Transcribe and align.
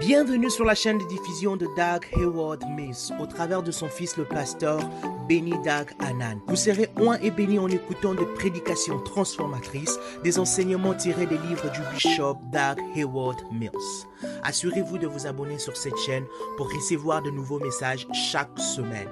Bienvenue 0.00 0.48
sur 0.48 0.64
la 0.64 0.74
chaîne 0.74 0.96
de 0.96 1.04
diffusion 1.04 1.58
de 1.58 1.66
Doug 1.76 2.06
Hayward 2.16 2.64
Mills 2.74 3.12
au 3.20 3.26
travers 3.26 3.62
de 3.62 3.70
son 3.70 3.86
fils 3.86 4.16
le 4.16 4.24
pasteur 4.24 4.80
Benny 5.28 5.50
Doug 5.62 5.90
Anan. 5.98 6.40
Vous 6.46 6.56
serez 6.56 6.88
oint 6.98 7.18
et 7.20 7.30
béni 7.30 7.58
en 7.58 7.68
écoutant 7.68 8.14
des 8.14 8.24
prédications 8.24 8.98
transformatrices, 9.00 9.98
des 10.24 10.38
enseignements 10.38 10.94
tirés 10.94 11.26
des 11.26 11.36
livres 11.36 11.70
du 11.70 11.80
bishop 11.92 12.38
Doug 12.50 12.82
Hayward 12.96 13.42
Mills. 13.52 14.06
Assurez-vous 14.42 14.96
de 14.96 15.06
vous 15.06 15.26
abonner 15.26 15.58
sur 15.58 15.76
cette 15.76 15.98
chaîne 15.98 16.24
pour 16.56 16.72
recevoir 16.72 17.20
de 17.20 17.30
nouveaux 17.30 17.60
messages 17.60 18.06
chaque 18.14 18.58
semaine. 18.58 19.08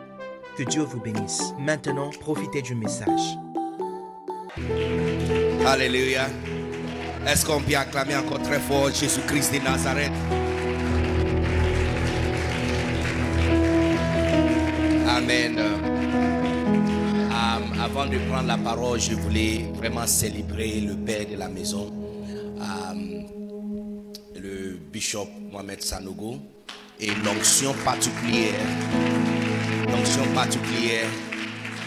Que 0.56 0.62
Dieu 0.62 0.82
vous 0.82 1.00
bénisse. 1.00 1.52
Maintenant, 1.58 2.08
profitez 2.18 2.62
du 2.62 2.74
message. 2.74 3.36
Alléluia. 5.66 6.28
Est-ce 7.26 7.44
qu'on 7.44 7.60
peut 7.60 7.76
acclamer 7.76 8.16
encore 8.16 8.40
très 8.40 8.58
fort 8.58 8.90
Jésus-Christ 8.90 9.52
de 9.52 9.58
Nazareth? 9.58 10.12
Amen. 15.28 15.58
Euh, 15.58 15.76
avant 17.84 18.06
de 18.06 18.16
prendre 18.30 18.46
la 18.46 18.56
parole, 18.56 18.98
je 18.98 19.12
voulais 19.12 19.58
vraiment 19.74 20.06
célébrer 20.06 20.80
le 20.80 20.96
Père 20.96 21.26
de 21.28 21.36
la 21.36 21.48
maison, 21.50 21.92
euh, 22.58 22.94
le 24.40 24.78
bishop 24.90 25.28
Mohamed 25.52 25.82
Sanogo, 25.82 26.38
et 26.98 27.10
l'onction 27.22 27.74
particulière, 27.84 28.54
l'onction 29.90 30.24
particulière 30.32 31.10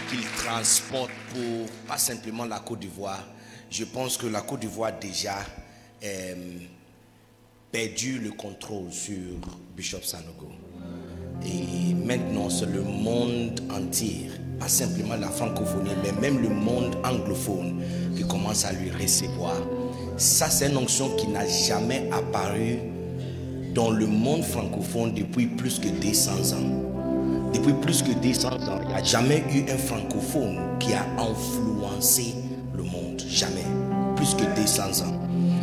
qu'il 0.08 0.22
transporte 0.44 1.10
pour 1.34 1.66
pas 1.88 1.98
simplement 1.98 2.44
la 2.44 2.60
Côte 2.60 2.78
d'Ivoire. 2.78 3.26
Je 3.68 3.82
pense 3.82 4.16
que 4.16 4.28
la 4.28 4.42
Côte 4.42 4.60
d'Ivoire 4.60 4.92
déjà 5.00 5.38
euh, 6.04 6.58
perdu 7.72 8.20
le 8.20 8.30
contrôle 8.30 8.92
sur 8.92 9.18
Bishop 9.76 10.02
Sanogo. 10.02 10.61
Et 11.46 11.94
maintenant, 11.94 12.48
c'est 12.50 12.66
le 12.66 12.82
monde 12.82 13.60
entier, 13.70 14.30
pas 14.58 14.68
simplement 14.68 15.16
la 15.16 15.28
francophonie, 15.28 15.90
mais 16.02 16.12
même 16.20 16.40
le 16.40 16.48
monde 16.48 16.96
anglophone 17.04 17.82
qui 18.16 18.22
commence 18.22 18.64
à 18.64 18.72
lui 18.72 18.90
recevoir. 18.90 19.56
Ça, 20.16 20.48
c'est 20.48 20.68
une 20.70 20.76
onction 20.76 21.10
qui 21.16 21.28
n'a 21.28 21.46
jamais 21.46 22.08
apparu 22.12 22.78
dans 23.74 23.90
le 23.90 24.06
monde 24.06 24.42
francophone 24.42 25.14
depuis 25.14 25.46
plus 25.46 25.78
que 25.78 25.88
200 25.88 26.56
ans. 26.56 27.50
Depuis 27.54 27.72
plus 27.74 28.02
que 28.02 28.12
200 28.12 28.48
ans, 28.48 28.80
il 28.82 28.88
n'y 28.88 28.94
a 28.94 29.02
jamais 29.02 29.42
eu 29.52 29.70
un 29.70 29.78
francophone 29.78 30.58
qui 30.78 30.92
a 30.94 31.04
influencé 31.18 32.34
le 32.74 32.82
monde. 32.82 33.22
Jamais. 33.28 33.64
Plus 34.16 34.34
que 34.34 34.44
200 34.60 35.06
ans. 35.06 35.20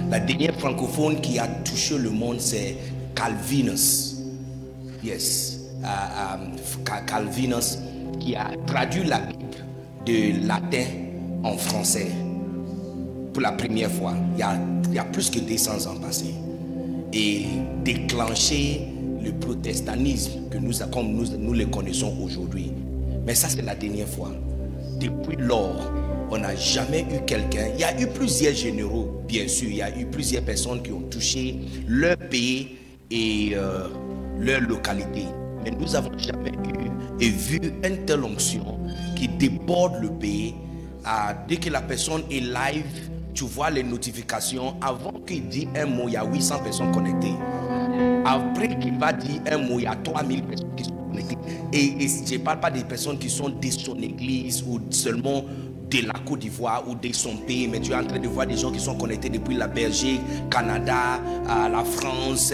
La 0.10 0.20
dernière 0.20 0.56
francophone 0.56 1.22
qui 1.22 1.40
a 1.40 1.48
touché 1.48 1.98
le 1.98 2.10
monde, 2.10 2.40
c'est 2.40 2.76
Calvinus. 3.16 4.18
Yes. 5.04 5.49
Calvinus 7.08 7.80
qui 8.20 8.36
a 8.36 8.52
traduit 8.68 9.04
la 9.06 9.20
Bible 9.20 9.40
de 10.06 10.48
latin 10.48 10.86
en 11.44 11.58
français 11.58 12.08
pour 13.34 13.42
la 13.42 13.52
première 13.52 13.92
fois. 13.92 14.14
Il 14.36 14.40
y 14.40 14.44
a, 14.44 14.60
il 14.90 14.96
y 14.96 15.00
a 15.00 15.04
plus 15.06 15.30
que 15.30 15.40
200 15.40 15.90
ans 15.90 16.00
passés. 16.00 16.34
Et 17.12 17.46
déclenché 17.84 18.82
le 19.24 19.32
protestantisme 19.32 20.50
que 20.52 20.58
nous, 20.58 20.74
comme 20.92 21.12
nous, 21.14 21.26
nous 21.38 21.54
le 21.54 21.66
connaissons 21.66 22.16
aujourd'hui. 22.24 22.72
Mais 23.26 23.36
ça, 23.36 23.50
c'est 23.50 23.62
la 23.62 23.76
dernière 23.76 24.08
fois. 24.08 24.32
Depuis 25.00 25.38
lors, 25.38 25.92
on 26.30 26.38
n'a 26.38 26.56
jamais 26.56 27.02
eu 27.02 27.26
quelqu'un. 27.26 27.68
Il 27.74 27.80
y 27.80 27.84
a 27.84 28.00
eu 28.00 28.08
plusieurs 28.08 28.54
généraux, 28.54 29.22
bien 29.28 29.48
sûr. 29.48 29.70
Il 29.70 29.78
y 29.78 29.82
a 29.82 29.98
eu 29.98 30.06
plusieurs 30.06 30.44
personnes 30.44 30.82
qui 30.84 30.92
ont 30.92 31.02
touché 31.10 31.60
leur 31.88 32.18
pays 32.18 32.78
et 33.10 33.52
euh, 33.54 33.88
leur 34.40 34.62
localité. 34.62 35.26
Mais 35.64 35.72
nous 35.72 35.88
n'avons 35.88 36.18
jamais 36.18 36.52
eu 36.52 36.90
et 37.20 37.30
vu 37.30 37.60
une 37.84 38.06
telle 38.06 38.24
onction 38.24 38.80
qui 39.16 39.28
déborde 39.28 40.02
le 40.02 40.10
pays. 40.10 40.56
Dès 41.48 41.58
que 41.58 41.70
la 41.70 41.82
personne 41.82 42.24
est 42.32 42.40
live, 42.40 43.10
tu 43.34 43.44
vois 43.46 43.70
les 43.70 43.84
notifications. 43.84 44.76
Avant 44.82 45.14
qu'il 45.26 45.48
dise 45.48 45.68
un 45.76 45.86
mot, 45.86 46.04
il 46.08 46.14
y 46.14 46.18
a 46.18 46.26
800 46.26 46.60
personnes 46.64 46.92
connectées. 46.92 47.36
Après 48.26 48.78
qu'il 48.80 48.98
va 48.98 49.14
dire 49.14 49.42
un 49.52 49.58
mot, 49.58 49.80
il 49.80 49.84
y 49.84 49.88
a 49.88 49.96
3000 49.96 50.44
personnes 50.44 50.76
qui 50.76 50.84
sont 50.86 50.96
connectées. 51.10 51.38
Et, 51.74 52.04
et 52.04 52.08
je 52.08 52.34
ne 52.34 52.40
parle 52.40 52.60
pas 52.60 52.72
des 52.72 52.84
personnes 52.84 53.18
qui 53.18 53.30
sont 53.30 53.50
de 53.50 53.70
son 53.70 53.98
église 53.98 54.64
ou 54.68 54.80
seulement 54.90 55.44
de 55.90 56.06
la 56.06 56.14
Côte 56.26 56.40
d'Ivoire 56.40 56.88
ou 56.88 56.96
de 56.96 57.12
son 57.14 57.36
pays, 57.38 57.68
mais 57.68 57.80
tu 57.80 57.92
es 57.92 57.96
en 57.96 58.04
train 58.04 58.20
de 58.20 58.28
voir 58.28 58.46
des 58.46 58.58
gens 58.58 58.72
qui 58.72 58.80
sont 58.80 58.96
connectés 58.96 59.30
depuis 59.30 59.56
la 59.56 59.68
Belgique, 59.68 60.22
Canada, 60.52 61.20
la 61.48 61.84
France, 61.84 62.54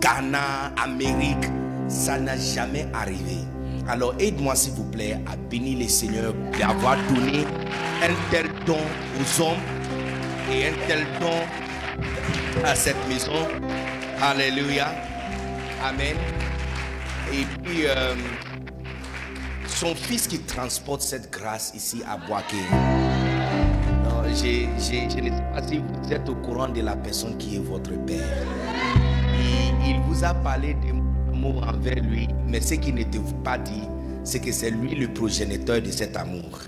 Ghana, 0.00 0.72
Amérique. 0.82 1.46
Ça 1.88 2.18
n'a 2.18 2.36
jamais 2.36 2.88
arrivé. 2.92 3.38
Alors 3.88 4.14
aide-moi 4.18 4.56
s'il 4.56 4.72
vous 4.72 4.90
plaît 4.90 5.18
à 5.26 5.36
bénir 5.36 5.78
les 5.78 5.88
seigneurs 5.88 6.34
d'avoir 6.58 6.96
donné 7.08 7.44
un 8.02 8.14
tel 8.30 8.46
don 8.66 8.78
aux 9.20 9.42
hommes 9.42 9.60
et 10.50 10.66
un 10.66 10.72
tel 10.88 11.06
don 11.20 12.64
à 12.64 12.74
cette 12.74 12.96
maison. 13.08 13.32
Alléluia. 14.20 14.88
Amen. 15.84 16.16
Et 17.32 17.44
puis, 17.62 17.86
euh, 17.86 18.14
son 19.66 19.94
fils 19.94 20.26
qui 20.26 20.40
transporte 20.40 21.02
cette 21.02 21.30
grâce 21.30 21.72
ici 21.74 22.02
à 22.08 22.16
Boaké. 22.16 22.56
Je, 24.28 24.66
ne 24.66 24.78
sais 24.78 25.30
pas 25.52 25.66
si 25.66 25.78
vous 25.78 26.12
êtes 26.12 26.28
au 26.28 26.34
courant 26.34 26.68
de 26.68 26.80
la 26.80 26.96
personne 26.96 27.36
qui 27.38 27.56
est 27.56 27.60
votre 27.60 27.92
père. 28.04 28.46
Il, 29.38 29.90
il 29.90 30.00
vous 30.00 30.24
a 30.24 30.34
parlé 30.34 30.74
de 30.74 31.05
envers 31.62 32.02
lui, 32.02 32.28
mais 32.48 32.60
ce 32.60 32.74
qu'il 32.74 32.94
te 33.08 33.18
pas 33.44 33.58
dit, 33.58 33.82
c'est 34.24 34.40
que 34.40 34.50
c'est 34.52 34.70
lui 34.70 34.94
le 34.94 35.08
progéniteur 35.08 35.80
de 35.80 35.90
cet 35.90 36.16
amour. 36.16 36.58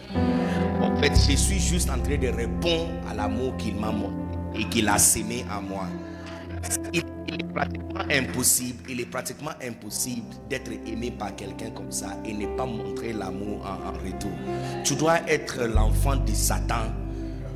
En 0.80 0.96
fait, 0.96 1.12
je 1.28 1.36
suis 1.36 1.58
juste 1.58 1.90
en 1.90 1.98
train 1.98 2.16
de 2.16 2.28
répondre 2.28 2.90
à 3.10 3.14
l'amour 3.14 3.56
qu'il 3.56 3.74
m'a 3.76 3.90
montré 3.90 4.14
et 4.58 4.64
qu'il 4.64 4.88
a 4.88 4.98
sémé 4.98 5.44
en 5.50 5.62
moi. 5.62 5.86
Il, 6.92 7.02
est 7.40 7.52
pratiquement 7.52 8.00
impossible, 8.10 8.78
il 8.88 9.00
est 9.00 9.06
pratiquement 9.10 9.50
impossible 9.62 10.26
d'être 10.48 10.70
aimé 10.86 11.10
par 11.10 11.34
quelqu'un 11.36 11.70
comme 11.70 11.90
ça 11.92 12.16
et 12.24 12.32
ne 12.32 12.46
pas 12.56 12.64
montrer 12.66 13.12
l'amour 13.12 13.66
en, 13.66 13.92
retour. 13.92 14.30
Tu 14.84 14.94
dois 14.94 15.20
être 15.28 15.64
l'enfant 15.64 16.16
de 16.16 16.32
Satan 16.32 16.92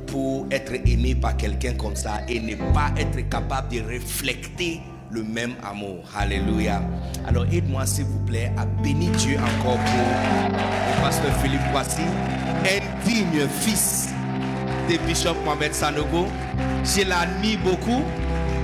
pour 0.07 0.45
être 0.51 0.73
aimé 0.85 1.15
par 1.15 1.37
quelqu'un 1.37 1.73
comme 1.73 1.95
ça 1.95 2.21
et 2.27 2.39
ne 2.39 2.55
pas 2.73 2.91
être 2.97 3.27
capable 3.29 3.69
de 3.69 3.81
refléter 3.81 4.81
le 5.13 5.23
même 5.23 5.53
amour. 5.63 6.03
Alléluia. 6.17 6.81
Alors 7.27 7.45
aide-moi 7.51 7.85
s'il 7.85 8.05
vous 8.05 8.19
plaît 8.19 8.51
à 8.57 8.65
bénir 8.65 9.11
Dieu 9.11 9.37
encore 9.37 9.77
pour 9.77 10.57
le 10.57 11.01
pasteur 11.01 11.31
Philippe 11.41 11.61
Voici, 11.71 12.01
un 12.01 13.05
digne 13.07 13.47
fils 13.47 14.09
de 14.89 14.97
Bishop 15.07 15.35
Mohamed 15.45 15.73
Sanogo. 15.73 16.27
Je 16.83 17.07
l'admire 17.07 17.59
beaucoup. 17.63 18.03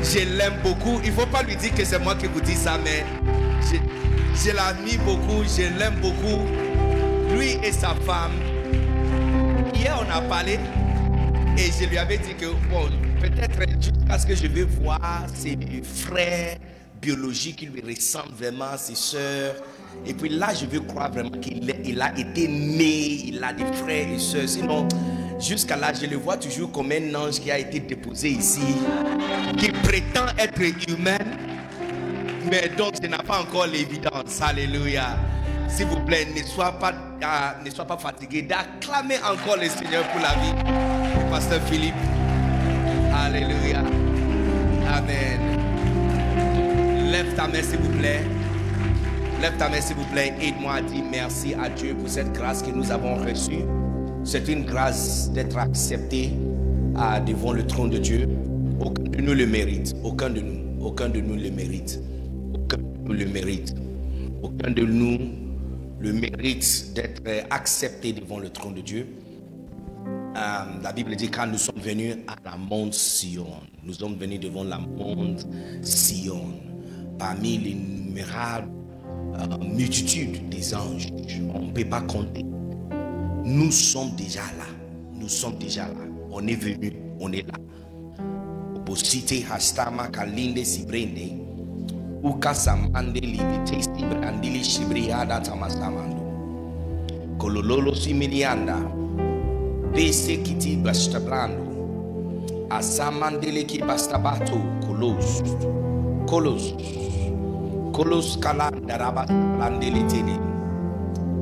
Je 0.01 0.19
l'aime 0.38 0.55
beaucoup. 0.63 0.99
Il 1.03 1.11
ne 1.11 1.15
faut 1.15 1.27
pas 1.27 1.43
lui 1.43 1.55
dire 1.55 1.73
que 1.75 1.85
c'est 1.85 1.99
moi 1.99 2.15
qui 2.15 2.25
vous 2.27 2.41
dis 2.41 2.55
ça, 2.55 2.77
mais 2.83 3.05
je, 3.61 3.77
je 4.43 4.55
l'admire 4.55 4.99
beaucoup. 5.05 5.43
Je 5.43 5.77
l'aime 5.77 5.95
beaucoup. 6.01 6.45
Lui 7.35 7.59
et 7.63 7.71
sa 7.71 7.89
femme. 8.05 8.31
Hier, 9.75 9.95
on 10.01 10.11
a 10.11 10.21
parlé 10.21 10.59
et 11.57 11.71
je 11.79 11.88
lui 11.88 11.97
avais 11.97 12.17
dit 12.17 12.33
que, 12.35 12.47
bon, 12.69 12.89
peut-être 13.19 13.81
jusqu'à 13.81 14.19
ce 14.19 14.25
que 14.25 14.35
je 14.35 14.47
vais 14.47 14.63
voir 14.63 15.25
ses 15.34 15.57
frères 15.84 16.57
biologiques 17.02 17.57
qui 17.57 17.66
lui 17.66 17.81
ressemblent 17.81 18.34
vraiment, 18.38 18.78
ses 18.78 18.96
sœurs. 18.96 19.56
Et 20.06 20.13
puis 20.13 20.30
là, 20.30 20.53
je 20.53 20.66
veux 20.66 20.81
croire 20.81 21.12
vraiment 21.12 21.30
qu'il 21.30 21.74
il 21.85 22.02
a 22.02 22.18
été 22.18 22.47
né, 22.47 23.25
il 23.28 23.44
a 23.44 23.53
des 23.53 23.66
frères 23.74 24.07
et 24.09 24.19
sœurs. 24.19 24.47
Sinon, 24.47 24.88
jusqu'à 25.40 25.78
là, 25.78 25.94
je 25.94 26.06
le 26.06 26.18
vois 26.18 26.38
toujours 26.38 26.72
comme 26.72 26.91
un 26.91 27.16
ange 27.16 27.40
qui 27.40 27.52
a 27.52 27.59
été 27.59 27.80
déposé 27.80 28.30
ici, 28.30 28.75
qui 29.57 29.72
prétend 29.72 30.27
être 30.38 30.62
humain, 30.89 31.18
mais 32.50 32.69
donc 32.77 32.95
ce 33.01 33.07
n'a 33.07 33.19
pas 33.19 33.42
encore 33.42 33.68
l'évidence. 33.68 34.42
Alléluia. 34.42 35.18
S'il 35.68 35.86
vous 35.86 36.00
plaît, 36.00 36.27
ne 36.36 36.44
sois 36.44 36.72
pas, 36.80 36.92
euh, 36.92 37.63
ne 37.63 37.69
sois 37.69 37.86
pas 37.86 37.98
fatigué 37.98 38.42
d'acclamer 38.42 39.18
encore 39.19 39.57
le 39.57 39.69
Seigneur 39.69 40.04
pour 40.10 40.19
la 40.19 40.33
vie 40.33 41.00
pasteur 41.30 41.62
Philippe. 41.69 42.19
Alléluia. 43.13 43.83
Amen. 44.88 45.39
Lève 47.11 47.33
ta 47.35 47.47
main, 47.47 47.61
s'il 47.61 47.79
vous 47.79 47.97
plaît. 47.97 48.21
Lève 49.41 49.57
ta 49.57 49.69
main, 49.69 49.81
s'il 49.81 49.95
vous 49.95 50.06
plaît. 50.06 50.33
Aide-moi 50.41 50.73
à 50.75 50.81
dire 50.81 51.03
merci 51.11 51.53
à 51.56 51.69
Dieu 51.69 51.95
pour 51.95 52.07
cette 52.07 52.31
grâce 52.33 52.61
que 52.61 52.71
nous 52.71 52.91
avons 52.91 53.15
reçue. 53.15 53.63
C'est 54.23 54.47
une 54.47 54.65
grâce 54.65 55.31
d'être 55.31 55.57
accepté 55.57 56.31
devant 57.25 57.53
le 57.53 57.65
trône 57.65 57.89
de 57.89 57.97
Dieu. 57.97 58.27
Aucun 58.79 59.03
de 59.03 59.21
nous 59.21 59.33
le 59.33 59.47
mérite. 59.47 59.95
Aucun 60.03 60.29
de 60.29 60.41
nous. 60.41 60.85
Aucun 60.85 61.09
de 61.09 61.19
nous 61.19 61.35
le 61.35 61.50
mérite. 61.50 62.00
Aucun 62.53 62.77
de 62.77 62.83
nous 63.05 63.13
le 63.13 63.25
mérite. 63.25 63.73
Aucun 64.44 64.71
de 64.71 64.83
nous 64.83 65.17
le 66.00 66.13
mérite 66.13 66.94
d'être 66.95 67.21
accepté 67.50 68.13
devant 68.13 68.39
le 68.39 68.50
trône 68.50 68.75
de 68.75 68.81
Dieu. 68.81 69.07
Euh, 70.35 70.81
la 70.83 70.93
Bible 70.93 71.15
dit 71.15 71.29
quand 71.29 71.47
nous 71.47 71.57
sommes 71.57 71.79
venus 71.81 72.17
à 72.27 72.35
la 72.49 72.55
monte 72.57 72.93
Sion, 72.93 73.47
nous 73.83 73.93
sommes 73.93 74.15
venus 74.15 74.39
devant 74.39 74.63
la 74.63 74.77
monte 74.77 75.47
Sion. 75.81 76.69
parmi 77.19 77.57
l'innumérables 77.57 78.71
euh, 79.35 79.57
multitude 79.63 80.49
des 80.49 80.73
anges. 80.73 81.09
On 81.53 81.67
ne 81.67 81.71
peut 81.71 81.85
pas 81.85 82.01
compter. 82.01 82.43
Nous 83.43 83.71
sommes 83.71 84.15
déjà 84.15 84.41
là. 84.57 84.65
Nous 85.13 85.27
sommes 85.27 85.57
déjà 85.57 85.83
là. 85.87 86.05
On 86.31 86.47
est 86.47 86.55
venu. 86.55 86.93
On 87.19 87.31
est 87.31 87.45
là. 87.45 87.59
Posite 88.85 89.45
hastama 89.51 90.07
kalinde 90.07 90.63
sibrende. 90.63 91.35
Uka 92.23 92.53
samande 92.53 93.19
libite 93.21 93.83
sibrandili 93.83 94.63
shibriada 94.63 95.39
tamasamando. 95.41 96.23
Kolololo 97.37 97.93
similianda. 97.93 98.77
Vese 99.94 100.38
kiti 100.44 100.77
bastablando. 100.77 101.65
Asamandele 102.69 103.65
ki 103.65 103.81
bastabato. 103.81 104.62
Kolos. 104.86 105.41
Kolos. 106.30 106.74
Kolos 107.91 108.38
kalanda 108.38 108.97
rabalandele 108.97 110.06
tene. 110.07 110.38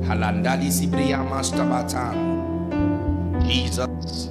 Halandali 0.08 0.72
sibriya 0.72 1.20
mastabatan. 1.28 2.16
Jesus. 3.46 4.30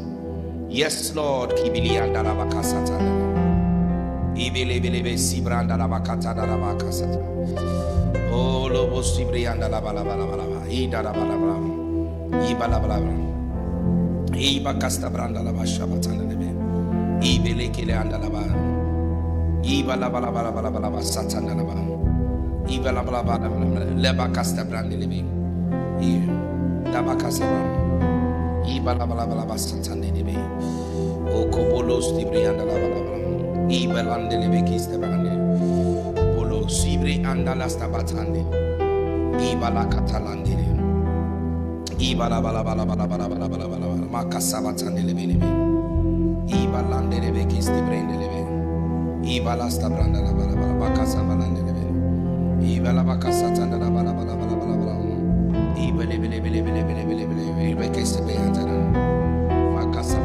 Yes, 0.70 1.14
Lord. 1.16 1.54
Kibilianda 1.56 2.24
rabakasata. 2.24 2.98
Ibelebelebe 4.36 5.18
sibranda 5.18 5.78
rabakata 5.78 6.34
rabakasata. 6.34 7.22
Oh, 8.34 8.68
lobo 8.70 9.04
sibrianda 9.04 9.70
labalabalabalaba. 9.70 10.66
Ida 10.70 11.02
labalabala. 11.04 11.58
Ibalabalabala. 12.50 13.37
Iba 14.38 14.78
kasta 14.78 15.10
branda 15.10 15.42
la 15.42 15.52
basha 15.52 15.88
batana 15.90 16.22
lebe. 16.22 16.54
Ibe 17.26 17.58
leke 17.58 17.86
le 17.86 17.94
anda 17.94 18.20
la 18.22 18.30
ba. 18.30 18.46
Iba 19.66 19.98
la 19.98 20.10
ba 20.10 20.20
la 20.22 20.30
ba 20.30 20.44
la 20.44 20.52
ba 20.52 20.62
la 20.62 20.70
ba 20.70 20.80
la 20.80 20.90
ba 20.94 21.02
satana 21.02 21.58
la 21.58 21.64
ba. 21.66 21.74
Iba 22.70 22.92
la 22.94 23.02
ba 23.02 23.12
la 23.12 23.24
ba 23.24 23.38
la 23.42 23.50
ba 23.50 23.80
la 23.82 23.86
leba 23.98 24.30
kasta 24.30 24.64
branda 24.64 24.96
lebe. 24.96 25.26
Iba 26.00 26.34
la 26.94 27.02
ba 27.02 27.18
kasta 27.18 27.50
ba. 27.50 27.62
Iba 28.70 28.94
la 28.94 29.06
ba 29.10 29.16
la 29.16 29.26
ba 29.26 29.36
la 29.42 29.46
ba 29.46 29.58
satana 29.58 30.06
lebe. 30.06 30.38
O 31.34 31.50
kobolos 31.50 32.14
di 32.14 32.24
brianda 32.24 32.62
la 32.62 32.78
ba 32.78 32.88
la 32.94 33.02
ba. 33.10 33.14
Iba 33.74 34.06
lande 34.06 34.38
lebe 34.38 34.62
kista 34.70 35.02
branda. 35.02 35.34
Bolo 36.38 36.70
sibre 36.70 37.26
anda 37.26 37.56
la 37.56 37.66
sta 37.68 37.90
batande. 37.90 38.46
Iba 39.42 39.74
la 39.74 39.90
katalande 39.90 40.54
lebe. 40.54 40.77
Ibala 42.00 42.38
bala 42.42 42.64
bala 42.64 42.86
bala 42.86 43.08
bala 43.08 43.28
bala 43.28 43.50
bala 43.50 43.66
bala 43.68 43.88
bala 43.90 44.06
makasaba 44.06 44.72
tandele 44.74 45.14
belebe. 45.18 45.50
Ibalande 46.46 47.20
lebe 47.20 47.46
kisti 47.50 47.82
brende 47.82 48.14
lebe. 48.22 48.42
Ibala 49.26 49.70
sta 49.70 49.90
branda 49.90 50.22
la 50.22 50.32
bala 50.32 50.54
bala 50.54 50.74
bakasa 50.78 51.24
balande 51.26 51.62
lebe. 51.66 51.86
Ibala 52.62 53.04
bakasa 53.04 53.50
tanda 53.50 53.78
la 53.78 53.90
bala 53.90 54.14
bala 54.14 54.36
bala 54.38 54.56
bala 54.56 54.76
bala. 54.78 54.96
Ibele 55.74 56.18
bele 56.22 56.40
bele 56.40 56.62
bele 56.62 56.84
bele 56.86 57.04
bele 57.06 57.26
bele 57.26 57.46
bele 57.58 57.76
bele 57.76 57.90
kisti 57.90 58.22
brende 58.22 58.62
la. 58.62 58.78
Makasa. 59.74 60.18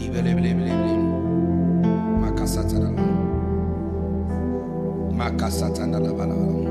Ibele 0.00 0.34
bele 0.34 0.54
bele 0.54 0.72
bele. 0.80 0.96
Makasa 2.24 2.64
tanda 2.64 2.88
la. 2.88 3.04
Makasa 5.12 5.68
tanda 5.76 6.00
la 6.00 6.12
bala 6.12 6.34
bala. 6.34 6.61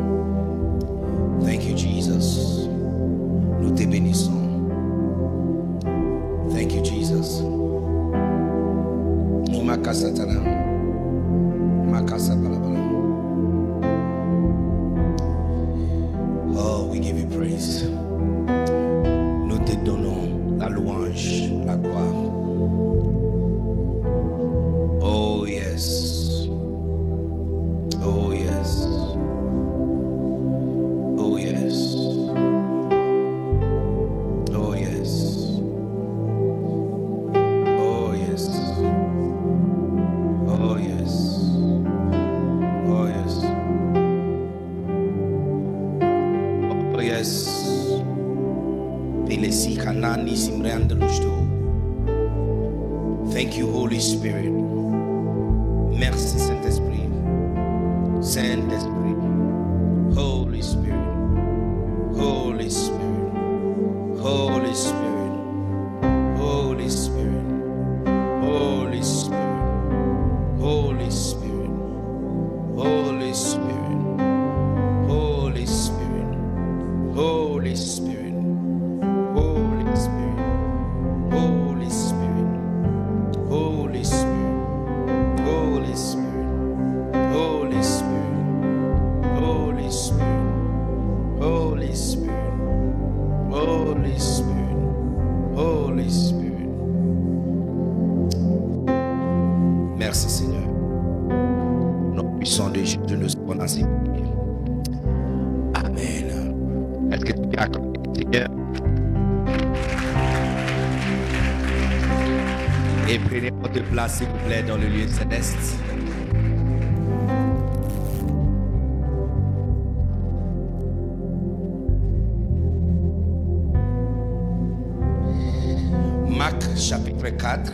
Chapitre 126.92 127.30
4. 127.30 127.72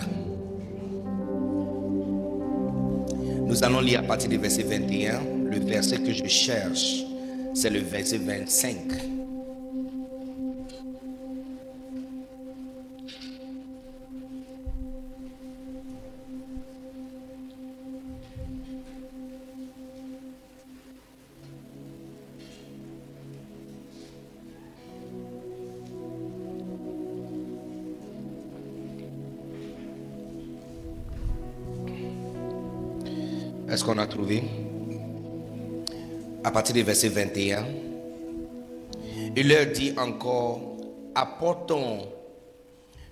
Nous 3.48 3.64
allons 3.64 3.82
lire 3.82 4.02
à 4.02 4.04
partir 4.04 4.30
du 4.30 4.38
verset 4.38 4.62
21. 4.62 5.22
Le 5.50 5.58
verset 5.58 5.98
que 5.98 6.14
je 6.14 6.28
cherche, 6.28 7.04
c'est 7.56 7.72
le 7.72 7.80
verset 7.80 8.20
25. 8.20 8.78
À 36.44 36.52
partir 36.52 36.74
du 36.74 36.82
verset 36.82 37.10
21, 37.10 37.68
il 39.36 39.48
leur 39.48 39.68
dit 39.68 39.94
encore, 39.96 40.60
apportons, 41.14 42.08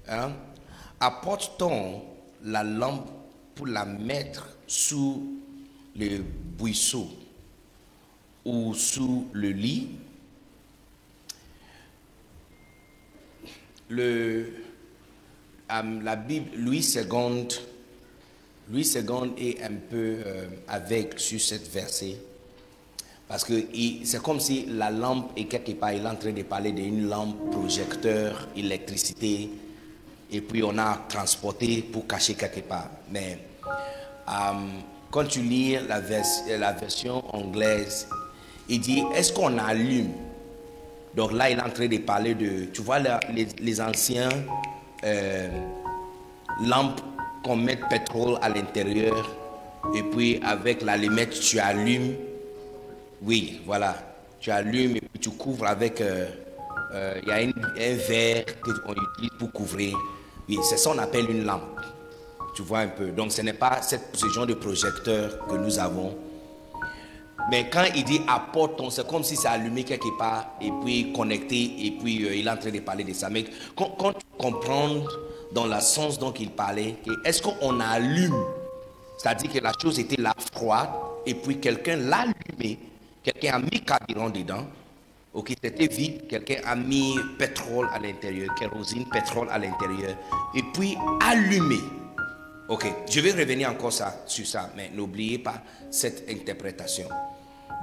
hein, 0.08 0.32
apportons 1.00 2.02
la 2.44 2.64
lampe 2.64 3.08
pour 3.54 3.68
la 3.68 3.86
mettre 3.86 4.50
sous 4.66 5.38
le 5.96 6.24
buisson 6.58 7.08
ou 8.44 8.74
sous 8.74 9.28
le 9.32 9.50
lit. 9.50 9.90
La 13.92 16.16
Bible, 16.16 16.50
Louis 16.58 16.96
II 16.96 17.48
Louis 18.70 18.92
II 18.96 19.34
est 19.38 19.64
un 19.64 19.76
peu 19.90 20.18
euh, 20.26 20.48
avec 20.68 21.20
sur 21.20 21.40
cette 21.40 21.70
verset. 21.72 22.18
Parce 23.28 23.44
que 23.44 23.54
c'est 24.04 24.22
comme 24.22 24.40
si 24.40 24.66
la 24.68 24.92
lampe 24.92 25.32
est 25.36 25.46
quelque 25.46 25.72
part, 25.74 25.94
il 25.94 26.04
est 26.04 26.08
en 26.08 26.16
train 26.16 26.32
de 26.32 26.44
parler 26.44 26.72
d'une 26.72 27.08
lampe 27.08 27.52
projecteur, 27.52 28.48
électricité, 28.56 29.50
et 30.32 30.42
puis 30.42 30.64
on 30.64 30.78
a 30.78 31.06
transporté 31.10 31.82
pour 31.82 32.08
cacher 32.08 32.36
quelque 32.36 32.62
part. 32.62 32.90
Mais 33.12 33.40
euh, 34.28 34.32
quand 35.10 35.26
tu 35.26 35.42
lis 35.42 35.78
la, 35.88 36.00
version 36.72 37.24
anglaise, 37.36 38.08
il 38.70 38.80
dit, 38.80 39.04
est-ce 39.16 39.34
qu'on 39.34 39.58
allume? 39.58 40.12
Donc 41.16 41.32
là, 41.32 41.50
il 41.50 41.58
est 41.58 41.62
en 41.62 41.70
train 41.70 41.88
de 41.88 41.98
parler 42.00 42.36
de, 42.36 42.66
tu 42.66 42.82
vois, 42.82 43.00
les, 43.00 43.48
les, 43.60 43.82
anciens 43.82 44.30
euh, 45.04 45.50
lampes 46.64 47.02
qu'on 47.46 47.56
met 47.56 47.78
pétrole 47.90 48.38
à 48.42 48.50
l'intérieur, 48.50 49.30
et 49.96 50.04
puis 50.04 50.42
avec 50.44 50.82
l'allumette, 50.82 51.40
tu 51.40 51.60
allumes 51.60 52.16
oui, 53.22 53.62
voilà. 53.66 53.96
Tu 54.40 54.52
allumes 54.52 54.98
et 54.98 55.02
puis 55.02 55.20
tu 55.20 55.30
couvres 55.32 55.66
avec. 55.66 56.02
Euh, 56.02 56.28
euh, 56.94 57.20
il 57.24 57.28
y 57.28 57.32
a 57.32 57.36
un 57.38 57.96
verre 57.96 58.46
qu'on 58.62 58.94
utilise 58.94 59.32
pour 59.40 59.52
couvrir. 59.52 59.98
Oui, 60.48 60.60
c'est 60.64 60.78
ça 60.78 60.92
qu'on 60.92 61.00
appelle 61.00 61.30
une 61.30 61.44
lampe. 61.46 61.82
Tu 62.56 62.62
vois 62.62 62.80
un 62.80 62.88
peu. 62.88 63.08
Donc 63.08 63.32
ce 63.32 63.42
n'est 63.42 63.54
pas 63.54 63.82
ce 63.82 64.28
genre 64.28 64.46
de 64.46 64.54
projecteur 64.54 65.46
que 65.48 65.56
nous 65.56 65.80
avons. 65.80 66.16
Mais 67.50 67.70
quand 67.70 67.84
il 67.96 68.04
dit 68.04 68.22
apporte 68.28 68.82
c'est 68.92 69.08
comme 69.08 69.24
si 69.24 69.36
c'est 69.36 69.48
allumé 69.48 69.84
quelque 69.84 70.18
part 70.18 70.56
et 70.62 70.72
puis 70.84 71.14
connecté 71.14 71.86
et 71.86 71.92
puis 71.92 72.26
euh, 72.26 72.36
il 72.36 72.48
est 72.48 72.50
en 72.50 72.58
train 72.58 72.72
de 72.72 72.80
parler 72.80 73.04
de 73.04 73.14
ça. 73.14 73.30
Mais 73.30 73.46
quand, 73.76 73.96
quand 73.98 74.14
tu 74.14 74.26
comprends 74.38 75.04
dans 75.52 75.66
le 75.68 75.80
sens 75.80 76.20
dont 76.20 76.34
il 76.34 76.52
parlait, 76.52 76.96
est-ce 77.24 77.42
qu'on 77.42 77.80
allume? 77.80 78.44
C'est-à-dire 79.18 79.52
que 79.52 79.60
la 79.60 79.72
chose 79.82 80.00
était 80.00 80.22
là 80.22 80.34
froide 80.54 80.90
et 81.26 81.34
puis 81.34 81.60
quelqu'un 81.60 81.96
l'a 81.96 82.26
allumé 82.26 82.80
Quelqu'un 83.26 83.56
a 83.56 83.60
mis 83.60 83.82
carburant 83.84 84.30
dedans. 84.30 84.68
Ok, 85.34 85.56
c'était 85.62 85.88
vide. 85.88 86.28
Quelqu'un 86.28 86.62
a 86.64 86.76
mis 86.76 87.16
pétrole 87.40 87.90
à 87.92 87.98
l'intérieur, 87.98 88.54
kérosine, 88.54 89.04
pétrole 89.10 89.50
à 89.50 89.58
l'intérieur. 89.58 90.16
Et 90.54 90.62
puis 90.62 90.96
allumé. 91.24 91.80
Ok, 92.70 92.86
je 93.10 93.20
vais 93.22 93.32
revenir 93.32 93.72
encore 93.72 93.92
ça, 93.92 94.16
sur 94.28 94.46
ça, 94.46 94.70
mais 94.76 94.92
n'oubliez 94.94 95.40
pas 95.40 95.56
cette 95.90 96.30
interprétation. 96.30 97.08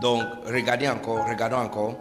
Donc, 0.00 0.22
regardez 0.46 0.88
encore, 0.88 1.26
regardons 1.28 1.58
encore. 1.58 1.96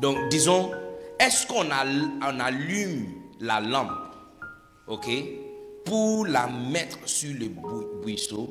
Donc, 0.00 0.16
disons, 0.28 0.72
est-ce 1.20 1.46
qu'on 1.46 1.66
on 1.66 2.40
allume 2.40 3.06
la 3.40 3.60
lampe, 3.60 3.90
ok, 4.90 5.08
pour 5.84 6.26
la 6.26 6.46
mettre 6.48 6.98
sur 7.08 7.32
le 7.38 7.48
buisson 8.02 8.48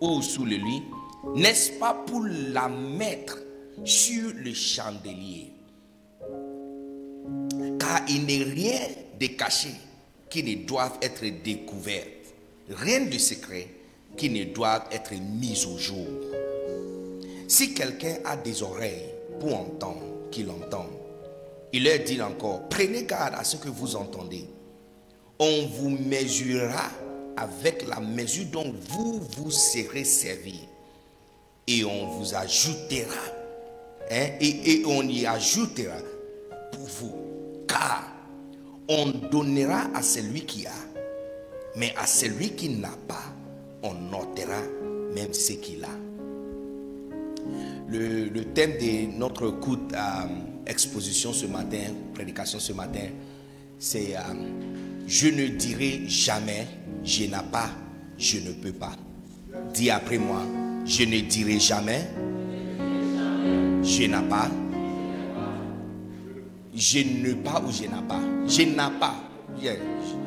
ou 0.00 0.22
sous 0.22 0.44
le 0.44 0.56
lit 0.56 0.82
n'est-ce 1.34 1.72
pas 1.72 1.94
pour 1.94 2.22
la 2.24 2.68
mettre 2.68 3.38
sur 3.84 4.32
le 4.34 4.52
chandelier? 4.54 5.52
Car 7.78 8.00
il 8.08 8.24
n'est 8.26 8.44
rien 8.44 8.80
de 9.18 9.26
caché 9.28 9.70
qui 10.30 10.42
ne 10.42 10.66
doit 10.66 10.92
être 11.02 11.24
découvert, 11.42 12.06
rien 12.68 13.06
de 13.06 13.18
secret 13.18 13.68
qui 14.16 14.30
ne 14.30 14.44
doit 14.44 14.84
être 14.92 15.12
mis 15.14 15.66
au 15.66 15.78
jour. 15.78 16.06
Si 17.48 17.72
quelqu'un 17.72 18.16
a 18.24 18.36
des 18.36 18.62
oreilles 18.62 19.10
pour 19.40 19.58
entendre, 19.58 20.02
qu'il 20.30 20.50
entende. 20.50 20.90
Il 21.72 21.84
leur 21.84 21.98
dit 22.00 22.20
encore, 22.20 22.68
prenez 22.68 23.04
garde 23.04 23.34
à 23.34 23.44
ce 23.44 23.56
que 23.56 23.68
vous 23.68 23.96
entendez. 23.96 24.44
On 25.38 25.66
vous 25.66 25.90
mesurera 25.90 26.90
avec 27.36 27.86
la 27.86 28.00
mesure 28.00 28.46
dont 28.52 28.74
vous 28.88 29.20
vous 29.36 29.50
serez 29.50 30.04
servi 30.04 30.60
et 31.68 31.84
on 31.84 32.08
vous 32.08 32.34
ajoutera. 32.34 33.20
Hein, 34.10 34.28
et, 34.40 34.82
on 34.86 35.02
y 35.02 35.26
ajoutera 35.26 35.98
pour 36.72 36.86
vous. 36.86 37.14
Car 37.68 38.04
on 38.88 39.06
donnera 39.30 39.82
à 39.94 40.02
celui 40.02 40.46
qui 40.46 40.66
a, 40.66 40.72
mais 41.76 41.94
à 41.96 42.06
celui 42.06 42.50
qui 42.50 42.70
n'a 42.70 42.90
pas, 43.06 43.32
on 43.82 43.94
notera 43.94 44.62
même 45.14 45.34
ce 45.34 45.52
qu'il 45.52 45.84
a. 45.84 45.88
Le, 47.88 48.42
thème 48.54 48.72
de 48.72 49.16
notre 49.16 49.50
coup 49.50 49.76
d'exposition 49.76 51.32
ce 51.32 51.46
matin, 51.46 51.92
prédication 52.14 52.58
ce 52.58 52.72
matin, 52.72 53.08
c'est 53.78 54.16
euh, 54.16 54.20
Je 55.08 55.28
ne 55.28 55.46
dirai 55.46 56.02
jamais, 56.06 56.66
je 57.02 57.24
n'ai 57.24 57.30
pas, 57.50 57.70
je 58.18 58.40
ne 58.40 58.52
peux 58.52 58.72
pas. 58.72 58.92
Dis 59.72 59.88
après 59.88 60.18
moi, 60.18 60.42
je 60.84 61.04
ne 61.04 61.20
dirai 61.20 61.58
jamais. 61.58 62.02
Je 63.82 64.02
n'ai 64.02 64.28
pas. 64.28 64.50
Je 66.74 66.98
ne 66.98 67.32
pas 67.32 67.62
ou 67.66 67.72
je 67.72 67.84
n'ai 67.84 68.02
pas. 68.06 68.20
Je 68.46 68.62
n'ai 68.64 68.98
pas. 69.00 69.14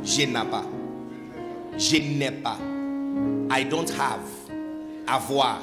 Je 0.04 0.26
n'ai 0.26 0.50
pas. 0.50 0.66
Je 1.78 1.98
n'ai 1.98 2.32
pas. 2.32 2.58
I 3.52 3.64
don't 3.64 3.88
have. 3.92 4.28
Avoir. 5.08 5.60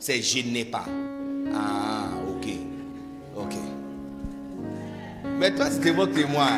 C'est 0.00 0.22
je 0.22 0.38
n'ai 0.40 0.64
pas. 0.64 0.86
Ah, 1.54 2.08
ok. 2.30 2.48
Ok. 3.36 3.54
Mais 5.38 5.54
toi, 5.54 5.66
tu 5.68 5.80
te 5.80 5.94
moques 5.94 6.14
de 6.14 6.24
moi. 6.24 6.48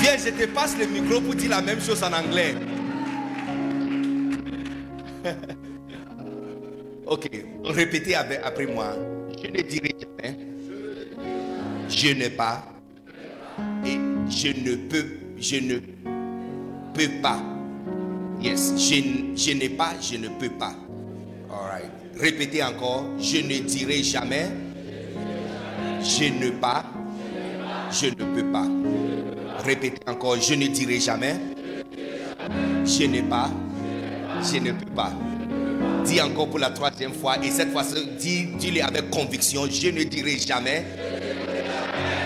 Viens, 0.00 0.16
je 0.16 0.30
te 0.30 0.46
passe 0.46 0.76
le 0.78 0.86
micro 0.86 1.20
pour 1.20 1.34
dire 1.34 1.50
la 1.50 1.62
même 1.62 1.80
chose 1.80 2.02
en 2.02 2.12
anglais. 2.12 2.54
Ok, 7.10 7.26
répétez 7.64 8.14
après 8.14 8.66
moi. 8.66 8.94
Je 9.42 9.48
ne 9.48 9.62
dirai 9.62 9.96
jamais. 9.98 10.36
Je 11.88 12.08
n'ai 12.12 12.28
pas. 12.28 12.62
Et 13.82 13.96
je 14.28 14.48
ne 14.48 14.76
peux. 14.76 15.06
Je 15.38 15.56
ne 15.56 15.78
peux 16.92 17.08
pas. 17.22 17.40
Yes. 18.42 18.74
Je, 18.76 19.52
n'ai 19.54 19.70
pas. 19.70 19.94
Je 20.02 20.18
ne 20.18 20.28
peux 20.28 20.50
pas. 20.50 20.74
Alright. 21.50 21.90
Répétez 22.20 22.62
encore. 22.62 23.06
Je 23.18 23.38
ne 23.38 23.58
dirai 23.60 24.02
jamais. 24.02 24.50
Je 26.02 26.24
ne 26.24 26.50
pas. 26.50 26.84
Je 27.90 28.06
ne 28.06 28.34
peux 28.34 28.44
pas. 28.52 28.66
Répétez 29.64 30.00
encore. 30.06 30.36
Je 30.40 30.54
ne 30.54 30.66
dirai 30.66 31.00
jamais. 31.00 31.36
Je 32.84 33.04
n'ai 33.04 33.22
pas. 33.22 33.50
Je 34.42 34.58
ne 34.58 34.72
peux 34.72 34.90
pas. 34.94 35.12
Dis 36.04 36.20
encore 36.20 36.48
pour 36.48 36.58
la 36.58 36.70
troisième 36.70 37.12
fois. 37.12 37.36
Et 37.42 37.50
cette 37.50 37.72
fois-ci, 37.72 38.06
dis, 38.18 38.46
dis-le 38.58 38.82
avec 38.82 39.10
conviction. 39.10 39.66
Je 39.70 39.88
ne 39.88 40.04
dirai 40.04 40.38
jamais. 40.38 40.84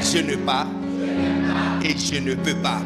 Je 0.00 0.19
ne 0.19 0.37
pas. 0.37 0.66
Et 1.85 1.97
je 1.97 2.19
ne 2.21 2.35
peux 2.35 2.57
pas. 2.57 2.81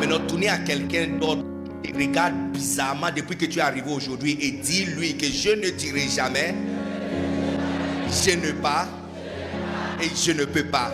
Maintenant, 0.00 0.20
tournez 0.26 0.48
à 0.48 0.58
quelqu'un 0.58 1.06
d'autre 1.18 1.44
et 1.84 1.92
regarde 1.92 2.34
bizarrement 2.52 3.08
depuis 3.14 3.36
que 3.36 3.46
tu 3.46 3.58
es 3.58 3.62
arrivé 3.62 3.90
aujourd'hui 3.90 4.36
et 4.40 4.50
dis-lui 4.50 5.16
que 5.16 5.26
je 5.26 5.50
ne 5.50 5.70
dirai 5.70 6.08
jamais. 6.08 6.54
Je 8.08 8.32
ne 8.32 8.52
pas. 8.52 8.88
Et 10.02 10.08
je 10.14 10.32
ne 10.32 10.44
peux 10.44 10.64
pas. 10.64 10.92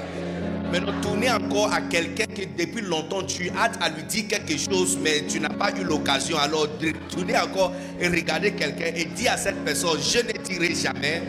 Maintenant, 0.72 0.98
tournez 1.02 1.30
encore 1.30 1.70
à 1.70 1.82
quelqu'un 1.82 2.24
que 2.24 2.44
depuis 2.56 2.80
longtemps 2.80 3.22
tu 3.24 3.50
hâte 3.50 3.78
à 3.82 3.90
lui 3.90 4.04
dire 4.04 4.26
quelque 4.26 4.56
chose, 4.56 4.98
mais 5.02 5.22
tu 5.28 5.38
n'as 5.38 5.50
pas 5.50 5.70
eu 5.78 5.84
l'occasion. 5.84 6.38
Alors, 6.38 6.66
tournez 7.10 7.36
encore 7.36 7.74
et 8.00 8.08
regardez 8.08 8.52
quelqu'un 8.52 8.86
et 8.96 9.04
dis 9.04 9.28
à 9.28 9.36
cette 9.36 9.62
personne, 9.66 9.98
je 10.00 10.20
ne 10.20 10.42
dirai 10.42 10.74
jamais, 10.74 11.22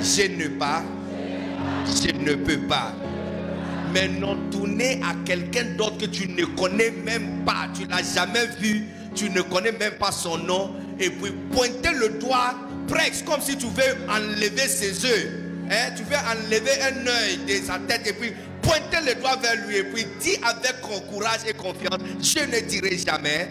je 0.00 0.40
ne 0.40 0.56
pas, 0.56 0.84
je 1.84 2.12
ne 2.16 2.36
peux 2.36 2.60
pas. 2.68 2.92
Maintenant, 3.92 4.36
tournez 4.52 5.00
à 5.02 5.16
quelqu'un 5.26 5.74
d'autre 5.76 5.98
que 5.98 6.06
tu 6.06 6.28
ne 6.28 6.44
connais 6.44 6.92
même 6.92 7.44
pas, 7.44 7.70
tu 7.74 7.88
l'as 7.88 8.04
jamais 8.04 8.46
vu, 8.60 8.86
tu 9.16 9.30
ne 9.30 9.42
connais 9.42 9.72
même 9.72 9.94
pas 9.94 10.12
son 10.12 10.38
nom, 10.38 10.76
et 11.00 11.10
puis 11.10 11.32
pointez 11.50 11.90
le 11.90 12.20
doigt 12.20 12.54
presque 12.86 13.24
comme 13.24 13.40
si 13.40 13.56
tu 13.56 13.66
veux 13.66 13.96
enlever 14.08 14.68
ses 14.68 15.04
yeux. 15.04 15.41
Hein, 15.72 15.94
tu 15.96 16.02
veux 16.02 16.16
enlever 16.16 16.82
un 16.82 17.06
œil 17.06 17.38
de 17.46 17.64
sa 17.64 17.78
tête 17.78 18.06
et 18.06 18.12
puis 18.12 18.34
pointer 18.60 18.98
le 19.06 19.14
doigt 19.14 19.36
vers 19.36 19.56
lui 19.66 19.76
et 19.78 19.84
puis 19.84 20.06
dis 20.20 20.36
avec 20.42 20.82
courage 20.82 21.40
et 21.48 21.54
confiance, 21.54 21.98
je 22.20 22.40
ne 22.40 22.60
dirai 22.60 22.98
jamais, 22.98 23.48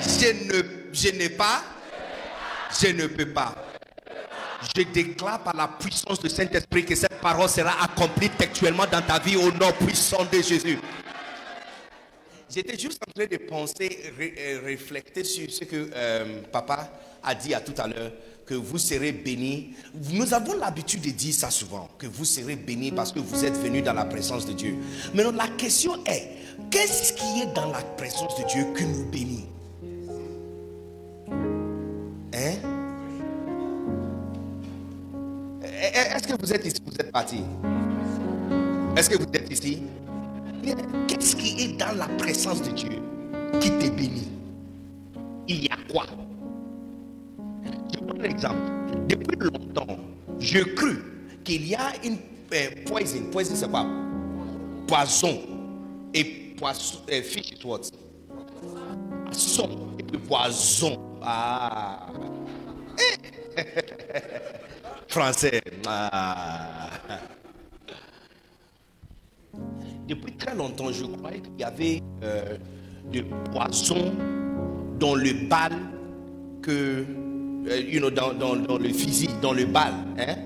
je 0.00 0.62
je 0.90 1.10
n'ai 1.10 1.28
pas, 1.28 1.62
je 2.80 2.88
ne 2.88 3.06
peux 3.06 3.28
pas. 3.28 3.54
Je 4.74 4.82
déclare 4.82 5.42
par 5.44 5.54
la 5.54 5.68
puissance 5.68 6.20
du 6.20 6.30
Saint-Esprit 6.30 6.86
que 6.86 6.94
cette 6.94 7.20
parole 7.20 7.50
sera 7.50 7.84
accomplie 7.84 8.30
textuellement 8.30 8.86
dans 8.90 9.02
ta 9.02 9.18
vie 9.18 9.36
au 9.36 9.52
nom 9.52 9.70
puissant 9.78 10.24
de 10.24 10.40
Jésus. 10.40 10.78
J'étais 12.50 12.78
juste 12.78 13.02
en 13.06 13.12
train 13.12 13.26
de 13.26 13.36
penser, 13.36 14.10
ré, 14.18 14.34
euh, 14.38 15.22
sur 15.22 15.50
ce 15.50 15.64
que 15.64 15.90
euh, 15.94 16.40
papa 16.50 16.88
a 17.22 17.34
dit 17.34 17.52
à 17.52 17.60
tout 17.60 17.74
à 17.76 17.86
l'heure 17.86 18.10
que 18.48 18.54
vous 18.54 18.78
serez 18.78 19.12
bénis. 19.12 19.74
Nous 20.10 20.32
avons 20.32 20.56
l'habitude 20.56 21.02
de 21.02 21.10
dire 21.10 21.34
ça 21.34 21.50
souvent, 21.50 21.86
que 21.98 22.06
vous 22.06 22.24
serez 22.24 22.56
bénis 22.56 22.90
parce 22.90 23.12
que 23.12 23.18
vous 23.20 23.44
êtes 23.44 23.58
venus 23.58 23.84
dans 23.84 23.92
la 23.92 24.06
présence 24.06 24.46
de 24.46 24.54
Dieu. 24.54 24.74
Mais 25.12 25.22
la 25.22 25.48
question 25.58 26.02
est, 26.06 26.30
qu'est-ce 26.70 27.12
qui 27.12 27.42
est 27.42 27.54
dans 27.54 27.70
la 27.70 27.82
présence 27.98 28.40
de 28.40 28.46
Dieu 28.48 28.66
qui 28.74 28.84
nous 28.86 29.04
bénit 29.10 29.44
Hein? 32.32 32.54
Est-ce 35.62 36.28
que 36.28 36.40
vous 36.40 36.52
êtes 36.52 36.64
ici? 36.64 36.76
Vous 36.86 36.94
êtes 36.98 37.12
parti. 37.12 37.42
Est-ce 38.96 39.10
que 39.10 39.18
vous 39.18 39.26
êtes 39.34 39.52
ici? 39.52 39.82
Qu'est-ce 41.06 41.36
qui 41.36 41.64
est 41.64 41.76
dans 41.76 41.94
la 41.96 42.06
présence 42.16 42.62
de 42.62 42.70
Dieu 42.70 43.02
qui 43.60 43.70
te 43.72 43.88
bénit 43.90 44.28
Il 45.48 45.64
y 45.64 45.68
a 45.68 45.76
quoi? 45.90 46.06
Je 48.18 48.24
prends 48.24 48.24
un 48.24 48.24
exemple. 48.24 49.06
Depuis 49.08 49.38
longtemps, 49.38 49.98
je 50.38 50.58
cru 50.60 51.02
qu'il 51.44 51.66
y 51.68 51.74
a 51.74 51.92
une 52.04 52.18
euh, 52.52 52.70
poison. 52.86 53.30
Poison, 53.30 53.54
c'est 53.54 53.70
quoi? 53.70 53.86
Poison. 54.86 55.40
Et 56.14 56.54
poisson. 56.58 56.98
Euh, 57.10 57.22
fish 57.22 57.52
it 57.52 57.64
what 57.64 57.80
Poisson. 59.30 59.94
Et 59.98 60.18
poison. 60.18 60.98
Ah. 61.22 62.06
Français. 65.08 65.60
Ah. 65.86 66.90
Depuis 70.06 70.32
très 70.32 70.54
longtemps, 70.54 70.90
je 70.90 71.04
croyais 71.04 71.40
qu'il 71.40 71.58
y 71.58 71.64
avait 71.64 72.02
euh, 72.22 72.56
de 73.12 73.22
poisson 73.52 74.12
dans 74.98 75.14
le 75.14 75.46
bal 75.48 75.72
que, 76.62 77.04
euh, 77.66 78.10
dans, 78.10 78.78
le 78.78 78.88
physique, 78.88 79.40
dans 79.40 79.52
le 79.52 79.66
bal. 79.66 79.92
Hein? 80.18 80.36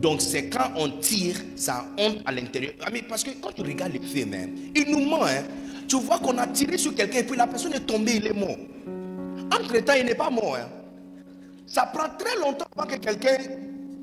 Donc 0.00 0.20
c'est 0.20 0.48
quand 0.48 0.70
on 0.76 0.90
tire, 1.00 1.36
ça 1.56 1.86
honte 1.98 2.18
à 2.24 2.32
l'intérieur. 2.32 2.74
Ah, 2.84 2.90
parce 3.08 3.24
que 3.24 3.30
quand 3.40 3.52
tu 3.52 3.62
regardes 3.62 3.92
les 3.92 4.00
films, 4.00 4.34
hein, 4.34 4.48
il 4.74 4.90
nous 4.90 5.04
ment. 5.04 5.24
Hein? 5.24 5.44
Tu 5.88 5.96
vois 5.96 6.18
qu'on 6.18 6.36
a 6.38 6.46
tiré 6.46 6.76
sur 6.76 6.94
quelqu'un 6.94 7.20
et 7.20 7.24
puis 7.24 7.36
la 7.36 7.46
personne 7.46 7.72
est 7.72 7.86
tombée, 7.86 8.16
il 8.16 8.26
est 8.26 8.32
mort. 8.32 8.56
Entre-temps, 9.52 9.94
il 9.98 10.06
n'est 10.06 10.14
pas 10.14 10.30
mort. 10.30 10.56
Hein? 10.56 10.68
Ça 11.66 11.86
prend 11.86 12.08
très 12.18 12.38
longtemps 12.38 12.66
avant 12.76 12.88
que 12.88 12.96
quelqu'un 12.96 13.36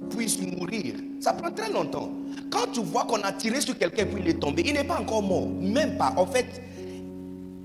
puisse 0.10 0.40
mourir. 0.42 0.96
Ça 1.20 1.34
prend 1.34 1.52
très 1.52 1.72
longtemps. 1.72 2.12
Quand 2.50 2.72
tu 2.72 2.82
vois 2.82 3.06
qu'on 3.06 3.22
a 3.22 3.32
tiré 3.32 3.62
sur 3.62 3.78
quelqu'un 3.78 4.06
puis 4.06 4.22
il 4.24 4.30
est 4.30 4.40
tombé, 4.40 4.64
il 4.66 4.74
n'est 4.74 4.84
pas 4.84 5.00
encore 5.00 5.24
mort. 5.24 5.48
Même 5.48 5.98
pas. 5.98 6.14
En 6.18 6.26
fait, 6.26 6.62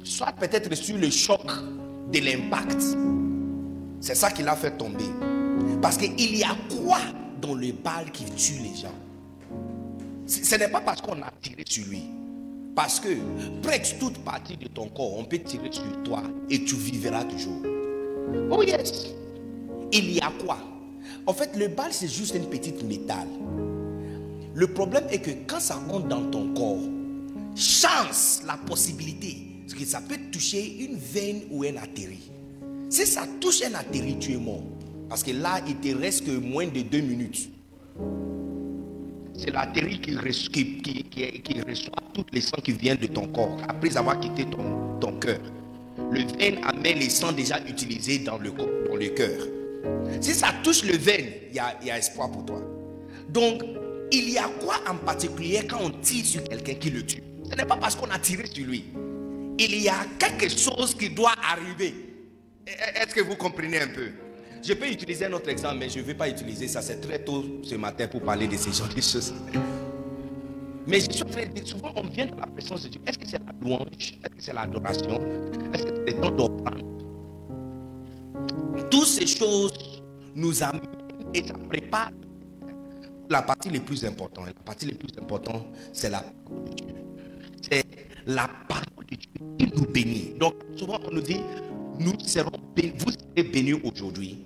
soit 0.03 0.33
peut-être 0.33 0.75
sur 0.75 0.97
le 0.97 1.11
choc 1.11 1.41
de 2.13 2.19
l'impact. 2.21 2.83
C'est 4.01 4.15
ça 4.15 4.31
qui 4.31 4.43
l'a 4.43 4.57
fait 4.57 4.77
tomber. 4.77 5.05
Parce 5.83 5.97
qu'il 5.97 6.37
y 6.37 6.45
a 6.45 6.57
quoi 6.83 6.99
dans 7.41 7.55
le 7.55 7.73
bal 7.73 8.11
qui 8.13 8.25
tue 8.25 8.61
les 8.63 8.75
gens? 8.75 8.95
Ce 10.27 10.55
n'est 10.57 10.69
pas 10.69 10.81
parce 10.81 11.01
qu'on 11.01 11.21
a 11.23 11.31
tiré 11.41 11.63
sur 11.67 11.87
lui. 11.87 12.03
Parce 12.75 13.01
que 13.01 13.09
presque 13.63 13.99
toute 13.99 14.19
partie 14.19 14.57
de 14.57 14.69
ton 14.69 14.89
corps, 14.89 15.19
on 15.19 15.25
peut 15.25 15.39
tirer 15.39 15.71
sur 15.73 16.03
toi 16.05 16.23
et 16.49 16.63
tu 16.65 16.77
vivras 16.77 17.25
toujours. 17.25 17.63
Oh 18.51 18.63
yes. 18.63 19.07
Il 19.93 20.13
y 20.13 20.21
a 20.21 20.31
quoi? 20.45 20.59
En 21.27 21.33
fait, 21.33 21.57
le 21.57 21.69
bal, 21.69 21.93
c'est 21.93 22.09
juste 22.09 22.35
une 22.35 22.47
petite 22.47 22.83
métal. 22.85 23.27
Le 24.55 24.67
problème 24.67 25.05
est 25.11 25.19
que 25.19 25.31
quand 25.47 25.61
ça 25.61 25.81
rentre 25.89 26.07
dans 26.09 26.31
ton 26.31 26.53
corps, 26.55 26.83
chance 27.55 28.43
la 28.47 28.57
possibilité, 28.57 29.37
que 29.77 29.85
ça 29.85 30.01
peut 30.01 30.19
toucher 30.33 30.85
une 30.85 30.97
veine 30.97 31.43
ou 31.51 31.65
un 31.65 31.77
artérie. 31.77 32.31
Si 32.91 33.07
ça 33.07 33.27
touche 33.41 33.63
un 33.63 33.75
artérie, 33.75 34.17
tu 34.19 34.33
es 34.33 34.37
mort. 34.37 34.63
Parce 35.09 35.23
que 35.23 35.31
là, 35.33 35.61
il 35.67 35.77
te 35.77 35.95
reste 35.97 36.25
que 36.25 36.31
moins 36.31 36.67
de 36.67 36.81
deux 36.81 37.01
minutes. 37.01 37.51
C'est 39.37 39.51
l'artérie 39.51 40.01
qui, 40.01 40.17
reçoit 40.17 42.03
toutes 42.15 42.33
les 42.33 42.41
sangs 42.41 42.61
qui 42.63 42.73
viennent 42.73 42.97
de 42.97 43.07
ton 43.07 43.29
corps 43.29 43.59
après 43.69 43.97
avoir 43.97 44.19
quitté 44.19 44.45
ton, 44.47 45.13
cœur. 45.21 45.39
Le 46.11 46.21
veine 46.39 46.59
amène 46.65 46.99
les 46.99 47.11
sangs 47.11 47.33
déjà 47.33 47.61
utilisés 47.67 48.19
dans 48.21 48.39
le, 48.39 48.51
cœur. 49.11 49.47
Si 50.21 50.35
ça 50.35 50.49
touche 50.63 50.85
le 50.85 50.97
veine, 50.97 51.27
il 51.51 51.57
y 51.87 51.91
a 51.91 51.99
espoir 51.99 52.31
pour 52.31 52.45
toi. 52.47 52.63
Donc, 53.29 53.63
il 54.11 54.31
y 54.31 54.39
a 54.39 54.49
quoi 54.65 54.77
en 54.89 54.97
particulier 54.97 55.61
quand 55.69 55.81
on 55.83 55.91
tire 55.91 56.25
sur 56.25 56.43
quelqu'un 56.45 56.75
qui 56.75 56.91
le 56.91 57.05
tue? 57.05 57.23
Ce 57.51 57.55
n'est 57.55 57.67
pas 57.67 57.77
parce 57.77 57.95
qu'on 57.95 58.11
a 58.11 58.19
tiré 58.19 58.47
sur 58.47 58.67
lui. 58.67 58.85
Il 59.59 59.81
y 59.81 59.89
a 59.89 60.07
quelque 60.19 60.49
chose 60.49 60.95
qui 60.95 61.11
doit 61.11 61.35
arriver. 61.43 62.08
Est-ce 62.95 63.15
que 63.15 63.21
vous 63.21 63.37
comprenez 63.37 63.81
un 63.81 63.89
peu? 63.89 64.11
Je 64.63 64.73
peux 64.75 64.89
utiliser 64.89 65.27
un 65.27 65.33
autre 65.33 65.49
exemple, 65.49 65.79
mais 65.79 65.89
je 65.89 65.99
ne 65.99 66.05
vais 66.05 66.15
pas 66.15 66.29
utiliser 66.29 66.69
ça. 66.69 66.83
C'est 66.83 67.01
très 67.01 67.21
tôt 67.21 67.45
ce 67.63 67.77
matin 67.77 68.09
pour 68.09 68.23
parler 68.23 68.47
de 68.49 68.57
ces 68.57 68.73
genres 68.73 68.89
de 68.89 69.01
choses. 69.01 69.33
Mais 70.87 71.01
je 71.01 71.11
suis 71.13 71.25
très 71.25 71.51
souvent 71.65 71.93
on 71.97 72.03
vient 72.03 72.27
dans 72.27 72.37
la 72.37 72.47
présence 72.47 72.83
de 72.85 72.89
Dieu. 72.89 73.01
Est-ce 73.07 73.19
que 73.19 73.27
c'est 73.27 73.39
la 73.39 73.53
louange? 73.61 73.87
Est-ce 73.91 74.35
que 74.35 74.43
c'est 74.43 74.53
l'adoration? 74.53 75.21
Est-ce 75.73 75.85
que 75.85 75.95
c'est 75.95 76.15
le 76.15 76.21
temps 76.21 76.31
d'offrande? 76.31 76.85
Toutes 78.91 79.07
ces 79.07 79.27
choses 79.27 80.03
nous 80.35 80.63
amènent 80.63 80.83
et 81.35 81.47
ça 81.47 81.55
prépare 81.69 82.11
la 83.29 83.43
partie 83.43 83.69
la 83.71 83.81
plus 83.81 84.05
importante. 84.05 84.47
La 84.47 84.53
partie 84.65 84.87
la 84.87 84.95
plus 84.95 85.11
importante, 85.21 85.67
c'est 85.93 86.09
la 86.09 86.23
parole 86.23 86.65
de 86.65 86.75
Dieu. 86.75 86.95
C'est 87.71 87.85
la 88.27 88.49
parole 88.69 89.07
de 89.11 89.17
Dieu 89.17 89.31
qui 89.59 89.67
nous 89.75 89.87
bénit. 89.87 90.35
Donc, 90.39 90.55
souvent, 90.77 90.99
on 91.07 91.11
nous 91.11 91.21
dit, 91.21 91.41
nous 92.01 92.15
serons 92.25 92.51
vous 92.97 93.11
serez 93.11 93.49
bénis 93.49 93.81
aujourd'hui. 93.85 94.39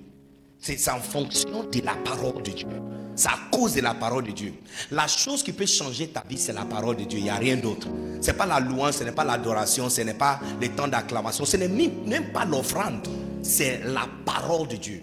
C'est 0.58 0.90
en 0.90 1.00
fonction 1.00 1.64
de 1.64 1.80
la 1.84 1.94
parole 1.94 2.42
de 2.42 2.50
Dieu. 2.50 2.68
C'est 3.14 3.28
à 3.28 3.38
cause 3.50 3.74
de 3.74 3.80
la 3.80 3.94
parole 3.94 4.24
de 4.24 4.30
Dieu. 4.30 4.54
La 4.90 5.06
chose 5.06 5.42
qui 5.42 5.52
peut 5.52 5.66
changer 5.66 6.08
ta 6.08 6.22
vie, 6.28 6.38
c'est 6.38 6.52
la 6.52 6.64
parole 6.64 6.96
de 6.96 7.04
Dieu. 7.04 7.18
Il 7.18 7.24
n'y 7.24 7.30
a 7.30 7.36
rien 7.36 7.56
d'autre. 7.56 7.88
Ce 8.20 8.28
n'est 8.28 8.36
pas 8.36 8.46
la 8.46 8.60
louange, 8.60 8.94
ce 8.94 9.04
n'est 9.04 9.12
pas 9.12 9.24
l'adoration, 9.24 9.90
ce 9.90 10.00
n'est 10.02 10.14
pas 10.14 10.40
le 10.60 10.68
temps 10.68 10.88
d'acclamation, 10.88 11.44
ce 11.44 11.56
n'est 11.56 11.68
même 11.68 12.32
pas 12.32 12.44
l'offrande. 12.44 13.06
C'est 13.42 13.80
la 13.84 14.06
parole 14.24 14.68
de 14.68 14.76
Dieu. 14.76 15.02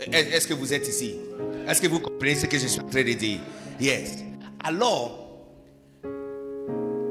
Est-ce 0.00 0.46
que 0.46 0.54
vous 0.54 0.72
êtes 0.72 0.88
ici? 0.88 1.16
Est-ce 1.66 1.80
que 1.80 1.88
vous 1.88 2.00
comprenez 2.00 2.36
ce 2.36 2.46
que 2.46 2.58
je 2.58 2.66
suis 2.66 2.80
en 2.80 2.88
train 2.88 3.02
de 3.02 3.12
dire? 3.12 3.40
Yes. 3.80 4.18
Alors, 4.62 5.44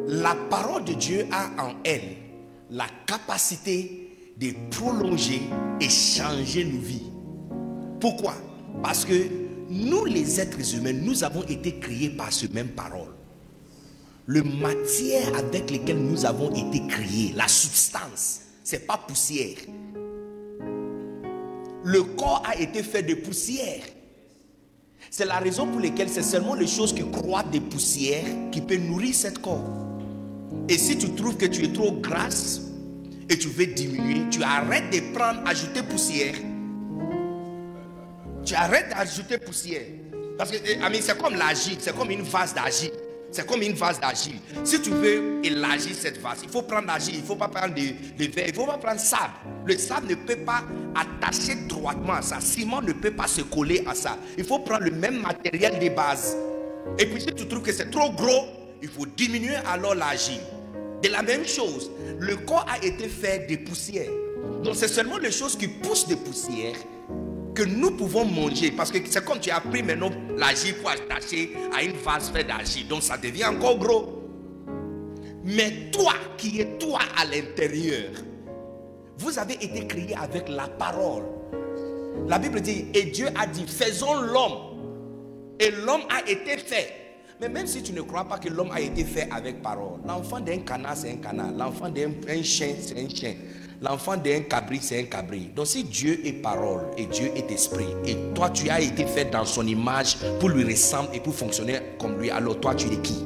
la 0.08 0.36
parole 0.50 0.86
de 0.86 0.94
Dieu 0.94 1.28
a 1.32 1.64
en 1.64 1.74
elle 1.84 2.16
la 2.72 2.88
capacité 3.06 4.03
de 4.38 4.52
prolonger 4.72 5.42
et 5.80 5.90
changer 5.90 6.66
nos 6.66 6.80
vies. 6.80 7.12
Pourquoi? 8.00 8.36
Parce 8.82 9.06
que 9.06 9.14
nous, 9.70 10.06
les 10.06 10.40
êtres 10.40 10.76
humains, 10.76 10.94
nous 10.94 11.24
avons 11.24 11.44
été 11.44 11.80
créés 11.80 12.10
par 12.10 12.32
ce 12.32 12.48
même 12.48 12.70
parole. 12.70 13.14
Le 14.26 14.42
matière 14.42 15.36
avec 15.38 15.70
laquelle 15.70 16.00
nous 16.00 16.26
avons 16.26 16.50
été 16.52 16.86
créés, 16.88 17.34
la 17.36 17.48
substance, 17.48 18.42
c'est 18.64 18.88
pas 18.88 18.98
poussière. 18.98 19.58
Le 21.84 22.04
corps 22.04 22.44
a 22.46 22.58
été 22.58 22.82
fait 22.84 23.04
de 23.04 23.16
poussière. 23.16 23.84
C'est 25.10 25.26
la 25.26 25.40
raison 25.40 25.68
pour 25.68 25.82
laquelle 25.82 26.10
c'est 26.10 26.24
seulement 26.24 26.56
les 26.56 26.68
choses 26.68 26.94
qui 26.94 27.04
croient 27.12 27.44
des 27.44 27.60
poussières 27.60 28.26
qui 28.52 28.62
peuvent 28.62 28.80
nourrir 28.80 29.14
cette 29.14 29.40
corps. 29.40 29.70
Et 30.70 30.78
si 30.78 30.98
tu 30.98 31.12
trouves 31.12 31.36
que 31.36 31.46
tu 31.46 31.66
es 31.66 31.74
trop 31.74 31.92
grasse 31.92 32.62
et 33.34 33.38
tu 33.38 33.48
veux 33.48 33.66
diminuer, 33.66 34.30
tu 34.30 34.44
arrêtes 34.44 34.92
de 34.92 35.12
prendre, 35.12 35.42
ajouter 35.48 35.82
poussière. 35.82 36.36
Tu 38.46 38.54
arrêtes 38.54 38.90
d'ajouter 38.90 39.40
poussière. 39.40 39.82
Parce 40.38 40.52
que 40.52 40.58
eh, 40.58 41.02
c'est 41.02 41.18
comme 41.18 41.36
l'agile, 41.36 41.78
c'est 41.80 41.96
comme 41.96 42.12
une 42.12 42.22
vase 42.22 42.54
d'agile. 42.54 42.92
C'est 43.32 43.48
comme 43.48 43.64
une 43.64 43.74
vase 43.74 44.00
d'argile. 44.00 44.36
Si 44.64 44.80
tu 44.80 44.92
veux 44.92 45.44
élargir 45.44 45.96
cette 46.00 46.22
vase, 46.22 46.42
il 46.44 46.50
faut 46.50 46.62
prendre 46.62 46.86
l'argile, 46.86 47.16
il 47.16 47.22
ne 47.22 47.26
faut 47.26 47.36
pas 47.36 47.48
prendre 47.48 47.74
le, 47.76 48.28
verre, 48.28 48.46
il 48.46 48.52
ne 48.52 48.56
faut 48.56 48.68
pas 48.68 48.78
prendre 48.78 49.00
sable. 49.00 49.34
Le 49.66 49.76
sable 49.76 50.10
ne 50.10 50.14
peut 50.14 50.36
pas 50.36 50.62
attacher 50.94 51.56
droitement 51.68 52.14
à 52.14 52.22
ça. 52.22 52.40
Ciment 52.40 52.84
ne 52.84 52.94
peut 52.94 53.10
pas 53.10 53.26
se 53.26 53.42
coller 53.42 53.84
à 53.88 53.96
ça. 53.96 54.20
Il 54.38 54.44
faut 54.44 54.60
prendre 54.60 54.84
le 54.84 54.92
même 54.92 55.20
matériel 55.20 55.80
de 55.80 55.90
base. 55.90 56.38
Et 57.00 57.08
puis 57.08 57.22
si 57.22 57.34
tu 57.34 57.48
trouves 57.48 57.64
que 57.64 57.74
c'est 57.74 57.90
trop 57.90 58.12
gros, 58.12 58.46
il 58.84 58.90
faut 58.90 59.08
diminuer 59.08 59.56
alors 59.66 59.96
l'argile. 59.96 60.42
De 61.04 61.10
la 61.10 61.22
même 61.22 61.46
chose, 61.46 61.92
le 62.18 62.38
corps 62.38 62.66
a 62.70 62.84
été 62.84 63.10
fait 63.10 63.46
de 63.50 63.58
poussière. 63.58 64.10
Donc 64.64 64.76
c'est 64.76 64.88
seulement 64.88 65.18
les 65.18 65.32
choses 65.32 65.58
qui 65.58 65.68
poussent 65.68 66.08
de 66.08 66.16
poussière 66.16 66.76
que 67.54 67.64
nous 67.64 67.92
pouvons 67.92 68.24
manger. 68.24 68.72
Parce 68.72 68.90
que 68.90 68.98
c'est 69.06 69.24
comme 69.26 69.40
tu 69.42 69.52
as 69.52 69.60
pris 69.60 69.84
maintenant 69.84 70.12
l'argile 70.38 70.76
pour 70.76 70.90
attacher 70.90 71.52
à 71.76 71.84
une 71.84 71.98
vase 71.98 72.32
faite 72.32 72.48
d'argile. 72.48 72.88
Donc 72.88 73.04
ça 73.04 73.18
devient 73.18 73.46
encore 73.46 73.78
gros. 73.78 74.24
Mais 75.44 75.92
toi 75.92 76.14
qui 76.38 76.62
es 76.62 76.78
toi 76.78 77.00
à 77.18 77.26
l'intérieur, 77.26 78.12
vous 79.18 79.38
avez 79.38 79.56
été 79.56 79.86
créé 79.86 80.16
avec 80.16 80.48
la 80.48 80.70
parole. 80.70 81.24
La 82.28 82.40
Bible 82.40 82.62
dit, 82.62 82.86
et 82.94 83.04
Dieu 83.04 83.28
a 83.38 83.46
dit, 83.46 83.66
faisons 83.68 84.22
l'homme. 84.22 85.58
Et 85.60 85.70
l'homme 85.70 86.04
a 86.10 86.30
été 86.30 86.58
fait. 86.58 87.03
Mais 87.42 87.50
même 87.50 87.68
si 87.68 87.82
tu 87.82 87.94
ne 87.94 88.02
crois 88.02 88.26
pas 88.26 88.38
que 88.38 88.50
l'homme 88.50 88.72
a 88.72 88.80
été 88.80 89.04
fait 89.04 89.28
avec 89.32 89.62
parole, 89.62 90.00
l'enfant 90.06 90.40
d'un 90.40 90.60
canard, 90.60 90.96
c'est 90.96 91.12
un 91.12 91.16
canard. 91.16 91.52
L'enfant 91.52 91.90
d'un 91.90 92.12
chien, 92.44 92.76
c'est 92.80 92.98
un 92.98 93.10
chien. 93.10 93.36
l'enfant 93.84 94.16
d'un 94.18 94.42
cabri, 94.42 94.80
c'est 94.82 95.00
un 95.00 95.04
cabri. 95.04 95.52
Donc 95.56 95.68
si 95.68 95.84
Dieu 95.84 96.26
est 96.26 96.34
parole 96.34 96.84
et 96.98 97.06
Dieu 97.06 97.32
est 97.36 97.52
esprit, 97.52 97.86
et 98.06 98.16
toi 98.34 98.50
tu 98.50 98.70
as 98.70 98.82
été 98.82 99.06
fait 99.06 99.26
dans 99.26 99.46
son 99.46 99.68
image 99.68 100.18
pour 100.40 100.50
lui 100.50 100.64
ressembler 100.64 101.18
et 101.18 101.20
pour 101.20 101.36
fonctionner 101.36 101.80
comme 102.00 102.18
lui, 102.20 102.32
alors 102.32 102.60
toi 102.60 102.74
tu 102.74 102.88
es 102.88 102.98
qui? 102.98 103.24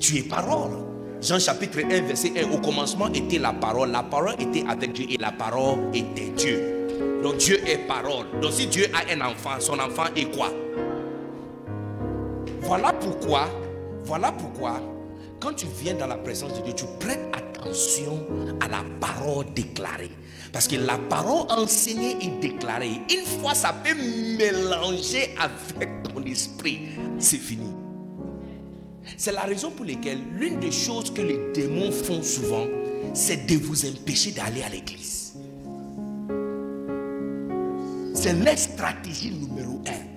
Tu 0.00 0.18
es 0.18 0.22
parole. 0.22 0.72
Jean 1.20 1.38
chapitre 1.38 1.80
1, 1.80 2.02
verset 2.02 2.32
1, 2.36 2.50
au 2.52 2.58
commencement 2.58 3.08
était 3.08 3.38
la 3.38 3.52
parole, 3.52 3.90
la 3.90 4.02
parole 4.02 4.34
était 4.38 4.64
avec 4.68 4.92
Dieu 4.92 5.06
et 5.08 5.16
la 5.16 5.32
parole 5.32 5.78
était 5.94 6.30
Dieu. 6.36 7.20
Donc 7.22 7.38
Dieu 7.38 7.58
est 7.66 7.78
parole. 7.86 8.26
Donc 8.42 8.52
si 8.52 8.66
Dieu 8.66 8.86
a 8.92 9.12
un 9.12 9.20
enfant, 9.20 9.58
son 9.58 9.78
enfant 9.78 10.04
est 10.16 10.34
quoi? 10.34 10.50
Voilà 12.64 12.94
pourquoi, 12.94 13.48
voilà 14.04 14.32
pourquoi, 14.32 14.80
quand 15.38 15.52
tu 15.52 15.66
viens 15.80 15.94
dans 15.94 16.06
la 16.06 16.16
présence 16.16 16.54
de 16.54 16.62
Dieu, 16.62 16.72
tu 16.74 16.86
prêtes 16.98 17.20
attention 17.34 18.26
à 18.60 18.68
la 18.68 18.82
parole 19.00 19.44
déclarée. 19.54 20.10
Parce 20.50 20.66
que 20.66 20.76
la 20.76 20.96
parole 20.96 21.46
enseignée 21.50 22.16
et 22.22 22.30
déclarée, 22.40 23.02
une 23.10 23.26
fois 23.40 23.54
ça 23.54 23.74
peut 23.74 23.94
mélanger 24.38 25.34
avec 25.38 25.88
ton 26.04 26.22
esprit, 26.24 26.88
c'est 27.18 27.36
fini. 27.36 27.70
C'est 29.18 29.32
la 29.32 29.42
raison 29.42 29.70
pour 29.70 29.84
laquelle 29.84 30.20
l'une 30.38 30.58
des 30.58 30.72
choses 30.72 31.12
que 31.12 31.20
les 31.20 31.52
démons 31.52 31.92
font 31.92 32.22
souvent, 32.22 32.66
c'est 33.12 33.46
de 33.46 33.56
vous 33.56 33.84
empêcher 33.84 34.30
d'aller 34.30 34.62
à 34.62 34.70
l'église. 34.70 35.34
C'est 38.14 38.32
leur 38.32 38.56
stratégie 38.56 39.32
numéro 39.32 39.82
un. 39.86 40.14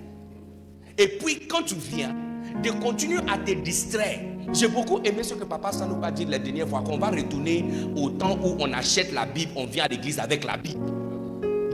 Et 0.96 1.08
puis 1.08 1.46
quand 1.46 1.62
tu 1.64 1.74
viens, 1.74 2.16
de 2.62 2.70
continuer 2.70 3.20
à 3.28 3.38
te 3.38 3.52
distraire. 3.52 4.20
J'ai 4.52 4.68
beaucoup 4.68 5.00
aimé 5.04 5.22
ce 5.22 5.34
que 5.34 5.44
Papa 5.44 5.72
Sanou 5.72 6.02
a 6.02 6.10
dit 6.10 6.24
la 6.24 6.38
dernière 6.38 6.68
fois, 6.68 6.82
qu'on 6.82 6.98
va 6.98 7.08
retourner 7.08 7.64
au 7.96 8.10
temps 8.10 8.38
où 8.42 8.56
on 8.58 8.72
achète 8.72 9.12
la 9.12 9.26
Bible, 9.26 9.52
on 9.56 9.66
vient 9.66 9.84
à 9.84 9.88
l'église 9.88 10.18
avec 10.18 10.44
la 10.44 10.56
Bible. 10.56 10.80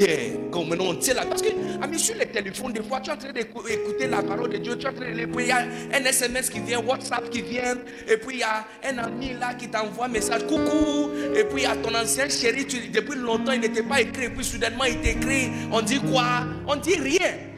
Et 0.00 0.32
comme 0.50 0.68
maintenant 0.68 0.86
on 0.88 0.94
tient 0.96 1.14
là. 1.14 1.24
Parce 1.28 1.40
que, 1.40 1.48
amis, 1.80 1.98
sur 1.98 2.16
les 2.16 2.26
téléphones, 2.26 2.72
des 2.72 2.82
fois, 2.82 3.00
tu 3.00 3.10
es 3.10 3.12
en 3.12 3.16
train 3.16 3.32
d'écouter 3.32 4.08
la 4.08 4.22
parole 4.22 4.50
de 4.50 4.56
Dieu, 4.56 4.76
tu 4.76 4.86
es 4.86 4.88
en 4.88 4.92
train 4.92 5.12
de 5.12 5.24
puis 5.26 5.44
il 5.44 5.48
y 5.48 5.52
a 5.52 5.58
un 5.60 6.04
SMS 6.04 6.50
qui 6.50 6.58
vient, 6.60 6.80
WhatsApp 6.80 7.30
qui 7.30 7.42
vient, 7.42 7.76
et 8.08 8.16
puis 8.16 8.36
il 8.36 8.40
y 8.40 8.42
a 8.42 8.64
un 8.88 8.98
ami 8.98 9.34
là 9.38 9.54
qui 9.54 9.68
t'envoie 9.68 10.06
un 10.06 10.08
message, 10.08 10.42
coucou, 10.48 11.10
et 11.36 11.44
puis 11.44 11.62
il 11.62 11.62
y 11.62 11.66
a 11.66 11.76
ton 11.76 11.94
ancien 11.94 12.28
chéri, 12.28 12.66
depuis 12.92 13.18
longtemps 13.18 13.52
il 13.52 13.60
n'était 13.60 13.84
pas 13.84 14.00
écrit, 14.00 14.24
et 14.24 14.30
puis 14.30 14.44
soudainement 14.44 14.84
il 14.84 14.98
t'écrit, 15.00 15.50
on 15.70 15.80
dit 15.80 16.00
quoi? 16.00 16.44
On 16.66 16.76
dit 16.76 16.96
rien. 16.96 17.53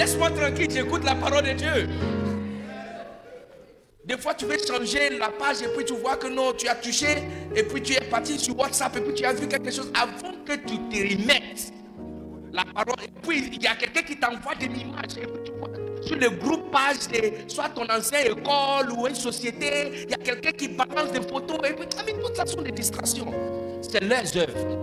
Laisse-moi 0.00 0.30
tranquille, 0.30 0.70
j'écoute 0.70 1.04
la 1.04 1.14
parole 1.14 1.44
de 1.44 1.52
Dieu. 1.52 1.86
Des 4.02 4.16
fois, 4.16 4.32
tu 4.32 4.46
veux 4.46 4.56
changer 4.56 5.10
la 5.10 5.28
page 5.28 5.60
et 5.60 5.68
puis 5.76 5.84
tu 5.84 5.92
vois 5.92 6.16
que 6.16 6.26
non, 6.26 6.54
tu 6.54 6.68
as 6.68 6.74
touché 6.76 7.18
et 7.54 7.62
puis 7.64 7.82
tu 7.82 7.92
es 7.92 8.00
parti 8.08 8.38
sur 8.38 8.58
WhatsApp 8.58 8.96
et 8.96 9.00
puis 9.02 9.12
tu 9.12 9.26
as 9.26 9.34
vu 9.34 9.46
quelque 9.46 9.70
chose 9.70 9.92
avant 9.94 10.32
que 10.46 10.54
tu 10.54 10.78
te 10.88 10.96
remettes. 10.96 11.74
La 12.50 12.64
parole, 12.64 12.94
et 13.04 13.10
puis 13.20 13.50
il 13.52 13.62
y 13.62 13.66
a 13.66 13.74
quelqu'un 13.74 14.00
qui 14.00 14.18
t'envoie 14.18 14.54
des 14.54 14.68
images 14.68 15.18
et 15.18 15.26
puis 15.26 15.42
tu 15.44 15.52
vois 15.52 15.68
sur 16.00 16.16
le 16.16 16.30
groupe 16.30 16.72
page 16.72 17.06
de 17.12 17.50
soit 17.50 17.68
ton 17.68 17.84
ancienne 17.94 18.38
école 18.38 18.90
ou 18.96 19.06
une 19.06 19.14
société, 19.14 20.04
il 20.04 20.10
y 20.10 20.14
a 20.14 20.16
quelqu'un 20.16 20.52
qui 20.52 20.68
balance 20.68 21.12
des 21.12 21.20
photos 21.20 21.58
et 21.68 21.74
puis 21.74 21.86
ça 22.34 22.46
sont 22.46 22.62
des 22.62 22.72
distractions. 22.72 23.34
C'est 23.82 24.02
leurs 24.02 24.34
œuvres. 24.34 24.78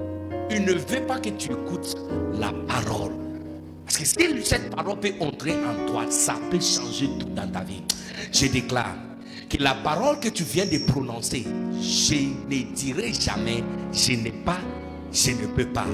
Il 0.51 0.63
ne 0.63 0.73
veut 0.73 1.08
pas 1.08 1.17
que 1.17 1.30
tu 1.30 1.53
écoutes 1.53 1.95
la 2.39 2.53
parole. 2.67 3.16
Si 4.05 4.15
cette 4.43 4.75
parole 4.75 4.99
peut 4.99 5.13
entrer 5.19 5.53
en 5.53 5.88
toi, 5.88 6.05
ça 6.10 6.36
peut 6.51 6.60
changer 6.60 7.07
tout 7.19 7.29
dans 7.29 7.49
ta 7.49 7.62
vie. 7.62 7.81
Je 8.31 8.45
déclare 8.47 8.95
que 9.49 9.57
la 9.57 9.73
parole 9.73 10.19
que 10.19 10.29
tu 10.29 10.43
viens 10.43 10.65
de 10.65 10.77
prononcer, 10.86 11.45
je 11.81 12.15
ne 12.15 12.73
dirai 12.75 13.12
jamais, 13.13 13.63
je 13.91 14.12
n'ai 14.13 14.31
pas, 14.31 14.60
je 15.12 15.31
ne 15.31 15.47
peux 15.47 15.65
pas, 15.65 15.88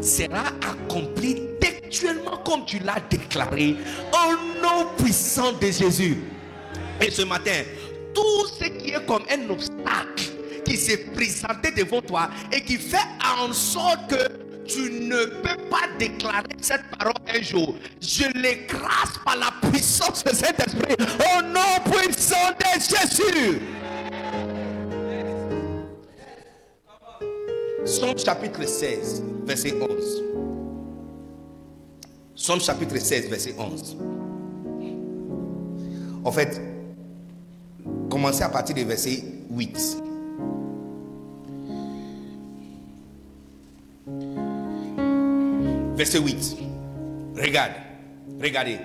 sera 0.00 0.46
accompli 0.62 1.36
textuellement 1.60 2.38
comme 2.38 2.64
tu 2.64 2.78
l'as 2.78 3.00
déclaré 3.10 3.76
au 4.12 4.62
nom 4.62 4.86
puissant 4.96 5.52
de 5.52 5.66
Jésus. 5.66 6.16
Et 7.00 7.10
ce 7.10 7.22
matin, 7.22 7.62
tout 8.14 8.46
ce 8.58 8.64
qui 8.64 8.90
est 8.90 9.06
comme 9.06 9.24
un 9.30 9.50
obstacle 9.50 10.30
qui 10.64 10.76
s'est 10.76 11.06
présenté 11.14 11.72
devant 11.76 12.00
toi 12.00 12.30
et 12.52 12.62
qui 12.62 12.76
fait 12.76 12.96
en 13.38 13.52
sorte 13.52 14.08
que 14.08 14.49
tu 14.72 14.90
ne 14.90 15.24
peux 15.42 15.62
pas 15.68 15.88
déclarer 15.98 16.56
cette 16.60 16.84
parole 16.96 17.14
un 17.28 17.42
jour. 17.42 17.74
Je 18.00 18.24
l'écrase 18.38 19.18
par 19.24 19.36
la 19.36 19.68
puissance 19.68 20.22
de 20.24 20.30
cet 20.30 20.60
esprit 20.60 20.94
au 20.98 21.42
nom 21.42 21.90
puissant 21.90 22.50
de 22.58 22.80
Jésus. 22.80 23.60
Somme 27.84 28.18
chapitre 28.18 28.66
16, 28.66 29.22
verset 29.44 29.74
11. 29.80 30.22
Somme 32.34 32.60
chapitre 32.60 32.98
16, 32.98 33.28
verset 33.28 33.54
11. 33.58 33.96
En 36.24 36.30
fait, 36.30 36.60
commencez 38.08 38.42
à 38.42 38.48
partir 38.48 38.76
du 38.76 38.84
verset 38.84 39.24
8. 39.50 40.09
Verset 46.00 46.18
8. 46.18 46.56
Regarde, 47.36 47.72
regardez. 48.40 48.78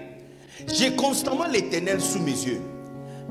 J'ai 0.67 0.97
constamment 0.97 1.47
l'éternel 1.47 2.01
sous 2.01 2.19
mes 2.19 2.33
yeux. 2.33 2.59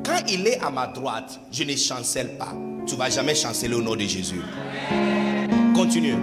Quand 0.03 0.23
il 0.27 0.47
est 0.47 0.59
à 0.64 0.70
ma 0.70 0.87
droite, 0.87 1.38
je 1.53 1.64
ne 1.64 1.77
chancelle 1.77 2.38
pas. 2.38 2.55
Tu 2.87 2.97
vas 2.97 3.11
jamais 3.11 3.35
chanceler 3.35 3.75
au 3.75 3.83
nom 3.83 3.94
de 3.94 4.01
Jésus. 4.01 4.40
Continue. 5.75 6.14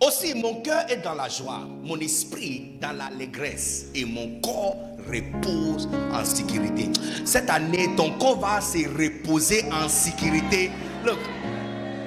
Aussi, 0.00 0.32
mon 0.36 0.62
cœur 0.62 0.84
est 0.88 0.98
dans 0.98 1.14
la 1.14 1.28
joie, 1.28 1.66
mon 1.82 1.98
esprit 1.98 2.78
dans 2.80 2.92
l'allégresse 2.96 3.86
et 3.92 4.04
mon 4.04 4.40
corps 4.40 4.76
repose 5.08 5.88
en 6.12 6.24
sécurité. 6.24 6.88
Cette 7.24 7.50
année, 7.50 7.88
ton 7.96 8.12
corps 8.12 8.38
va 8.38 8.60
se 8.60 8.86
reposer 8.86 9.64
en 9.72 9.88
sécurité. 9.88 10.70
Look, 11.04 11.18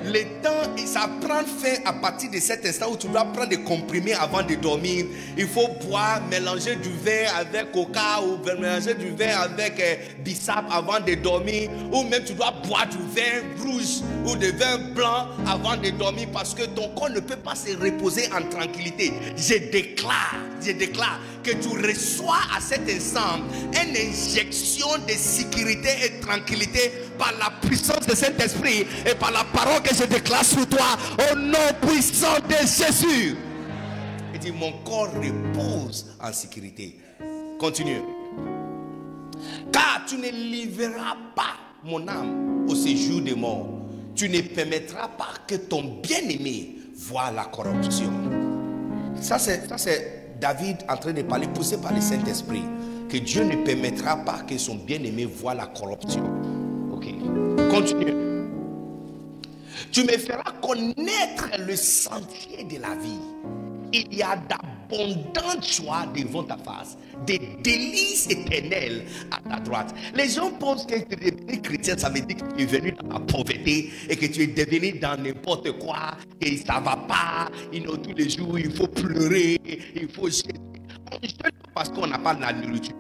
le 0.06 0.24
temps, 0.42 0.76
ça 0.86 1.10
prend 1.22 1.44
fin 1.44 1.82
à 1.86 1.94
partir 1.94 2.30
de 2.30 2.40
cet 2.40 2.66
instant 2.66 2.92
où 2.92 2.98
tu 2.98 3.08
dois 3.08 3.26
prendre 3.26 3.50
des 3.50 3.62
comprimés 3.62 4.14
avant 4.14 4.44
de 4.44 4.56
dormir. 4.56 5.06
Il 5.38 5.48
faut 5.48 5.70
boire, 5.88 6.22
mélanger 6.30 6.76
du 6.76 6.90
vin 6.90 7.32
avec 7.36 7.72
coca 7.72 8.22
ou 8.22 8.38
mélanger 8.46 8.94
du 8.96 9.10
vin 9.12 9.36
avec 9.38 9.80
euh, 9.80 9.96
bissap 10.24 10.66
avant 10.70 11.00
de 11.00 11.16
dormir. 11.16 11.70
Ou 11.92 12.04
même 12.04 12.24
tu 12.24 12.34
dois 12.34 12.54
boire 12.68 12.88
du 12.88 12.98
vin 12.98 13.64
rouge 13.64 14.02
ou 14.26 14.36
du 14.36 14.52
vin 14.52 14.78
blanc 14.94 15.28
avant 15.48 15.78
de 15.78 15.90
dormir 15.92 16.28
parce 16.34 16.54
que 16.54 16.64
ton 16.64 16.90
corps 16.90 17.10
ne 17.10 17.20
peut 17.20 17.38
pas 17.38 17.56
se 17.56 17.76
reposer 17.78 18.30
en 18.34 18.48
tranquillité. 18.50 19.14
Je 19.38 19.72
déclare, 19.72 20.36
je 20.66 20.72
déclare 20.72 21.20
que 21.44 21.52
tu 21.52 21.70
reçois 21.70 22.40
à 22.56 22.62
cet 22.62 22.90
instant 22.90 23.42
une 23.74 23.96
injection 23.96 24.88
de 25.08 25.14
sécurité 25.14 25.90
et 26.06 26.20
tranquillité 26.22 26.92
par 27.18 27.34
la 27.40 27.52
puissance 27.68 28.08
de 28.08 28.16
Saint-Esprit 28.16 28.86
et 29.06 29.16
par 29.16 29.32
la 29.32 29.44
parole 29.44 29.82
que 29.82 29.93
je 29.94 30.06
déclare 30.06 30.44
sur 30.44 30.68
toi 30.68 30.98
au 31.32 31.36
nom 31.36 31.58
puissant 31.82 32.40
de 32.48 32.56
Jésus. 32.56 33.36
Il 34.34 34.40
dit, 34.40 34.52
mon 34.52 34.72
corps 34.84 35.10
repose 35.14 36.18
en 36.22 36.34
sécurité. 36.34 37.00
Continue. 37.60 38.02
Car 39.72 40.04
tu 40.08 40.18
ne 40.18 40.30
livreras 40.30 41.16
pas 41.36 41.56
mon 41.84 42.08
âme 42.08 42.66
au 42.68 42.76
séjour 42.76 43.22
des 43.22 43.36
morts. 43.36 43.68
Tu 44.16 44.30
ne 44.30 44.42
permettras 44.42 45.08
pas 45.08 45.34
que 45.48 45.56
ton 45.56 46.00
bien-aimé 46.02 46.76
voie 46.96 47.32
la 47.32 47.46
corruption. 47.46 48.12
Ça, 49.20 49.40
c'est, 49.40 49.68
ça, 49.68 49.78
c'est 49.78 50.38
David 50.40 50.78
en 50.90 50.98
train 50.98 51.14
de 51.14 51.22
parler, 51.22 51.48
poussé 51.48 51.78
par 51.78 51.94
le 51.94 52.02
Saint-Esprit, 52.02 52.64
que 53.10 53.18
Dieu 53.18 53.44
ne 53.44 53.56
permettra 53.64 54.18
pas 54.18 54.40
que 54.48 54.58
son 54.58 54.76
bien-aimé 54.76 55.26
voit 55.26 55.54
la 55.54 55.68
corruption. 55.68 56.24
Ok, 56.92 57.06
continue. 57.72 58.23
Tu 59.94 60.04
me 60.04 60.18
feras 60.18 60.52
connaître 60.60 61.50
le 61.60 61.76
sentier 61.76 62.64
de 62.64 62.82
la 62.82 62.96
vie. 62.96 63.20
Il 63.94 64.12
y 64.12 64.24
a 64.24 64.36
d'abondantes 64.36 65.72
joies 65.72 66.08
devant 66.16 66.42
ta 66.42 66.58
face, 66.58 66.98
des 67.28 67.38
délices 67.62 68.28
éternelles 68.28 69.06
à 69.30 69.40
ta 69.48 69.60
droite. 69.60 69.94
Les 70.16 70.30
gens 70.30 70.50
pensent 70.50 70.88
que 70.88 70.96
tu 70.96 71.28
es 71.28 71.30
devenu 71.30 71.62
chrétien, 71.62 71.96
ça 71.96 72.10
veut 72.10 72.22
dire 72.22 72.38
que 72.38 72.56
tu 72.56 72.64
es 72.64 72.66
venu 72.66 72.92
dans 72.94 73.08
la 73.08 73.20
pauvreté 73.20 73.92
et 74.10 74.16
que 74.16 74.26
tu 74.26 74.42
es 74.42 74.48
devenu 74.48 74.94
dans 74.94 75.16
n'importe 75.22 75.72
quoi, 75.74 76.18
et 76.42 76.58
ça 76.58 76.80
ne 76.80 76.86
va 76.86 76.98
pas, 76.98 77.52
il 77.72 77.84
tous 77.84 78.16
les 78.18 78.32
jours, 78.32 78.58
il 78.58 78.72
faut 78.72 78.88
pleurer, 78.88 79.62
il 79.96 80.10
faut 80.10 80.28
gêner. 80.28 80.60
On 81.12 81.20
ne 81.22 81.28
gêne 81.28 81.38
pas 81.38 81.70
parce 81.76 81.90
qu'on 81.90 82.08
n'a 82.08 82.18
pas 82.18 82.34
la 82.34 82.52
nourriture. 82.52 82.96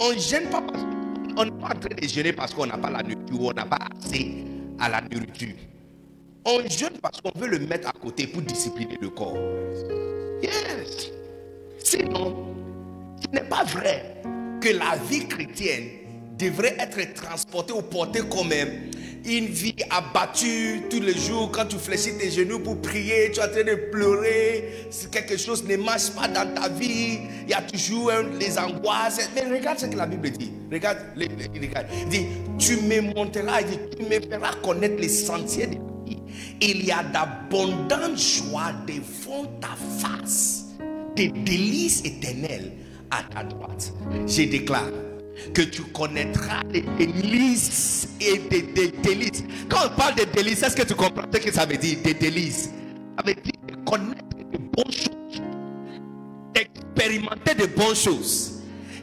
On 0.00 0.14
ne 0.14 0.18
gêne 0.18 0.48
pas 0.48 0.62
parce 0.62 0.82
qu'on 0.82 1.44
n'est 1.44 1.50
pas 1.50 1.66
en 1.66 1.78
train 1.78 1.94
de 1.94 2.08
gêner 2.08 2.32
parce 2.32 2.54
qu'on 2.54 2.64
n'a 2.64 2.78
pas 2.78 2.88
la 2.88 3.02
nourriture, 3.02 3.38
on 3.38 3.52
n'a 3.52 3.66
pas 3.66 3.80
assez 4.02 4.46
à 4.78 4.88
la 4.88 5.00
nourriture. 5.00 5.54
On 6.44 6.60
gêne 6.68 6.98
parce 7.00 7.20
qu'on 7.20 7.38
veut 7.38 7.48
le 7.48 7.60
mettre 7.60 7.88
à 7.88 7.92
côté 7.92 8.26
pour 8.26 8.42
discipliner 8.42 8.98
le 9.00 9.10
corps. 9.10 9.38
Yes. 10.42 11.10
Sinon, 11.78 12.54
ce 13.20 13.28
n'est 13.32 13.48
pas 13.48 13.64
vrai 13.64 14.22
que 14.60 14.70
la 14.70 14.96
vie 15.08 15.26
chrétienne 15.28 15.88
devrait 16.38 16.76
être 16.78 17.14
transportée 17.14 17.72
ou 17.72 17.82
portée 17.82 18.20
comme 18.28 18.52
une 19.24 19.46
vie 19.46 19.74
abattue 19.90 20.82
tous 20.90 21.00
les 21.00 21.16
jours. 21.16 21.50
Quand 21.52 21.66
tu 21.66 21.76
fléchis 21.76 22.16
tes 22.18 22.30
genoux 22.30 22.58
pour 22.58 22.80
prier, 22.80 23.30
tu 23.32 23.40
es 23.40 23.42
en 23.42 23.48
train 23.48 23.64
de 23.64 23.74
pleurer. 23.90 24.86
Si 24.90 25.08
quelque 25.08 25.36
chose 25.36 25.64
ne 25.64 25.76
marche 25.76 26.10
pas 26.10 26.28
dans 26.28 26.52
ta 26.54 26.68
vie, 26.68 27.18
il 27.44 27.50
y 27.50 27.54
a 27.54 27.62
toujours 27.62 28.12
les 28.38 28.58
angoisses. 28.58 29.30
Mais 29.34 29.42
regarde 29.42 29.78
ce 29.78 29.86
que 29.86 29.96
la 29.96 30.06
Bible 30.06 30.30
dit. 30.30 30.52
Regarde, 30.70 30.98
regarde. 31.16 31.86
Il 32.02 32.08
dit, 32.08 32.26
tu 32.58 32.76
me 32.78 33.14
montreras, 33.14 33.60
il 33.60 33.66
dit, 33.68 33.78
tu 33.96 34.04
me 34.04 34.20
feras 34.20 34.54
connaître 34.62 35.00
les 35.00 35.08
sentiers 35.08 35.66
de 35.66 35.74
la 35.74 36.04
vie. 36.06 36.22
Il 36.60 36.84
y 36.84 36.92
a 36.92 37.02
d'abondantes 37.02 38.18
joies 38.18 38.72
devant 38.86 39.44
ta 39.60 39.76
face, 39.98 40.66
des 41.14 41.28
délices 41.28 42.04
éternelles 42.04 42.72
à 43.10 43.22
ta 43.22 43.44
droite. 43.44 43.92
Je 44.26 44.42
déclare 44.44 44.90
que 45.54 45.62
tu 45.62 45.82
connaîtras 45.82 46.62
les 46.70 46.82
délices 46.98 48.08
et 48.20 48.38
des, 48.38 48.62
délices. 49.02 49.44
Quand 49.68 49.86
on 49.86 49.96
parle 49.96 50.14
de 50.16 50.24
délices, 50.24 50.62
est-ce 50.62 50.76
que 50.76 50.82
tu 50.82 50.94
comprends 50.94 51.26
ce 51.32 51.38
que 51.38 51.52
ça 51.52 51.66
veut 51.66 51.76
dire, 51.76 51.98
des 52.02 52.14
délices? 52.14 52.70
Ça 53.18 53.24
veut 53.24 53.34
dire 53.34 53.52
connaître 53.84 54.24
de 54.52 54.58
bonnes 54.58 54.92
choses, 54.92 55.42
expérimenter 56.54 57.54
de 57.54 57.66
bonnes 57.66 57.96
choses. 57.96 58.52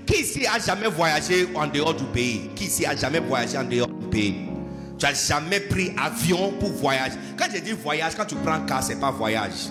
Qui 0.06 0.22
ici 0.22 0.48
a 0.48 0.58
jamais 0.58 0.88
voyagé 0.88 1.48
en 1.54 1.68
dehors 1.68 1.94
du 1.94 2.04
pays? 2.06 2.50
Qui 2.56 2.66
ici 2.66 2.86
a 2.86 2.96
jamais 2.96 3.20
voyagé 3.20 3.58
en 3.58 3.64
dehors 3.64 3.88
du 3.88 4.08
pays? 4.08 4.50
Tu 4.98 5.06
n'as 5.06 5.14
jamais 5.14 5.60
pris 5.60 5.94
avion 5.98 6.52
pour 6.60 6.72
voyager. 6.72 7.16
Quand 7.38 7.46
je 7.54 7.60
dis 7.60 7.72
voyage, 7.72 8.16
quand 8.16 8.26
tu 8.26 8.36
prends 8.36 8.60
car, 8.66 8.84
c'est 8.84 9.00
pas 9.00 9.12
voyage. 9.12 9.70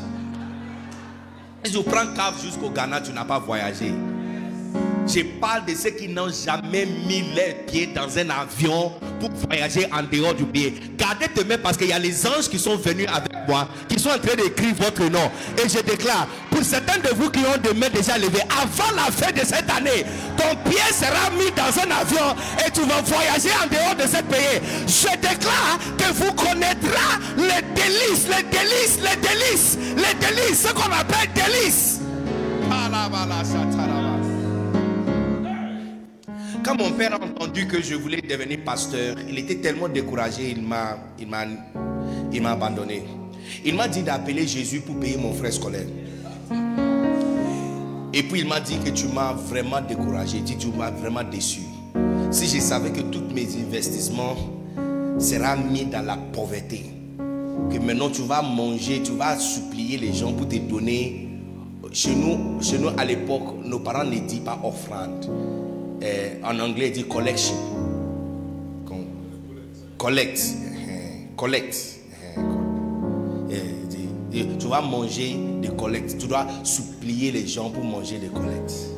Si 1.64 1.72
tu 1.72 1.82
prends 1.82 2.06
car 2.14 2.38
jusqu'au 2.38 2.70
Ghana, 2.70 3.00
tu 3.00 3.12
n'as 3.12 3.24
pas 3.24 3.38
voyagé. 3.38 3.92
Je 5.08 5.22
parle 5.40 5.64
de 5.64 5.74
ceux 5.74 5.90
qui 5.90 6.06
n'ont 6.06 6.28
jamais 6.28 6.84
mis 6.84 7.22
les 7.34 7.56
pieds 7.66 7.86
dans 7.86 8.18
un 8.18 8.28
avion 8.28 8.92
pour 9.18 9.30
voyager 9.48 9.86
en 9.90 10.02
dehors 10.02 10.34
du 10.34 10.44
pays. 10.44 10.74
Gardez 10.98 11.28
tes 11.28 11.44
mains 11.44 11.56
parce 11.56 11.78
qu'il 11.78 11.88
y 11.88 11.94
a 11.94 11.98
les 11.98 12.26
anges 12.26 12.48
qui 12.50 12.58
sont 12.58 12.76
venus 12.76 13.06
avec 13.10 13.32
moi, 13.48 13.66
qui 13.88 13.98
sont 13.98 14.10
en 14.10 14.18
train 14.18 14.36
d'écrire 14.36 14.74
votre 14.78 15.04
nom. 15.04 15.30
Et 15.56 15.66
je 15.66 15.78
déclare, 15.80 16.28
pour 16.50 16.62
certains 16.62 16.98
de 16.98 17.14
vous 17.14 17.30
qui 17.30 17.40
ont 17.40 17.56
des 17.62 17.72
mains 17.72 17.88
déjà 17.88 18.18
levées, 18.18 18.42
avant 18.50 18.94
la 18.94 19.10
fin 19.10 19.32
de 19.32 19.38
cette 19.38 19.70
année, 19.70 20.04
ton 20.36 20.54
pied 20.68 20.78
sera 20.92 21.30
mis 21.30 21.50
dans 21.56 21.72
un 21.80 22.00
avion 22.02 22.36
et 22.66 22.70
tu 22.70 22.82
vas 22.82 23.00
voyager 23.00 23.50
en 23.64 23.66
dehors 23.66 23.96
de 23.96 24.02
ce 24.02 24.22
pays. 24.22 24.60
Je 24.86 25.16
déclare 25.16 25.78
que 25.96 26.12
vous 26.12 26.32
connaîtrez 26.34 26.90
les 27.38 27.62
délices, 27.74 28.26
les 28.28 28.42
délices, 28.42 28.98
les 29.00 29.16
délices, 29.26 29.78
les 29.96 30.26
délices, 30.26 30.66
ce 30.68 30.72
qu'on 30.74 30.92
appelle 30.92 31.30
délices. 31.34 32.00
Quand 36.68 36.76
mon 36.76 36.92
père 36.92 37.14
a 37.14 37.24
entendu 37.24 37.66
que 37.66 37.80
je 37.80 37.94
voulais 37.94 38.20
devenir 38.20 38.58
pasteur, 38.62 39.16
il 39.26 39.38
était 39.38 39.54
tellement 39.54 39.88
découragé, 39.88 40.50
il 40.50 40.60
m'a, 40.60 40.98
il 41.18 41.26
m'a, 41.26 41.46
il 42.30 42.42
m'a 42.42 42.50
abandonné. 42.50 43.04
Il 43.64 43.74
m'a 43.74 43.88
dit 43.88 44.02
d'appeler 44.02 44.46
Jésus 44.46 44.82
pour 44.82 45.00
payer 45.00 45.16
mon 45.16 45.32
frère 45.32 45.50
scolaire. 45.50 45.86
Et 48.12 48.22
puis 48.22 48.40
il 48.40 48.46
m'a 48.46 48.60
dit 48.60 48.76
que 48.84 48.90
tu 48.90 49.06
m'as 49.06 49.32
vraiment 49.32 49.80
découragé, 49.80 50.40
dit 50.40 50.58
tu 50.58 50.66
m'as 50.66 50.90
vraiment 50.90 51.24
déçu. 51.24 51.62
Si 52.30 52.46
je 52.46 52.60
savais 52.60 52.90
que 52.90 53.00
tous 53.00 53.24
mes 53.34 53.48
investissements 53.66 54.36
seront 55.18 55.62
mis 55.72 55.86
dans 55.86 56.04
la 56.04 56.18
pauvreté, 56.18 56.84
que 57.72 57.78
maintenant 57.78 58.10
tu 58.10 58.20
vas 58.20 58.42
manger, 58.42 59.00
tu 59.02 59.12
vas 59.12 59.38
supplier 59.38 59.96
les 59.96 60.12
gens 60.12 60.34
pour 60.34 60.46
te 60.46 60.56
donner. 60.56 61.30
Chez 61.94 62.14
nous, 62.14 62.60
chez 62.60 62.78
nous 62.78 62.90
à 62.98 63.06
l'époque, 63.06 63.64
nos 63.64 63.78
parents 63.78 64.04
ne 64.04 64.18
disent 64.18 64.40
pas 64.40 64.60
offrande. 64.62 65.24
Eh, 66.00 66.42
en 66.44 66.58
anglais, 66.60 66.88
il 66.88 66.92
dit 66.92 67.04
collection. 67.04 67.56
Collect. 69.96 70.40
Collect. 71.36 71.76
Eh, 73.50 74.46
tu 74.58 74.66
vas 74.68 74.80
manger 74.80 75.36
des 75.60 75.68
collectes. 75.68 76.18
Tu 76.18 76.26
dois 76.26 76.46
supplier 76.62 77.32
les 77.32 77.46
gens 77.46 77.70
pour 77.70 77.84
manger 77.84 78.18
des 78.18 78.28
collectes. 78.28 78.88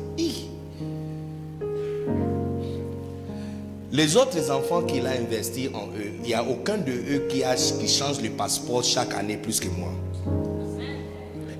Les 3.93 4.15
autres 4.15 4.49
enfants 4.51 4.83
qu'il 4.83 5.05
a 5.05 5.11
investis 5.11 5.67
en 5.73 5.87
eux, 5.87 6.13
il 6.23 6.27
n'y 6.27 6.33
a 6.33 6.45
aucun 6.45 6.77
de 6.77 6.93
eux 6.93 7.27
qui, 7.29 7.43
qui 7.79 7.87
change 7.89 8.21
le 8.21 8.29
passeport 8.29 8.85
chaque 8.85 9.13
année 9.13 9.35
plus 9.35 9.59
que 9.59 9.67
moi. 9.67 9.91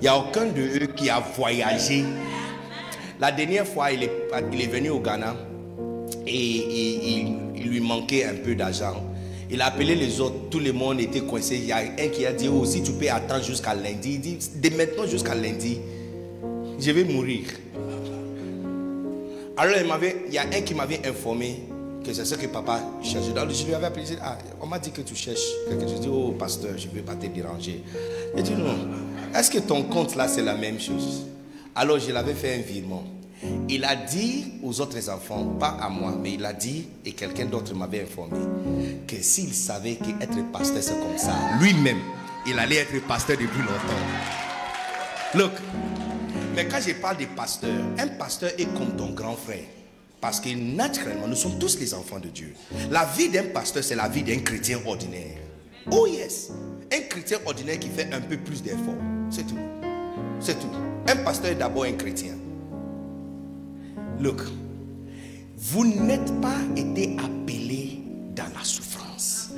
n'y 0.00 0.08
a 0.08 0.16
aucun 0.16 0.46
de 0.46 0.62
eux 0.62 0.86
qui 0.96 1.10
a 1.10 1.20
voyagé 1.20 2.04
la 3.22 3.30
dernière 3.30 3.68
fois, 3.68 3.92
il 3.92 4.02
est, 4.02 4.66
venu 4.66 4.90
au 4.90 4.98
Ghana 4.98 5.36
et, 6.26 7.22
il 7.54 7.68
lui 7.68 7.78
manquait 7.78 8.24
un 8.24 8.34
peu 8.34 8.56
d'argent. 8.56 8.96
Il 9.48 9.60
a 9.60 9.66
appelé 9.66 9.94
les 9.94 10.20
autres, 10.20 10.50
tout 10.50 10.58
le 10.58 10.72
monde 10.72 11.00
était 11.00 11.20
coincé. 11.20 11.54
Il 11.56 11.66
y 11.66 11.72
a 11.72 11.76
un 11.76 12.08
qui 12.08 12.26
a 12.26 12.32
dit 12.32 12.48
Oh, 12.48 12.64
si 12.64 12.82
tu 12.82 12.90
peux 12.90 13.08
attendre 13.08 13.44
jusqu'à 13.44 13.74
lundi, 13.74 14.14
il 14.14 14.20
dit 14.20 14.38
Dès 14.56 14.70
maintenant 14.70 15.06
jusqu'à 15.06 15.36
lundi, 15.36 15.78
je 16.80 16.90
vais 16.90 17.04
mourir. 17.04 17.44
Alors 19.56 19.76
il, 19.76 20.14
il 20.26 20.34
y 20.34 20.38
a 20.38 20.42
un 20.42 20.60
qui 20.62 20.74
m'avait 20.74 21.06
informé 21.06 21.60
que 22.04 22.12
c'est 22.12 22.24
ce 22.24 22.34
que 22.34 22.46
papa 22.46 22.80
cherchait. 23.04 23.30
je 23.50 23.66
lui 23.66 23.74
avais 23.74 23.86
appelé, 23.86 24.04
ah, 24.20 24.36
on 24.60 24.66
m'a 24.66 24.80
dit 24.80 24.90
que 24.90 25.02
tu 25.02 25.14
cherches 25.14 25.46
quelque 25.68 25.82
chose. 25.82 25.98
Je 25.98 26.02
dis, 26.02 26.10
oh 26.12 26.34
pasteur, 26.36 26.72
je 26.76 26.88
ne 26.88 26.92
vais 26.92 27.02
pas 27.02 27.14
te 27.14 27.26
déranger. 27.26 27.84
Il 28.36 28.42
dit, 28.42 28.54
non, 28.54 28.74
est-ce 29.32 29.48
que 29.48 29.58
ton 29.60 29.84
compte 29.84 30.16
là, 30.16 30.26
c'est 30.26 30.42
la 30.42 30.54
même 30.54 30.80
chose? 30.80 31.26
Alors 31.74 31.98
je 31.98 32.10
l'avais 32.12 32.34
fait 32.34 32.54
un 32.54 32.62
virement. 32.62 33.04
Il 33.68 33.84
a 33.84 33.96
dit 33.96 34.52
aux 34.62 34.80
autres 34.80 35.10
enfants, 35.10 35.44
pas 35.58 35.76
à 35.80 35.88
moi, 35.88 36.14
mais 36.20 36.34
il 36.34 36.44
a 36.44 36.52
dit, 36.52 36.86
et 37.04 37.12
quelqu'un 37.12 37.46
d'autre 37.46 37.74
m'avait 37.74 38.02
informé, 38.02 38.38
que 39.06 39.16
s'il 39.20 39.52
savait 39.52 39.96
qu'être 39.96 40.52
pasteur 40.52 40.82
c'est 40.82 40.98
comme 40.98 41.18
ça, 41.18 41.34
lui-même, 41.60 41.98
il 42.46 42.58
allait 42.58 42.76
être 42.76 43.06
pasteur 43.06 43.36
depuis 43.36 43.60
longtemps. 43.60 44.02
Look, 45.34 45.52
mais 46.54 46.68
quand 46.68 46.80
je 46.86 46.92
parle 46.92 47.16
de 47.16 47.24
pasteur, 47.24 47.72
un 47.98 48.08
pasteur 48.08 48.50
est 48.58 48.72
comme 48.76 48.94
ton 48.96 49.10
grand 49.10 49.36
frère. 49.36 49.64
Parce 50.20 50.38
que 50.38 50.50
naturellement, 50.50 51.26
nous 51.26 51.34
sommes 51.34 51.58
tous 51.58 51.80
les 51.80 51.94
enfants 51.94 52.20
de 52.20 52.28
Dieu. 52.28 52.54
La 52.90 53.04
vie 53.06 53.28
d'un 53.28 53.44
pasteur, 53.44 53.82
c'est 53.82 53.96
la 53.96 54.08
vie 54.08 54.22
d'un 54.22 54.38
chrétien 54.38 54.78
ordinaire. 54.86 55.38
Oh 55.90 56.06
yes, 56.06 56.50
un 56.92 57.00
chrétien 57.08 57.38
ordinaire 57.44 57.80
qui 57.80 57.88
fait 57.88 58.12
un 58.12 58.20
peu 58.20 58.36
plus 58.36 58.62
d'efforts. 58.62 58.94
C'est 59.30 59.44
tout. 59.44 59.58
C'est 60.42 60.58
tout. 60.58 60.66
Un 61.06 61.16
pasteur 61.22 61.52
est 61.52 61.54
d'abord 61.54 61.84
un 61.84 61.92
chrétien. 61.92 62.34
Look, 64.20 64.40
vous 65.56 65.84
n'êtes 65.86 66.40
pas 66.40 66.58
été 66.76 67.16
appelé 67.18 68.00
dans 68.34 68.48
la 68.52 68.64
souffrance. 68.64 69.52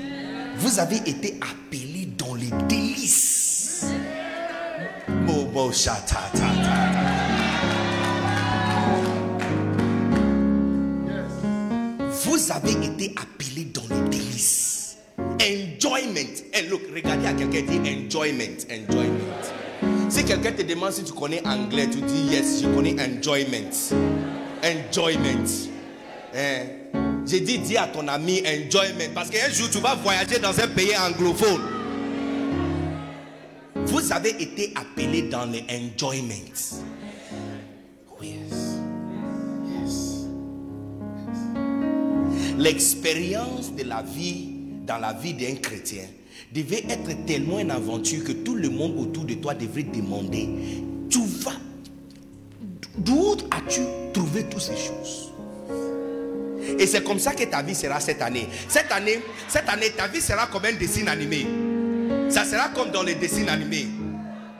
Vous 0.58 0.78
avez 0.78 0.96
été 0.96 1.40
appelé 1.40 2.08
dans 2.18 2.34
les 2.34 2.50
délices. 2.68 3.86
Vous 12.10 12.52
avez 12.52 12.72
été 12.72 13.14
appelé 13.16 13.64
dans 13.72 13.88
les 13.90 14.08
délices. 14.10 14.98
Enjoyment. 15.18 16.34
Et 16.52 16.68
look, 16.68 16.82
regardez 16.94 17.26
à 17.26 17.32
quelqu'un 17.32 17.62
dit 17.62 18.06
enjoyment. 18.06 18.58
Enjoyment. 18.70 19.93
Si 20.08 20.24
quelqu'un 20.24 20.52
te 20.52 20.62
demande 20.62 20.92
si 20.92 21.02
tu 21.02 21.12
connais 21.12 21.42
anglais, 21.46 21.88
tu 21.90 22.00
dis 22.00 22.26
yes, 22.30 22.62
je 22.62 22.68
connais 22.68 22.96
enjoyment. 23.00 23.70
Enjoyment. 24.62 25.44
Hein? 26.34 26.66
J'ai 27.26 27.40
dit, 27.40 27.58
dis 27.58 27.76
à 27.76 27.86
ton 27.86 28.06
ami 28.08 28.42
enjoyment. 28.42 29.12
Parce 29.14 29.30
qu'un 29.30 29.50
jour, 29.50 29.70
tu 29.70 29.78
vas 29.78 29.94
voyager 29.94 30.38
dans 30.38 30.58
un 30.58 30.68
pays 30.68 30.92
anglophone. 30.96 31.62
Vous 33.74 34.12
avez 34.12 34.30
été 34.42 34.72
appelé 34.76 35.22
dans 35.22 35.46
les 35.46 35.64
enjoyment. 35.70 36.34
Oh. 38.10 38.24
L'expérience 42.58 43.74
de 43.74 43.84
la 43.84 44.02
vie 44.02 44.48
dans 44.86 44.98
la 44.98 45.12
vie 45.12 45.34
d'un 45.34 45.56
chrétien 45.56 46.04
devait 46.54 46.84
être 46.88 47.26
tellement 47.26 47.58
une 47.58 47.72
aventure 47.72 48.22
que 48.22 48.32
tout 48.32 48.54
le 48.54 48.70
monde 48.70 48.96
autour 48.96 49.24
de 49.24 49.34
toi 49.34 49.54
devrait 49.54 49.82
demander, 49.82 50.48
tu 51.10 51.18
vas, 51.40 51.56
d'où 52.96 53.36
as-tu 53.50 53.80
trouvé 54.12 54.44
toutes 54.44 54.60
ces 54.60 54.76
choses? 54.76 55.32
Et 56.78 56.86
c'est 56.86 57.02
comme 57.02 57.18
ça 57.18 57.34
que 57.34 57.44
ta 57.44 57.60
vie 57.60 57.74
sera 57.74 57.98
cette 57.98 58.22
année. 58.22 58.46
Cette 58.68 58.90
année, 58.90 59.20
cette 59.48 59.68
année, 59.68 59.90
ta 59.90 60.06
vie 60.06 60.20
sera 60.20 60.46
comme 60.46 60.64
un 60.64 60.72
dessin 60.72 61.06
animé. 61.08 61.46
Ça 62.30 62.44
sera 62.44 62.68
comme 62.68 62.90
dans 62.90 63.02
les 63.02 63.16
dessins 63.16 63.48
animés. 63.48 63.88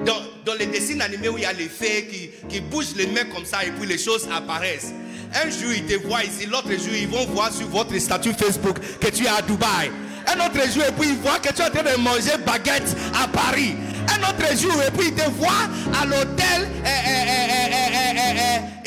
Dans, 0.05 0.21
dans 0.45 0.55
les 0.55 0.67
dessins 0.67 1.01
animés 1.01 1.29
où 1.29 1.39
il 1.39 1.45
y 1.45 1.47
a 1.47 1.53
les 1.53 1.69
fées 1.69 2.09
qui, 2.11 2.31
qui 2.49 2.61
bougent 2.61 2.95
les 2.97 3.07
mains 3.07 3.25
comme 3.33 3.45
ça 3.45 3.65
et 3.65 3.71
puis 3.71 3.89
les 3.89 3.99
choses 3.99 4.29
apparaissent. 4.33 4.93
Un 5.33 5.49
jour, 5.49 5.73
ils 5.75 5.85
te 5.85 6.07
voient 6.07 6.25
ici, 6.25 6.47
l'autre 6.47 6.71
jour, 6.73 6.95
ils 6.95 7.09
vont 7.09 7.25
voir 7.27 7.53
sur 7.53 7.69
votre 7.69 7.97
statut 7.99 8.33
Facebook 8.35 8.79
que 9.01 9.09
tu 9.09 9.25
es 9.25 9.29
à 9.29 9.41
Dubaï. 9.41 9.91
Un 10.35 10.47
autre 10.47 10.63
jour, 10.73 10.83
et 10.89 10.93
puis 10.93 11.09
il 11.11 11.17
voit 11.17 11.39
que 11.39 11.53
tu 11.53 11.61
es 11.63 11.65
en 11.65 11.71
train 11.71 11.83
de 11.83 11.97
manger 12.01 12.37
baguette 12.45 12.97
à 13.23 13.29
Paris. 13.29 13.77
Un 14.09 14.21
autre 14.29 14.57
jour, 14.59 14.75
et 14.87 14.91
puis 14.91 15.09
il 15.09 15.15
te 15.15 15.29
voit 15.31 15.69
à 16.01 16.05
l'hôtel. 16.05 16.69
Et, 16.85 16.91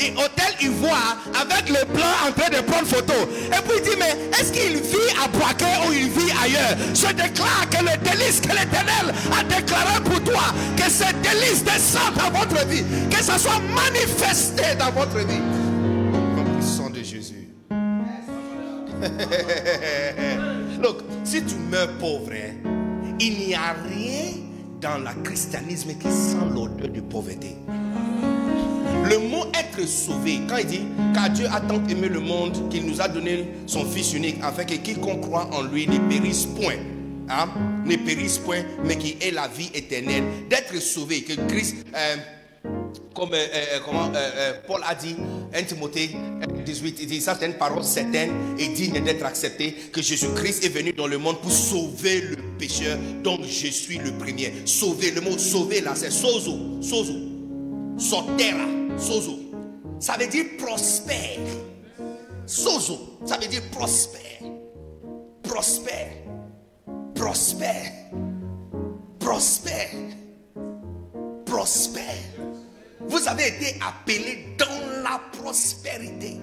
et 0.04 0.10
hôtel 0.12 0.44
Ivoire 0.60 1.16
avec 1.40 1.68
le 1.68 1.84
blanc 1.94 2.12
en 2.26 2.32
train 2.32 2.50
de 2.50 2.60
prendre 2.62 2.84
photo. 2.86 3.14
Et 3.46 3.60
puis 3.62 3.78
il 3.78 3.82
dit, 3.82 3.96
mais 3.96 4.16
est-ce 4.38 4.50
qu'il 4.52 4.76
vit 4.78 5.12
à 5.22 5.28
Boaké 5.28 5.66
ou 5.86 5.92
il 5.92 6.10
vit 6.10 6.32
ailleurs? 6.42 6.76
Je 6.94 7.06
déclare 7.12 7.68
que 7.70 7.78
le 7.84 7.96
délice 8.02 8.40
que 8.40 8.48
l'Éternel 8.48 9.14
a 9.38 9.44
déclaré 9.44 10.00
pour 10.04 10.20
toi, 10.24 10.52
que 10.76 10.90
ce 10.90 11.04
délice 11.22 11.62
descende 11.62 12.14
dans 12.16 12.30
votre 12.36 12.66
vie, 12.66 12.82
que 13.08 13.22
ça 13.22 13.38
soit 13.38 13.60
manifesté 13.72 14.74
dans 14.76 14.90
votre 14.90 15.18
vie. 15.18 15.42
Comme 16.34 16.56
le 16.56 16.62
sang 16.62 16.90
de 16.90 17.04
Jésus. 17.04 17.48
Donc, 20.82 20.96
si 21.28 21.42
tu 21.42 21.56
meurs 21.56 21.92
pauvre, 21.98 22.32
hein, 22.32 22.54
il 23.20 23.38
n'y 23.38 23.54
a 23.54 23.74
rien 23.86 24.32
dans 24.80 24.96
le 24.96 25.22
christianisme 25.22 25.90
qui 25.98 26.10
sent 26.10 26.38
l'odeur 26.54 26.88
de 26.88 27.00
pauvreté. 27.02 27.54
Le 29.04 29.18
mot 29.18 29.44
être 29.52 29.86
sauvé, 29.86 30.40
quand 30.48 30.56
il 30.56 30.66
dit 30.66 30.80
car 31.12 31.28
Dieu 31.28 31.46
a 31.52 31.60
tant 31.60 31.86
aimé 31.86 32.08
le 32.08 32.20
monde 32.20 32.70
qu'il 32.70 32.86
nous 32.86 33.02
a 33.02 33.08
donné 33.08 33.46
son 33.66 33.84
Fils 33.84 34.14
unique, 34.14 34.36
afin 34.42 34.64
que 34.64 34.74
quiconque 34.76 35.20
croit 35.20 35.50
en 35.52 35.64
lui 35.64 35.86
ne 35.86 35.98
périsse 36.08 36.46
point. 36.46 36.76
Hein, 37.28 37.48
ne 37.84 37.96
périsse 37.96 38.38
point, 38.38 38.62
mais 38.82 38.96
qui 38.96 39.18
ait 39.20 39.30
la 39.30 39.48
vie 39.48 39.70
éternelle. 39.74 40.24
D'être 40.48 40.80
sauvé, 40.80 41.24
que 41.24 41.34
Christ, 41.46 41.76
euh, 41.94 42.16
comme 43.14 43.32
euh, 43.32 43.46
euh, 43.54 43.78
comment, 43.84 44.10
Paul 44.66 44.80
a 44.86 44.94
dit, 44.94 45.16
1 45.52 45.62
Timothée 45.64 46.10
18, 46.64 46.98
il 47.00 47.06
dit 47.06 47.20
ça 47.20 47.36
c'est 47.38 47.46
une 47.46 47.54
parole 47.54 47.82
certaine 47.82 48.30
et 48.58 48.68
digne 48.68 49.02
d'être 49.02 49.24
acceptée, 49.24 49.72
que 49.92 50.02
Jésus-Christ 50.02 50.64
est 50.64 50.68
venu 50.68 50.92
dans 50.92 51.06
le 51.06 51.18
monde 51.18 51.40
pour 51.40 51.50
sauver 51.50 52.20
le 52.20 52.36
pécheur, 52.58 52.98
donc 53.22 53.40
je 53.44 53.68
suis 53.68 53.98
le 53.98 54.12
premier. 54.12 54.52
Sauver, 54.64 55.10
le 55.10 55.20
mot 55.20 55.36
sauver 55.38 55.80
là, 55.80 55.94
c'est 55.94 56.10
sozo, 56.10 56.80
sozo, 56.82 57.14
sotera, 57.98 58.66
sozo. 58.98 59.38
Ça 60.00 60.16
veut 60.16 60.28
dire 60.28 60.44
prospère. 60.58 61.40
Sozo, 62.46 63.18
ça 63.24 63.36
veut 63.38 63.48
dire 63.48 63.62
prospère. 63.72 64.22
Prospère. 65.42 66.12
Prospère. 67.14 67.92
Prospère. 69.18 69.90
Prospère. 71.44 72.27
Vous 73.08 73.26
avez 73.26 73.48
été 73.48 73.78
appelé 73.80 74.54
dans 74.58 75.02
la 75.02 75.20
prospérité. 75.40 76.36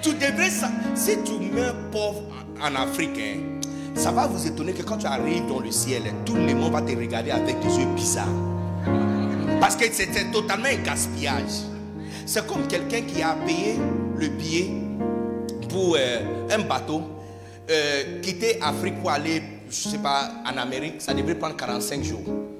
Tu 0.00 0.12
devrais, 0.14 0.50
si 0.94 1.16
tu 1.24 1.32
meurs 1.52 1.74
pauvre 1.90 2.22
en 2.62 2.74
Afrique, 2.76 3.18
hein, 3.18 3.40
ça 3.96 4.12
va 4.12 4.26
vous 4.26 4.46
étonner 4.46 4.72
que 4.72 4.82
quand 4.82 4.98
tu 4.98 5.06
arrives 5.06 5.46
dans 5.46 5.60
le 5.60 5.70
ciel, 5.72 6.02
tout 6.24 6.34
le 6.34 6.54
monde 6.54 6.72
va 6.72 6.82
te 6.82 6.96
regarder 6.96 7.30
avec 7.30 7.58
des 7.60 7.78
yeux 7.78 7.86
bizarres. 7.96 8.28
Parce 9.60 9.76
que 9.76 9.90
c'était 9.90 10.30
totalement 10.30 10.68
un 10.68 10.82
gaspillage. 10.82 11.64
C'est 12.26 12.46
comme 12.46 12.66
quelqu'un 12.68 13.02
qui 13.02 13.22
a 13.22 13.34
payé 13.46 13.76
le 14.16 14.28
billet 14.28 14.70
pour 15.68 15.96
euh, 15.98 16.48
un 16.50 16.58
bateau, 16.60 17.02
euh, 17.70 18.20
quitter 18.20 18.60
Afrique 18.62 19.00
pour 19.00 19.10
aller, 19.10 19.42
je 19.68 19.88
sais 19.88 19.98
pas, 19.98 20.30
en 20.46 20.56
Amérique. 20.58 21.00
Ça 21.00 21.12
devrait 21.12 21.34
prendre 21.34 21.56
45 21.56 22.02
jours. 22.04 22.53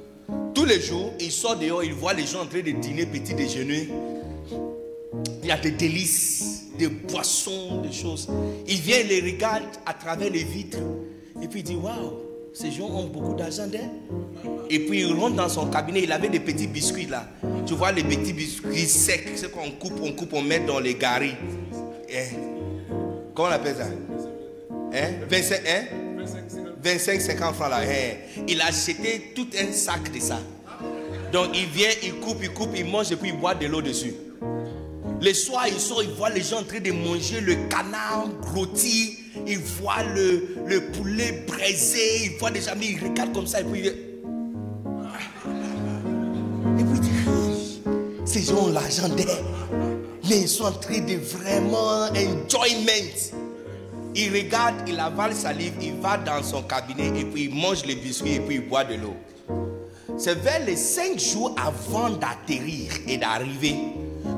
Tous 0.55 0.65
les 0.65 0.81
jours, 0.81 1.13
il 1.19 1.33
sort 1.33 1.57
dehors, 1.57 1.83
il 1.83 1.93
voit 1.93 2.15
les 2.15 2.27
gens 2.27 2.43
en 2.43 2.47
train 2.47 2.61
de 2.61 2.71
dîner, 2.71 3.07
petit 3.07 3.35
déjeuner. 3.35 3.89
Il 5.43 5.49
y 5.49 5.51
a 5.51 5.57
des 5.57 5.73
délices, 5.73 6.67
des 6.79 6.89
boissons, 6.89 7.83
des 7.83 7.93
choses. 7.93 8.29
Il 8.67 8.81
vient, 8.81 9.03
les 9.03 9.21
regarde 9.21 9.65
à 9.85 9.93
travers 9.95 10.31
les 10.31 10.45
vitres. 10.45 10.79
Et 11.43 11.49
puis 11.49 11.61
il 11.61 11.65
dit, 11.65 11.75
waouh, 11.75 12.15
ces 12.53 12.71
gens 12.71 12.87
ont 12.87 13.09
beaucoup 13.09 13.35
d'argent 13.35 13.69
Et 14.71 14.79
puis 14.79 15.01
il 15.01 15.13
rentre 15.13 15.35
dans 15.35 15.49
son 15.49 15.67
cabinet, 15.67 16.03
il 16.05 16.13
avait 16.13 16.29
des 16.29 16.41
petits 16.41 16.69
biscuits 16.69 17.07
là. 17.07 17.27
Tu 17.67 17.75
vois 17.75 17.91
les 17.91 18.05
petits 18.05 18.33
biscuits 18.33 18.87
secs, 18.87 19.37
ce 19.37 19.47
qu'on 19.47 19.73
coupe, 19.73 20.01
on 20.03 20.13
coupe, 20.13 20.33
on 20.35 20.43
met 20.43 20.61
dans 20.61 20.79
les 20.79 20.95
garis. 20.95 21.35
Eh. 22.09 22.37
Comment 23.35 23.49
on 23.49 23.53
appelle 23.53 23.75
ça? 23.75 23.87
Hein? 24.93 25.11
25, 25.29 25.61
hein? 25.67 26.04
25, 26.85 27.21
50 27.21 27.55
francs 27.55 27.71
là. 27.71 27.81
Eh. 27.85 28.43
Il 28.47 28.61
a 28.61 28.67
acheté 28.67 29.33
tout 29.35 29.49
un 29.59 29.73
sac 29.73 30.13
de 30.13 30.21
ça. 30.21 30.39
Donc 31.33 31.49
il 31.55 31.67
vient, 31.67 31.91
il 32.03 32.15
coupe, 32.15 32.39
il 32.43 32.51
coupe, 32.51 32.71
il 32.77 32.85
mange 32.85 33.11
et 33.11 33.17
puis 33.17 33.31
il 33.31 33.37
boit 33.37 33.55
de 33.55 33.67
l'eau 33.67 33.83
dessus. 33.83 34.15
Le 35.21 35.33
soir, 35.33 35.67
il 35.67 35.81
sort, 35.81 36.03
il 36.03 36.11
voit 36.11 36.31
les 36.31 36.43
gens 36.43 36.61
en 36.61 36.65
train 36.65 36.81
de 36.81 36.93
manger 36.93 37.41
le 37.41 37.55
canard 37.69 38.29
rôti 38.55 39.25
il 39.47 39.59
voit 39.59 40.03
le, 40.15 40.57
le 40.67 40.81
poulet 40.93 41.45
braisé, 41.47 42.27
il 42.27 42.39
voit 42.39 42.51
des 42.51 42.69
amis, 42.69 42.97
il 43.01 43.09
regarde 43.09 43.33
comme 43.33 43.47
ça 43.47 43.61
et 43.61 43.65
puis 43.65 43.81
il 43.81 43.87
Et 43.87 43.93
puis 46.85 47.01
dit, 47.01 47.11
ces 48.25 48.43
gens 48.43 48.67
ont 48.67 48.73
l'argent 48.73 49.09
mais 50.27 50.41
ils 50.41 50.49
sont 50.49 50.65
en 50.65 50.73
train 50.73 51.01
de 51.01 51.17
vraiment 51.17 52.07
enjoyment. 52.07 53.44
Il 54.15 54.33
regarde, 54.33 54.89
il 54.89 54.99
avale 55.01 55.35
sa 55.35 55.53
livre, 55.53 55.77
il 55.81 55.95
va 55.95 56.17
dans 56.17 56.43
son 56.43 56.63
cabinet 56.63 57.09
et 57.19 57.25
puis 57.25 57.45
il 57.45 57.55
mange 57.55 57.85
les 57.85 57.97
biscuits 57.97 58.35
et 58.35 58.41
puis 58.41 58.57
il 58.57 58.69
boit 58.69 58.85
de 58.85 58.95
l'eau. 58.95 59.17
C'est 60.17 60.37
vers 60.37 60.65
les 60.65 60.77
cinq 60.77 61.19
jours 61.19 61.55
avant 61.59 62.11
d'atterrir 62.11 62.93
et 63.09 63.17
d'arriver 63.17 63.77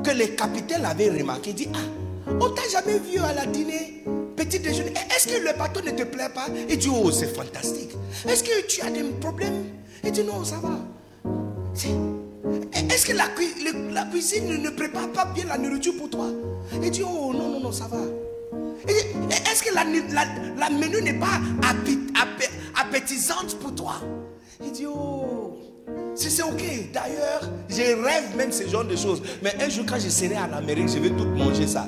que 0.03 0.11
le 0.11 0.27
capitaine 0.35 0.83
avait 0.85 1.09
remarqué. 1.09 1.51
Il 1.51 1.55
dit 1.55 1.69
Ah, 1.73 2.31
on 2.39 2.49
t'a 2.49 2.67
jamais 2.71 2.97
vu 2.97 3.19
à 3.19 3.33
la 3.33 3.45
dîner 3.45 4.03
petit 4.37 4.59
déjeuner. 4.59 4.93
Est-ce 5.13 5.27
que 5.27 5.43
le 5.43 5.57
bateau 5.57 5.81
ne 5.81 5.91
te 5.91 6.03
plaît 6.03 6.29
pas? 6.33 6.45
Il 6.69 6.77
dit, 6.77 6.89
oh, 6.89 7.11
c'est 7.11 7.35
fantastique. 7.35 7.91
Est-ce 8.27 8.43
que 8.43 8.65
tu 8.67 8.81
as 8.81 8.91
des 8.91 9.03
problèmes? 9.19 9.65
Il 10.03 10.11
dit, 10.11 10.23
non, 10.23 10.45
ça 10.45 10.57
va. 10.57 10.77
Est-ce 12.73 13.05
que 13.05 13.13
la, 13.13 13.25
la, 13.91 14.05
cuisine 14.05 14.61
ne 14.61 14.69
prépare 14.69 15.11
pas 15.11 15.25
bien 15.25 15.45
la 15.45 15.57
nourriture 15.57 15.97
pour 15.97 16.09
toi? 16.09 16.27
Il 16.81 16.91
dit, 16.91 17.03
oh, 17.03 17.33
non, 17.33 17.49
non, 17.49 17.59
non, 17.59 17.71
ça 17.71 17.87
va. 17.87 17.97
Est-ce 18.87 19.63
que 19.63 19.73
la, 19.73 19.83
la, 19.83 20.69
menu 20.69 21.01
n'est 21.01 21.19
pas 21.19 21.39
appétisante 22.75 23.57
pour 23.59 23.73
toi? 23.75 23.95
Il 24.63 24.71
dit, 24.71 24.85
oh, 24.87 25.55
si 26.15 26.29
c'est 26.29 26.43
ok. 26.43 26.91
D'ailleurs, 26.93 27.49
je 27.69 28.03
rêve 28.03 28.35
même 28.35 28.51
ce 28.51 28.67
genre 28.67 28.85
de 28.85 28.95
choses. 28.95 29.21
Mais 29.43 29.55
un 29.61 29.69
jour, 29.69 29.85
quand 29.87 29.99
je 29.99 30.09
serai 30.09 30.37
en 30.37 30.51
Amérique, 30.53 30.89
je 30.89 30.99
vais 30.99 31.09
tout 31.09 31.25
manger 31.25 31.67
ça. 31.67 31.87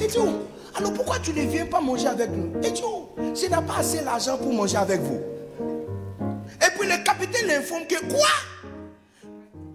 Il 0.00 0.06
dit, 0.06 0.16
oh, 0.18 0.42
alors 0.76 0.92
pourquoi 0.92 1.18
tu 1.20 1.32
ne 1.32 1.42
viens 1.42 1.66
pas 1.66 1.80
manger 1.80 2.08
avec 2.08 2.30
nous? 2.30 2.52
Et 2.62 2.70
dit, 2.70 2.82
oh, 2.84 3.10
je 3.18 3.42
n'ai 3.42 3.48
pas 3.48 3.78
assez 3.78 4.02
d'argent 4.02 4.36
pour 4.38 4.52
manger 4.52 4.76
avec 4.76 5.00
vous. 5.00 5.20
Et 6.60 6.78
puis 6.78 6.88
le 6.88 7.02
capitaine 7.04 7.46
l'informe 7.46 7.86
que 7.86 8.00
quoi? 8.12 8.28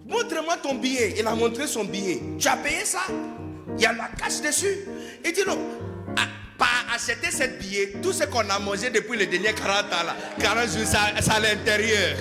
Montre-moi 0.06 0.56
ton 0.62 0.74
billet. 0.74 1.14
Il 1.18 1.26
a 1.26 1.34
montré 1.34 1.66
son 1.66 1.84
billet. 1.84 2.20
Tu 2.38 2.48
as 2.48 2.56
payé 2.56 2.84
ça? 2.84 3.00
Il 3.76 3.82
y 3.82 3.86
a 3.86 3.92
la 3.92 4.08
cache 4.08 4.40
dessus. 4.40 4.86
Il 5.24 5.32
dit 5.32 5.42
non. 5.46 5.58
Acheter 6.94 7.30
ce 7.30 7.44
billet, 7.58 7.94
tout 8.02 8.12
ce 8.12 8.24
qu'on 8.24 8.48
a 8.48 8.58
mangé 8.58 8.90
depuis 8.90 9.16
les 9.16 9.26
derniers 9.26 9.54
40 9.54 9.84
ans, 9.86 10.04
là, 10.06 10.16
40 10.38 10.68
jours, 10.68 10.86
c'est 10.86 11.30
à 11.30 11.40
l'intérieur. 11.40 12.16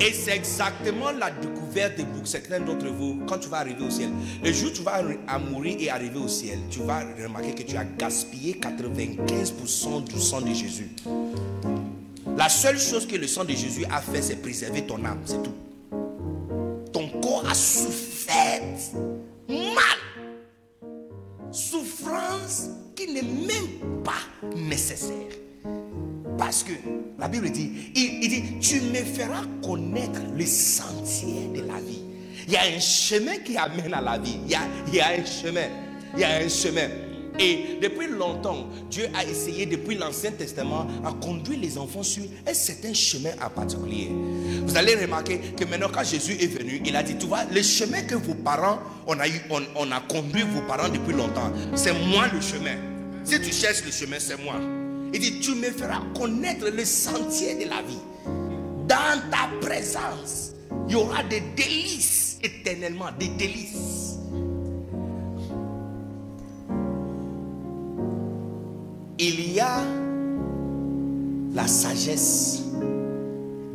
Et 0.00 0.12
c'est 0.12 0.36
exactement 0.36 1.12
la 1.12 1.30
découverte 1.30 1.96
des 1.96 2.04
boucs. 2.04 2.26
Certains 2.26 2.60
d'entre 2.60 2.88
vous, 2.88 3.22
quand 3.28 3.38
tu 3.38 3.48
vas 3.48 3.58
arriver 3.58 3.84
au 3.84 3.90
ciel, 3.90 4.10
le 4.42 4.52
jour 4.52 4.70
où 4.70 4.72
tu 4.72 4.82
vas 4.82 5.00
mourir 5.38 5.76
et 5.78 5.90
arriver 5.90 6.18
au 6.18 6.28
ciel, 6.28 6.58
tu 6.70 6.80
vas 6.80 7.00
remarquer 7.22 7.54
que 7.54 7.62
tu 7.62 7.76
as 7.76 7.84
gaspillé 7.84 8.54
95% 8.60 10.04
du 10.04 10.18
sang 10.20 10.40
de 10.40 10.52
Jésus. 10.52 10.90
La 12.36 12.48
seule 12.48 12.78
chose 12.78 13.06
que 13.06 13.16
le 13.16 13.28
sang 13.28 13.44
de 13.44 13.50
Jésus 13.52 13.84
a 13.90 14.00
fait, 14.00 14.22
c'est 14.22 14.36
préserver 14.36 14.82
ton 14.82 15.04
âme, 15.04 15.20
c'est 15.24 15.42
tout. 15.42 15.54
Ton 16.92 17.08
corps 17.20 17.44
a 17.48 17.54
souffert 17.54 18.62
mal. 19.48 19.98
Souffrance 21.54 22.68
qui 22.96 23.12
n'est 23.12 23.22
même 23.22 24.02
pas 24.02 24.12
nécessaire. 24.56 25.30
Parce 26.36 26.64
que 26.64 26.72
la 27.16 27.28
Bible 27.28 27.48
dit, 27.50 27.92
il, 27.94 28.28
dit, 28.28 28.58
tu 28.60 28.80
me 28.80 28.96
feras 28.96 29.44
connaître 29.62 30.20
le 30.36 30.44
sentier 30.44 31.48
de 31.54 31.60
la 31.60 31.78
vie. 31.78 32.02
Il 32.48 32.52
y 32.52 32.56
a 32.56 32.62
un 32.62 32.80
chemin 32.80 33.36
qui 33.38 33.56
amène 33.56 33.94
à 33.94 34.00
la 34.00 34.18
vie. 34.18 34.38
Il 34.44 34.50
y 34.50 34.54
a, 34.56 34.62
il 34.88 34.94
y 34.96 35.00
a 35.00 35.10
un 35.10 35.24
chemin. 35.24 35.68
Il 36.14 36.20
y 36.20 36.24
a 36.24 36.36
un 36.38 36.48
chemin. 36.48 36.88
Et 37.38 37.78
depuis 37.82 38.06
longtemps, 38.06 38.68
Dieu 38.90 39.08
a 39.12 39.24
essayé, 39.24 39.66
depuis 39.66 39.96
l'Ancien 39.96 40.30
Testament, 40.30 40.86
à 41.04 41.12
conduire 41.12 41.58
les 41.58 41.76
enfants 41.76 42.04
sur 42.04 42.22
un 42.46 42.54
certain 42.54 42.94
chemin 42.94 43.30
en 43.44 43.50
particulier. 43.50 44.10
Vous 44.64 44.76
allez 44.76 44.94
remarquer 44.94 45.38
que 45.56 45.64
maintenant, 45.64 45.88
quand 45.92 46.04
Jésus 46.04 46.36
est 46.40 46.46
venu, 46.46 46.80
il 46.84 46.94
a 46.94 47.02
dit, 47.02 47.16
tu 47.16 47.26
vois, 47.26 47.44
le 47.52 47.60
chemin 47.62 48.02
que 48.02 48.14
vos 48.14 48.34
parents, 48.34 48.78
on 49.06 49.18
a, 49.18 49.26
eu, 49.26 49.40
on, 49.50 49.62
on 49.74 49.90
a 49.90 50.00
conduit 50.00 50.42
vos 50.42 50.62
parents 50.62 50.88
depuis 50.88 51.14
longtemps, 51.14 51.52
c'est 51.74 51.92
moi 51.92 52.26
le 52.32 52.40
chemin. 52.40 52.76
Si 53.24 53.40
tu 53.40 53.52
cherches 53.52 53.84
le 53.84 53.90
chemin, 53.90 54.18
c'est 54.20 54.40
moi. 54.42 54.54
Il 55.12 55.18
dit, 55.18 55.40
tu 55.40 55.54
me 55.54 55.70
feras 55.70 56.02
connaître 56.16 56.68
le 56.68 56.84
sentier 56.84 57.54
de 57.54 57.68
la 57.68 57.82
vie. 57.82 57.98
Dans 58.86 59.20
ta 59.30 59.48
présence, 59.60 60.52
il 60.88 60.92
y 60.92 60.96
aura 60.96 61.22
des 61.24 61.40
délices 61.56 62.38
éternellement, 62.42 63.06
des 63.18 63.28
délices. 63.28 64.13
Il 69.16 69.52
y 69.54 69.60
a 69.60 69.80
la 71.54 71.68
sagesse 71.68 72.64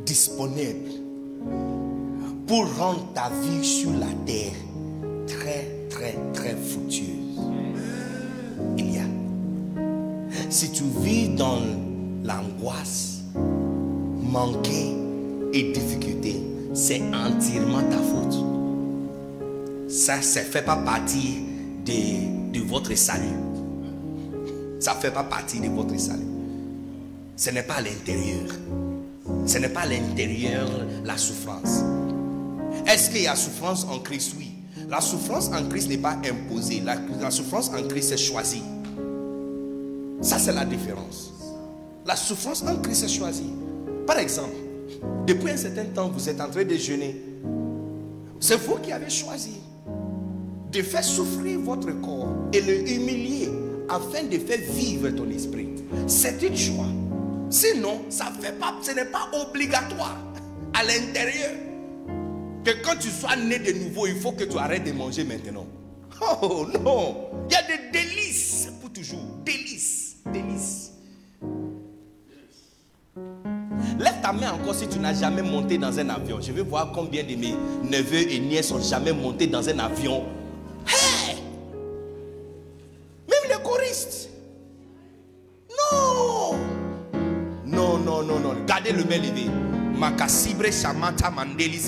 disponible 0.06 0.90
pour 2.46 2.66
rendre 2.78 3.08
ta 3.14 3.30
vie 3.30 3.64
sur 3.66 3.92
la 3.92 4.08
terre 4.26 4.52
très, 5.28 5.88
très, 5.90 6.16
très 6.34 6.58
fructueuse. 6.58 7.40
Il 8.78 8.96
y 8.96 8.98
a. 8.98 9.04
Si 10.50 10.72
tu 10.74 10.84
vis 11.02 11.30
dans 11.30 11.62
l'angoisse, 12.26 13.22
manquer 14.22 14.94
et 15.54 15.72
difficulté, 15.72 16.36
c'est 16.74 17.02
entièrement 17.14 17.84
ta 17.90 17.98
faute. 17.98 18.44
Ça 19.88 20.18
ne 20.18 20.22
fait 20.22 20.66
pas 20.66 20.76
partie 20.76 21.40
de, 21.86 22.52
de 22.52 22.60
votre 22.60 22.94
salut. 22.98 23.49
Ça 24.80 24.96
ne 24.96 25.00
fait 25.00 25.12
pas 25.12 25.24
partie 25.24 25.60
de 25.60 25.68
votre 25.68 25.98
salut. 26.00 26.26
Ce 27.36 27.50
n'est 27.50 27.64
pas 27.64 27.82
l'intérieur. 27.82 28.48
Ce 29.46 29.58
n'est 29.58 29.70
pas 29.70 29.82
à 29.82 29.86
l'intérieur 29.88 30.70
la 31.04 31.18
souffrance. 31.18 31.84
Est-ce 32.88 33.10
qu'il 33.10 33.24
y 33.24 33.28
a 33.28 33.36
souffrance 33.36 33.86
en 33.90 34.00
Christ? 34.00 34.34
Oui. 34.38 34.52
La 34.90 35.02
souffrance 35.02 35.50
en 35.54 35.68
Christ 35.68 35.90
n'est 35.90 35.98
pas 35.98 36.18
imposée. 36.26 36.82
La, 36.84 36.96
la 37.22 37.32
souffrance 37.32 37.70
en 37.70 37.88
Christ 37.88 38.14
est 38.14 38.18
choisie. 38.18 38.64
Ça, 40.22 40.40
c'est 40.40 40.54
la 40.54 40.66
différence. 40.66 41.34
La 42.06 42.16
souffrance 42.16 42.64
en 42.64 42.78
Christ 42.78 43.04
est 43.04 43.10
choisie. 43.10 43.54
Par 44.08 44.18
exemple, 44.18 44.56
depuis 45.28 45.52
un 45.52 45.58
certain 45.58 45.86
temps, 45.86 46.10
vous 46.10 46.28
êtes 46.28 46.42
en 46.42 46.50
train 46.50 46.64
de 46.64 46.76
jeûner. 46.76 47.22
C'est 48.40 48.56
vous 48.56 48.78
qui 48.78 48.92
avez 48.92 49.10
choisi 49.10 49.60
de 50.72 50.82
faire 50.82 51.04
souffrir 51.04 51.60
votre 51.60 51.92
corps 52.02 52.34
et 52.54 52.62
le 52.62 52.90
humilier 52.90 53.50
afin 53.90 54.24
de 54.24 54.38
faire 54.38 54.60
vivre 54.72 55.10
ton 55.10 55.30
esprit. 55.30 55.70
C'est 56.08 56.42
une 56.44 56.56
choix. 56.56 56.86
Sinon, 57.50 58.02
ça 58.10 58.32
fait 58.40 58.54
pas, 58.60 58.76
ce 58.82 58.92
n'est 58.92 59.06
pas 59.06 59.30
obligatoire 59.34 60.18
à 60.74 60.84
l'intérieur. 60.84 61.52
Que 62.64 62.72
quand 62.84 62.98
tu 63.00 63.10
sois 63.10 63.36
né 63.36 63.58
de 63.60 63.72
nouveau, 63.72 64.06
il 64.08 64.16
faut 64.16 64.34
que 64.34 64.44
tu 64.44 64.58
arrêtes 64.58 64.84
de 64.84 64.92
manger 64.92 65.24
maintenant. 65.24 65.66
Oh 66.22 66.68
non, 66.84 67.30
il 67.50 67.54
y 67.54 67.56
a 67.56 67.62
des 67.64 67.92
délices 67.92 68.68
pour 68.82 68.92
toujours. 68.92 69.24
Délices, 69.46 70.18
délices. 70.32 70.92
Lève 73.98 74.22
ta 74.22 74.34
main 74.34 74.52
encore 74.52 74.76
si 74.76 74.88
tu 74.88 75.00
n'as 75.00 75.14
jamais 75.14 75.42
monté 75.42 75.78
dans 75.78 75.98
un 75.98 76.10
avion. 76.10 76.40
Je 76.42 76.52
veux 76.52 76.64
voir 76.64 76.92
combien 76.94 77.24
de 77.24 77.36
mes 77.36 77.56
neveux 77.90 78.32
et 78.32 78.40
nièces 78.40 78.68
sont 78.68 78.82
jamais 78.82 79.14
montés 79.14 79.48
dans 79.48 79.68
un 79.68 79.80
avion. 79.80 80.24
Le 88.94 89.04
main 89.06 89.18
levé. 89.18 89.50
Makasibre 89.98 90.72
shamata 90.72 91.30
mandeli. 91.32 91.80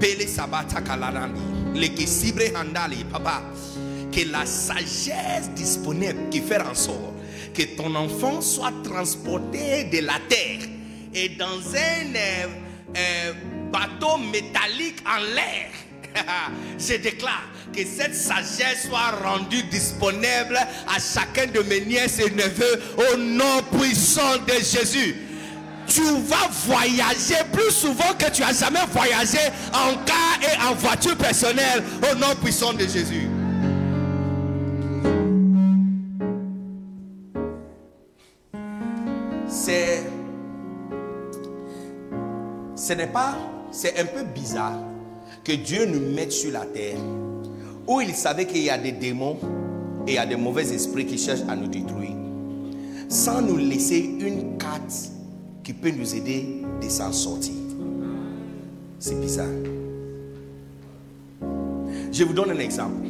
Pele 0.00 0.26
sabata 0.26 0.80
kalarandi. 0.80 1.40
Leke 1.74 2.06
sibre 2.06 2.52
handali, 2.54 3.04
papa. 3.04 3.42
Que 4.12 4.24
la 4.30 4.46
sagesse 4.46 5.50
disponible 5.54 6.30
qui 6.30 6.40
fait 6.40 6.60
en 6.60 6.74
sorte 6.74 7.16
que 7.56 7.62
ton 7.76 7.94
enfant 7.94 8.42
soit 8.42 8.72
transporté 8.84 9.84
de 9.84 10.04
la 10.04 10.18
terre 10.28 10.68
et 11.14 11.30
dans 11.30 11.46
un 11.46 12.14
euh, 12.14 12.46
euh, 12.96 13.32
bateau 13.72 14.18
métallique 14.18 15.02
en 15.06 15.22
l'air. 15.34 15.70
Je 16.78 16.96
déclare 16.96 17.48
que 17.74 17.82
cette 17.84 18.14
sagesse 18.14 18.88
soit 18.88 19.10
rendue 19.22 19.62
disponible 19.64 20.58
à 20.86 20.98
chacun 20.98 21.46
de 21.50 21.60
mes 21.60 21.80
nièces 21.80 22.18
et 22.18 22.30
neveux 22.30 22.82
au 23.12 23.16
nom 23.16 23.62
puissant 23.78 24.36
de 24.46 24.52
Jésus. 24.52 25.16
Tu 25.86 26.02
vas 26.02 26.48
voyager 26.66 27.42
plus 27.52 27.70
souvent 27.70 28.12
que 28.18 28.30
tu 28.30 28.42
as 28.42 28.52
jamais 28.52 28.80
voyagé 28.92 29.38
en 29.72 29.94
car 30.04 30.38
et 30.42 30.68
en 30.68 30.74
voiture 30.74 31.16
personnelle 31.16 31.82
au 32.10 32.14
nom 32.16 32.34
puissant 32.42 32.72
de 32.72 32.80
Jésus. 32.80 33.28
C'est 39.48 40.02
ce 42.74 42.92
n'est 42.92 43.06
pas 43.06 43.36
c'est 43.70 43.98
un 43.98 44.04
peu 44.04 44.22
bizarre 44.22 44.78
que 45.44 45.52
Dieu 45.52 45.86
nous 45.86 46.14
mette 46.14 46.32
sur 46.32 46.52
la 46.52 46.66
terre 46.66 46.98
où 47.86 48.00
il 48.00 48.14
savait 48.14 48.46
qu'il 48.46 48.62
y 48.62 48.70
a 48.70 48.78
des 48.78 48.92
démons 48.92 49.38
et 50.06 50.12
il 50.12 50.14
y 50.14 50.18
a 50.18 50.26
des 50.26 50.36
mauvais 50.36 50.72
esprits 50.72 51.06
qui 51.06 51.18
cherchent 51.18 51.48
à 51.48 51.56
nous 51.56 51.68
détruire, 51.68 52.16
sans 53.08 53.42
nous 53.42 53.56
laisser 53.56 53.98
une 54.20 54.58
carte 54.58 55.15
qui 55.66 55.72
peut 55.72 55.90
nous 55.90 56.14
aider 56.14 56.62
de 56.80 56.88
s'en 56.88 57.10
sortir. 57.10 57.52
C'est 59.00 59.20
bizarre. 59.20 59.48
Je 62.12 62.22
vous 62.22 62.32
donne 62.32 62.52
un 62.52 62.58
exemple. 62.60 63.08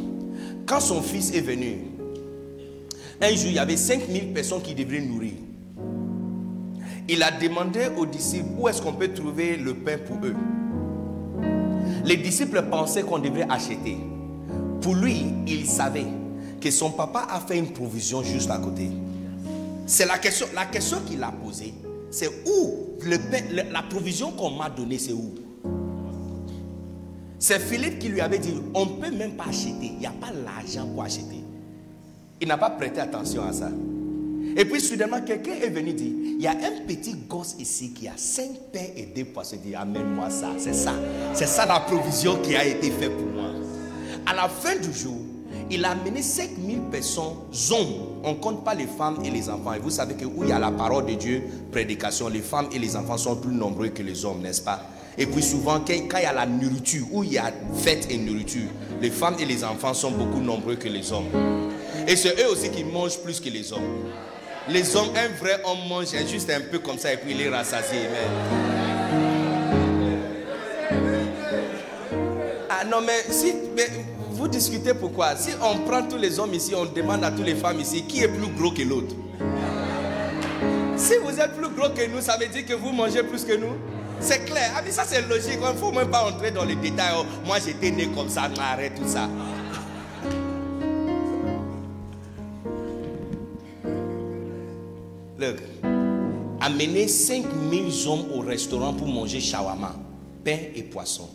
Quand 0.65 0.81
son 0.81 1.03
fils 1.03 1.35
est 1.35 1.43
venu, 1.43 1.81
un 3.21 3.29
jour, 3.35 3.49
il 3.49 3.53
y 3.53 3.59
avait 3.59 3.77
5000 3.77 4.33
personnes 4.33 4.63
qui 4.63 4.75
devraient 4.75 5.03
nourrir. 5.03 5.35
Il 7.11 7.23
a 7.23 7.31
demandé 7.31 7.89
aux 7.95 8.07
disciples 8.07 8.49
où 8.59 8.69
est-ce 8.69 8.81
qu'on 8.81 8.95
peut 8.95 9.13
trouver 9.13 9.59
le 9.59 9.75
pain 9.75 9.99
pour 9.99 10.17
eux. 10.25 10.35
Les 12.07 12.17
disciples 12.17 12.63
pensaient 12.71 13.03
qu'on 13.03 13.19
devrait 13.19 13.47
acheter. 13.51 13.99
Pour 14.81 14.95
lui, 14.95 15.27
il 15.47 15.67
savait 15.67 16.07
que 16.59 16.71
son 16.71 16.91
papa 16.91 17.27
a 17.29 17.39
fait 17.39 17.59
une 17.59 17.75
provision 17.75 18.23
juste 18.23 18.51
à 18.51 18.57
côté. 18.57 18.89
C'est 19.85 20.07
la 20.07 20.17
question, 20.17 20.47
la 20.55 20.65
question 20.65 21.01
qu'il 21.07 21.23
a 21.23 21.31
posée. 21.31 21.75
C'est 22.17 22.31
où 22.47 22.97
la 23.71 23.83
provision 23.83 24.33
qu'on 24.33 24.53
m'a 24.53 24.71
donnée, 24.71 24.97
c'est 24.97 25.13
où? 25.13 25.35
C'est 27.39 27.59
Philippe 27.59 27.99
qui 27.99 28.09
lui 28.09 28.23
avait 28.23 28.39
dit, 28.39 28.55
on 28.73 28.87
ne 28.87 28.91
peut 28.93 29.11
même 29.11 29.33
pas 29.33 29.45
acheter. 29.51 29.75
Il 29.83 29.99
n'y 29.99 30.07
a 30.07 30.13
pas 30.13 30.33
l'argent 30.33 30.89
pour 30.95 31.03
acheter. 31.03 31.45
Il 32.41 32.49
n'a 32.49 32.57
pas 32.57 32.71
prêté 32.71 33.01
attention 33.01 33.43
à 33.43 33.53
ça. 33.53 33.69
Et 34.57 34.65
puis 34.65 34.81
soudainement, 34.81 35.21
quelqu'un 35.21 35.57
est 35.63 35.69
venu 35.69 35.93
dire, 35.93 36.15
il 36.39 36.41
y 36.41 36.47
a 36.47 36.53
un 36.53 36.87
petit 36.87 37.13
gosse 37.29 37.55
ici 37.59 37.93
qui 37.93 38.09
a 38.09 38.15
cinq 38.17 38.53
pains 38.73 38.89
et 38.97 39.13
deux 39.15 39.27
poissons. 39.27 39.57
Il 39.63 39.69
dit, 39.69 39.75
amène-moi 39.75 40.31
ça. 40.31 40.53
C'est 40.57 40.73
ça. 40.73 40.95
C'est 41.35 41.45
ça 41.45 41.67
la 41.67 41.81
provision 41.81 42.39
qui 42.41 42.57
a 42.57 42.65
été 42.65 42.93
faite 42.93 43.15
pour 43.15 43.27
moi. 43.27 43.51
À 44.25 44.35
la 44.35 44.49
fin 44.49 44.77
du 44.77 44.91
jour, 44.91 45.21
il 45.71 45.85
a 45.85 45.91
amené 45.91 46.23
5000 46.23 46.81
personnes, 46.91 47.35
hommes. 47.71 48.21
On 48.25 48.33
ne 48.33 48.37
compte 48.37 48.65
pas 48.65 48.75
les 48.75 48.87
femmes 48.87 49.19
et 49.25 49.31
les 49.31 49.49
enfants. 49.49 49.73
Et 49.73 49.79
vous 49.79 49.91
savez 49.91 50.15
que 50.15 50.25
où 50.25 50.45
il 50.45 50.51
y 50.51 50.53
a 50.53 50.59
la 50.59 50.71
parole 50.71 51.07
de 51.07 51.15
Dieu, 51.15 51.43
prédication, 51.73 52.29
les 52.29 52.41
femmes 52.41 52.69
et 52.73 52.79
les 52.79 52.97
enfants 52.97 53.19
sont 53.19 53.37
plus 53.37 53.55
nombreux 53.55 53.89
que 53.89 54.03
les 54.03 54.25
hommes, 54.25 54.43
n'est-ce 54.43 54.63
pas? 54.63 54.81
Et 55.19 55.27
puis 55.27 55.43
souvent, 55.43 55.81
quand 55.81 56.19
il 56.19 56.23
y 56.23 56.27
a 56.27 56.33
la 56.33 56.47
nourriture, 56.47 57.07
où 57.11 57.25
il 57.25 57.33
y 57.33 57.39
a 57.39 57.51
fête 57.75 58.07
et 58.11 58.19
nourriture, 58.19 58.69
les 59.01 59.11
femmes 59.11 59.37
et 59.41 59.47
les 59.47 59.65
enfants 59.65 59.95
sont 59.95 60.11
beaucoup 60.11 60.41
nombreux 60.41 60.77
que 60.77 60.89
les 60.89 61.11
hommes. 61.11 61.29
Et 62.07 62.17
c'est 62.17 62.39
eux 62.41 62.51
aussi 62.51 62.71
qui 62.71 62.85
mangent 62.85 63.19
plus 63.19 63.41
que 63.41 63.49
les 63.49 63.73
hommes. 63.73 63.81
Les 64.69 64.95
hommes, 64.95 65.09
un 65.17 65.29
vrai 65.41 65.63
homme 65.65 65.89
mange 65.89 66.09
juste 66.29 66.51
un 66.51 66.61
peu 66.61 66.81
comme 66.81 66.99
ça 66.99 67.13
et 67.13 67.17
puis 67.17 67.33
il 67.33 67.41
est 67.41 67.49
rassasié. 67.49 68.01
Ah 72.69 72.85
non, 72.85 72.99
mais 73.01 73.25
si 73.31 73.55
vous 74.37 74.49
discutez 74.49 74.95
pourquoi? 74.95 75.35
Si 75.37 75.51
on 75.63 75.79
prend 75.89 76.03
tous 76.03 76.17
les 76.17 76.39
hommes 76.39 76.55
ici, 76.55 76.75
on 76.75 76.85
demande 76.85 77.25
à 77.25 77.31
toutes 77.31 77.47
les 77.47 77.55
femmes 77.55 77.81
ici 77.81 78.05
qui 78.05 78.23
est 78.23 78.29
plus 78.29 78.49
gros 78.49 78.71
que 78.71 78.83
l'autre? 78.83 79.15
Si 80.97 81.15
vous 81.23 81.41
êtes 81.41 81.57
plus 81.57 81.69
gros 81.71 81.89
que 81.91 82.07
nous, 82.09 82.21
ça 82.21 82.37
veut 82.37 82.47
dire 82.47 82.65
que 82.65 82.75
vous 82.75 82.93
mangez 82.93 83.23
plus 83.23 83.45
que 83.45 83.57
nous? 83.57 83.75
C'est 84.21 84.45
clair. 84.45 84.73
Ah, 84.77 84.83
ça, 84.91 85.05
c'est 85.05 85.27
logique. 85.29 85.59
Il 85.61 85.67
ne 85.67 85.75
faut 85.75 85.93
même 85.93 86.11
pas 86.11 86.27
entrer 86.27 86.51
dans 86.51 86.65
les 86.65 86.77
détails. 86.77 87.15
Oh, 87.19 87.25
moi, 87.47 87.59
j'étais 87.65 87.91
né 87.91 88.09
comme 88.15 88.29
ça, 88.29 88.49
arrête 88.59 88.95
tout 88.95 89.07
ça. 89.07 89.29
Look, 95.39 95.57
amener 96.63 97.09
5000 97.09 98.09
hommes 98.09 98.25
au 98.35 98.41
restaurant 98.41 98.95
pour 98.95 99.07
manger 99.07 99.39
shawarma, 99.39 99.95
pain 100.43 100.57
et 100.75 100.83
poisson. 100.83 101.29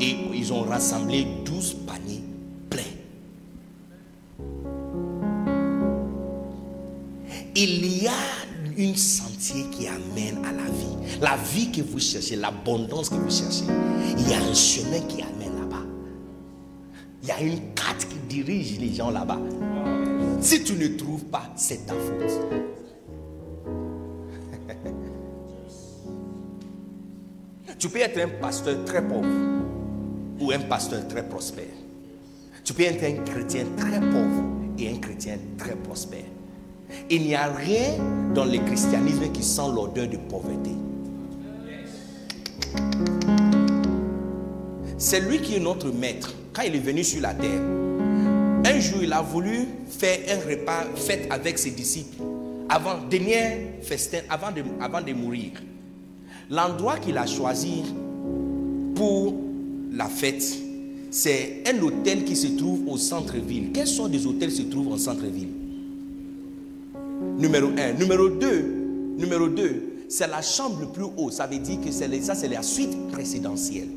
Et 0.00 0.16
ils 0.34 0.52
ont 0.52 0.62
rassemblé 0.62 1.26
12 1.44 1.76
paniers 1.86 2.22
pleins. 2.70 2.82
Il 7.56 8.02
y 8.02 8.06
a 8.06 8.12
une 8.76 8.94
sentier 8.94 9.64
qui 9.72 9.88
amène 9.88 10.44
à 10.44 10.52
la 10.52 10.70
vie. 10.70 11.18
La 11.20 11.36
vie 11.36 11.72
que 11.72 11.82
vous 11.82 11.98
cherchez, 11.98 12.36
l'abondance 12.36 13.08
que 13.08 13.16
vous 13.16 13.30
cherchez. 13.30 13.64
Il 14.16 14.28
y 14.28 14.34
a 14.34 14.38
un 14.38 14.54
chemin 14.54 15.00
qui 15.08 15.22
amène 15.22 15.58
là-bas. 15.60 15.84
Il 17.22 17.28
y 17.28 17.32
a 17.32 17.40
une 17.40 17.74
carte 17.74 18.06
qui 18.08 18.18
dirige 18.28 18.78
les 18.78 18.94
gens 18.94 19.10
là-bas. 19.10 19.40
Si 20.40 20.62
tu 20.62 20.74
ne 20.74 20.86
trouves 20.96 21.24
pas, 21.24 21.52
c'est 21.56 21.86
ta 21.86 21.94
faute. 21.94 22.32
Tu 27.78 27.88
peux 27.88 28.00
être 28.00 28.18
un 28.18 28.28
pasteur 28.40 28.84
très 28.84 29.06
pauvre 29.06 29.28
ou 30.40 30.50
un 30.50 30.60
pasteur 30.60 31.06
très 31.08 31.26
prospère. 31.26 31.64
Tu 32.64 32.74
peux 32.74 32.82
être 32.82 33.02
un 33.04 33.24
chrétien 33.24 33.64
très 33.76 34.00
pauvre 34.00 34.44
et 34.78 34.88
un 34.88 34.96
chrétien 34.98 35.38
très 35.56 35.74
prospère. 35.74 36.24
Il 37.10 37.22
n'y 37.22 37.34
a 37.34 37.46
rien 37.46 37.96
dans 38.34 38.44
le 38.44 38.58
christianisme 38.58 39.30
qui 39.32 39.42
sent 39.42 39.70
l'odeur 39.74 40.08
de 40.08 40.16
pauvreté. 40.16 40.70
C'est 44.96 45.20
lui 45.20 45.40
qui 45.40 45.56
est 45.56 45.60
notre 45.60 45.90
maître. 45.90 46.34
quand 46.52 46.62
il 46.62 46.74
est 46.74 46.80
venu 46.80 47.04
sur 47.04 47.22
la 47.22 47.32
terre, 47.34 47.60
un 48.64 48.80
jour 48.80 49.02
il 49.02 49.12
a 49.12 49.22
voulu 49.22 49.68
faire 49.88 50.18
un 50.28 50.48
repas 50.48 50.84
fait 50.96 51.26
avec 51.30 51.58
ses 51.58 51.70
disciples 51.70 52.22
avant 52.68 52.98
dernier 53.08 53.78
festin, 53.82 54.18
avant 54.28 54.50
de, 54.50 54.62
avant 54.80 55.00
de 55.00 55.12
mourir. 55.12 55.52
L'endroit 56.50 56.98
qu'il 56.98 57.16
a 57.16 57.26
choisi 57.26 57.84
pour 58.94 59.34
la 59.92 60.06
fête, 60.06 60.44
c'est 61.10 61.62
un 61.66 61.80
hôtel 61.82 62.24
qui 62.24 62.36
se 62.36 62.48
trouve 62.48 62.88
au 62.88 62.96
centre-ville. 62.96 63.72
Quels 63.72 63.86
sont 63.86 64.08
des 64.08 64.26
hôtels 64.26 64.52
se 64.52 64.62
trouvent 64.62 64.92
en 64.92 64.98
centre-ville? 64.98 65.48
Numéro 67.38 67.68
un. 67.76 67.92
Numéro 67.94 68.28
deux, 68.28 68.62
numéro 69.16 69.48
deux, 69.48 69.82
c'est 70.08 70.28
la 70.28 70.42
chambre 70.42 70.80
le 70.80 70.88
plus 70.88 71.06
haut. 71.16 71.30
Ça 71.30 71.46
veut 71.46 71.58
dire 71.58 71.80
que 71.80 71.90
c'est 71.90 72.22
ça, 72.22 72.34
c'est 72.34 72.48
la 72.48 72.62
suite 72.62 73.08
présidentielle. 73.10 73.88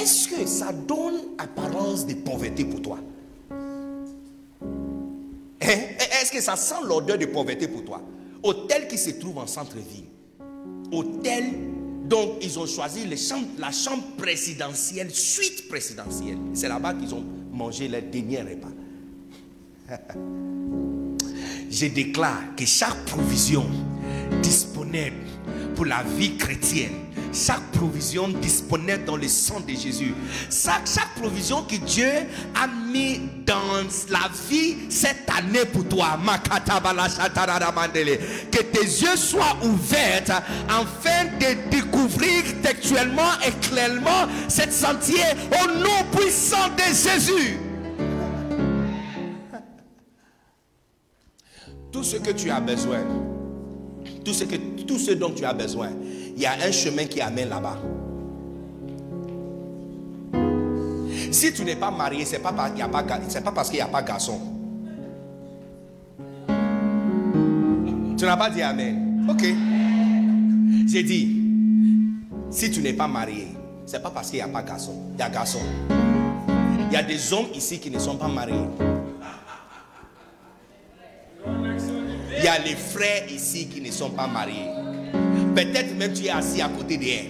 Est-ce 0.00 0.28
que 0.28 0.46
ça 0.46 0.72
donne 0.72 1.16
apparence 1.38 2.06
de 2.06 2.14
pauvreté 2.14 2.64
pour 2.64 2.82
toi? 2.82 2.98
Hein? 3.50 4.66
Est-ce 5.60 6.32
que 6.32 6.40
ça 6.40 6.56
sent 6.56 6.82
l'odeur 6.86 7.18
de 7.18 7.26
pauvreté 7.26 7.68
pour 7.68 7.84
toi? 7.84 8.00
Hôtel 8.42 8.88
qui 8.88 8.96
se 8.96 9.10
trouve 9.10 9.38
en 9.38 9.46
centre-ville. 9.46 10.04
Hôtel 10.92 11.44
donc 12.08 12.38
ils 12.42 12.58
ont 12.58 12.66
choisi 12.66 13.00
la 13.58 13.70
chambre 13.72 14.02
présidentielle, 14.16 15.10
suite 15.10 15.68
présidentielle. 15.68 16.38
C'est 16.54 16.68
là-bas 16.68 16.94
qu'ils 16.94 17.14
ont 17.14 17.24
mangé 17.52 17.88
leur 17.88 18.02
dernier 18.02 18.40
repas. 18.40 18.68
Je 21.70 21.86
déclare 21.86 22.56
que 22.56 22.64
chaque 22.64 23.04
provision 23.04 23.66
disponible 24.42 25.16
pour 25.74 25.84
la 25.84 26.02
vie 26.02 26.36
chrétienne 26.36 27.07
chaque 27.32 27.62
provision 27.72 28.28
disponible 28.28 29.04
dans 29.04 29.16
le 29.16 29.28
sang 29.28 29.60
de 29.60 29.72
Jésus. 29.72 30.14
Chaque, 30.50 30.86
provision 31.16 31.62
que 31.62 31.76
Dieu 31.76 32.10
a 32.54 32.66
mis 32.66 33.20
dans 33.44 33.82
la 34.10 34.30
vie 34.48 34.76
cette 34.88 35.28
année 35.36 35.64
pour 35.72 35.86
toi. 35.88 36.18
Que 38.50 38.62
tes 38.62 38.84
yeux 38.84 39.16
soient 39.16 39.56
ouverts 39.62 40.42
afin 40.68 41.24
de 41.38 41.70
découvrir 41.70 42.42
textuellement 42.62 43.32
et 43.46 43.52
clairement 43.66 44.28
cette 44.48 44.72
sentier 44.72 45.24
au 45.52 45.78
nom 45.78 46.04
puissant 46.16 46.68
de 46.76 46.82
Jésus. 46.94 47.58
Tout 51.90 52.04
ce 52.04 52.16
que 52.16 52.30
tu 52.30 52.50
as 52.50 52.60
besoin, 52.60 53.00
tout 54.24 54.32
ce, 54.32 54.44
que, 54.44 54.56
tout 54.86 54.98
ce 54.98 55.12
dont 55.12 55.32
tu 55.32 55.44
as 55.44 55.54
besoin, 55.54 55.90
il 56.38 56.42
y 56.42 56.46
a 56.46 56.52
un 56.52 56.70
chemin 56.70 57.04
qui 57.06 57.20
amène 57.20 57.48
là-bas. 57.48 57.78
Si 61.32 61.52
tu 61.52 61.64
n'es 61.64 61.74
pas 61.74 61.90
marié, 61.90 62.24
ce 62.24 62.36
n'est 62.36 62.38
pas, 62.38 62.52
parce 62.52 62.70
qu'il 63.70 63.74
n'y 63.76 63.82
a 63.82 63.88
pas 63.88 64.02
garçon. 64.02 64.40
Tu 68.16 68.24
n'as 68.24 68.36
pas 68.36 68.50
dit 68.50 68.62
Amen. 68.62 69.26
Ok. 69.28 69.44
J'ai 70.86 71.02
dit, 71.02 71.42
si 72.52 72.70
tu 72.70 72.82
n'es 72.82 72.92
pas 72.92 73.08
marié, 73.08 73.48
ce 73.84 73.96
n'est 73.96 74.02
pas 74.02 74.10
parce 74.10 74.30
qu'il 74.30 74.36
n'y 74.38 74.44
a 74.44 74.48
pas 74.48 74.62
garçon. 74.62 74.94
Il 75.14 75.18
y 75.18 75.22
a 75.22 75.28
garçon. 75.28 75.58
Il 75.90 76.92
y 76.92 76.96
a 76.96 77.02
des 77.02 77.32
hommes 77.32 77.48
ici 77.52 77.80
qui 77.80 77.90
ne 77.90 77.98
sont 77.98 78.16
pas 78.16 78.28
mariés. 78.28 78.54
Il 81.44 82.44
y 82.44 82.46
a 82.46 82.58
les 82.60 82.76
frères 82.76 83.28
ici 83.28 83.66
qui 83.66 83.80
ne 83.80 83.90
sont 83.90 84.10
pas 84.10 84.28
mariés. 84.28 84.77
Peut-être 85.58 85.98
même 85.98 86.12
tu 86.12 86.26
es 86.26 86.30
assis 86.30 86.62
à 86.62 86.68
côté 86.68 86.96
d'elle. 86.96 87.26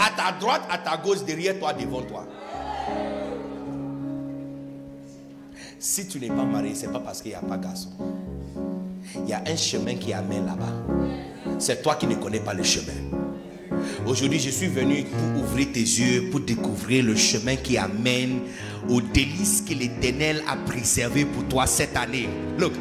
À 0.00 0.10
ta 0.10 0.32
droite, 0.40 0.62
à 0.68 0.78
ta 0.78 0.96
gauche, 0.96 1.24
derrière 1.24 1.56
toi, 1.56 1.72
devant 1.72 2.02
toi. 2.02 2.26
Si 5.78 6.08
tu 6.08 6.18
n'es 6.18 6.26
pas 6.26 6.42
marié, 6.42 6.74
ce 6.74 6.86
n'est 6.86 6.92
pas 6.92 6.98
parce 6.98 7.22
qu'il 7.22 7.30
n'y 7.30 7.36
a 7.36 7.40
pas 7.40 7.58
garçon. 7.58 7.90
Il 9.22 9.28
y 9.28 9.32
a 9.32 9.44
un 9.46 9.56
chemin 9.56 9.94
qui 9.94 10.12
amène 10.12 10.46
là-bas. 10.46 10.72
C'est 11.60 11.80
toi 11.80 11.94
qui 11.94 12.08
ne 12.08 12.16
connais 12.16 12.40
pas 12.40 12.54
le 12.54 12.64
chemin. 12.64 12.92
Aujourd'hui, 14.06 14.38
je 14.38 14.50
suis 14.50 14.66
venu 14.66 15.04
pour 15.04 15.42
ouvrir 15.42 15.68
tes 15.72 15.80
yeux, 15.80 16.28
pour 16.30 16.40
découvrir 16.40 17.04
le 17.04 17.16
chemin 17.16 17.56
qui 17.56 17.78
amène 17.78 18.40
aux 18.88 19.00
délices 19.00 19.64
que 19.66 19.72
l'Éternel 19.72 20.42
a 20.46 20.56
préservé 20.56 21.24
pour 21.24 21.48
toi 21.48 21.66
cette 21.66 21.96
année. 21.96 22.28
Look, 22.58 22.72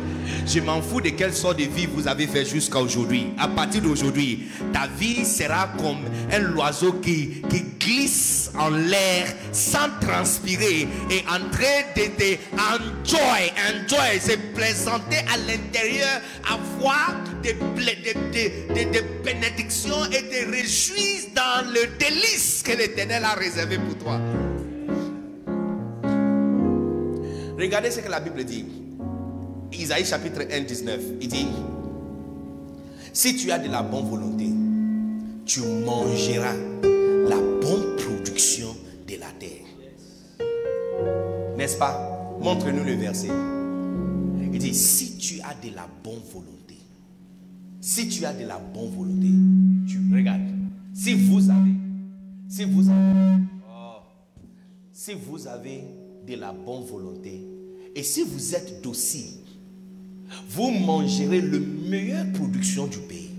je 0.45 0.59
m'en 0.59 0.81
fous 0.81 0.99
de 0.99 1.09
quelle 1.09 1.33
sorte 1.33 1.59
de 1.59 1.63
vie 1.63 1.85
vous 1.85 2.07
avez 2.07 2.27
fait 2.27 2.45
jusqu'à 2.45 2.79
aujourd'hui. 2.79 3.27
À 3.37 3.47
partir 3.47 3.81
d'aujourd'hui, 3.81 4.47
ta 4.73 4.87
vie 4.87 5.23
sera 5.25 5.69
comme 5.77 6.03
un 6.31 6.55
oiseau 6.57 6.93
qui, 6.93 7.41
qui 7.49 7.63
glisse 7.79 8.51
en 8.57 8.69
l'air 8.69 9.27
sans 9.51 9.89
transpirer 10.01 10.87
et 11.09 11.23
en 11.29 11.49
train 11.49 11.83
de 11.95 12.03
te 12.17 12.37
enjoy, 12.55 13.51
enjoy, 13.71 14.19
se 14.19 14.37
plaisanter 14.53 15.17
à 15.33 15.37
l'intérieur, 15.37 16.21
avoir 16.47 17.15
des, 17.41 17.53
des, 17.53 18.13
des, 18.73 18.85
des, 18.85 19.01
bénédictions 19.23 20.05
et 20.11 20.23
te 20.29 20.49
réjouir 20.51 21.12
dans 21.35 21.65
le 21.71 21.97
délice 21.97 22.63
que 22.63 22.77
l'Éternel 22.77 23.23
a 23.23 23.33
réservé 23.33 23.77
pour 23.77 23.97
toi. 23.97 24.19
Regardez 27.57 27.91
ce 27.91 27.99
que 28.01 28.09
la 28.09 28.19
Bible 28.19 28.43
dit. 28.43 28.65
Isaïe 29.71 30.05
chapitre 30.05 30.41
1, 30.51 30.61
19. 30.61 30.99
Il 31.21 31.27
dit, 31.27 31.47
si 33.13 33.35
tu 33.35 33.51
as 33.51 33.59
de 33.59 33.69
la 33.69 33.81
bonne 33.81 34.09
volonté, 34.09 34.49
tu 35.45 35.61
mangeras 35.61 36.55
la 36.83 37.37
bonne 37.37 37.95
production 37.97 38.75
de 39.07 39.19
la 39.19 39.27
terre. 39.39 39.65
N'est-ce 41.57 41.77
pas? 41.77 42.37
Montre-nous 42.41 42.83
le 42.83 42.93
verset. 42.93 43.29
Il 44.51 44.59
dit, 44.59 44.73
si 44.75 45.17
tu 45.17 45.41
as 45.41 45.55
de 45.65 45.73
la 45.75 45.87
bonne 46.03 46.21
volonté, 46.31 46.77
si 47.81 48.07
tu 48.07 48.25
as 48.25 48.33
de 48.33 48.45
la 48.45 48.57
bonne 48.57 48.89
volonté, 48.89 49.27
tu 49.87 49.99
regardes. 50.13 50.41
Si 50.93 51.15
vous 51.15 51.49
avez, 51.49 51.73
si 52.47 52.65
vous 52.65 52.87
avez, 52.87 53.41
oh, 53.67 53.95
si 54.91 55.13
vous 55.15 55.47
avez 55.47 55.83
de 56.27 56.35
la 56.35 56.51
bonne 56.51 56.83
volonté, 56.83 57.41
et 57.95 58.03
si 58.03 58.21
vous 58.21 58.53
êtes 58.53 58.81
docile, 58.83 59.39
vous 60.49 60.69
mangerez 60.69 61.41
la 61.41 61.59
meilleure 61.59 62.31
production 62.33 62.85
du 62.85 62.99
pays. 62.99 63.31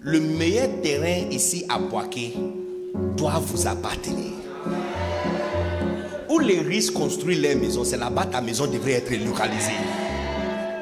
Le 0.00 0.20
meilleur 0.20 0.80
terrain 0.80 1.28
ici 1.30 1.66
à 1.68 1.78
Boaké 1.78 2.34
doit 3.16 3.38
vous 3.40 3.66
appartenir. 3.66 4.32
Où 6.30 6.38
les 6.38 6.60
riches 6.60 6.90
construisent 6.90 7.40
les 7.40 7.54
maisons, 7.54 7.84
c'est 7.84 7.98
là-bas 7.98 8.26
ta 8.26 8.40
maison 8.40 8.66
devrait 8.66 8.92
être 8.92 9.14
localisée. 9.24 10.03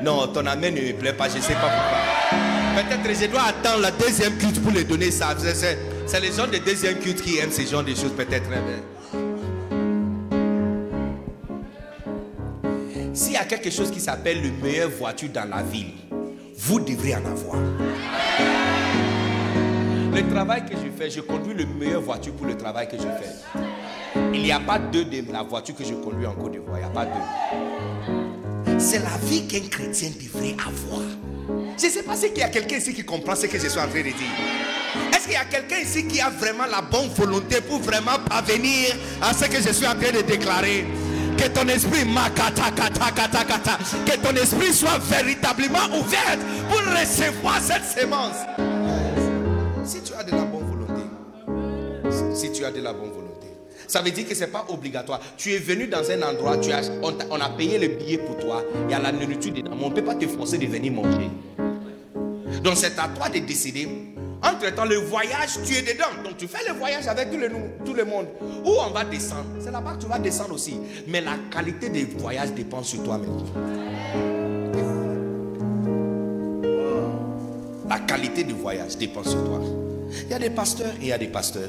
Non, 0.03 0.27
ton 0.29 0.45
amen 0.47 0.75
ne 0.75 0.81
me 0.81 0.93
plaît 0.95 1.13
pas, 1.13 1.29
je 1.29 1.37
ne 1.37 1.43
sais 1.43 1.55
pas 1.55 1.61
pourquoi. 1.61 1.99
Peut-être 2.75 3.21
je 3.21 3.27
dois 3.27 3.43
attendre 3.43 3.83
la 3.83 3.91
deuxième 3.93 4.37
culte 4.37 4.61
pour 4.61 4.73
les 4.73 4.83
donner 4.85 5.11
ça. 5.11 5.35
C'est 5.39 6.21
les 6.21 6.33
gens 6.33 6.47
de 6.47 6.59
deuxième 6.59 6.99
culte 6.99 7.23
qui 7.23 7.39
aiment 7.39 7.53
ce 7.53 7.63
genre 7.63 7.85
de 7.85 7.95
choses, 7.95 8.13
peut-être. 8.17 8.49
Hein, 8.53 9.19
S'il 13.15 13.35
y 13.35 13.37
a 13.37 13.45
quelque 13.45 13.71
chose 13.71 13.91
qui 13.91 14.01
s'appelle 14.01 14.43
le 14.43 14.51
meilleure 14.51 14.91
voiture 14.91 15.29
dans 15.33 15.49
la 15.49 15.63
ville, 15.63 15.93
vous 16.57 16.81
devrez 16.81 17.15
en 17.15 17.25
avoir. 17.25 17.57
Le 20.15 20.29
travail 20.35 20.65
que 20.65 20.75
je 20.75 20.91
fais, 20.97 21.11
je 21.11 21.21
conduis 21.21 21.55
le 21.55 21.67
meilleure 21.67 22.03
voiture 22.03 22.33
pour 22.35 22.47
le 22.47 22.57
travail 22.57 22.89
que 22.89 22.97
je 22.97 23.03
fais. 23.03 24.21
Il 24.35 24.43
n'y 24.43 24.53
a 24.53 24.61
pas 24.61 24.79
deux 24.79 25.05
de 25.05 25.33
la 25.33 25.43
voiture 25.43 25.77
que 25.77 25.85
je 25.85 25.95
conduis 25.95 26.27
en 26.27 26.35
Côte 26.35 26.53
d'Ivoire. 26.53 26.79
Il 26.79 26.81
n'y 26.81 26.87
a 26.87 26.89
pas 26.89 27.05
deux. 27.05 27.72
C'est 28.83 28.99
la 28.99 29.17
vie 29.27 29.47
qu'un 29.47 29.61
chrétien 29.69 30.11
devrait 30.21 30.57
avoir. 30.59 31.03
Je 31.79 31.87
ne 31.87 31.91
sais 31.91 32.03
pas 32.03 32.17
s'il 32.17 32.37
y 32.37 32.43
a 32.43 32.49
quelqu'un 32.49 32.77
ici 32.77 32.93
qui 32.93 33.05
comprend 33.05 33.37
ce 33.37 33.47
que 33.47 33.57
je 33.59 33.69
suis 33.69 33.79
en 33.79 33.89
train 33.89 34.01
de 34.01 34.03
dire. 34.03 34.15
Est-ce 35.15 35.23
qu'il 35.25 35.35
y 35.35 35.37
a 35.37 35.45
quelqu'un 35.45 35.79
ici 35.79 36.05
qui 36.07 36.21
a 36.21 36.29
vraiment 36.31 36.67
la 36.67 36.83
bonne 36.83 37.09
volonté 37.17 37.61
pour 37.61 37.79
vraiment 37.79 38.19
parvenir 38.29 38.97
à 39.23 39.33
ce 39.33 39.45
que 39.45 39.63
je 39.63 39.73
suis 39.73 39.87
en 39.87 39.95
train 39.95 40.11
de 40.11 40.23
déclarer? 40.23 40.85
Que 41.39 41.49
ton 41.49 41.67
esprit 41.69 42.05
que 44.05 44.17
ton 44.17 44.35
esprit 44.35 44.75
soit 44.75 44.99
véritablement 44.99 45.87
ouvert 45.99 46.39
pour 46.69 46.81
recevoir 47.01 47.61
cette 47.63 47.85
sémence. 47.85 48.37
Si 49.85 50.03
tu 50.03 50.13
as 50.13 50.25
de 50.25 50.33
la 50.33 50.45
bonne 50.45 50.67
volonté, 50.67 51.03
si 52.35 52.51
tu 52.53 52.65
as 52.65 52.73
de 52.73 52.81
la 52.81 52.93
bonne 52.93 53.11
volonté, 53.11 53.32
ça 53.93 54.01
veut 54.01 54.11
dire 54.11 54.27
que 54.27 54.35
ce 54.35 54.41
n'est 54.41 54.47
pas 54.47 54.65
obligatoire. 54.71 55.21
Tu 55.37 55.53
es 55.53 55.59
venu 55.59 55.87
dans 55.87 56.11
un 56.11 56.23
endroit, 56.23 56.57
on, 57.03 57.41
a, 57.43 57.49
payé 57.51 57.79
le 57.79 57.89
billet 57.89 58.17
pour 58.17 58.39
toi. 58.39 58.65
Il 58.89 58.91
y 58.91 58.95
a 58.95 58.99
la 58.99 59.13
nourriture 59.13 59.53
dedans. 59.53 59.73
Mais 59.77 59.85
on 59.85 59.91
ne 59.91 59.95
peut 59.95 60.03
pas 60.03 60.15
te 60.15 60.27
forcer 60.27 60.57
de 60.57 60.65
venir 60.65 60.95
manger. 60.95 61.29
Donc 62.65 62.77
c'est 62.77 62.99
à 62.99 63.09
toi 63.15 63.29
de 63.29 63.41
décider. 63.41 63.87
Entre-temps, 64.43 64.87
le 64.87 64.97
voyage, 64.97 65.59
tu 65.67 65.75
es 65.75 65.83
dedans. 65.83 66.07
Donc 66.25 66.39
tu 66.39 66.49
fais 66.49 66.67
le 66.67 66.73
voyage 66.79 67.07
avec 67.07 67.31
tout 67.31 67.37
le, 67.37 67.51
tout 67.85 67.93
le 67.93 68.07
monde. 68.07 68.29
Où 68.65 68.71
on 68.71 68.91
va 68.93 69.05
descendre? 69.05 69.45
C'est 69.61 69.71
là-bas 69.71 69.97
que 69.97 70.05
tu 70.05 70.09
vas 70.09 70.19
descendre 70.19 70.55
aussi. 70.55 70.79
Mais 71.07 71.21
la 71.21 71.37
qualité 71.51 71.91
des 71.91 72.05
voyages 72.05 72.53
dépend 72.53 72.83
sur 72.83 73.03
toi-même. 73.03 73.45
La 77.91 77.99
qualité 77.99 78.43
du 78.43 78.55
voyage 78.55 78.97
dépend 78.97 79.23
sur 79.23 79.45
toi. 79.45 79.61
Il 80.25 80.31
y 80.31 80.35
a 80.35 80.39
des 80.39 80.49
pasteurs 80.49 80.95
et 80.95 81.03
il 81.03 81.09
y 81.09 81.13
a 81.13 81.19
des 81.19 81.29
pasteurs. 81.29 81.69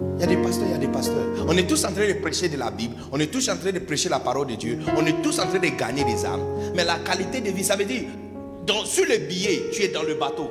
Il 0.00 0.20
y 0.20 0.24
a 0.24 0.26
des 0.26 0.36
pasteurs, 0.36 0.66
il 0.66 0.70
y 0.70 0.74
a 0.74 0.78
des 0.78 0.88
pasteurs. 0.88 1.46
On 1.48 1.56
est 1.56 1.66
tous 1.66 1.84
en 1.84 1.92
train 1.92 2.06
de 2.06 2.12
prêcher 2.14 2.48
de 2.48 2.56
la 2.56 2.70
Bible. 2.70 2.94
On 3.10 3.18
est 3.18 3.26
tous 3.26 3.48
en 3.48 3.56
train 3.56 3.72
de 3.72 3.78
prêcher 3.80 4.08
la 4.08 4.20
parole 4.20 4.46
de 4.46 4.54
Dieu. 4.54 4.78
On 4.96 5.04
est 5.04 5.22
tous 5.22 5.38
en 5.40 5.46
train 5.46 5.58
de 5.58 5.68
gagner 5.76 6.04
des 6.04 6.24
âmes. 6.24 6.44
Mais 6.74 6.84
la 6.84 6.98
qualité 6.98 7.40
de 7.40 7.50
vie, 7.50 7.64
ça 7.64 7.76
veut 7.76 7.84
dire, 7.84 8.02
sur 8.84 9.04
le 9.06 9.18
billet, 9.26 9.64
tu 9.72 9.82
es 9.82 9.88
dans 9.88 10.02
le 10.02 10.14
bateau. 10.14 10.50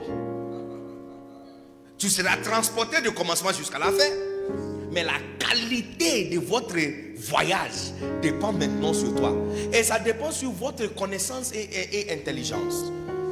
Tu 1.98 2.10
seras 2.10 2.38
transporté 2.38 3.02
du 3.02 3.12
commencement 3.12 3.52
jusqu'à 3.54 3.80
la 3.80 3.86
fin. 3.86 4.12
Mais 4.92 5.04
la 5.04 5.14
qualité 5.40 6.30
de 6.30 6.40
votre 6.40 6.76
voyage 7.18 7.94
dépend 8.22 8.52
maintenant 8.52 8.94
sur 8.94 9.16
toi. 9.16 9.34
Et 9.72 9.84
ça 9.84 10.00
dépend 10.00 10.32
sur 10.32 10.52
votre 10.52 10.94
connaissance 10.96 11.52
et, 11.54 12.08
intelligence. 12.12 12.92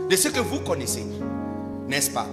De 0.09 0.15
ce 0.15 0.29
que 0.29 0.39
vous 0.39 0.59
connaissez. 0.59 1.03
N'est-ce 1.87 2.11
pas? 2.11 2.27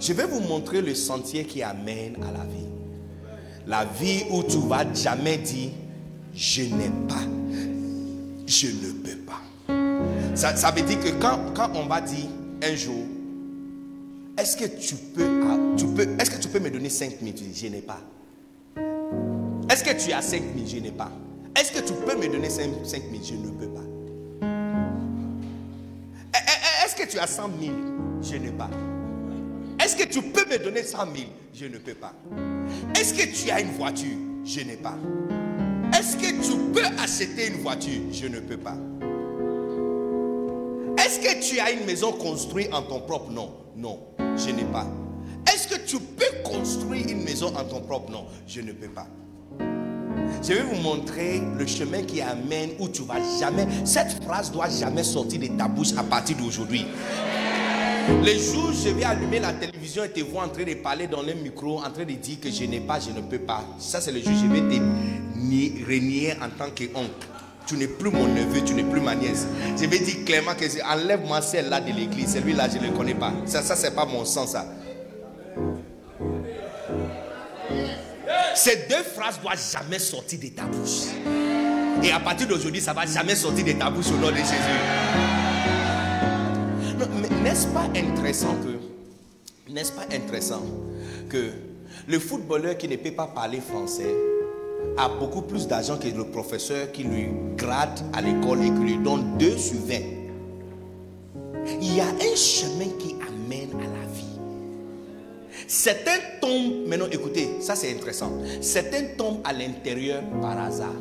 Je 0.00 0.12
vais 0.12 0.26
vous 0.26 0.40
montrer 0.40 0.82
le 0.82 0.94
sentier 0.94 1.44
qui 1.44 1.62
amène 1.62 2.16
à 2.22 2.32
la 2.32 2.44
vie. 2.44 2.73
La 3.66 3.84
vie 3.84 4.24
où 4.30 4.42
tu 4.42 4.58
vas 4.58 4.84
jamais 4.92 5.38
dire, 5.38 5.70
je 6.34 6.62
n'ai 6.62 6.90
pas. 7.08 7.22
Je 8.46 8.66
ne 8.66 8.92
peux 8.92 9.18
pas. 9.18 9.40
Ça, 10.34 10.70
veut 10.70 10.82
dire 10.82 11.00
que 11.00 11.10
quand, 11.20 11.38
quand 11.54 11.70
on 11.74 11.86
va 11.86 12.00
dire 12.00 12.28
un 12.62 12.74
jour, 12.74 13.04
est-ce 14.36 14.56
que 14.56 14.64
tu 14.64 14.94
peux, 14.96 15.40
tu 15.76 15.86
peux, 15.86 16.08
est-ce 16.18 16.30
que 16.30 16.40
tu 16.40 16.48
peux 16.48 16.58
me 16.58 16.70
donner 16.70 16.90
5 16.90 17.20
minutes? 17.20 17.42
Je 17.54 17.68
n'ai 17.68 17.80
pas. 17.80 18.00
Est-ce 19.70 19.84
que 19.84 20.04
tu 20.04 20.12
as 20.12 20.20
5 20.22 20.42
000 20.56 20.66
Je 20.66 20.76
n'ai 20.78 20.90
pas. 20.90 21.10
Est-ce 21.56 21.72
que 21.72 21.86
tu 21.86 21.92
peux 21.94 22.16
me 22.16 22.28
donner 22.28 22.50
5, 22.50 22.64
000 22.64 22.74
Je 23.22 23.34
ne 23.34 23.50
peux 23.50 23.68
pas. 23.68 23.80
Eh, 24.42 26.36
eh, 26.36 26.40
eh, 26.40 26.84
est-ce 26.84 26.96
que 26.96 27.08
tu 27.08 27.18
as 27.18 27.26
100 27.26 27.48
000 27.60 27.72
Je 28.22 28.36
n'ai 28.36 28.50
pas. 28.50 28.68
Est-ce 29.84 29.96
que 29.96 30.04
tu 30.04 30.22
peux 30.22 30.46
me 30.48 30.56
donner 30.56 30.82
100 30.82 30.96
000 30.98 31.12
Je 31.52 31.66
ne 31.66 31.76
peux 31.76 31.92
pas. 31.92 32.14
Est-ce 32.98 33.12
que 33.12 33.26
tu 33.36 33.50
as 33.50 33.60
une 33.60 33.72
voiture? 33.72 34.16
Je 34.42 34.60
n'ai 34.60 34.76
pas. 34.76 34.96
Est-ce 35.92 36.16
que 36.16 36.28
tu 36.42 36.56
peux 36.72 36.86
acheter 37.02 37.48
une 37.48 37.60
voiture? 37.60 38.00
Je 38.10 38.26
ne 38.26 38.40
peux 38.40 38.56
pas. 38.56 38.78
Est-ce 40.96 41.20
que 41.20 41.46
tu 41.46 41.60
as 41.60 41.70
une 41.70 41.84
maison 41.84 42.12
construite 42.12 42.72
en 42.72 42.80
ton 42.80 43.00
propre 43.02 43.30
nom? 43.30 43.52
Non, 43.76 44.00
je 44.18 44.52
n'ai 44.52 44.64
pas. 44.64 44.86
Est-ce 45.52 45.68
que 45.68 45.86
tu 45.86 45.98
peux 45.98 46.42
construire 46.42 47.06
une 47.06 47.22
maison 47.22 47.48
en 47.54 47.64
ton 47.64 47.82
propre 47.82 48.10
nom? 48.10 48.24
Je 48.46 48.62
ne 48.62 48.72
peux 48.72 48.88
pas. 48.88 49.06
Je 50.42 50.54
vais 50.54 50.62
vous 50.62 50.80
montrer 50.80 51.42
le 51.58 51.66
chemin 51.66 52.04
qui 52.04 52.22
amène 52.22 52.70
où 52.78 52.88
tu 52.88 53.02
vas 53.02 53.20
jamais. 53.38 53.66
Cette 53.84 54.24
phrase 54.24 54.50
doit 54.50 54.70
jamais 54.70 55.04
sortir 55.04 55.40
de 55.40 55.48
ta 55.48 55.68
bouche 55.68 55.92
à 55.98 56.02
partir 56.02 56.38
d'aujourd'hui. 56.38 56.86
Les 58.22 58.38
jours, 58.38 58.72
je 58.72 58.90
vais 58.90 59.04
allumer 59.04 59.38
la 59.38 59.52
télévision 59.52 60.04
et 60.04 60.10
te 60.10 60.20
voir 60.20 60.46
en 60.46 60.48
train 60.48 60.64
de 60.64 60.74
parler 60.74 61.06
dans 61.06 61.22
le 61.22 61.34
micro, 61.34 61.78
en 61.78 61.90
train 61.90 62.04
de 62.04 62.12
dire 62.12 62.40
que 62.40 62.50
je 62.50 62.64
n'ai 62.64 62.80
pas, 62.80 62.98
je 63.00 63.10
ne 63.10 63.20
peux 63.20 63.38
pas. 63.38 63.64
Ça, 63.78 64.00
c'est 64.00 64.12
le 64.12 64.20
jour 64.20 64.32
je 64.34 64.46
vais 64.46 64.60
te 64.60 65.84
renier 65.86 66.32
en 66.34 66.48
tant 66.50 66.70
qu'oncle. 66.70 67.28
Tu 67.66 67.76
n'es 67.76 67.86
plus 67.86 68.10
mon 68.10 68.26
neveu, 68.26 68.62
tu 68.62 68.74
n'es 68.74 68.82
plus 68.82 69.00
ma 69.00 69.14
nièce. 69.14 69.46
Je 69.80 69.86
vais 69.86 69.98
dire 69.98 70.24
clairement 70.26 70.54
que 70.54 70.64
enlève-moi 70.84 71.40
celle-là 71.40 71.80
de 71.80 71.92
l'église. 71.92 72.34
Celui-là, 72.34 72.68
je 72.68 72.78
ne 72.78 72.90
le 72.90 72.96
connais 72.96 73.14
pas. 73.14 73.32
Ça, 73.46 73.62
ça 73.62 73.74
c'est 73.74 73.94
pas 73.94 74.04
mon 74.04 74.24
sens, 74.24 74.52
ça. 74.52 74.66
Ces 78.54 78.86
deux 78.88 79.02
phrases 79.02 79.40
doivent 79.40 79.72
jamais 79.72 79.98
sortir 79.98 80.38
de 80.40 80.48
ta 80.48 80.64
bouche. 80.64 81.08
Et 82.02 82.10
à 82.10 82.20
partir 82.20 82.46
d'aujourd'hui, 82.46 82.80
ça 82.80 82.92
va 82.92 83.06
jamais 83.06 83.34
sortir 83.34 83.64
de 83.64 83.72
ta 83.72 83.90
bouche 83.90 84.08
au 84.08 84.18
nom 84.18 84.30
de 84.30 84.36
Jésus. 84.36 85.33
N'est-ce 87.42 87.66
pas 87.68 87.86
intéressant 87.94 88.54
que, 88.62 89.72
n'est-ce 89.72 89.92
pas 89.92 90.06
intéressant 90.12 90.62
que 91.28 91.50
le 92.08 92.18
footballeur 92.18 92.76
qui 92.76 92.88
ne 92.88 92.96
peut 92.96 93.12
pas 93.12 93.26
parler 93.26 93.60
français 93.60 94.14
a 94.96 95.08
beaucoup 95.08 95.42
plus 95.42 95.66
d'argent 95.66 95.96
que 95.98 96.08
le 96.08 96.24
professeur 96.24 96.92
qui 96.92 97.04
lui 97.04 97.28
gratte 97.56 98.04
à 98.12 98.20
l'école 98.20 98.62
et 98.62 98.70
qui 98.70 98.80
lui 98.80 98.98
donne 98.98 99.38
2 99.38 99.56
sur 99.56 99.78
20. 99.80 99.94
Il 101.80 101.96
y 101.96 102.00
a 102.00 102.06
un 102.06 102.36
chemin 102.36 102.90
qui 102.98 103.14
amène 103.26 103.70
à 103.80 103.84
la 103.84 104.04
Certains 105.66 106.18
tombent, 106.40 106.86
maintenant 106.86 107.06
écoutez, 107.10 107.48
ça 107.60 107.74
c'est 107.74 107.90
intéressant. 107.90 108.30
Certains 108.60 109.16
tombent 109.16 109.40
à 109.44 109.52
l'intérieur 109.52 110.22
par 110.40 110.58
hasard. 110.58 110.94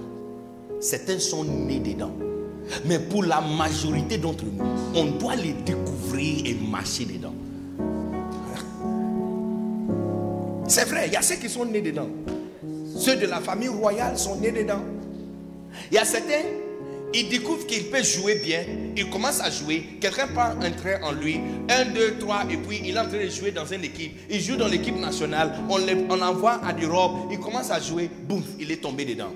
Certains 0.79 1.19
sont 1.19 1.43
nés 1.43 1.79
dedans. 1.79 2.11
Mais 2.85 2.99
pour 2.99 3.23
la 3.23 3.41
majorité 3.41 4.17
d'entre 4.17 4.45
nous, 4.45 4.63
on 4.95 5.05
doit 5.05 5.35
les 5.35 5.53
découvrir 5.53 6.45
et 6.45 6.53
marcher 6.55 7.05
dedans. 7.05 7.33
C'est 10.67 10.85
vrai, 10.85 11.07
il 11.07 11.13
y 11.13 11.17
a 11.17 11.21
ceux 11.21 11.35
qui 11.35 11.49
sont 11.49 11.65
nés 11.65 11.81
dedans. 11.81 12.09
Ceux 12.97 13.15
de 13.15 13.25
la 13.25 13.39
famille 13.41 13.67
royale 13.67 14.17
sont 14.17 14.37
nés 14.37 14.51
dedans. 14.51 14.81
Il 15.91 15.95
y 15.95 15.97
a 15.97 16.05
certains 16.05 16.43
il 17.13 17.29
découvre 17.29 17.65
qu'il 17.67 17.85
peut 17.85 18.03
jouer 18.03 18.35
bien, 18.43 18.63
il 18.97 19.09
commence 19.09 19.39
à 19.39 19.51
jouer, 19.51 19.97
quelqu'un 20.01 20.27
prend 20.27 20.49
un 20.59 20.71
trait 20.71 20.99
en 21.03 21.11
lui, 21.11 21.39
un, 21.69 21.85
deux, 21.85 22.17
trois, 22.17 22.43
et 22.49 22.57
puis 22.57 22.81
il 22.83 22.95
est 22.95 22.99
en 22.99 23.07
train 23.07 23.23
de 23.23 23.29
jouer 23.29 23.51
dans 23.51 23.65
une 23.65 23.83
équipe, 23.83 24.13
il 24.29 24.41
joue 24.41 24.55
dans 24.55 24.67
l'équipe 24.67 24.97
nationale, 24.97 25.53
on, 25.69 25.77
l'envoie 26.15 26.59
à 26.65 26.73
l'Europe, 26.73 27.29
il 27.31 27.39
commence 27.39 27.69
à 27.69 27.79
jouer, 27.79 28.09
boum, 28.27 28.41
il 28.59 28.71
est 28.71 28.81
tombé 28.81 29.05
dedans. 29.05 29.31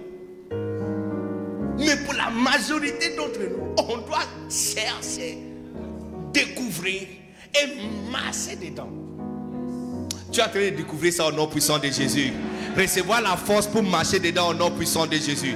Majorité 2.38 3.16
d'entre 3.16 3.40
nous, 3.40 3.74
on 3.78 3.98
doit 4.06 4.20
chercher, 4.48 5.40
découvrir 6.32 7.02
et 7.56 8.12
marcher 8.12 8.56
dedans. 8.56 8.90
Tu 10.32 10.42
en 10.42 10.50
train 10.50 10.60
de 10.60 10.76
découvrir 10.76 11.14
ça 11.14 11.28
au 11.28 11.32
nom 11.32 11.48
puissant 11.48 11.80
de 11.80 11.88
Jésus. 11.88 12.32
Recevoir 12.78 13.22
la 13.22 13.36
force 13.36 13.66
pour 13.66 13.82
marcher 13.82 14.20
dedans 14.20 14.50
au 14.50 14.54
nom 14.54 14.70
puissant 14.70 15.08
de 15.08 15.16
Jésus. 15.16 15.56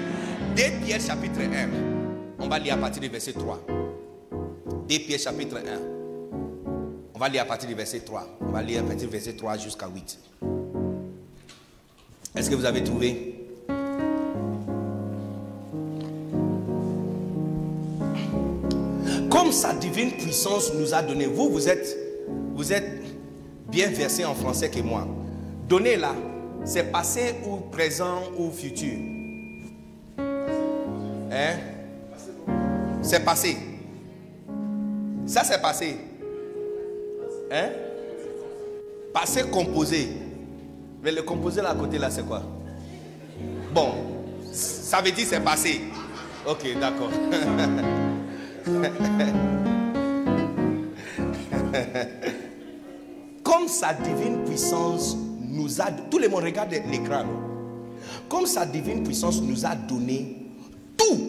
Dès 0.55 0.71
Pierre 0.83 0.99
chapitre 0.99 1.41
1. 1.41 1.69
On 2.39 2.47
va 2.47 2.57
lire 2.57 2.73
à 2.73 2.77
partir 2.77 3.01
du 3.01 3.09
verset 3.09 3.33
3. 3.33 3.59
Des 4.87 4.99
Pierre 4.99 5.19
chapitre 5.19 5.57
1. 5.57 5.61
On 7.13 7.19
va 7.19 7.29
lire 7.29 7.43
à 7.43 7.45
partir 7.45 7.69
du 7.69 7.75
verset 7.75 7.99
3. 7.99 8.39
On 8.41 8.51
va 8.51 8.63
lire 8.63 8.81
à 8.81 8.83
partir 8.83 9.07
du 9.07 9.11
verset 9.11 9.33
3 9.33 9.57
jusqu'à 9.57 9.87
8. 9.87 10.17
Est-ce 12.35 12.49
que 12.49 12.55
vous 12.55 12.65
avez 12.65 12.83
trouvé? 12.83 13.40
Comme 19.31 19.53
sa 19.53 19.73
divine 19.73 20.11
puissance 20.11 20.73
nous 20.73 20.93
a 20.93 21.01
donné, 21.01 21.25
vous, 21.25 21.49
vous 21.49 21.69
êtes, 21.69 21.97
bien 23.69 23.87
versé 23.87 24.25
en 24.25 24.35
français 24.35 24.69
que 24.69 24.81
moi. 24.81 25.07
Donnez 25.69 25.95
là, 25.95 26.13
c'est 26.65 26.91
passé 26.91 27.35
ou 27.47 27.55
présent 27.71 28.23
ou 28.37 28.51
futur. 28.51 28.97
Hein? 31.31 31.55
C'est 33.01 33.23
passé. 33.23 33.57
Ça, 35.25 35.45
c'est 35.45 35.61
passé. 35.61 35.97
Hein? 37.49 37.69
Passé 39.13 39.43
composé. 39.49 40.09
Mais 41.01 41.13
le 41.13 41.21
composé 41.21 41.61
là 41.61 41.69
à 41.69 41.75
côté, 41.75 41.97
là, 41.97 42.09
c'est 42.09 42.27
quoi? 42.27 42.43
Bon, 43.73 43.93
ça 44.51 45.01
veut 45.01 45.11
dire 45.11 45.25
c'est 45.25 45.39
passé. 45.39 45.79
Ok, 46.45 46.67
d'accord. 46.79 47.09
Comme 53.43 53.67
sa 53.67 53.93
divine 53.93 54.43
puissance 54.45 55.17
nous 55.39 55.81
a... 55.81 55.91
Tous 56.09 56.19
les 56.19 56.27
monde 56.27 56.43
regardent 56.43 56.75
l'écran. 56.89 57.25
Comme 58.29 58.45
sa 58.45 58.65
divine 58.65 59.03
puissance 59.03 59.41
nous 59.41 59.65
a 59.65 59.75
donné 59.75 60.37
tout. 60.97 61.19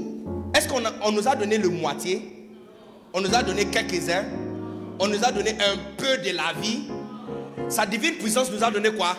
Est-ce 0.55 0.69
qu'on 0.69 0.81
nous 1.13 1.29
a 1.29 1.35
donné 1.35 1.59
le 1.59 1.69
moitié? 1.69 2.49
On 3.15 3.21
nous 3.21 3.35
a 3.35 3.43
donné 3.43 3.67
quelques-uns 3.67 4.25
On 4.99 5.09
nous 5.09 5.23
a 5.25 5.33
donné 5.33 5.51
un 5.53 5.77
peu 5.97 6.19
de 6.19 6.37
la 6.37 6.53
vie? 6.61 6.85
Sa 7.69 7.87
divine 7.87 8.15
puissance 8.15 8.51
nous 8.53 8.63
a 8.63 8.71
donné 8.71 8.93
quoi? 8.93 9.17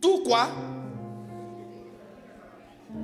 Tout 0.00 0.22
quoi? 0.24 0.48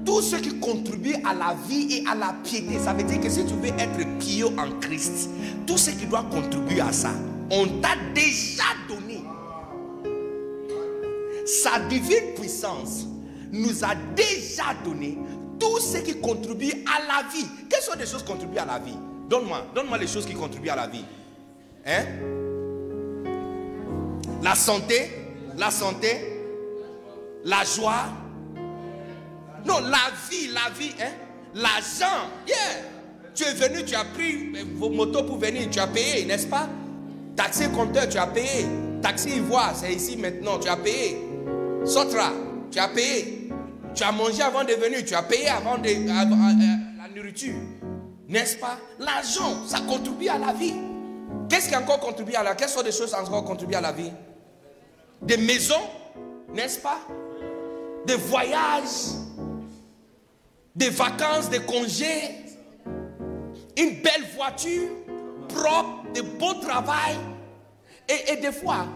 Tout 0.04 0.22
ce 0.22 0.36
qui 0.36 0.58
contribue 0.58 1.14
à 1.24 1.34
la 1.34 1.54
vie 1.68 1.96
et 1.96 2.04
à 2.08 2.14
la 2.14 2.34
piété. 2.44 2.78
Ça 2.78 2.92
veut 2.92 3.02
dire 3.02 3.20
que 3.20 3.28
si 3.28 3.44
tu 3.44 3.54
veux 3.54 3.68
être 3.68 4.18
pieux 4.18 4.46
en 4.46 4.78
Christ, 4.80 5.28
tout 5.66 5.76
ce 5.76 5.90
qui 5.90 6.06
doit 6.06 6.24
contribuer 6.30 6.80
à 6.80 6.92
ça, 6.92 7.10
on 7.50 7.66
t'a 7.80 7.96
déjà 8.14 8.64
donné. 8.88 9.22
Sa 11.44 11.80
divine 11.80 12.34
puissance 12.36 13.06
nous 13.52 13.84
a 13.84 13.94
déjà 14.14 14.74
donné 14.84 15.18
tout 15.58 15.78
ce 15.78 15.98
qui 15.98 16.20
contribue 16.20 16.72
à 16.86 17.06
la 17.06 17.28
vie. 17.28 17.46
Quelles 17.68 17.82
sont 17.82 17.98
les 17.98 18.06
choses 18.06 18.22
qui 18.22 18.32
contribuent 18.32 18.58
à 18.58 18.64
la 18.64 18.78
vie 18.78 18.96
Donne-moi, 19.28 19.66
donne-moi 19.74 19.98
les 19.98 20.06
choses 20.06 20.26
qui 20.26 20.34
contribuent 20.34 20.70
à 20.70 20.76
la 20.76 20.86
vie. 20.86 21.04
Hein? 21.86 22.04
La 24.42 24.54
santé, 24.54 25.10
la 25.56 25.70
santé, 25.70 26.42
la 27.44 27.64
joie. 27.64 28.04
Non, 29.64 29.80
la 29.80 30.10
vie, 30.30 30.48
la 30.48 30.70
vie, 30.78 30.92
hein 31.00 31.12
L'argent, 31.54 32.28
yeah. 32.46 32.56
Tu 33.34 33.44
es 33.44 33.54
venu, 33.54 33.84
tu 33.84 33.94
as 33.94 34.04
pris 34.04 34.52
vos 34.74 34.90
motos 34.90 35.24
pour 35.24 35.38
venir, 35.38 35.68
tu 35.70 35.78
as 35.78 35.86
payé, 35.86 36.24
n'est-ce 36.24 36.46
pas? 36.46 36.68
Taxi 37.36 37.70
compteur, 37.70 38.08
tu 38.08 38.18
as 38.18 38.26
payé. 38.26 38.66
Taxi 39.02 39.30
Ivoire, 39.36 39.74
c'est 39.74 39.92
ici 39.92 40.16
maintenant, 40.16 40.58
tu 40.58 40.68
as 40.68 40.76
payé. 40.76 41.18
Sotra, 41.84 42.32
tu 42.70 42.78
as 42.78 42.88
payé. 42.88 43.50
Tu 43.94 44.02
as 44.02 44.12
mangé 44.12 44.42
avant 44.42 44.62
de 44.64 44.72
venir, 44.74 45.04
tu 45.04 45.14
as 45.14 45.22
payé 45.22 45.48
avant, 45.48 45.78
de, 45.78 45.88
la 46.06 47.08
nourriture. 47.14 47.54
N'est-ce 48.28 48.56
pas? 48.56 48.78
L'argent, 48.98 49.66
ça 49.66 49.80
contribue 49.80 50.28
à 50.28 50.38
la 50.38 50.52
vie. 50.52 50.74
Qu'est-ce 51.48 51.68
qui 51.68 51.76
encore 51.76 51.98
contribue 51.98 52.34
à 52.34 52.42
la 52.42 52.50
vie 52.50 52.56
Quelles 52.58 52.68
sont 52.68 52.82
des 52.82 52.92
choses 52.92 53.14
encore 53.14 53.44
contribuent 53.44 53.74
à 53.74 53.80
la 53.80 53.92
vie? 53.92 54.12
Des 55.22 55.36
maisons, 55.36 55.82
n'est-ce 56.54 56.78
pas? 56.78 56.98
Des 58.06 58.14
voyages, 58.14 59.16
des 60.80 60.88
vacances, 60.88 61.50
des 61.50 61.60
congés, 61.60 62.30
une 63.76 64.00
belle 64.02 64.24
voiture 64.34 64.88
propre, 65.46 66.10
de 66.14 66.22
beau 66.22 66.54
travail. 66.54 67.16
Et, 68.08 68.36
des 68.36 68.50
fois, 68.50 68.86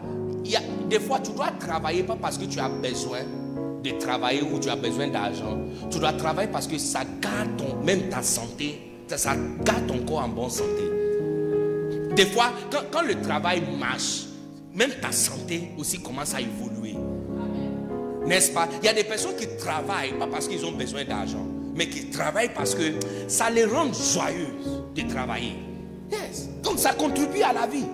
des 0.88 0.98
fois, 0.98 1.20
tu 1.20 1.30
dois 1.32 1.50
travailler 1.60 2.02
pas 2.02 2.16
parce 2.16 2.38
que 2.38 2.46
tu 2.46 2.58
as 2.58 2.70
besoin 2.70 3.20
de 3.84 3.90
travailler 4.00 4.42
ou 4.42 4.58
tu 4.58 4.70
as 4.70 4.76
besoin 4.76 5.08
d'argent. 5.08 5.58
Tu 5.90 5.98
dois 5.98 6.14
travailler 6.14 6.50
parce 6.50 6.66
que 6.66 6.78
ça 6.78 7.02
garde 7.20 7.56
ton, 7.58 7.76
même 7.84 8.08
ta 8.08 8.22
santé, 8.22 8.80
ça, 9.06 9.34
garde 9.62 9.86
ton 9.86 9.98
corps 9.98 10.24
en 10.24 10.28
bonne 10.28 10.50
santé. 10.50 10.90
Des 12.16 12.26
fois, 12.26 12.50
quand 12.90 13.02
le 13.02 13.20
travail 13.20 13.62
marche, 13.78 14.24
même 14.72 14.90
ta 15.02 15.12
santé 15.12 15.70
aussi 15.76 16.02
commence 16.02 16.34
à 16.34 16.40
évoluer. 16.40 16.94
N'est-ce 18.26 18.52
pas? 18.52 18.68
Il 18.82 18.86
y 18.86 18.88
a 18.88 18.94
des 18.94 19.04
personnes 19.04 19.36
qui 19.36 19.46
travaillent 19.58 20.18
pas 20.18 20.26
parce 20.26 20.48
qu'ils 20.48 20.64
ont 20.64 20.72
besoin 20.72 21.04
d'argent, 21.04 21.46
mais 21.74 21.88
qui 21.88 22.06
travaillent 22.06 22.52
parce 22.54 22.74
que 22.74 22.94
ça 23.28 23.50
les 23.50 23.64
rend 23.64 23.92
joyeuses 23.92 24.84
de 24.94 25.02
travailler. 25.02 25.56
Yes. 26.10 26.48
Donc 26.62 26.78
ça 26.78 26.92
contribue 26.92 27.42
à 27.42 27.52
la 27.52 27.66
vie. 27.66 27.86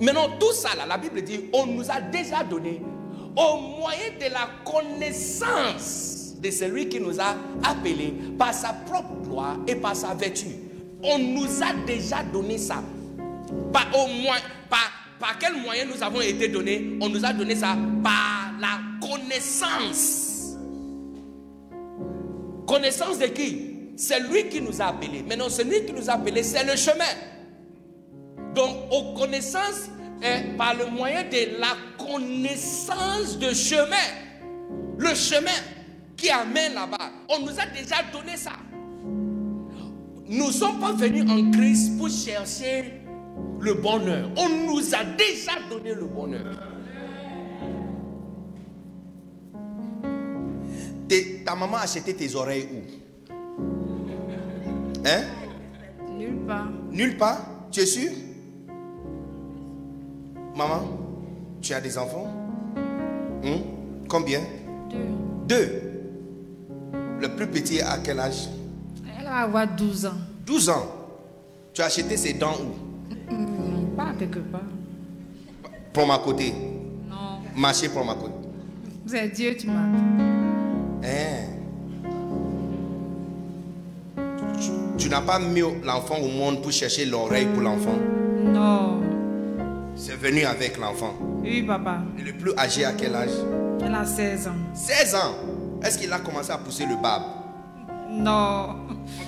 Maintenant, 0.00 0.28
tout 0.38 0.52
ça, 0.52 0.70
là, 0.76 0.86
la 0.86 0.98
Bible 0.98 1.22
dit, 1.22 1.40
on 1.52 1.66
nous 1.66 1.90
a 1.90 2.00
déjà 2.00 2.44
donné 2.44 2.82
au 3.36 3.56
moyen 3.78 4.10
de 4.18 4.32
la 4.32 4.48
connaissance 4.64 6.34
de 6.40 6.50
celui 6.50 6.88
qui 6.88 7.00
nous 7.00 7.20
a 7.20 7.36
appelés 7.62 8.14
par 8.38 8.54
sa 8.54 8.72
propre 8.72 9.22
gloire 9.24 9.56
et 9.66 9.74
par 9.74 9.94
sa 9.96 10.14
vertu. 10.14 10.48
On 11.02 11.18
nous 11.18 11.62
a 11.62 11.72
déjà 11.86 12.22
donné 12.22 12.58
ça. 12.58 12.82
Par, 13.72 13.86
au 13.94 14.06
moins, 14.06 14.38
par, 14.68 14.90
par 15.18 15.38
quel 15.38 15.60
moyen 15.60 15.84
nous 15.86 16.02
avons 16.02 16.20
été 16.20 16.48
donnés 16.48 16.98
On 17.00 17.08
nous 17.08 17.24
a 17.24 17.32
donné 17.32 17.54
ça? 17.54 17.76
Par 18.02 18.52
la 18.60 18.78
connaissance. 19.06 20.19
Connaissance 22.70 23.18
de 23.18 23.26
qui? 23.26 23.66
C'est 23.96 24.20
lui 24.20 24.48
qui 24.48 24.62
nous 24.62 24.80
a 24.80 24.86
appelés. 24.86 25.24
Maintenant, 25.28 25.48
celui 25.48 25.84
qui 25.84 25.92
nous 25.92 26.08
a 26.08 26.12
appelés, 26.12 26.44
c'est 26.44 26.64
le 26.64 26.76
chemin. 26.76 27.04
Donc, 28.54 28.76
aux 28.92 29.14
connaissances, 29.14 29.90
est 30.22 30.56
par 30.56 30.74
le 30.74 30.86
moyen 30.86 31.24
de 31.24 31.58
la 31.58 31.74
connaissance 31.98 33.38
de 33.38 33.52
chemin. 33.52 33.96
Le 34.98 35.14
chemin 35.16 35.50
qui 36.16 36.30
amène 36.30 36.74
là-bas. 36.74 37.10
On 37.28 37.40
nous 37.40 37.58
a 37.58 37.66
déjà 37.66 37.96
donné 38.12 38.36
ça. 38.36 38.52
Nous 40.26 40.46
ne 40.46 40.52
sommes 40.52 40.78
pas 40.78 40.92
venus 40.92 41.28
en 41.28 41.50
Christ 41.50 41.98
pour 41.98 42.08
chercher 42.08 43.00
le 43.60 43.74
bonheur. 43.74 44.30
On 44.36 44.48
nous 44.48 44.94
a 44.94 45.02
déjà 45.02 45.52
donné 45.68 45.92
le 45.94 46.04
bonheur. 46.04 46.54
Ta 51.44 51.54
maman 51.54 51.76
a 51.78 51.82
acheté 51.82 52.14
tes 52.14 52.34
oreilles 52.36 52.68
où? 52.72 52.80
Hein? 55.04 55.24
Nulle 56.16 56.46
part. 56.46 56.68
Nulle 56.92 57.16
part? 57.16 57.38
Tu 57.72 57.80
es 57.80 57.86
sûr? 57.86 58.10
Maman, 60.56 60.82
tu 61.60 61.72
as 61.74 61.80
des 61.80 61.96
enfants? 61.96 62.28
Hmm? 63.42 64.06
Combien? 64.08 64.40
Deux. 64.90 65.06
Deux. 65.46 65.82
Le 67.20 67.28
plus 67.36 67.46
petit 67.46 67.80
à 67.80 67.98
quel 67.98 68.20
âge? 68.20 68.48
Elle 69.18 69.24
va 69.24 69.36
avoir 69.38 69.66
12 69.66 70.06
ans. 70.06 70.18
12 70.46 70.68
ans. 70.68 70.86
Tu 71.72 71.82
as 71.82 71.86
acheté 71.86 72.16
ses 72.16 72.34
dents 72.34 72.56
où? 72.60 73.96
Pas 73.96 74.12
quelque 74.18 74.38
part. 74.40 74.60
Pour 75.92 76.06
ma 76.06 76.18
côté 76.18 76.52
Non. 77.08 77.40
Marcher 77.56 77.88
pour 77.88 78.04
ma 78.04 78.14
côté. 78.14 78.34
C'est 79.06 79.28
Dieu, 79.28 79.56
tu 79.56 79.66
m'as. 79.66 80.49
Hein? 81.02 81.46
Tu, 84.60 84.70
tu 85.04 85.08
n'as 85.08 85.20
pas 85.22 85.38
mis 85.38 85.62
l'enfant 85.84 86.16
au 86.18 86.28
monde 86.28 86.62
pour 86.62 86.72
chercher 86.72 87.06
l'oreille 87.06 87.46
pour 87.46 87.62
l'enfant 87.62 87.96
Non. 88.44 89.00
C'est 89.96 90.16
venu 90.16 90.44
avec 90.44 90.78
l'enfant. 90.78 91.14
Oui, 91.42 91.62
papa. 91.62 91.98
Et 92.18 92.22
le 92.22 92.32
plus 92.32 92.52
âgé 92.58 92.84
à 92.84 92.92
quel 92.92 93.14
âge? 93.14 93.30
Elle 93.84 93.94
a 93.94 94.04
16 94.04 94.48
ans. 94.48 94.52
16 94.74 95.14
ans. 95.14 95.34
Est-ce 95.82 95.98
qu'il 95.98 96.12
a 96.12 96.18
commencé 96.18 96.50
à 96.50 96.58
pousser 96.58 96.84
le 96.86 96.96
barbe 97.02 97.24
Non. 98.10 98.76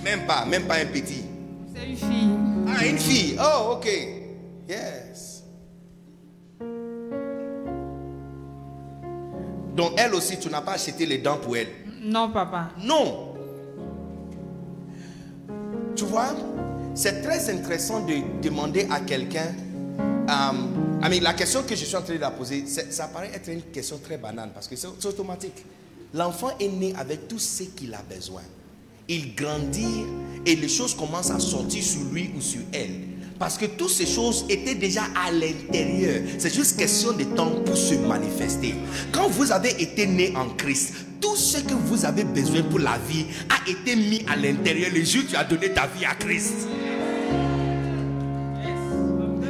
Même 0.04 0.26
pas, 0.26 0.44
même 0.44 0.64
pas 0.64 0.74
un 0.76 0.86
petit. 0.86 1.24
C'est 1.74 1.88
une 1.88 1.96
fille. 1.96 2.30
Ah, 2.68 2.84
une 2.86 2.98
fille. 2.98 3.36
Oh, 3.40 3.72
ok. 3.76 3.88
Yes. 4.68 5.31
Donc 9.76 9.92
elle 9.96 10.14
aussi, 10.14 10.38
tu 10.38 10.48
n'as 10.48 10.60
pas 10.60 10.72
acheté 10.72 11.06
les 11.06 11.18
dents 11.18 11.38
pour 11.38 11.56
elle. 11.56 11.68
Non, 12.02 12.30
papa. 12.30 12.70
Non. 12.82 13.34
Tu 15.94 16.04
vois, 16.04 16.34
c'est 16.94 17.22
très 17.22 17.50
intéressant 17.50 18.04
de 18.04 18.14
demander 18.42 18.86
à 18.90 19.00
quelqu'un 19.00 19.54
euh, 20.28 21.20
la 21.20 21.34
question 21.34 21.62
que 21.62 21.74
je 21.74 21.84
suis 21.84 21.96
en 21.96 22.02
train 22.02 22.14
de 22.14 22.20
la 22.20 22.30
poser, 22.30 22.64
ça 22.66 23.08
paraît 23.08 23.30
être 23.34 23.48
une 23.48 23.62
question 23.62 23.98
très 23.98 24.18
banale 24.18 24.50
parce 24.54 24.68
que 24.68 24.76
c'est 24.76 24.86
automatique. 25.06 25.64
L'enfant 26.14 26.50
est 26.60 26.68
né 26.68 26.94
avec 26.96 27.28
tout 27.28 27.38
ce 27.38 27.64
qu'il 27.64 27.94
a 27.94 28.02
besoin. 28.02 28.42
Il 29.08 29.34
grandit 29.34 30.04
et 30.46 30.54
les 30.54 30.68
choses 30.68 30.94
commencent 30.94 31.30
à 31.30 31.40
sortir 31.40 31.82
sur 31.82 32.04
lui 32.12 32.30
ou 32.36 32.40
sur 32.40 32.60
elle. 32.72 33.11
Parce 33.42 33.58
que 33.58 33.66
toutes 33.66 33.90
ces 33.90 34.06
choses 34.06 34.44
étaient 34.48 34.76
déjà 34.76 35.02
à 35.16 35.32
l'intérieur. 35.32 36.22
C'est 36.38 36.54
juste 36.54 36.78
question 36.78 37.12
de 37.12 37.24
temps 37.24 37.50
pour 37.66 37.76
se 37.76 37.94
manifester. 37.94 38.76
Quand 39.10 39.28
vous 39.30 39.50
avez 39.50 39.82
été 39.82 40.06
né 40.06 40.32
en 40.36 40.50
Christ, 40.50 40.94
tout 41.20 41.34
ce 41.34 41.58
que 41.58 41.74
vous 41.74 42.04
avez 42.04 42.22
besoin 42.22 42.62
pour 42.62 42.78
la 42.78 42.98
vie 42.98 43.26
a 43.50 43.68
été 43.68 43.96
mis 43.96 44.24
à 44.28 44.36
l'intérieur 44.36 44.92
le 44.94 45.02
jour 45.02 45.22
où 45.24 45.28
tu 45.28 45.34
as 45.34 45.42
donné 45.42 45.70
ta 45.70 45.88
vie 45.88 46.04
à 46.04 46.14
Christ. 46.14 46.68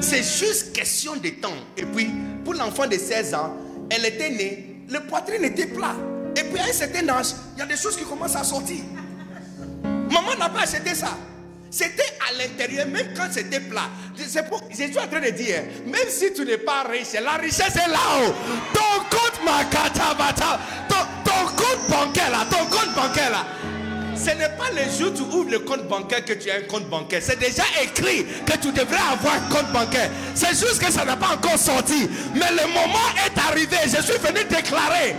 C'est 0.01 0.23
juste 0.23 0.73
question 0.73 1.17
de 1.17 1.29
temps. 1.29 1.53
Et 1.77 1.85
puis, 1.85 2.09
pour 2.47 2.55
l'enfant 2.55 2.87
de 2.87 2.97
16 2.97 3.35
ans, 3.35 3.55
elle 3.91 4.07
était 4.07 4.31
née, 4.31 4.85
le 4.89 5.01
poitrine 5.01 5.45
était 5.45 5.67
plat. 5.67 5.97
Et 6.35 6.45
puis, 6.45 6.59
à 6.59 6.65
un 6.65 6.73
certain 6.73 7.07
âge, 7.11 7.35
il 7.57 7.59
y 7.59 7.63
a 7.63 7.67
des 7.67 7.77
choses 7.77 7.99
qui 7.99 8.05
commencent 8.05 8.37
à 8.37 8.43
sortir. 8.43 8.85
Maman 9.83 10.35
n'a 10.39 10.49
pas 10.49 10.63
acheté 10.63 10.95
ça. 10.95 11.15
C'était 11.73 12.03
à 12.21 12.35
l'intérieur, 12.37 12.87
même 12.87 13.15
quand 13.17 13.29
c'était 13.31 13.59
plat. 13.59 13.89
C'est 14.15 14.45
je 14.71 14.75
suis 14.75 14.99
en 14.99 15.09
train 15.09 15.21
de 15.21 15.31
dire, 15.31 15.63
même 15.87 16.09
si 16.11 16.31
tu 16.35 16.45
n'es 16.45 16.59
pas 16.59 16.83
riche, 16.83 17.15
la 17.15 17.39
richesse 17.39 17.75
est 17.77 17.89
là-haut. 17.89 18.35
Ton 18.75 19.01
compte 19.11 19.41
ton, 20.89 20.97
ton 21.25 21.47
compte 21.57 21.89
bancaire 21.89 22.31
là, 22.31 22.45
ton 22.51 22.67
compte 22.67 22.95
bancaire 22.95 23.31
là. 23.31 23.47
Ce 24.15 24.37
n'est 24.37 24.51
pas 24.51 24.69
le 24.71 24.83
jour 24.99 25.13
où 25.13 25.17
tu 25.17 25.23
ouvres 25.23 25.51
le 25.51 25.61
compte 25.61 25.89
bancaire 25.89 26.23
que 26.27 26.35
tu 26.35 26.51
as 26.51 26.57
un 26.57 26.61
compte 26.69 26.91
bancaire. 26.91 27.23
C'est 27.23 27.39
déjà 27.39 27.65
écrit 27.83 28.27
que 28.45 28.57
tu 28.59 28.71
devrais 28.71 29.01
avoir 29.11 29.35
un 29.37 29.49
compte 29.51 29.73
bancaire. 29.73 30.11
C'est 30.35 30.51
juste 30.51 30.79
que 30.79 30.93
ça 30.93 31.07
n'a 31.07 31.17
pas 31.17 31.31
encore 31.35 31.59
sorti. 31.59 32.07
Mais 32.35 32.51
le 32.51 32.69
moment 32.69 33.09
est 33.27 33.41
arrivé. 33.49 33.79
Je 33.85 34.03
suis 34.03 34.19
venu 34.19 34.45
déclarer. 34.45 35.17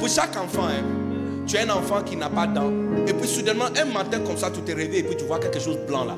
Pour 0.00 0.08
chaque 0.08 0.36
enfant, 0.36 0.66
hein, 0.66 0.99
tu 1.50 1.56
as 1.56 1.62
un 1.62 1.70
enfant 1.70 2.02
qui 2.02 2.16
n'a 2.16 2.30
pas 2.30 2.46
de 2.46 2.54
dents. 2.54 2.72
Et 3.08 3.12
puis 3.12 3.26
soudainement, 3.26 3.64
un 3.76 3.84
matin 3.86 4.20
comme 4.20 4.36
ça, 4.36 4.50
tu 4.50 4.60
te 4.60 4.70
réveilles 4.70 5.00
et 5.00 5.02
puis 5.02 5.16
tu 5.16 5.24
vois 5.24 5.40
quelque 5.40 5.58
chose 5.58 5.78
blanc 5.86 6.04
là. 6.04 6.16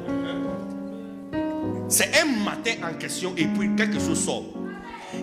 C'est 1.89 2.11
un 2.21 2.45
matin 2.45 2.73
en 2.85 2.99
question 2.99 3.33
et 3.37 3.47
puis 3.47 3.75
quelque 3.77 3.99
chose 3.99 4.23
sort. 4.23 4.45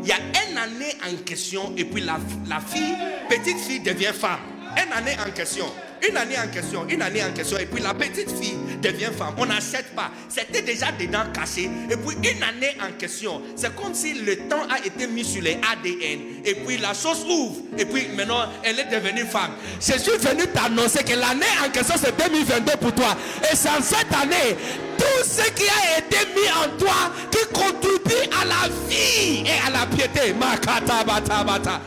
Il 0.02 0.08
y 0.08 0.12
a 0.12 0.16
une 0.18 0.58
année 0.58 0.94
en 1.04 1.16
question 1.24 1.74
et 1.78 1.86
puis 1.86 2.02
la, 2.02 2.18
la 2.48 2.60
fille, 2.60 2.96
petite 3.30 3.58
fille 3.58 3.82
devient 3.82 4.14
femme 4.14 4.40
une 4.78 4.94
année 4.94 5.18
en 5.26 5.32
question, 5.32 5.66
une 6.08 6.18
année 6.18 6.38
en 6.38 6.48
question, 6.48 6.86
une 6.90 7.02
année 7.02 7.24
en 7.24 7.32
question, 7.32 7.58
et 7.58 7.66
puis 7.66 7.82
la 7.82 7.94
petite 7.94 8.32
fille 8.32 8.58
devient 8.82 9.10
femme. 9.18 9.36
On 9.38 9.46
n'achète 9.46 9.96
pas. 9.96 10.12
C'était 10.30 10.62
déjà 10.62 10.92
des 10.92 11.08
dents 11.08 11.26
cachées. 11.34 11.70
Et 11.90 11.98
puis 11.98 12.16
une 12.16 12.44
année 12.44 12.76
en 12.82 12.92
question, 12.98 13.42
c'est 13.56 13.76
comme 13.76 13.94
si 13.94 14.14
le 14.14 14.36
temps 14.48 14.64
a 14.70 14.86
été 14.86 15.08
mis 15.08 15.24
sur 15.26 15.42
les 15.42 15.60
ADN. 15.72 16.20
Et 16.46 16.56
puis 16.56 16.78
la 16.78 16.94
chose 16.94 17.26
ouvre. 17.30 17.62
Et 17.78 17.86
puis 17.86 18.08
maintenant, 18.16 18.46
elle 18.64 18.80
est 18.80 18.86
devenue 18.92 19.26
femme. 19.26 19.52
Je 19.80 19.98
suis 19.98 20.18
venu 20.18 20.48
t'annoncer 20.48 21.04
que 21.04 21.14
l'année 21.14 21.46
en 21.66 21.70
question, 21.70 21.96
c'est 22.02 22.18
2022 22.18 22.72
pour 22.78 22.94
toi. 22.94 23.16
Et 23.52 23.56
c'est 23.56 23.70
cette 23.82 24.14
année, 24.14 24.56
tout 24.98 25.24
ce 25.24 25.50
qui 25.52 25.68
a 25.70 26.00
été 26.00 26.18
mis 26.36 26.50
en 26.50 26.78
toi 26.78 27.12
qui 27.32 27.46
contribue 27.54 28.30
à 28.42 28.46
la 28.46 28.70
vie 28.88 29.44
et 29.46 29.68
à 29.68 29.70
la 29.72 29.86
piété. 29.86 30.34
Makata 30.34 31.04
bata 31.04 31.44
bata. 31.44 31.82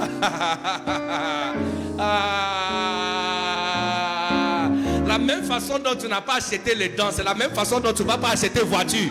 La 5.06 5.18
même 5.18 5.20
même 5.40 5.42
façon 5.42 5.78
dont 5.78 5.94
tu 5.98 6.08
n'as 6.08 6.20
pas 6.20 6.36
acheté 6.36 6.74
les 6.74 6.90
dents, 6.90 7.10
c'est 7.10 7.24
la 7.24 7.34
même 7.34 7.50
façon 7.50 7.80
dont 7.80 7.92
tu 7.92 8.02
ne 8.02 8.08
vas 8.08 8.18
pas 8.18 8.30
acheter 8.30 8.60
voiture. 8.60 9.10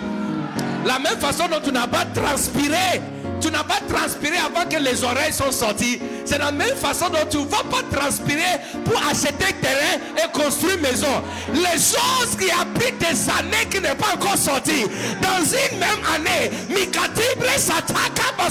La 0.86 0.98
même 0.98 1.20
façon 1.20 1.44
dont 1.52 1.60
tu 1.64 1.72
n'as 1.72 1.88
pas 1.88 2.06
transpiré, 2.06 3.02
tu 3.40 3.50
n'as 3.52 3.64
pas 3.64 3.80
transpiré 3.88 4.38
avant 4.38 4.68
que 4.70 4.78
les 4.78 5.04
oreilles 5.04 5.34
sont 5.34 5.52
sorties. 5.52 6.00
C'est 6.26 6.38
la 6.38 6.52
même 6.52 6.76
façon 6.76 7.10
dont 7.10 7.26
tu 7.30 7.38
ne 7.38 7.46
vas 7.46 7.64
pas 7.70 7.82
transpirer 7.96 8.60
pour 8.86 8.98
acheter 9.10 9.54
terrain 9.62 9.98
et 10.18 10.28
construire 10.32 10.78
maison. 10.80 11.22
Les 11.54 11.80
choses 11.80 12.36
qui 12.38 12.50
pris 12.74 12.92
des 12.94 13.30
années 13.30 13.68
qui 13.70 13.80
n'est 13.82 13.96
pas 13.96 14.14
encore 14.16 14.38
sorti. 14.38 14.86
Dans 15.22 15.44
une 15.44 15.80
même 15.80 16.04
année, 16.16 16.50
Mikatibre 16.70 17.50
s'attaque 17.58 18.20
à. 18.38 18.50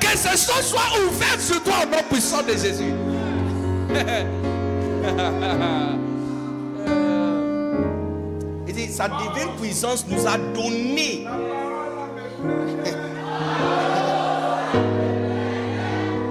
Que 0.00 0.16
ce 0.16 0.30
choses 0.30 0.66
soit 0.66 0.90
ouvert 1.06 1.40
sur 1.40 1.62
toi 1.62 1.74
au 1.82 1.86
nom 1.86 2.02
puissant 2.10 2.42
de 2.42 2.52
Jésus. 2.52 2.92
Il 8.68 8.74
dit, 8.74 8.92
sa 8.92 9.08
divine 9.08 9.52
puissance 9.60 10.04
nous 10.08 10.26
a 10.26 10.36
donné. 10.38 11.26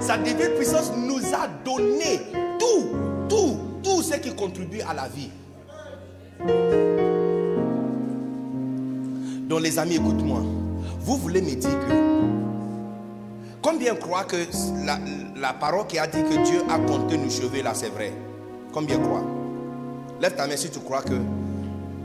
Sa 0.00 0.16
divine 0.18 0.54
puissance 0.56 0.92
nous 0.96 1.20
a 1.34 1.46
donné 1.64 2.20
tout, 2.58 2.88
tout, 3.28 3.58
tout 3.82 4.02
ce 4.02 4.16
qui 4.16 4.34
contribue 4.34 4.80
à 4.80 4.94
la 4.94 5.08
vie. 5.08 5.30
Donc 9.48 9.60
les 9.62 9.78
amis, 9.78 9.96
écoute-moi. 9.96 10.42
Vous 11.00 11.16
voulez 11.16 11.42
me 11.42 11.54
dire 11.54 11.70
que 11.70 11.92
combien 13.62 13.94
croient 13.94 14.24
que 14.24 14.36
la, 15.40 15.52
parole 15.54 15.86
qui 15.86 15.98
a 15.98 16.06
dit 16.06 16.22
que 16.22 16.44
Dieu 16.44 16.62
a 16.68 16.78
compté 16.78 17.18
nos 17.18 17.30
cheveux 17.30 17.62
là, 17.62 17.72
c'est 17.74 17.88
vrai 17.88 18.12
Combien 18.72 18.98
croient 18.98 19.24
Lève 20.20 20.36
ta 20.36 20.46
main 20.46 20.56
si 20.56 20.70
tu 20.70 20.78
crois 20.78 21.02
que 21.02 21.14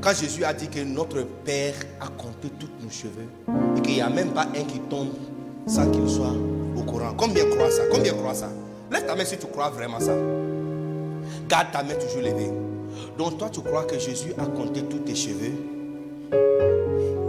quand 0.05 0.13
Jésus 0.13 0.43
a 0.43 0.53
dit 0.53 0.67
que 0.67 0.81
notre 0.81 1.23
Père 1.43 1.73
a 1.99 2.07
compté 2.09 2.49
tous 2.59 2.69
nos 2.79 2.91
cheveux 2.91 3.27
et 3.75 3.81
qu'il 3.81 3.95
n'y 3.95 4.01
a 4.01 4.09
même 4.09 4.29
pas 4.33 4.43
un 4.43 4.63
qui 4.63 4.79
tombe 4.81 5.09
sans 5.65 5.89
qu'il 5.89 6.07
soit 6.07 6.35
au 6.77 6.83
courant. 6.83 7.15
Combien 7.17 7.43
croient 7.49 7.71
ça? 7.71 7.81
Combien 7.91 8.13
croient 8.13 8.35
ça? 8.35 8.51
Lève 8.91 9.07
ta 9.07 9.15
main 9.15 9.25
si 9.25 9.35
tu 9.35 9.47
crois 9.47 9.71
vraiment 9.71 9.99
ça. 9.99 10.13
Garde 11.49 11.71
ta 11.71 11.81
main 11.81 11.95
toujours 11.95 12.21
levée. 12.21 12.51
Donc 13.17 13.39
toi 13.39 13.49
tu 13.51 13.61
crois 13.61 13.85
que 13.85 13.97
Jésus 13.97 14.31
a 14.37 14.45
compté 14.45 14.83
tous 14.83 14.99
tes 14.99 15.15
cheveux? 15.15 15.53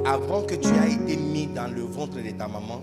Avant 0.05 0.43
que 0.43 0.57
tu 0.57 0.69
aies 0.69 0.93
été 1.03 1.17
mis 1.17 1.47
dans 1.47 1.75
le 1.75 1.81
ventre 1.81 2.17
de 2.17 2.31
ta 2.33 2.47
maman. 2.47 2.83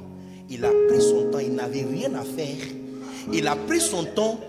Il 0.50 0.66
a 0.66 0.72
pris 0.90 1.02
son 1.02 1.30
temps, 1.30 1.38
il 1.38 1.54
n'avait 1.54 1.84
rien 1.84 2.16
à 2.16 2.24
faire. 2.24 2.66
Il 3.32 3.48
a 3.48 3.56
pris 3.56 3.80
son 3.80 4.06
temps, 4.06 4.40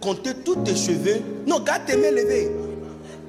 compté 0.00 0.30
tous 0.46 0.56
tes 0.64 0.74
cheveux. 0.74 1.20
Non, 1.46 1.60
garde 1.60 1.84
tes 1.84 1.98
mains 1.98 2.10
levées. 2.10 2.50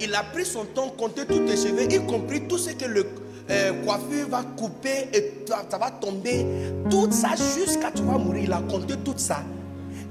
Il 0.02 0.14
a 0.14 0.24
pris 0.24 0.46
son 0.46 0.66
temps, 0.66 0.90
compté 0.90 1.26
tous 1.26 1.40
tes 1.46 1.56
cheveux, 1.56 1.92
y 1.92 2.06
compris 2.06 2.48
tout 2.48 2.58
ce 2.58 2.72
que 2.72 2.86
le 2.86 3.06
euh, 3.50 3.74
coiffeur 3.84 4.28
va 4.30 4.44
couper 4.58 5.08
et 5.14 5.34
ça, 5.48 5.78
va 5.78 5.92
tomber. 5.92 6.46
Tout 6.90 7.08
ça 7.12 7.30
jusqu'à 7.36 7.92
tu 7.92 8.04
vas 8.04 8.18
mourir. 8.18 8.44
Il 8.44 8.54
a 8.54 8.62
compté 8.62 8.96
tout 8.98 9.14
ça. 9.18 9.44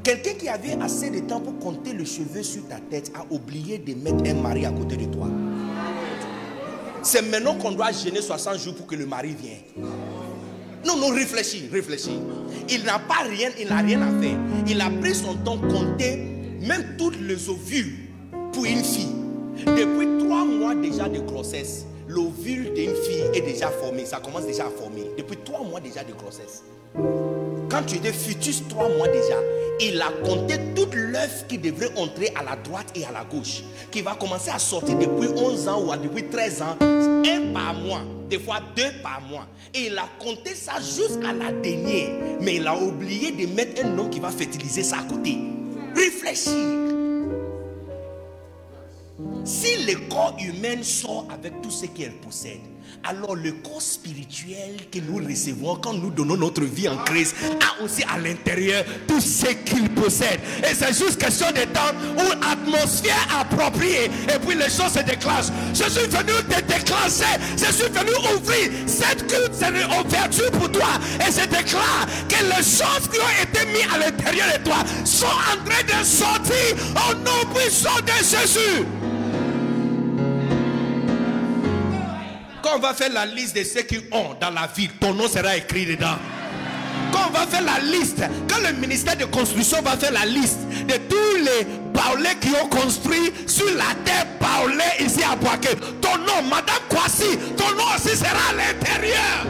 Quelqu'un 0.02 0.34
qui 0.34 0.48
avait 0.48 0.80
assez 0.80 1.10
de 1.10 1.20
temps 1.20 1.40
pour 1.40 1.58
compter 1.58 1.92
le 1.92 2.04
cheveu 2.04 2.42
sur 2.42 2.66
ta 2.68 2.76
tête 2.76 3.10
a 3.14 3.24
oublié 3.32 3.78
de 3.78 3.94
mettre 3.94 4.30
un 4.30 4.34
mari 4.34 4.66
à 4.66 4.70
côté 4.70 4.96
de 4.96 5.06
toi. 5.06 5.28
C'est 7.02 7.22
maintenant 7.22 7.54
qu'on 7.56 7.72
doit 7.72 7.92
gêner 7.92 8.22
60 8.22 8.58
jours 8.58 8.74
pour 8.74 8.86
que 8.86 8.94
le 8.94 9.06
mari 9.06 9.34
vienne. 9.38 9.86
Non, 10.86 10.96
non, 10.96 11.08
réfléchis, 11.08 11.68
réfléchis. 11.72 12.18
Il 12.68 12.84
n'a 12.84 12.98
pas 12.98 13.24
rien, 13.28 13.50
il 13.58 13.68
n'a 13.68 13.78
rien 13.78 14.00
à 14.02 14.20
faire. 14.20 14.38
Il 14.66 14.80
a 14.80 14.90
pris 14.90 15.14
son 15.14 15.34
temps 15.36 15.58
compter 15.58 16.16
même 16.60 16.96
toutes 16.98 17.20
les 17.20 17.48
ovules 17.48 18.08
pour 18.52 18.64
une 18.64 18.84
fille. 18.84 19.23
Depuis 19.66 20.24
trois 20.24 20.44
mois 20.44 20.74
déjà 20.74 21.08
de 21.08 21.20
grossesse, 21.20 21.86
l'ovule 22.08 22.72
d'une 22.74 22.94
fille 22.94 23.24
est 23.34 23.40
déjà 23.40 23.68
formé. 23.70 24.04
Ça 24.04 24.18
commence 24.18 24.46
déjà 24.46 24.66
à 24.66 24.70
former. 24.70 25.10
Depuis 25.16 25.36
trois 25.44 25.62
mois 25.62 25.80
déjà 25.80 26.02
de 26.04 26.12
grossesse. 26.12 26.62
Quand 27.70 27.82
tu 27.86 27.96
étais 27.96 28.12
fœtus 28.12 28.62
trois 28.68 28.88
mois 28.88 29.08
déjà, 29.08 29.36
il 29.80 30.00
a 30.00 30.10
compté 30.24 30.54
toute 30.76 30.94
l'œuf 30.94 31.44
qui 31.48 31.58
devrait 31.58 31.90
entrer 31.96 32.32
à 32.36 32.44
la 32.44 32.56
droite 32.56 32.92
et 32.94 33.04
à 33.04 33.10
la 33.10 33.24
gauche, 33.24 33.62
qui 33.90 34.02
va 34.02 34.14
commencer 34.14 34.50
à 34.50 34.58
sortir 34.58 34.96
depuis 34.96 35.28
11 35.36 35.68
ans 35.68 35.82
ou 35.82 35.96
depuis 35.96 36.28
13 36.28 36.62
ans, 36.62 36.76
un 36.80 37.52
par 37.52 37.74
mois, 37.74 38.02
des 38.30 38.38
fois 38.38 38.60
deux 38.76 38.92
par 39.02 39.20
mois. 39.22 39.46
Et 39.74 39.86
il 39.86 39.98
a 39.98 40.08
compté 40.20 40.54
ça 40.54 40.74
jusqu'à 40.78 41.32
la 41.32 41.50
dernière. 41.50 42.10
Mais 42.40 42.56
il 42.56 42.66
a 42.66 42.76
oublié 42.76 43.32
de 43.32 43.52
mettre 43.52 43.84
un 43.84 43.98
homme 43.98 44.10
qui 44.10 44.20
va 44.20 44.30
fertiliser 44.30 44.84
ça 44.84 44.98
à 44.98 45.02
côté. 45.02 45.36
Réfléchir. 45.96 46.93
Si 49.44 49.84
le 49.84 50.08
corps 50.08 50.36
humain 50.40 50.82
sort 50.82 51.28
avec 51.32 51.62
tout 51.62 51.70
ce 51.70 51.86
qu'elle 51.86 52.14
possède, 52.14 52.60
alors 53.04 53.36
le 53.36 53.52
corps 53.52 53.80
spirituel 53.80 54.76
que 54.90 54.98
nous 54.98 55.24
recevons 55.24 55.76
quand 55.76 55.92
nous 55.92 56.10
donnons 56.10 56.36
notre 56.36 56.62
vie 56.62 56.88
en 56.88 56.96
Christ 56.96 57.36
a 57.60 57.82
aussi 57.82 58.02
à 58.04 58.18
l'intérieur 58.18 58.84
tout 59.06 59.20
ce 59.20 59.46
qu'il 59.46 59.88
possède. 59.90 60.40
Et 60.68 60.74
c'est 60.74 60.94
juste 60.98 61.20
question 61.20 61.46
de 61.50 61.62
temps 61.72 61.94
où 62.16 62.44
atmosphère 62.44 63.28
appropriée 63.38 64.06
et 64.06 64.38
puis 64.44 64.56
les 64.56 64.64
choses 64.64 64.92
se 64.92 65.04
déclenchent. 65.04 65.52
Je 65.72 65.88
suis 65.90 66.08
venu 66.08 66.32
te 66.48 66.60
déclencher, 66.62 67.38
je 67.56 67.72
suis 67.72 67.90
venu 67.90 68.10
ouvrir 68.34 68.70
cette 68.86 69.26
culte, 69.28 69.54
cette 69.54 69.74
ouverture 69.74 70.50
pour 70.52 70.72
toi. 70.72 70.98
Et 71.20 71.30
je 71.30 71.46
déclare 71.46 72.06
que 72.28 72.42
les 72.42 72.64
choses 72.64 73.08
qui 73.12 73.20
ont 73.20 73.42
été 73.42 73.66
mises 73.66 73.94
à 73.94 73.98
l'intérieur 73.98 74.48
de 74.58 74.64
toi 74.64 74.78
sont 75.04 75.26
en 75.26 75.64
train 75.64 75.82
de 75.84 76.04
sortir 76.04 76.74
au 77.08 77.14
nom 77.14 77.54
puissant 77.54 78.00
de 78.00 78.24
Jésus. 78.24 79.03
Quand 82.64 82.76
on 82.76 82.78
va 82.78 82.94
faire 82.94 83.12
la 83.12 83.26
liste 83.26 83.54
de 83.54 83.62
ceux 83.62 83.82
qui 83.82 83.98
ont 84.10 84.34
dans 84.40 84.48
la 84.48 84.66
vie, 84.74 84.88
ton 84.98 85.12
nom 85.12 85.28
sera 85.28 85.54
écrit 85.54 85.84
dedans. 85.84 86.16
Quand 87.12 87.28
on 87.28 87.30
va 87.30 87.46
faire 87.46 87.60
la 87.62 87.78
liste, 87.78 88.22
quand 88.48 88.66
le 88.66 88.72
ministère 88.80 89.18
de 89.18 89.26
construction 89.26 89.82
va 89.82 89.98
faire 89.98 90.12
la 90.12 90.24
liste 90.24 90.60
de 90.88 90.94
tous 90.94 91.36
les 91.36 91.66
baoulés 91.92 92.34
qui 92.40 92.48
ont 92.58 92.66
construit 92.68 93.34
sur 93.46 93.66
la 93.76 93.94
terre 94.06 94.26
baoulée 94.40 95.04
ici 95.04 95.22
à 95.22 95.36
Boaké, 95.36 95.76
ton 96.00 96.16
nom, 96.16 96.40
Madame 96.48 96.80
Kwasi, 96.88 97.36
ton 97.54 97.68
nom 97.76 97.84
aussi 97.94 98.16
sera 98.16 98.30
à 98.48 98.54
l'intérieur. 98.54 99.44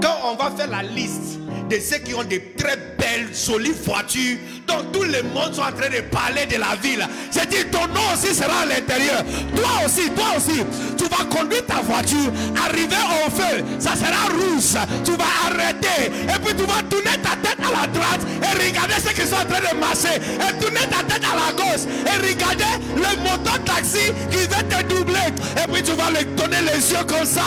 Quand 0.00 0.16
on 0.24 0.34
va 0.36 0.50
faire 0.56 0.68
la 0.68 0.82
liste 0.82 1.38
de 1.68 1.78
ceux 1.78 1.98
qui 1.98 2.14
ont 2.14 2.24
de 2.24 2.40
très 2.56 2.76
belles, 2.98 3.28
jolies 3.34 3.74
voitures, 3.84 4.38
dont 4.66 4.82
tout 4.92 5.02
le 5.02 5.22
monde 5.34 5.54
sont 5.54 5.62
en 5.62 5.72
train 5.72 5.90
de 5.90 6.00
parler 6.10 6.46
de 6.46 6.56
la 6.56 6.76
ville, 6.82 7.06
j'ai 7.32 7.46
dit 7.46 7.64
ton 7.70 7.86
nom 7.88 8.00
aussi 8.14 8.34
sera 8.34 8.60
à 8.62 8.66
l'intérieur. 8.66 9.22
Toi 9.54 9.68
aussi, 9.84 10.10
toi 10.10 10.26
aussi, 10.36 10.64
tu 10.96 11.04
vas 11.04 11.24
conduire 11.24 11.66
ta 11.66 11.80
voiture, 11.82 12.32
arriver 12.64 12.96
au 13.26 13.30
feu, 13.30 13.64
ça 13.78 13.90
sera 13.96 14.28
rouge. 14.32 14.78
Tu 15.04 15.10
vas 15.12 15.24
arrêter 15.46 16.06
et 16.06 16.38
puis 16.44 16.54
tu 16.54 16.64
vas 16.64 16.82
tourner 16.88 17.18
ta 17.22 17.36
tête 17.36 17.58
à 17.58 17.80
la 17.80 17.86
droite 17.86 18.20
et 18.42 18.66
regarder 18.66 18.94
ceux 19.04 19.12
qui 19.12 19.26
sont 19.28 19.36
en 19.36 19.44
train 19.44 19.60
de 19.60 19.78
marcher 19.78 20.16
et 20.16 20.62
tourner 20.62 20.86
ta 20.88 21.02
tête 21.04 21.22
à 21.24 21.34
la 21.34 21.52
gauche 21.52 21.84
et 22.06 22.26
regarder 22.26 22.84
le 22.96 23.22
moto 23.22 23.58
taxi 23.64 24.12
qui 24.30 24.46
va 24.46 24.62
te 24.62 24.84
doubler 24.86 25.28
et 25.56 25.72
puis 25.72 25.82
tu 25.82 25.92
vas 25.92 26.10
lui 26.10 26.24
donner 26.36 26.62
les 26.62 26.92
yeux 26.92 27.04
comme 27.06 27.26
ça. 27.26 27.42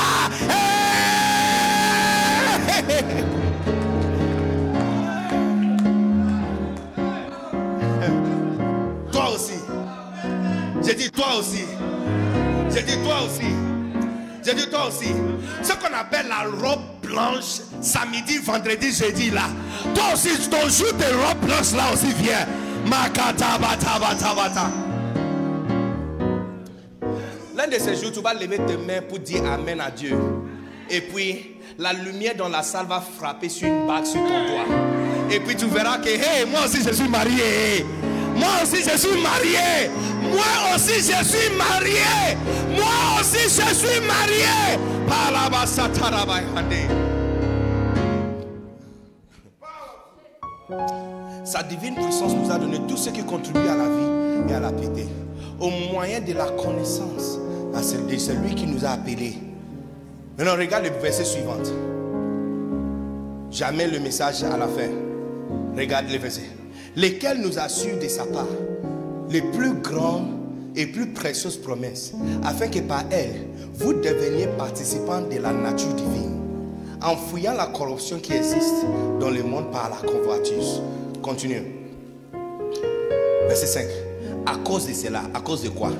Toi 9.11 9.29
aussi. 9.35 9.59
J'ai 10.83 10.95
dit 10.95 11.11
toi 11.11 11.35
aussi. 11.39 11.63
J'ai 12.73 12.83
dit 12.83 12.97
toi 13.03 13.15
aussi. 13.25 13.53
J'ai 14.43 14.53
dit 14.53 14.69
toi 14.69 14.87
aussi. 14.87 15.13
Ce 15.61 15.73
qu'on 15.73 15.93
appelle 15.93 16.27
la 16.27 16.49
robe 16.49 16.81
blanche, 17.03 17.61
samedi, 17.81 18.37
vendredi, 18.39 18.91
jeudi 18.91 19.29
là. 19.29 19.43
Toi 19.93 20.03
aussi, 20.13 20.29
ton 20.49 20.67
jour 20.69 20.91
de 20.93 21.05
robe 21.25 21.39
blanche 21.45 21.73
là 21.73 21.93
aussi 21.93 22.11
vient. 22.13 22.47
L'un 27.55 27.67
de 27.67 27.73
ces 27.73 27.95
jours, 27.95 28.11
tu 28.11 28.21
vas 28.21 28.33
lever 28.33 28.57
tes 28.65 28.77
mains 28.77 29.01
pour 29.07 29.19
dire 29.19 29.45
Amen 29.45 29.79
à 29.79 29.91
Dieu. 29.91 30.17
Et 30.91 30.99
puis, 30.99 31.55
la 31.79 31.93
lumière 31.93 32.35
dans 32.35 32.49
la 32.49 32.63
salle 32.63 32.85
va 32.85 32.99
frapper 32.99 33.47
sur 33.47 33.67
une 33.67 33.87
bague 33.87 34.05
sur 34.05 34.19
ton 34.19 34.27
doigt. 34.27 34.65
Et 35.31 35.39
puis 35.39 35.55
tu 35.55 35.65
verras 35.65 35.97
que, 35.99 36.09
hey, 36.09 36.45
moi 36.45 36.65
aussi 36.65 36.83
je 36.85 36.93
suis 36.93 37.07
marié. 37.07 37.85
Moi 38.35 38.49
aussi 38.61 38.83
je 38.83 38.97
suis 38.97 39.21
marié. 39.21 39.89
Moi 40.21 40.75
aussi 40.75 40.95
je 40.95 41.23
suis 41.25 41.55
marié. 41.55 42.35
Moi 42.75 43.21
aussi 43.21 43.43
je 43.43 43.73
suis 43.73 44.01
marié. 44.01 44.77
Sa 51.45 51.63
divine 51.63 51.95
puissance 51.95 52.33
nous 52.33 52.51
a 52.51 52.57
donné 52.57 52.79
tout 52.87 52.97
ce 52.97 53.09
qui 53.09 53.23
contribue 53.23 53.59
à 53.59 53.75
la 53.75 53.85
vie 53.85 54.49
et 54.49 54.53
à 54.53 54.59
la 54.59 54.71
piété. 54.71 55.07
Au 55.59 55.69
moyen 55.69 56.19
de 56.19 56.33
la 56.33 56.45
connaissance 56.51 57.39
de 57.73 58.17
celui 58.17 58.55
qui 58.55 58.67
nous 58.67 58.85
a 58.85 58.89
appelés. 58.89 59.50
Maintenant, 60.37 60.57
regarde 60.57 60.85
le 60.85 61.01
verset 61.01 61.25
suivant. 61.25 61.57
Jamais 63.51 63.87
le 63.87 63.99
message 63.99 64.43
à 64.43 64.57
la 64.57 64.67
fin. 64.67 64.89
Regarde 65.77 66.07
les 66.09 66.17
versets. 66.17 66.49
Lesquels 66.95 67.41
nous 67.41 67.59
assurent 67.59 67.99
de 67.99 68.07
sa 68.07 68.25
part 68.25 68.47
les 69.29 69.41
plus 69.41 69.73
grandes 69.73 70.37
et 70.75 70.87
plus 70.87 71.07
précieuses 71.07 71.57
promesses, 71.57 72.13
afin 72.43 72.67
que 72.67 72.79
par 72.79 73.03
elles, 73.11 73.47
vous 73.73 73.93
deveniez 73.93 74.47
participants 74.57 75.21
de 75.21 75.37
la 75.37 75.51
nature 75.51 75.93
divine, 75.93 76.39
en 77.01 77.15
fouillant 77.15 77.53
la 77.53 77.67
corruption 77.67 78.19
qui 78.19 78.33
existe 78.33 78.85
dans 79.19 79.29
le 79.29 79.43
monde 79.43 79.71
par 79.71 79.89
la 79.89 80.09
convoitise. 80.09 80.81
Continue. 81.21 81.63
Verset 83.47 83.65
5. 83.65 83.85
À 84.45 84.55
cause 84.57 84.87
de 84.87 84.93
cela, 84.93 85.23
à 85.33 85.41
cause 85.41 85.63
de 85.63 85.69
quoi? 85.69 85.91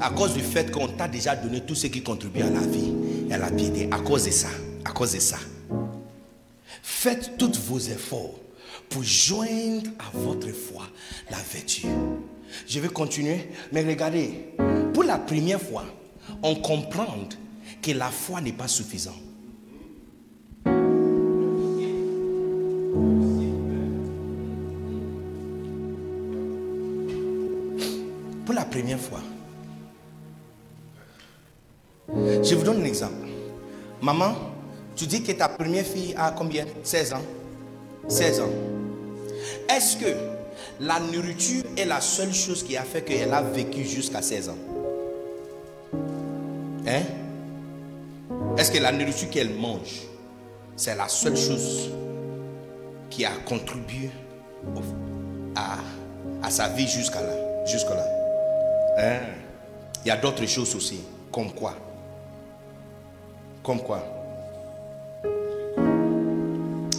À 0.00 0.10
cause 0.10 0.34
du 0.34 0.40
fait 0.40 0.70
qu'on 0.70 0.88
t'a 0.88 1.06
déjà 1.06 1.36
donné 1.36 1.60
tout 1.60 1.74
ce 1.74 1.86
qui 1.86 2.02
contribue 2.02 2.42
à 2.42 2.50
la 2.50 2.60
vie 2.60 2.92
à 3.30 3.38
la 3.38 3.50
piété. 3.50 3.88
À 3.90 3.98
cause 3.98 4.24
de 4.24 4.30
ça. 4.30 4.48
À 4.84 4.90
cause 4.90 5.12
de 5.12 5.20
ça. 5.20 5.38
Faites 6.82 7.36
tous 7.38 7.52
vos 7.66 7.78
efforts 7.78 8.34
pour 8.88 9.02
joindre 9.02 9.90
à 9.98 10.16
votre 10.16 10.48
foi 10.48 10.84
la 11.30 11.36
vertu. 11.36 11.86
Je 12.66 12.80
vais 12.80 12.88
continuer, 12.88 13.50
mais 13.72 13.84
regardez, 13.84 14.54
pour 14.94 15.04
la 15.04 15.18
première 15.18 15.60
fois, 15.60 15.84
on 16.42 16.54
comprend 16.56 17.28
que 17.82 17.92
la 17.92 18.10
foi 18.10 18.40
n'est 18.40 18.52
pas 18.52 18.68
suffisante. 18.68 19.14
Pour 28.44 28.54
la 28.54 28.64
première 28.64 28.98
fois, 28.98 29.20
je 32.08 32.54
vous 32.54 32.64
donne 32.64 32.82
un 32.82 32.84
exemple. 32.84 33.28
Maman, 34.00 34.34
tu 34.96 35.06
dis 35.06 35.22
que 35.22 35.32
ta 35.32 35.48
première 35.48 35.84
fille 35.84 36.14
a 36.16 36.30
combien? 36.30 36.64
16 36.82 37.12
ans 37.12 37.22
16 38.08 38.40
ans. 38.40 38.50
Est-ce 39.68 39.96
que 39.96 40.14
la 40.80 40.98
nourriture 40.98 41.64
est 41.76 41.84
la 41.84 42.00
seule 42.00 42.32
chose 42.32 42.62
qui 42.62 42.76
a 42.76 42.82
fait 42.82 43.02
qu'elle 43.02 43.32
a 43.32 43.42
vécu 43.42 43.84
jusqu'à 43.84 44.22
16 44.22 44.48
ans? 44.48 44.56
Hein? 46.86 47.02
Est-ce 48.56 48.72
que 48.72 48.78
la 48.78 48.92
nourriture 48.92 49.28
qu'elle 49.30 49.54
mange, 49.54 50.02
c'est 50.74 50.96
la 50.96 51.08
seule 51.08 51.36
chose 51.36 51.90
qui 53.10 53.24
a 53.24 53.32
contribué 53.44 54.10
à, 55.54 56.50
sa 56.50 56.68
vie 56.68 56.88
jusqu'à 56.88 57.20
là, 57.20 57.34
là 57.94 58.06
hein? 58.98 59.20
Il 60.04 60.08
y 60.08 60.10
a 60.10 60.16
d'autres 60.16 60.46
choses 60.46 60.74
aussi, 60.74 61.00
comme 61.30 61.52
quoi 61.52 61.74
Comme 63.68 63.82
quoi? 63.82 64.02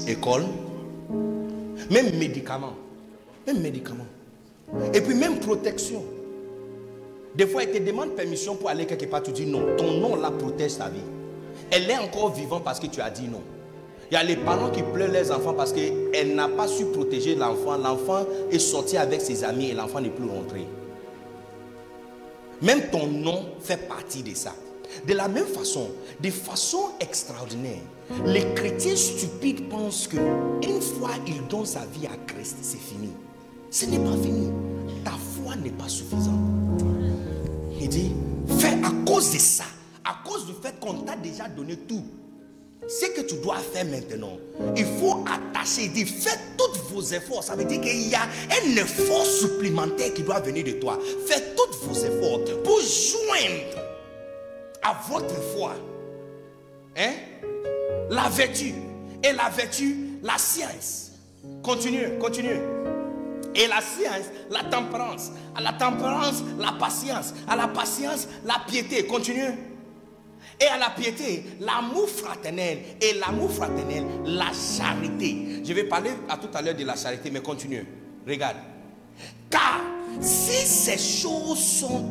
École, 0.07 0.43
même 1.89 2.15
médicaments. 2.15 2.75
Même 3.47 3.59
médicaments. 3.59 4.05
Et 4.93 5.01
puis 5.01 5.15
même 5.15 5.39
protection. 5.39 6.03
Des 7.33 7.47
fois, 7.47 7.63
elle 7.63 7.71
te 7.71 7.79
demande 7.79 8.11
permission 8.11 8.55
pour 8.55 8.69
aller 8.69 8.85
quelque 8.85 9.07
part. 9.07 9.23
Tu 9.23 9.31
dis 9.31 9.47
non. 9.47 9.75
Ton 9.79 9.93
nom 9.93 10.15
là 10.15 10.29
protège 10.29 10.77
ta 10.77 10.89
vie. 10.89 10.99
Elle 11.71 11.89
est 11.89 11.97
encore 11.97 12.33
vivante 12.33 12.63
parce 12.63 12.79
que 12.79 12.85
tu 12.85 13.01
as 13.01 13.09
dit 13.09 13.27
non. 13.27 13.41
Il 14.11 14.13
y 14.13 14.17
a 14.17 14.23
les 14.23 14.35
parents 14.37 14.69
qui 14.69 14.83
pleurent 14.83 15.11
les 15.11 15.31
enfants 15.31 15.55
parce 15.55 15.73
qu'elle 15.73 16.35
n'a 16.35 16.49
pas 16.49 16.67
su 16.67 16.85
protéger 16.85 17.33
l'enfant. 17.33 17.79
L'enfant 17.79 18.27
est 18.51 18.59
sorti 18.59 18.95
avec 18.95 19.21
ses 19.21 19.43
amis 19.43 19.71
et 19.71 19.73
l'enfant 19.73 20.01
n'est 20.01 20.11
plus 20.11 20.29
rentré. 20.29 20.67
Même 22.61 22.91
ton 22.91 23.07
nom 23.07 23.45
fait 23.59 23.87
partie 23.87 24.21
de 24.21 24.35
ça. 24.35 24.53
De 25.07 25.13
la 25.13 25.27
même 25.27 25.45
façon, 25.45 25.89
de 26.19 26.29
façon 26.29 26.89
extraordinaire, 26.99 27.81
les 28.25 28.53
chrétiens 28.55 28.95
stupides 28.95 29.69
pensent 29.69 30.07
que 30.07 30.17
une 30.17 30.81
fois 30.81 31.11
ils 31.27 31.45
donnent 31.47 31.65
sa 31.65 31.85
vie 31.85 32.07
à 32.07 32.17
Christ, 32.27 32.57
c'est 32.61 32.79
fini. 32.79 33.09
Ce 33.71 33.85
n'est 33.85 33.99
pas 33.99 34.17
fini. 34.23 34.51
Ta 35.05 35.11
foi 35.11 35.55
n'est 35.55 35.69
pas 35.69 35.87
suffisante. 35.87 36.83
Il 37.79 37.87
dit, 37.87 38.11
fais 38.57 38.77
à 38.83 38.91
cause 39.05 39.31
de 39.31 39.37
ça, 39.37 39.65
à 40.03 40.17
cause 40.27 40.45
du 40.47 40.53
fait 40.53 40.79
qu'on 40.79 41.01
t'a 41.01 41.15
déjà 41.15 41.47
donné 41.47 41.77
tout. 41.77 42.03
Ce 42.87 43.05
que 43.05 43.21
tu 43.21 43.35
dois 43.35 43.57
faire 43.57 43.85
maintenant, 43.85 44.37
il 44.75 44.85
faut 44.99 45.23
attacher, 45.27 45.83
il 45.83 45.93
dit, 45.93 46.05
faites 46.05 46.39
tous 46.57 46.91
vos 46.91 47.01
efforts. 47.01 47.43
Ça 47.43 47.55
veut 47.55 47.65
dire 47.65 47.79
qu'il 47.79 48.09
y 48.09 48.15
a 48.15 48.23
un 48.23 48.75
effort 48.75 49.25
supplémentaire 49.25 50.13
qui 50.13 50.23
doit 50.23 50.39
venir 50.39 50.63
de 50.63 50.71
toi. 50.71 50.97
Faites 51.27 51.55
tous 51.55 51.87
vos 51.87 51.93
efforts 51.93 52.39
pour 52.63 52.79
joindre 52.79 53.88
à 54.81 54.95
votre 55.09 55.35
foi. 55.53 55.75
Hein? 56.97 57.11
La 58.09 58.29
vertu. 58.29 58.73
Et 59.23 59.33
la 59.33 59.49
vertu, 59.49 60.19
la 60.23 60.37
science. 60.37 61.11
Continue, 61.63 62.17
continue. 62.19 62.59
Et 63.55 63.67
la 63.67 63.81
science, 63.81 64.25
la 64.49 64.63
tempérance. 64.63 65.31
À 65.55 65.61
la 65.61 65.73
tempérance, 65.73 66.43
la 66.57 66.71
patience. 66.73 67.33
À 67.47 67.55
la 67.55 67.67
patience, 67.67 68.27
la 68.45 68.61
piété. 68.67 69.05
Continue. 69.05 69.53
Et 70.61 70.65
à 70.65 70.77
la 70.77 70.89
piété, 70.89 71.45
l'amour 71.59 72.09
fraternel. 72.09 72.79
Et 73.01 73.13
l'amour 73.13 73.51
fraternel, 73.51 74.05
la 74.25 74.51
charité. 74.53 75.61
Je 75.63 75.73
vais 75.73 75.83
parler 75.85 76.11
à 76.29 76.37
tout 76.37 76.49
à 76.53 76.61
l'heure 76.61 76.75
de 76.75 76.85
la 76.85 76.95
charité, 76.95 77.29
mais 77.31 77.41
continue. 77.41 77.85
Regarde. 78.27 78.57
Car 79.49 79.81
si 80.21 80.65
ces 80.65 80.97
choses 80.97 81.59
sont 81.59 82.09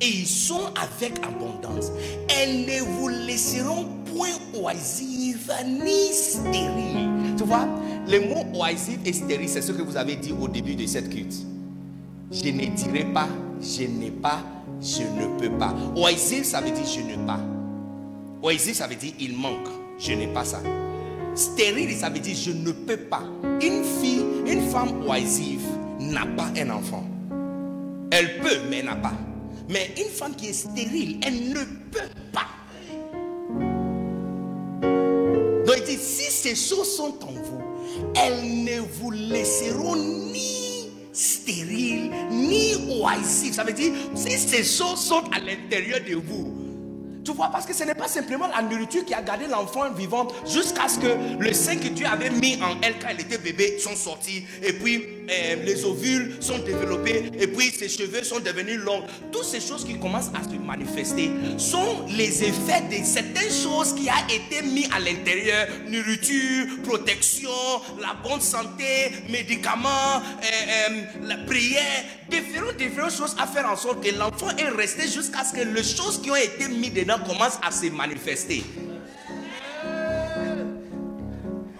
et 0.00 0.08
ils 0.08 0.26
sont 0.26 0.72
avec 0.80 1.12
abondance. 1.24 1.90
Elles 2.28 2.60
ne 2.60 2.80
vous 2.82 3.08
laisseront 3.08 3.86
point 4.14 4.28
oisifs 4.54 5.50
ni 5.64 6.12
stériles. 6.12 7.10
Tu 7.36 7.44
vois, 7.44 7.66
le 8.08 8.20
mot 8.20 8.44
oisif 8.60 8.98
et 9.04 9.12
stérile, 9.12 9.48
c'est 9.48 9.62
ce 9.62 9.72
que 9.72 9.82
vous 9.82 9.96
avez 9.96 10.16
dit 10.16 10.32
au 10.38 10.48
début 10.48 10.74
de 10.74 10.86
cette 10.86 11.10
culte. 11.10 11.34
Je 12.30 12.48
ne 12.48 12.66
dirai 12.74 13.04
pas, 13.12 13.28
je 13.60 13.84
n'ai 13.84 14.10
pas, 14.10 14.40
je 14.80 15.02
ne 15.02 15.38
peux 15.38 15.56
pas. 15.58 15.74
Oisif, 15.96 16.44
ça 16.44 16.60
veut 16.60 16.70
dire 16.70 16.86
je 16.86 17.00
n'ai 17.00 17.26
pas. 17.26 17.40
Oisif, 18.42 18.74
ça 18.74 18.86
veut 18.86 18.96
dire 18.96 19.12
il 19.20 19.36
manque, 19.36 19.68
je 19.98 20.12
n'ai 20.12 20.26
pas 20.28 20.44
ça. 20.44 20.60
Stérile, 21.34 21.92
ça 21.92 22.08
veut 22.08 22.18
dire 22.18 22.36
je 22.36 22.50
ne 22.50 22.72
peux 22.72 22.96
pas. 22.96 23.22
Une 23.62 23.84
fille, 23.84 24.24
une 24.46 24.62
femme 24.70 25.06
oisive 25.06 25.64
n'a 26.00 26.26
pas 26.26 26.48
un 26.58 26.70
enfant. 26.70 27.04
Elle 28.10 28.38
peut, 28.38 28.58
mais 28.70 28.82
n'a 28.82 28.96
pas. 28.96 29.12
Mais 29.68 29.92
une 29.96 30.10
femme 30.10 30.34
qui 30.36 30.48
est 30.48 30.52
stérile, 30.52 31.20
elle 31.24 31.48
ne 31.50 31.64
peut 31.90 32.08
pas. 32.32 32.46
Donc 35.66 35.76
il 35.78 35.84
dit, 35.84 36.02
si 36.02 36.30
ces 36.30 36.54
choses 36.54 36.96
sont 36.96 37.18
en 37.22 37.32
vous, 37.32 37.62
elles 38.14 38.64
ne 38.64 38.80
vous 38.80 39.10
laisseront 39.10 39.96
ni 39.96 40.90
stériles, 41.12 42.10
ni 42.30 42.74
oisifs. 43.00 43.54
Ça 43.54 43.64
veut 43.64 43.72
dire, 43.72 43.92
si 44.14 44.38
ces 44.38 44.62
choses 44.62 45.00
sont 45.00 45.24
à 45.32 45.40
l'intérieur 45.40 46.00
de 46.08 46.14
vous, 46.14 46.54
tu 47.24 47.32
vois, 47.32 47.48
parce 47.48 47.66
que 47.66 47.74
ce 47.74 47.82
n'est 47.82 47.94
pas 47.96 48.06
simplement 48.06 48.46
la 48.46 48.62
nourriture 48.62 49.04
qui 49.04 49.12
a 49.12 49.20
gardé 49.20 49.48
l'enfant 49.48 49.90
vivant 49.90 50.28
jusqu'à 50.46 50.86
ce 50.88 51.00
que 51.00 51.40
le 51.40 51.52
sein 51.52 51.74
que 51.76 51.88
Dieu 51.88 52.06
avait 52.06 52.30
mis 52.30 52.54
en 52.62 52.80
elle 52.82 53.00
quand 53.00 53.08
elle 53.10 53.20
était 53.20 53.38
bébé 53.38 53.80
sont 53.80 53.96
sortis. 53.96 54.44
Et 54.62 54.74
puis 54.74 55.02
euh, 55.28 55.56
les 55.64 55.84
ovules 55.84 56.36
sont 56.40 56.58
développés. 56.58 57.30
Et 57.38 57.46
puis 57.46 57.70
ses 57.70 57.88
cheveux 57.88 58.22
sont 58.22 58.40
devenus 58.40 58.78
longs. 58.78 59.02
Toutes 59.32 59.44
ces 59.44 59.60
choses 59.60 59.84
qui 59.84 59.98
commencent 59.98 60.30
à 60.34 60.42
se 60.44 60.56
manifester 60.56 61.30
sont 61.58 62.06
les 62.16 62.44
effets 62.44 62.82
de 62.90 63.04
certaines 63.04 63.50
choses 63.50 63.94
qui 63.94 64.08
a 64.08 64.24
été 64.32 64.62
mis 64.62 64.86
à 64.86 65.00
l'intérieur. 65.00 65.68
Nourriture, 65.88 66.82
protection, 66.84 67.50
la 68.00 68.16
bonne 68.22 68.40
santé, 68.40 69.12
médicaments, 69.28 69.88
euh, 69.88 70.90
euh, 70.90 71.02
la 71.22 71.36
prière. 71.38 72.04
Différentes, 72.30 72.76
différentes 72.76 73.12
choses 73.12 73.36
à 73.38 73.46
faire 73.46 73.70
en 73.70 73.76
sorte 73.76 74.04
que 74.04 74.16
l'enfant 74.16 74.48
est 74.56 74.68
resté 74.68 75.02
jusqu'à 75.08 75.44
ce 75.44 75.52
que 75.52 75.60
les 75.60 75.84
choses 75.84 76.20
qui 76.20 76.30
ont 76.30 76.36
été 76.36 76.68
mises 76.68 76.92
dedans 76.92 77.18
commencent 77.24 77.60
à 77.62 77.70
se 77.70 77.86
manifester. 77.86 78.64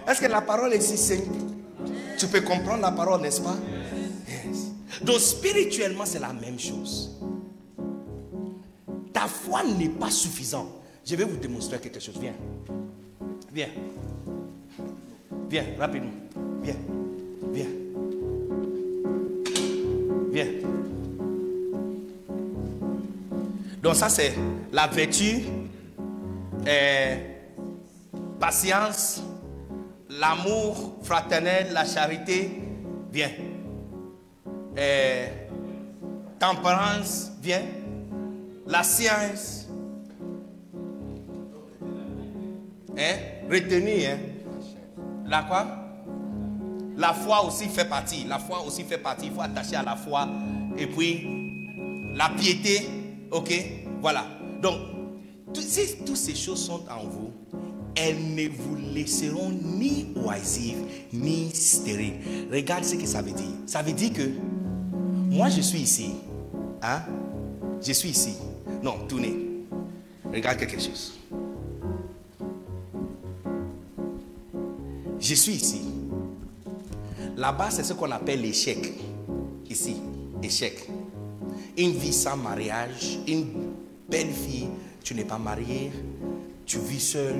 Est-ce 0.07 0.21
que 0.21 0.27
la 0.27 0.41
parole 0.41 0.73
est 0.73 0.79
Tu 2.17 2.27
peux 2.27 2.41
comprendre 2.41 2.81
la 2.81 2.91
parole, 2.91 3.21
n'est-ce 3.21 3.41
pas? 3.41 3.55
Yes. 4.27 4.71
Donc 5.03 5.19
spirituellement, 5.19 6.05
c'est 6.05 6.19
la 6.19 6.33
même 6.33 6.59
chose. 6.59 7.11
Ta 9.13 9.27
foi 9.27 9.63
n'est 9.63 9.89
pas 9.89 10.09
suffisante. 10.09 10.69
Je 11.05 11.15
vais 11.15 11.23
vous 11.23 11.37
démontrer 11.37 11.79
quelque 11.79 11.99
chose. 11.99 12.15
Viens. 12.19 12.33
Viens. 13.53 13.69
Viens, 15.49 15.63
rapidement. 15.77 16.11
Viens. 16.63 16.75
Viens. 17.53 17.65
Viens. 20.31 20.47
Donc 23.81 23.95
ça 23.95 24.09
c'est 24.09 24.33
la 24.73 24.87
vertu, 24.87 25.43
euh, 26.67 27.15
patience, 28.39 29.21
l'amour 30.19 30.97
fraternel, 31.03 31.67
la 31.73 31.85
charité. 31.85 32.51
Viens. 33.11 33.31
Euh, 34.77 35.27
tempérance, 36.39 37.31
viens. 37.41 37.61
La 38.65 38.83
science. 38.83 39.67
Hein? 42.97 43.15
Hein? 43.49 44.17
La 45.25 45.43
quoi? 45.43 45.65
La 46.97 47.13
foi 47.13 47.45
aussi 47.45 47.65
fait 47.65 47.85
partie. 47.85 48.25
La 48.25 48.39
foi 48.39 48.61
aussi 48.65 48.83
fait 48.83 48.97
partie. 48.97 49.27
Il 49.27 49.31
faut 49.31 49.41
attacher 49.41 49.75
à 49.75 49.83
la 49.83 49.95
foi. 49.95 50.27
Et 50.77 50.87
puis, 50.87 52.13
la 52.15 52.29
piété. 52.29 52.89
Ok? 53.31 53.53
Voilà. 54.01 54.25
Donc, 54.61 54.75
si 55.53 55.97
toutes 56.03 56.17
ces 56.17 56.35
choses 56.35 56.65
sont 56.65 56.81
en 56.89 57.05
vous, 57.07 57.31
elles 57.97 58.35
ne 58.35 58.47
vous 58.49 58.75
laisseront 58.93 59.51
ni 59.51 60.07
oisives, 60.15 60.83
ni 61.13 61.49
stériles. 61.53 62.13
Regarde 62.51 62.83
ce 62.83 62.95
que 62.95 63.05
ça 63.05 63.21
veut 63.21 63.31
dire. 63.31 63.45
Ça 63.65 63.81
veut 63.81 63.93
dire 63.93 64.13
que 64.13 64.29
moi, 65.29 65.49
je 65.49 65.61
suis 65.61 65.79
ici. 65.79 66.11
Hein? 66.81 67.01
Je 67.81 67.91
suis 67.91 68.09
ici. 68.09 68.35
Non, 68.83 68.99
tournez. 69.07 69.35
Regarde 70.33 70.57
quelque 70.57 70.79
chose. 70.79 71.13
Je 75.19 75.33
suis 75.33 75.53
ici. 75.53 75.81
Là-bas, 77.35 77.69
c'est 77.71 77.83
ce 77.83 77.93
qu'on 77.93 78.11
appelle 78.11 78.41
l'échec. 78.41 78.93
Ici, 79.69 79.97
échec. 80.41 80.87
Une 81.77 81.91
vie 81.91 82.13
sans 82.13 82.37
mariage, 82.37 83.19
une 83.27 83.45
belle 84.09 84.31
fille, 84.31 84.69
tu 85.03 85.13
n'es 85.13 85.23
pas 85.23 85.37
marié, 85.37 85.91
tu 86.65 86.79
vis 86.79 86.99
seul, 86.99 87.35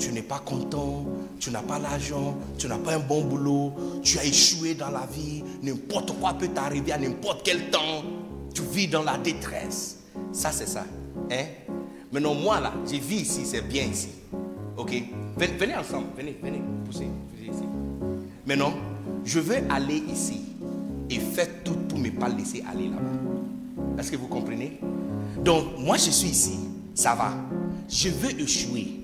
tu 0.00 0.10
n'es 0.12 0.22
pas 0.22 0.40
content, 0.40 1.04
tu 1.38 1.50
n'as 1.50 1.62
pas 1.62 1.78
l'argent, 1.78 2.36
tu 2.58 2.66
n'as 2.66 2.78
pas 2.78 2.94
un 2.94 2.98
bon 2.98 3.22
boulot, 3.22 3.72
tu 4.02 4.18
as 4.18 4.24
échoué 4.24 4.74
dans 4.74 4.90
la 4.90 5.06
vie, 5.06 5.44
n'importe 5.62 6.18
quoi 6.18 6.32
peut 6.32 6.48
t'arriver 6.48 6.92
à 6.92 6.98
n'importe 6.98 7.42
quel 7.44 7.70
temps, 7.70 8.02
tu 8.54 8.62
vis 8.62 8.88
dans 8.88 9.02
la 9.02 9.18
détresse. 9.18 9.98
Ça, 10.32 10.50
c'est 10.50 10.66
ça. 10.66 10.84
Hein? 11.30 11.44
Maintenant, 12.10 12.34
moi, 12.34 12.58
là, 12.60 12.72
je 12.86 12.96
vis 12.96 13.20
ici, 13.20 13.42
c'est 13.44 13.62
bien 13.68 13.84
ici. 13.84 14.08
Ok? 14.76 14.90
Venez, 15.36 15.76
ensemble, 15.76 16.06
venez, 16.16 16.36
venez, 16.42 16.62
poussez, 16.84 17.06
poussez 17.30 17.50
ici. 17.52 17.64
Maintenant, 18.46 18.72
je 19.24 19.38
veux 19.38 19.58
aller 19.70 20.02
ici 20.10 20.40
et 21.10 21.18
faire 21.18 21.48
tout 21.62 21.76
pour 21.88 21.98
ne 21.98 22.10
pas 22.10 22.28
laisser 22.28 22.64
aller 22.68 22.88
là-bas. 22.88 23.98
Est-ce 23.98 24.10
que 24.10 24.16
vous 24.16 24.28
comprenez? 24.28 24.80
Donc, 25.44 25.78
moi, 25.78 25.96
je 25.98 26.10
suis 26.10 26.30
ici, 26.30 26.58
ça 26.94 27.14
va. 27.14 27.32
Je 27.88 28.08
veux 28.08 28.40
échouer. 28.40 28.99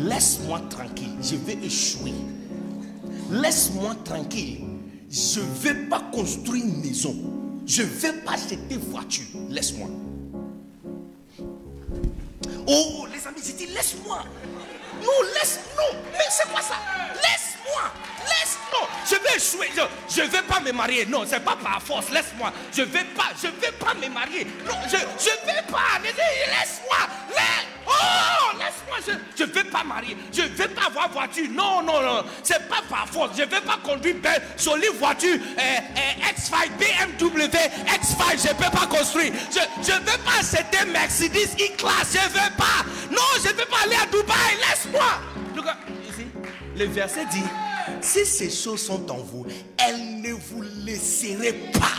Laisse-moi 0.00 0.60
tranquille, 0.70 1.14
je 1.22 1.36
vais 1.36 1.58
échouer. 1.62 2.14
Laisse-moi 3.30 3.94
tranquille. 4.04 4.60
Je 5.10 5.40
ne 5.40 5.44
vais 5.60 5.74
pas 5.88 6.00
construire 6.12 6.64
une 6.64 6.80
maison. 6.80 7.14
Je 7.66 7.82
ne 7.82 7.86
vais 7.86 8.12
pas 8.24 8.32
acheter 8.32 8.58
voiture. 8.90 9.26
Laisse-moi. 9.48 9.88
Oh, 12.66 13.06
les 13.12 13.26
amis, 13.26 13.40
j'ai 13.44 13.52
dit 13.52 13.66
laisse-moi. 13.66 14.24
Non, 15.02 15.26
laisse, 15.34 15.60
non. 15.76 15.98
Mais 16.12 16.24
c'est 16.30 16.48
quoi 16.50 16.62
ça? 16.62 16.76
Laisse-moi. 17.22 17.82
Laisse, 18.24 18.58
moi 18.72 18.88
Je 19.08 19.16
vais 19.16 19.36
échouer. 19.36 19.70
Je 20.08 20.22
ne 20.22 20.26
vais 20.26 20.42
pas 20.42 20.60
me 20.60 20.72
marier. 20.72 21.06
Non, 21.06 21.24
c'est 21.26 21.40
pas 21.40 21.56
par 21.56 21.82
force. 21.82 22.10
Laisse-moi. 22.10 22.52
Je 22.76 22.82
vais 22.82 23.04
pas, 23.04 23.30
je 23.40 23.48
vais 23.48 23.72
pas 23.72 23.94
me 23.94 24.08
marier. 24.08 24.46
Non, 24.66 24.74
je 24.88 24.96
ne 24.96 25.46
vais 25.46 25.62
pas. 25.70 25.98
Laisse-moi. 26.02 26.98
Laisse. 27.30 27.66
Oh, 27.86 28.56
laisse-moi. 28.58 29.16
Je 29.36 29.44
ne 29.44 29.50
vais 29.50 29.64
pas 29.64 29.82
marier. 29.82 30.16
Je 30.32 30.42
vais 30.42 30.68
pas 30.68 30.86
avoir 30.86 31.08
voiture. 31.10 31.48
Non, 31.50 31.82
non, 31.82 32.00
non. 32.02 32.24
C'est 32.42 32.68
pas 32.68 32.82
par 32.88 33.08
force. 33.08 33.30
Je 33.36 33.42
vais 33.42 33.60
pas 33.60 33.78
conduire 33.82 34.16
belle, 34.16 34.42
jolie 34.58 34.86
voiture. 34.98 35.38
X5, 35.56 36.70
BMW, 36.78 37.46
X5. 37.46 38.48
Je 38.48 38.54
peux 38.54 38.70
pas 38.70 38.86
construire. 38.86 39.32
Je 39.50 39.92
ne 39.92 39.98
vais 39.98 40.18
pas 40.18 40.38
acheter 40.40 40.84
Mercedes 40.86 41.56
E-Class. 41.58 42.12
Je 42.12 42.18
ne 42.18 42.32
veux 42.34 42.56
pas. 42.56 42.84
Non, 43.10 43.22
je 43.42 43.48
ne 43.48 43.54
vais 43.54 43.66
pas 43.66 43.78
aller 43.84 43.96
à 43.96 44.06
Dubaï. 44.06 44.56
Laisse-moi. 44.68 45.20
Le 46.80 46.86
verset 46.86 47.26
dit 47.26 47.44
si 48.00 48.24
ces 48.24 48.48
choses 48.48 48.80
sont 48.80 49.10
en 49.10 49.18
vous, 49.18 49.44
elles 49.76 50.22
ne 50.22 50.32
vous 50.32 50.62
laisseront 50.86 51.54
pas. 51.74 51.98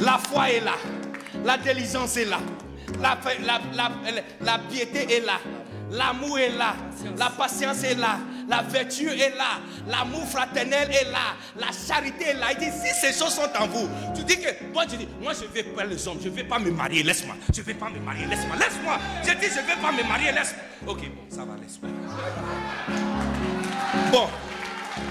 La 0.00 0.16
foi 0.16 0.50
est 0.50 0.60
là. 0.60 0.76
La 1.44 1.58
diligence 1.58 2.16
est 2.16 2.24
là. 2.24 2.40
La, 3.02 3.18
la 4.40 4.58
piété 4.60 5.16
est 5.16 5.20
là. 5.20 5.38
L'amour 5.90 6.38
est 6.38 6.56
là. 6.56 6.76
La 7.18 7.28
patience 7.28 7.84
est 7.84 7.96
là. 7.96 8.16
La 8.48 8.62
vertu 8.62 9.08
est 9.08 9.36
là. 9.36 9.60
L'amour 9.88 10.26
fraternel 10.28 10.88
est 10.90 11.10
là. 11.10 11.36
La 11.56 11.68
charité 11.68 12.30
est 12.30 12.34
là. 12.34 12.52
Il 12.52 12.58
dit, 12.58 12.70
si 12.70 12.94
ces 13.00 13.18
choses 13.18 13.34
sont 13.34 13.50
en 13.58 13.66
vous, 13.66 13.88
tu 14.14 14.22
dis 14.24 14.36
que, 14.36 14.48
moi 14.72 14.84
je 14.90 14.96
dis, 14.96 15.08
moi 15.20 15.32
je 15.32 15.46
vais 15.46 15.62
pas 15.62 15.84
les 15.84 16.06
hommes, 16.06 16.18
je 16.22 16.28
ne 16.28 16.34
vais 16.34 16.44
pas 16.44 16.58
me 16.58 16.70
marier, 16.70 17.02
laisse-moi. 17.02 17.36
Je 17.52 17.60
ne 17.60 17.66
vais 17.66 17.74
pas 17.74 17.88
me 17.88 17.98
marier, 18.00 18.26
laisse-moi, 18.26 18.56
laisse-moi. 18.56 18.98
Je 19.22 19.32
dis, 19.32 19.46
je 19.54 19.60
ne 19.60 19.66
vais 19.66 19.80
pas 19.80 19.92
me 19.92 20.02
marier, 20.08 20.32
laisse-moi. 20.32 20.92
Ok, 20.94 21.00
bon, 21.00 21.22
ça 21.28 21.44
va, 21.44 21.54
laisse-moi. 21.60 21.90
Bon, 24.12 24.28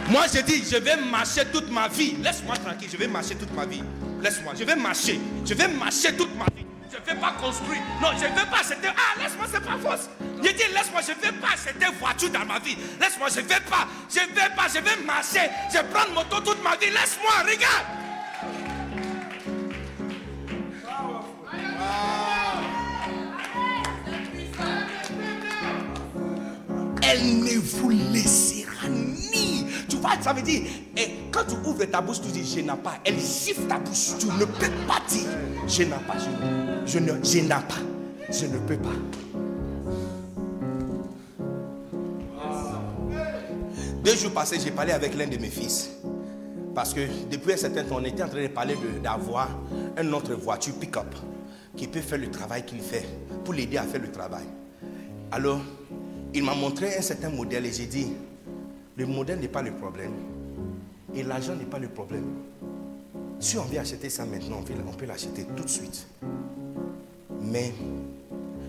moi 0.09 0.25
je 0.33 0.41
dis, 0.41 0.63
je 0.69 0.77
vais 0.77 0.97
marcher 0.97 1.45
toute 1.45 1.69
ma 1.71 1.87
vie. 1.87 2.15
Laisse-moi 2.21 2.55
tranquille, 2.57 2.89
je 2.91 2.97
vais 2.97 3.07
marcher 3.07 3.35
toute 3.35 3.53
ma 3.53 3.65
vie. 3.65 3.83
Laisse-moi, 4.21 4.53
je 4.57 4.63
vais 4.63 4.75
marcher. 4.75 5.19
Je 5.45 5.53
vais 5.53 5.67
marcher 5.67 6.15
toute 6.15 6.35
ma 6.35 6.45
vie. 6.45 6.65
Je 6.93 6.99
ne 6.99 7.05
vais 7.05 7.19
pas 7.19 7.31
construire. 7.31 7.81
Non, 7.99 8.09
je 8.11 8.25
ne 8.25 8.35
vais 8.35 8.45
pas 8.51 8.59
acheter. 8.59 8.87
Ah, 8.87 9.19
laisse-moi, 9.19 9.47
c'est 9.51 9.63
pas 9.63 9.77
fausse. 9.77 10.09
Je 10.37 10.49
dis, 10.51 10.73
laisse-moi, 10.73 11.01
je 11.01 11.11
ne 11.11 11.31
vais 11.31 11.39
pas 11.39 11.47
acheter 11.53 11.85
voiture 11.99 12.29
dans 12.29 12.45
ma 12.45 12.59
vie. 12.59 12.77
Laisse-moi, 13.01 13.29
je 13.29 13.39
ne 13.39 13.47
vais 13.47 13.61
pas. 13.61 13.87
Je 14.13 14.19
ne 14.19 14.35
vais 14.35 14.55
pas, 14.55 14.67
je 14.67 14.79
vais 14.79 15.03
marcher. 15.03 15.49
Je 15.71 15.79
vais 15.79 15.83
prendre 15.85 16.11
moto 16.13 16.39
toute 16.41 16.63
ma 16.63 16.75
vie. 16.75 16.91
Laisse-moi, 16.91 17.31
regarde. 17.49 17.85
Elle 27.01 27.39
ne 27.39 27.59
vous 27.59 27.89
laissera 27.89 28.62
ça 30.21 30.33
veut 30.33 30.41
dire, 30.41 30.63
et 30.97 31.07
quand 31.31 31.43
tu 31.47 31.55
ouvres 31.67 31.85
ta 31.85 32.01
bouche, 32.01 32.21
tu 32.21 32.29
dis, 32.29 32.45
je 32.45 32.61
n'ai 32.61 32.67
pas. 32.67 32.95
Elle 33.03 33.19
siffle 33.19 33.67
ta 33.67 33.79
bouche. 33.79 34.17
Tu 34.19 34.27
ne 34.27 34.45
peux 34.45 34.69
pas 34.87 35.01
dire, 35.09 35.29
je 35.67 35.83
n'ai 35.83 35.89
pas. 35.89 36.17
Je, 36.85 36.91
je 36.95 37.39
n'ai 37.39 37.49
pas. 37.49 37.63
Je 38.29 38.45
ne 38.45 38.57
peux 38.59 38.77
pas. 38.77 38.89
Deux 44.03 44.15
jours 44.15 44.31
passés, 44.31 44.59
j'ai 44.61 44.71
parlé 44.71 44.91
avec 44.91 45.15
l'un 45.15 45.27
de 45.27 45.37
mes 45.37 45.49
fils. 45.49 45.91
Parce 46.75 46.93
que 46.93 47.01
depuis 47.31 47.53
un 47.53 47.57
certain 47.57 47.83
temps, 47.83 47.97
on 47.99 48.03
était 48.03 48.23
en 48.23 48.27
train 48.27 48.41
de 48.41 48.47
parler 48.47 48.75
d'avoir 49.01 49.49
une 50.01 50.13
autre 50.13 50.33
voiture 50.33 50.73
pick-up 50.75 51.15
qui 51.77 51.87
peut 51.87 52.01
faire 52.01 52.17
le 52.17 52.29
travail 52.29 52.65
qu'il 52.65 52.81
fait 52.81 53.05
pour 53.45 53.53
l'aider 53.53 53.77
à 53.77 53.83
faire 53.83 54.01
le 54.01 54.11
travail. 54.11 54.45
Alors, 55.31 55.61
il 56.33 56.43
m'a 56.43 56.55
montré 56.55 56.97
un 56.97 57.01
certain 57.01 57.29
modèle 57.29 57.65
et 57.65 57.71
j'ai 57.71 57.85
dit, 57.85 58.07
le 58.95 59.05
modèle 59.05 59.39
n'est 59.39 59.47
pas 59.47 59.61
le 59.61 59.71
problème 59.71 60.13
et 61.15 61.23
l'argent 61.23 61.55
n'est 61.55 61.65
pas 61.65 61.79
le 61.79 61.87
problème. 61.87 62.25
Si 63.39 63.57
on 63.57 63.63
veut 63.63 63.79
acheter 63.79 64.09
ça 64.09 64.25
maintenant, 64.25 64.59
on 64.59 64.93
peut 64.93 65.05
l'acheter 65.05 65.45
tout 65.55 65.63
de 65.63 65.69
suite. 65.69 66.07
Mais, 67.41 67.73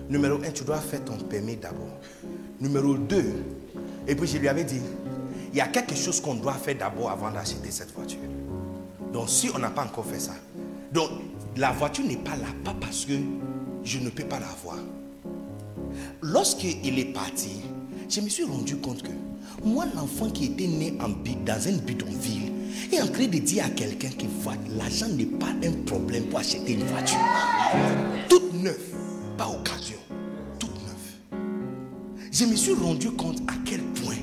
numéro 0.08 0.36
un, 0.36 0.50
tu 0.50 0.64
dois 0.64 0.78
faire 0.78 1.04
ton 1.04 1.16
permis 1.16 1.56
d'abord. 1.56 1.98
Numéro 2.60 2.94
deux, 2.94 3.32
et 4.06 4.14
puis 4.14 4.26
je 4.26 4.38
lui 4.38 4.48
avais 4.48 4.64
dit, 4.64 4.80
il 5.52 5.58
y 5.58 5.60
a 5.60 5.68
quelque 5.68 5.94
chose 5.94 6.20
qu'on 6.20 6.34
doit 6.34 6.54
faire 6.54 6.76
d'abord 6.76 7.10
avant 7.10 7.30
d'acheter 7.30 7.70
cette 7.70 7.92
voiture. 7.92 8.18
Donc 9.12 9.28
si 9.28 9.48
on 9.54 9.58
n'a 9.58 9.70
pas 9.70 9.84
encore 9.84 10.06
fait 10.06 10.18
ça, 10.18 10.34
donc 10.92 11.10
la 11.56 11.70
voiture 11.70 12.04
n'est 12.04 12.16
pas 12.16 12.36
là, 12.36 12.48
pas 12.64 12.74
parce 12.80 13.04
que 13.04 13.12
je 13.84 13.98
ne 14.00 14.10
peux 14.10 14.24
pas 14.24 14.40
l'avoir. 14.40 14.78
Lorsqu'il 16.20 16.98
est 16.98 17.12
parti, 17.12 17.60
je 18.08 18.20
me 18.20 18.28
suis 18.28 18.44
rendu 18.44 18.76
compte 18.76 19.02
que 19.02 19.10
moi, 19.64 19.86
l'enfant 19.94 20.30
qui 20.30 20.46
était 20.46 20.66
né 20.66 20.94
en, 21.00 21.08
dans 21.08 21.68
un 21.68 21.76
bidonville, 21.78 22.52
est 22.92 23.00
en 23.00 23.06
train 23.06 23.26
de 23.26 23.38
dire 23.38 23.64
à 23.64 23.70
quelqu'un 23.70 24.08
que 24.10 24.24
l'argent 24.76 25.08
n'est 25.08 25.24
pas 25.24 25.52
un 25.64 25.72
problème 25.86 26.24
pour 26.24 26.40
acheter 26.40 26.72
une 26.72 26.84
voiture. 26.84 27.18
Toute 28.28 28.52
neuve, 28.54 28.78
pas 29.38 29.48
occasion, 29.48 29.98
toute 30.58 30.70
neuve. 30.70 31.40
Je 32.32 32.44
me 32.44 32.56
suis 32.56 32.74
rendu 32.74 33.10
compte 33.12 33.40
à 33.48 33.54
quel 33.64 33.80
point 33.80 34.16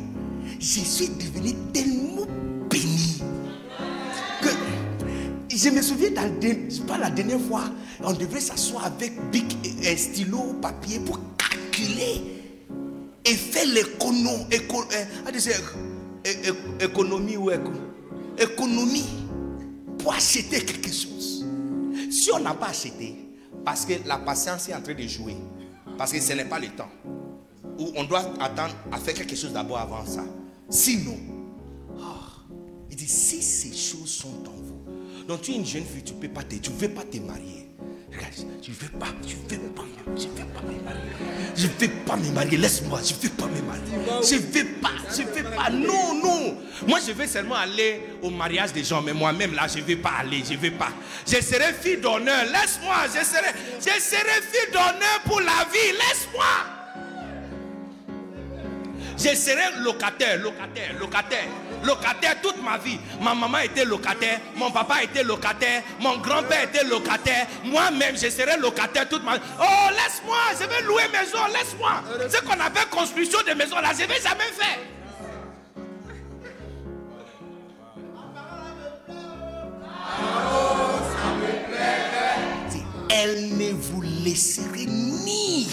je 0.59 0.79
suis 0.79 1.09
devenu 1.09 1.53
tellement 1.73 2.27
béni 2.69 3.21
que 4.41 4.49
je 5.49 5.69
me 5.69 5.81
souviens, 5.81 6.09
pas 6.87 6.97
la 6.97 7.09
dernière 7.09 7.39
fois, 7.41 7.63
on 8.03 8.13
devait 8.13 8.39
s'asseoir 8.39 8.85
avec 8.85 9.13
bic 9.31 9.57
et 9.83 9.97
stylo, 9.97 10.55
papier 10.61 10.99
pour 10.99 11.19
calculer 11.37 12.40
et 13.25 13.33
faire 13.33 13.65
l'économie, 13.67 14.45
éco, 14.51 14.83
économie 16.79 17.37
ou 17.37 17.51
économie 18.37 19.05
pour 19.99 20.13
acheter 20.13 20.63
quelque 20.65 20.91
chose. 20.91 21.45
Si 22.09 22.31
on 22.33 22.39
n'a 22.39 22.53
pas 22.53 22.67
acheté, 22.67 23.15
parce 23.63 23.85
que 23.85 23.93
la 24.05 24.17
patience 24.17 24.69
est 24.69 24.73
en 24.73 24.81
train 24.81 24.93
de 24.93 25.07
jouer, 25.07 25.35
parce 25.97 26.11
que 26.11 26.19
ce 26.19 26.33
n'est 26.33 26.45
pas 26.45 26.59
le 26.59 26.67
temps, 26.69 26.89
où 27.77 27.91
on 27.95 28.03
doit 28.03 28.33
attendre 28.39 28.75
à 28.91 28.97
faire 28.97 29.13
quelque 29.13 29.35
chose 29.35 29.53
d'abord 29.53 29.77
avant 29.77 30.05
ça. 30.05 30.23
Sinon, 30.69 31.17
oh, 31.99 32.53
il 32.89 32.95
dit 32.95 33.07
si 33.07 33.41
ces 33.41 33.73
choses 33.73 34.09
sont 34.09 34.43
en 34.47 34.61
vous, 34.61 35.25
donc 35.27 35.41
tu 35.41 35.51
es 35.51 35.55
une 35.55 35.65
jeune 35.65 35.85
fille, 35.85 36.03
tu 36.03 36.13
ne 36.13 36.19
peux 36.19 36.29
pas 36.29 36.43
te, 36.43 36.55
tu 36.55 36.71
veux 36.71 36.89
pas 36.89 37.03
te 37.03 37.17
marier. 37.17 37.70
Je 38.11 38.69
ne 38.69 38.75
veux 38.75 38.99
pas, 38.99 39.07
je 39.25 39.55
ne 39.55 39.61
veux 39.61 39.69
pas, 39.69 39.83
je 40.15 40.25
ne 40.25 40.31
veux 40.31 40.45
pas 40.53 40.61
me 40.61 40.81
marier. 40.83 41.01
Je 41.55 41.67
ne 41.67 41.71
veux 41.71 42.05
pas 42.05 42.15
me 42.15 42.31
marier, 42.31 42.57
laisse-moi, 42.57 42.99
je 43.03 43.13
ne 43.13 43.19
veux 43.19 43.29
pas 43.29 43.45
me 43.47 43.61
marier. 43.61 43.81
Je 44.23 44.35
ne 44.35 44.39
veux 44.39 44.79
pas, 44.81 44.91
je 45.09 45.21
ne 45.21 45.27
veux 45.27 45.55
pas, 45.55 45.69
non, 45.69 46.13
non. 46.21 46.57
Moi, 46.87 46.99
je 47.05 47.13
veux 47.13 47.27
seulement 47.27 47.55
aller 47.55 48.01
au 48.21 48.29
mariage 48.29 48.73
des 48.73 48.83
gens, 48.83 49.01
mais 49.01 49.13
moi-même, 49.13 49.53
là, 49.53 49.67
je 49.67 49.79
ne 49.79 49.83
veux 49.83 49.97
pas 49.97 50.13
aller, 50.19 50.43
je 50.47 50.53
ne 50.53 50.57
veux 50.57 50.71
pas. 50.71 50.91
Je 51.25 51.41
serai 51.41 51.73
fille 51.73 51.97
d'honneur, 51.97 52.45
laisse-moi, 52.45 52.95
je 53.07 53.25
serai, 53.25 53.53
je 53.79 54.01
serai 54.01 54.41
fille 54.51 54.71
d'honneur 54.71 55.21
pour 55.25 55.39
la 55.39 55.65
vie, 55.71 55.91
laisse-moi. 55.93 56.45
Je 59.17 59.35
serai 59.35 59.83
locataire, 59.83 60.41
locataire, 60.41 60.93
locataire, 60.99 61.47
locataire 61.83 62.41
toute 62.41 62.61
ma 62.63 62.77
vie. 62.77 62.99
Ma 63.21 63.33
maman 63.33 63.59
était 63.59 63.85
locataire, 63.85 64.39
mon 64.55 64.71
papa 64.71 65.03
était 65.03 65.23
locataire, 65.23 65.83
mon 65.99 66.17
grand-père 66.17 66.63
était 66.63 66.83
locataire. 66.83 67.47
Moi-même, 67.63 68.15
je 68.15 68.29
serai 68.29 68.57
locataire 68.57 69.07
toute 69.09 69.23
ma 69.23 69.35
vie. 69.35 69.43
Oh, 69.59 69.89
laisse-moi, 69.91 70.37
je 70.59 70.65
vais 70.67 70.81
louer 70.83 71.03
maison, 71.11 71.39
laisse-moi. 71.53 72.03
Ce 72.29 72.41
qu'on 72.41 72.59
appelle 72.59 72.87
construction 72.89 73.39
de 73.47 73.53
maison, 73.53 73.75
là, 73.79 73.91
je 73.97 74.03
ne 74.03 74.07
vais 74.07 74.21
jamais 74.21 74.51
faire. 74.57 74.79
Elle 83.09 83.57
ne 83.57 83.71
vous 83.73 84.01
laisserait 84.01 84.85
ni. 84.85 85.67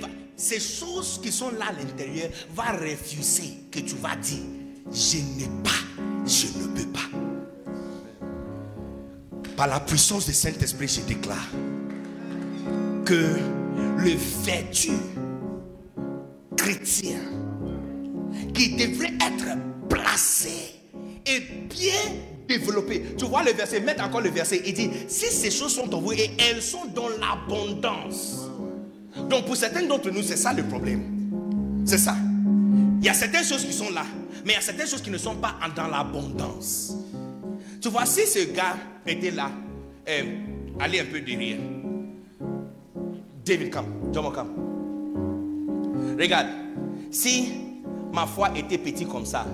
Va- 0.00 0.08
ces 0.40 0.58
choses 0.58 1.20
qui 1.22 1.30
sont 1.30 1.50
là 1.50 1.66
à 1.68 1.72
l'intérieur 1.72 2.30
va 2.54 2.72
refuser 2.72 3.58
que 3.70 3.80
tu 3.80 3.94
vas 3.96 4.16
dire 4.16 4.38
je 4.90 5.18
n'ai 5.18 5.48
pas, 5.62 6.02
je 6.26 6.46
ne 6.58 6.66
peux 6.74 6.88
pas. 6.88 6.98
Par 9.56 9.68
la 9.68 9.78
puissance 9.80 10.26
du 10.26 10.32
Saint-Esprit, 10.32 10.88
je 10.88 11.02
déclare 11.02 11.46
que 13.04 13.36
le 13.98 14.14
vertu 14.44 14.92
chrétien 16.56 17.20
qui 18.54 18.76
devrait 18.76 19.12
être 19.20 19.58
placé 19.88 20.80
et 21.26 21.40
bien 21.68 21.92
développé. 22.48 23.14
Tu 23.16 23.26
vois 23.26 23.44
le 23.44 23.52
verset, 23.52 23.80
mets 23.80 24.00
encore 24.00 24.22
le 24.22 24.30
verset. 24.30 24.62
Il 24.64 24.72
dit, 24.72 24.90
si 25.06 25.26
ces 25.26 25.50
choses 25.50 25.74
sont 25.74 25.94
en 25.94 26.00
vous 26.00 26.12
et 26.12 26.30
elles 26.38 26.62
sont 26.62 26.86
dans 26.86 27.10
l'abondance. 27.10 28.49
Donc 29.28 29.46
pour 29.46 29.56
certains 29.56 29.86
d'entre 29.86 30.10
nous, 30.10 30.22
c'est 30.22 30.36
ça 30.36 30.52
le 30.52 30.62
problème. 30.64 31.02
C'est 31.84 31.98
ça. 31.98 32.16
Il 33.00 33.06
y 33.06 33.08
a 33.08 33.14
certaines 33.14 33.44
choses 33.44 33.64
qui 33.64 33.72
sont 33.72 33.90
là, 33.90 34.04
mais 34.44 34.52
il 34.52 34.56
y 34.56 34.58
a 34.58 34.60
certaines 34.60 34.86
choses 34.86 35.02
qui 35.02 35.10
ne 35.10 35.18
sont 35.18 35.36
pas 35.36 35.56
dans 35.74 35.88
l'abondance. 35.88 36.94
Tu 37.80 37.88
vois, 37.88 38.04
si 38.04 38.26
ce 38.26 38.52
gars 38.52 38.76
était 39.06 39.30
là, 39.30 39.50
euh, 40.08 40.22
allez 40.78 41.00
un 41.00 41.06
peu 41.06 41.20
derrière. 41.20 41.58
David, 43.44 43.70
come. 43.70 44.12
Jomo, 44.12 44.30
come. 44.30 46.16
Regarde, 46.18 46.48
si 47.10 47.52
ma 48.12 48.26
foi 48.26 48.50
était 48.56 48.78
petite 48.78 49.08
comme 49.08 49.24
ça, 49.24 49.46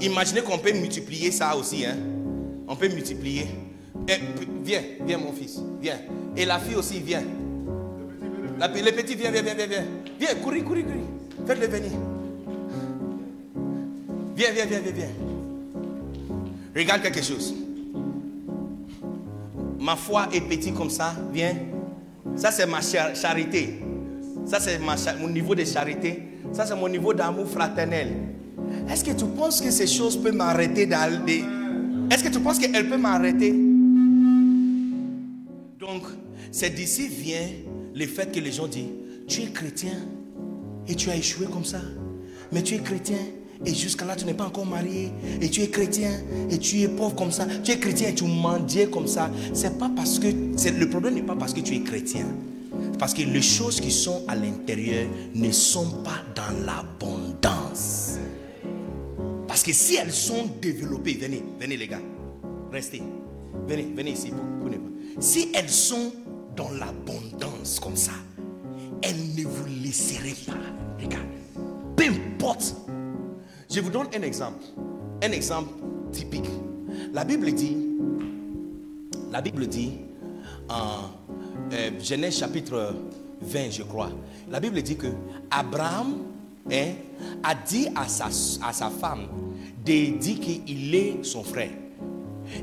imaginez 0.00 0.40
qu'on 0.40 0.58
peut 0.58 0.72
multiplier 0.72 1.30
ça 1.30 1.54
aussi. 1.54 1.84
Hein? 1.84 1.96
On 2.66 2.76
peut 2.76 2.88
multiplier. 2.88 3.46
Eh, 4.08 4.14
viens, 4.64 4.82
viens 5.06 5.18
mon 5.18 5.32
fils, 5.32 5.60
viens. 5.80 5.98
Et 6.36 6.46
la 6.46 6.58
fille 6.58 6.76
aussi, 6.76 7.00
viens. 7.00 7.22
La, 8.58 8.68
le 8.68 8.92
petit, 8.92 9.14
viens, 9.16 9.30
viens, 9.30 9.42
viens, 9.42 9.54
viens, 9.54 9.66
viens. 9.66 9.84
Viens, 10.18 10.34
courir, 10.42 10.64
courir, 10.64 10.84
courir. 10.84 11.00
Faites-le 11.46 11.66
venir. 11.66 11.90
Viens, 14.36 14.50
viens, 14.52 14.66
viens, 14.66 14.80
viens, 14.80 14.92
viens. 14.92 15.08
Regarde 16.76 17.02
quelque 17.02 17.22
chose. 17.22 17.54
Ma 19.80 19.96
foi 19.96 20.28
est 20.32 20.40
petite 20.40 20.74
comme 20.74 20.90
ça, 20.90 21.14
viens. 21.32 21.54
Ça, 22.36 22.50
c'est 22.50 22.66
ma 22.66 22.80
char- 22.80 23.14
charité. 23.14 23.80
Ça, 24.46 24.58
c'est 24.60 24.78
mon 25.20 25.28
niveau 25.28 25.54
de 25.54 25.64
charité. 25.64 26.22
Ça, 26.52 26.64
c'est 26.66 26.74
mon 26.76 26.88
niveau 26.88 27.12
d'amour 27.12 27.46
fraternel. 27.48 28.08
Est-ce 28.88 29.04
que 29.04 29.12
tu 29.12 29.24
penses 29.26 29.60
que 29.60 29.70
ces 29.70 29.86
choses 29.86 30.16
peuvent 30.16 30.34
m'arrêter 30.34 30.86
d'aller 30.86 31.44
Est-ce 32.10 32.22
que 32.24 32.28
tu 32.28 32.40
penses 32.40 32.58
qu'elles 32.58 32.88
peuvent 32.88 33.00
m'arrêter? 33.00 33.52
Donc, 35.78 36.02
c'est 36.50 36.70
d'ici 36.74 37.08
vient 37.08 37.48
le 37.94 38.06
fait 38.06 38.32
que 38.32 38.40
les 38.40 38.52
gens 38.52 38.66
disent 38.66 38.88
Tu 39.28 39.42
es 39.42 39.46
chrétien 39.46 39.92
et 40.88 40.94
tu 40.94 41.10
as 41.10 41.16
échoué 41.16 41.46
comme 41.46 41.64
ça. 41.64 41.80
Mais 42.52 42.62
tu 42.62 42.74
es 42.74 42.78
chrétien 42.78 43.18
et 43.64 43.72
jusqu'à 43.74 44.04
là 44.04 44.16
tu 44.16 44.24
n'es 44.26 44.34
pas 44.34 44.46
encore 44.46 44.66
marié. 44.66 45.10
Et 45.40 45.48
tu 45.48 45.62
es 45.62 45.68
chrétien 45.68 46.10
et 46.50 46.58
tu 46.58 46.80
es 46.82 46.88
pauvre 46.88 47.14
comme 47.14 47.32
ça. 47.32 47.46
Tu 47.62 47.70
es 47.72 47.78
chrétien 47.78 48.08
et 48.10 48.14
tu 48.14 48.24
mendies 48.24 48.88
comme 48.90 49.06
ça. 49.06 49.30
C'est 49.52 49.78
pas 49.78 49.90
parce 49.94 50.18
que. 50.18 50.26
Le 50.28 50.88
problème 50.90 51.14
n'est 51.14 51.22
pas 51.22 51.36
parce 51.36 51.54
que 51.54 51.60
tu 51.60 51.74
es 51.74 51.80
chrétien. 51.80 52.26
Parce 52.98 53.14
que 53.14 53.22
les 53.22 53.42
choses 53.42 53.80
qui 53.80 53.90
sont 53.90 54.22
à 54.28 54.34
l'intérieur 54.36 55.06
ne 55.34 55.50
sont 55.52 56.02
pas 56.02 56.22
dans 56.34 56.66
l'abondance. 56.66 58.18
Parce 59.48 59.62
que 59.62 59.72
si 59.72 59.96
elles 59.96 60.12
sont 60.12 60.46
développées, 60.60 61.14
venez, 61.14 61.42
venez 61.60 61.76
les 61.76 61.86
gars, 61.88 62.00
restez. 62.72 63.02
Venez, 63.68 63.86
venez 63.96 64.10
ici. 64.12 64.28
pour- 64.30 64.70
pour 64.70 64.70
pas- 64.70 64.90
Si 65.20 65.48
elles 65.54 65.68
sont 65.70 66.12
dans 66.56 66.70
l'abondance 66.70 67.80
comme 67.80 67.96
ça, 67.96 68.12
elles 69.02 69.34
ne 69.36 69.44
vous 69.44 69.66
laisseraient 69.82 70.34
pas. 70.46 71.02
Regarde, 71.02 71.26
peu 71.96 72.04
importe. 72.04 72.76
Je 73.70 73.80
vous 73.80 73.90
donne 73.90 74.06
un 74.14 74.22
exemple. 74.22 74.64
Un 75.22 75.32
exemple 75.32 75.70
typique. 76.12 76.48
La 77.12 77.24
Bible 77.24 77.52
dit, 77.52 77.76
la 79.30 79.40
Bible 79.40 79.66
dit 79.66 79.92
en 80.68 81.10
euh, 81.72 81.90
Genèse 82.00 82.38
chapitre 82.38 82.94
20, 83.40 83.70
je 83.70 83.82
crois. 83.82 84.10
La 84.50 84.60
Bible 84.60 84.82
dit 84.82 84.96
que 84.96 85.08
Abraham 85.50 86.14
hein, 86.70 86.92
a 87.42 87.54
dit 87.54 87.88
à 87.94 88.08
sa, 88.08 88.26
à 88.26 88.72
sa 88.72 88.90
femme 88.90 89.26
de 89.84 90.16
dire 90.18 90.40
qu'il 90.40 90.94
est 90.94 91.24
son 91.24 91.42
frère. 91.42 91.70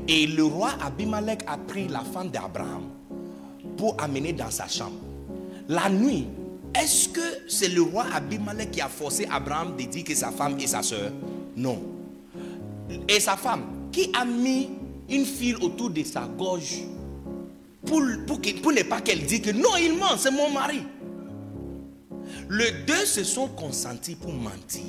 Et 0.08 0.26
le 0.26 0.44
roi 0.44 0.70
Abimelech 0.80 1.40
a 1.46 1.56
pris 1.56 1.88
la 1.88 2.00
femme 2.00 2.30
d'Abraham 2.30 2.84
pour 3.76 4.00
amener 4.00 4.32
dans 4.32 4.50
sa 4.50 4.68
chambre. 4.68 4.98
La 5.68 5.88
nuit, 5.88 6.26
est-ce 6.74 7.08
que 7.08 7.20
c'est 7.48 7.68
le 7.68 7.82
roi 7.82 8.04
Abimelech 8.12 8.70
qui 8.70 8.80
a 8.80 8.88
forcé 8.88 9.26
Abraham 9.30 9.76
de 9.76 9.84
dire 9.84 10.04
que 10.04 10.14
sa 10.14 10.30
femme 10.30 10.58
est 10.58 10.66
sa 10.66 10.82
soeur 10.82 11.10
Non. 11.56 11.80
Et 13.08 13.20
sa 13.20 13.36
femme, 13.36 13.62
qui 13.90 14.10
a 14.18 14.24
mis 14.24 14.70
une 15.08 15.24
file 15.24 15.56
autour 15.56 15.90
de 15.90 16.02
sa 16.02 16.22
gorge 16.22 16.82
pour, 17.84 18.00
pour, 18.26 18.40
pour 18.62 18.72
ne 18.72 18.82
pas 18.82 19.00
qu'elle 19.00 19.24
dise 19.24 19.40
que 19.42 19.50
non, 19.50 19.76
il 19.80 19.96
ment, 19.98 20.16
c'est 20.16 20.30
mon 20.30 20.50
mari. 20.50 20.82
Les 22.50 22.72
deux 22.86 23.04
se 23.04 23.24
sont 23.24 23.48
consentis 23.48 24.14
pour 24.14 24.32
mentir. 24.32 24.82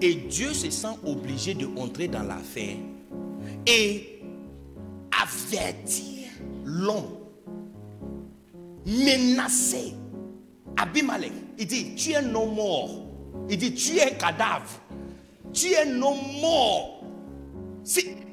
Et 0.00 0.14
Dieu 0.14 0.52
se 0.54 0.70
sent 0.70 0.96
obligé 1.04 1.54
de 1.54 1.66
entrer 1.78 2.08
dans 2.08 2.22
l'affaire 2.22 2.76
et 3.66 4.20
avertir 5.20 6.28
l'homme, 6.64 7.18
menacer 8.86 9.94
Abimelech. 10.76 11.32
Il 11.58 11.66
dit, 11.66 11.94
tu 11.94 12.12
es 12.12 12.18
homme 12.18 12.54
mort. 12.54 12.90
Il 13.48 13.58
dit, 13.58 13.74
tu 13.74 13.98
es 13.98 14.16
cadavre. 14.16 14.80
Tu 15.52 15.68
es 15.68 15.86
homme 15.86 16.40
mort. 16.40 17.04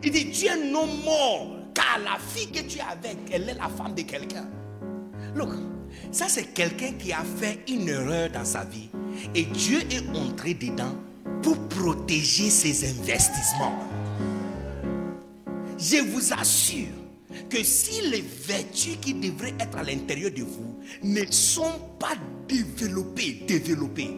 Il 0.03 0.11
dit, 0.11 0.31
tu 0.31 0.45
es 0.45 0.51
homme 0.51 1.03
mort. 1.03 1.47
Car 1.73 1.99
la 2.03 2.17
fille 2.19 2.51
que 2.51 2.61
tu 2.61 2.79
es 2.79 2.81
avec, 2.81 3.17
elle 3.31 3.49
est 3.49 3.53
la 3.55 3.69
femme 3.69 3.93
de 3.93 4.01
quelqu'un. 4.01 4.47
Look, 5.35 5.49
ça 6.11 6.25
c'est 6.27 6.53
quelqu'un 6.53 6.93
qui 6.93 7.11
a 7.11 7.23
fait 7.23 7.59
une 7.67 7.87
erreur 7.87 8.29
dans 8.31 8.45
sa 8.45 8.63
vie. 8.63 8.89
Et 9.35 9.43
Dieu 9.43 9.79
est 9.91 10.07
entré 10.15 10.53
dedans 10.53 10.95
pour 11.43 11.57
protéger 11.69 12.49
ses 12.49 12.89
investissements. 12.89 13.77
Je 15.77 15.97
vous 15.97 16.33
assure 16.33 16.87
que 17.49 17.63
si 17.63 18.01
les 18.09 18.21
vertus 18.21 18.97
qui 19.01 19.13
devraient 19.13 19.55
être 19.59 19.77
à 19.77 19.83
l'intérieur 19.83 20.31
de 20.31 20.43
vous 20.43 20.79
ne 21.03 21.25
sont 21.31 21.79
pas 21.99 22.15
développées, 22.47 23.43
développées, 23.47 24.17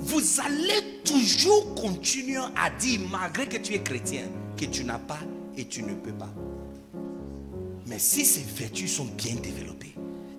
vous 0.00 0.22
allez 0.40 1.00
toujours 1.04 1.74
continuer 1.74 2.40
à 2.56 2.70
dire, 2.70 3.00
malgré 3.10 3.46
que 3.46 3.56
tu 3.56 3.74
es 3.74 3.82
chrétien, 3.82 4.22
que 4.56 4.66
tu 4.66 4.84
n'as 4.84 4.98
pas 4.98 5.20
et 5.56 5.64
tu 5.66 5.82
ne 5.82 5.94
peux 5.94 6.12
pas. 6.12 6.32
Mais 7.86 7.98
si 7.98 8.24
ces 8.24 8.42
vertus 8.42 8.92
sont 8.92 9.06
bien 9.16 9.34
développées, 9.36 9.94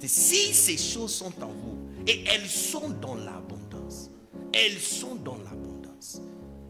si 0.07 0.53
ces 0.53 0.77
choses 0.77 1.13
sont 1.13 1.33
en 1.41 1.47
vous 1.47 1.77
et 2.07 2.23
elles 2.27 2.47
sont 2.47 2.89
dans 3.01 3.15
l'abondance, 3.15 4.09
elles 4.53 4.79
sont 4.79 5.15
dans 5.15 5.37
l'abondance, 5.37 6.21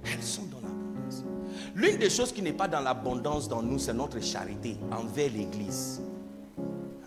elles 0.05 0.23
sont 0.23 0.43
dans. 0.43 0.60
L'une 1.75 1.97
des 1.97 2.09
choses 2.09 2.31
qui 2.31 2.41
n'est 2.41 2.53
pas 2.53 2.67
dans 2.67 2.81
l'abondance 2.81 3.47
dans 3.47 3.61
nous, 3.61 3.79
c'est 3.79 3.93
notre 3.93 4.19
charité 4.21 4.77
envers 4.91 5.31
l'Église. 5.31 6.01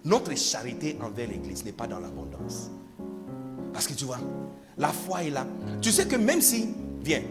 Notre 0.05 0.37
charité 0.37 0.97
envers 1.03 1.29
l'Église 1.29 1.65
n'est 1.65 1.73
pas 1.73 1.87
dans 1.87 1.99
l'abondance. 1.99 2.71
Parce 3.73 3.87
que 3.87 3.95
tu 3.95 4.05
vois, 4.05 4.19
la 4.79 4.89
foi 4.89 5.25
est 5.25 5.31
là. 5.31 5.47
Tu 5.81 5.91
sais 5.91 6.07
que 6.07 6.17
même 6.17 6.41
si, 6.41 6.69
viens, 7.03 7.23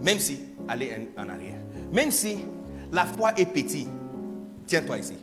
même 0.00 0.18
si, 0.18 0.40
allez 0.68 1.10
en, 1.16 1.28
arrière, 1.28 1.60
même 1.92 2.10
si 2.10 2.38
la 2.92 3.04
foi 3.04 3.32
est 3.38 3.46
petite, 3.46 3.88
tiens-toi 4.66 4.98
ici. 4.98 5.14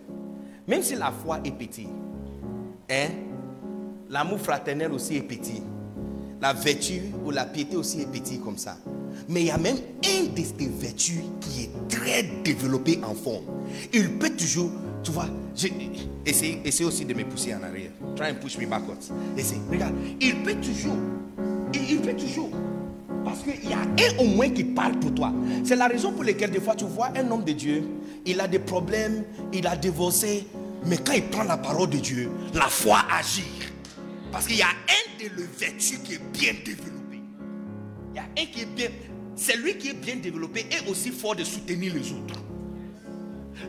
Même 0.68 0.82
si 0.82 0.96
la 0.96 1.12
foi 1.12 1.40
est 1.44 1.52
petite, 1.52 1.90
hein, 2.90 3.08
l'amour 4.10 4.40
fraternel 4.40 4.92
aussi 4.92 5.18
est 5.18 5.22
petit. 5.22 5.62
La 6.42 6.54
vertu 6.54 7.02
ou 7.26 7.32
la 7.32 7.46
piété 7.46 7.76
aussi 7.76 8.02
est 8.02 8.12
petit 8.12 8.40
comme 8.40 8.58
ça. 8.58 8.78
Mais 9.30 9.42
il 9.42 9.48
y 9.48 9.52
a 9.52 9.58
même 9.58 9.78
un 9.78 10.24
de 10.36 10.42
ces 10.44 10.68
vertus 10.68 11.22
qui 11.40 11.64
est 11.64 11.70
très 11.90 12.24
développé 12.44 13.00
en 13.04 13.16
forme. 13.16 13.46
Il 13.94 14.12
peut 14.18 14.30
toujours, 14.30 14.70
tu 15.04 15.12
vois, 15.12 15.28
essaye, 16.26 16.60
aussi 16.84 17.06
de 17.06 17.14
me 17.14 17.24
pousser 17.24 17.56
en 17.56 17.64
arrière. 17.64 17.92
Try 18.16 18.32
and 18.32 18.36
push 18.42 18.58
me 18.58 18.66
backwards. 18.66 19.12
Essaye, 19.38 19.60
regarde, 19.72 19.96
il 20.20 20.36
peut 20.44 20.56
toujours, 20.56 20.98
il, 21.74 21.92
il 21.92 22.02
peut 22.02 22.16
toujours. 22.16 22.50
Parce 23.24 23.40
qu'il 23.42 23.70
y 23.70 23.74
a 23.74 23.80
un 23.80 24.18
au 24.20 24.26
moins 24.26 24.50
qui 24.50 24.64
parle 24.64 25.00
pour 25.00 25.14
toi. 25.16 25.32
C'est 25.64 25.76
la 25.76 25.88
raison 25.88 26.12
pour 26.12 26.24
laquelle 26.24 26.52
des 26.52 26.60
fois 26.60 26.76
tu 26.76 26.86
vois 26.86 27.10
un 27.16 27.32
homme 27.32 27.44
de 27.44 27.54
Dieu, 27.54 27.84
il 28.26 28.40
a 28.40 28.48
des 28.48 28.60
problèmes, 28.60 29.24
il 29.52 29.66
a 29.66 29.76
divorcé, 29.76 30.46
mais 30.86 30.98
quand 30.98 31.14
il 31.14 31.24
prend 31.24 31.44
la 31.44 31.58
parole 31.58 31.90
de 31.90 31.98
Dieu, 31.98 32.30
la 32.54 32.68
foi 32.68 33.00
agit. 33.12 33.44
Parce 34.32 34.48
qu'il 34.48 34.58
y 34.58 34.62
a 34.62 34.68
un 34.70 35.24
de 35.24 35.30
le 35.36 35.44
vertus 35.44 36.00
qui 36.00 36.14
est 36.14 36.32
bien 36.32 36.54
développé. 36.66 37.22
Il 38.12 38.16
y 38.16 38.20
a 38.20 38.24
un 38.24 38.46
qui 38.46 38.62
est 38.62 38.76
bien. 38.76 38.90
Celui 39.36 39.78
qui 39.78 39.90
est 39.90 39.94
bien 39.94 40.16
développé 40.18 40.66
est 40.72 40.90
aussi 40.90 41.12
fort 41.12 41.36
de 41.36 41.44
soutenir 41.44 41.94
les 41.94 42.12
autres. 42.12 42.42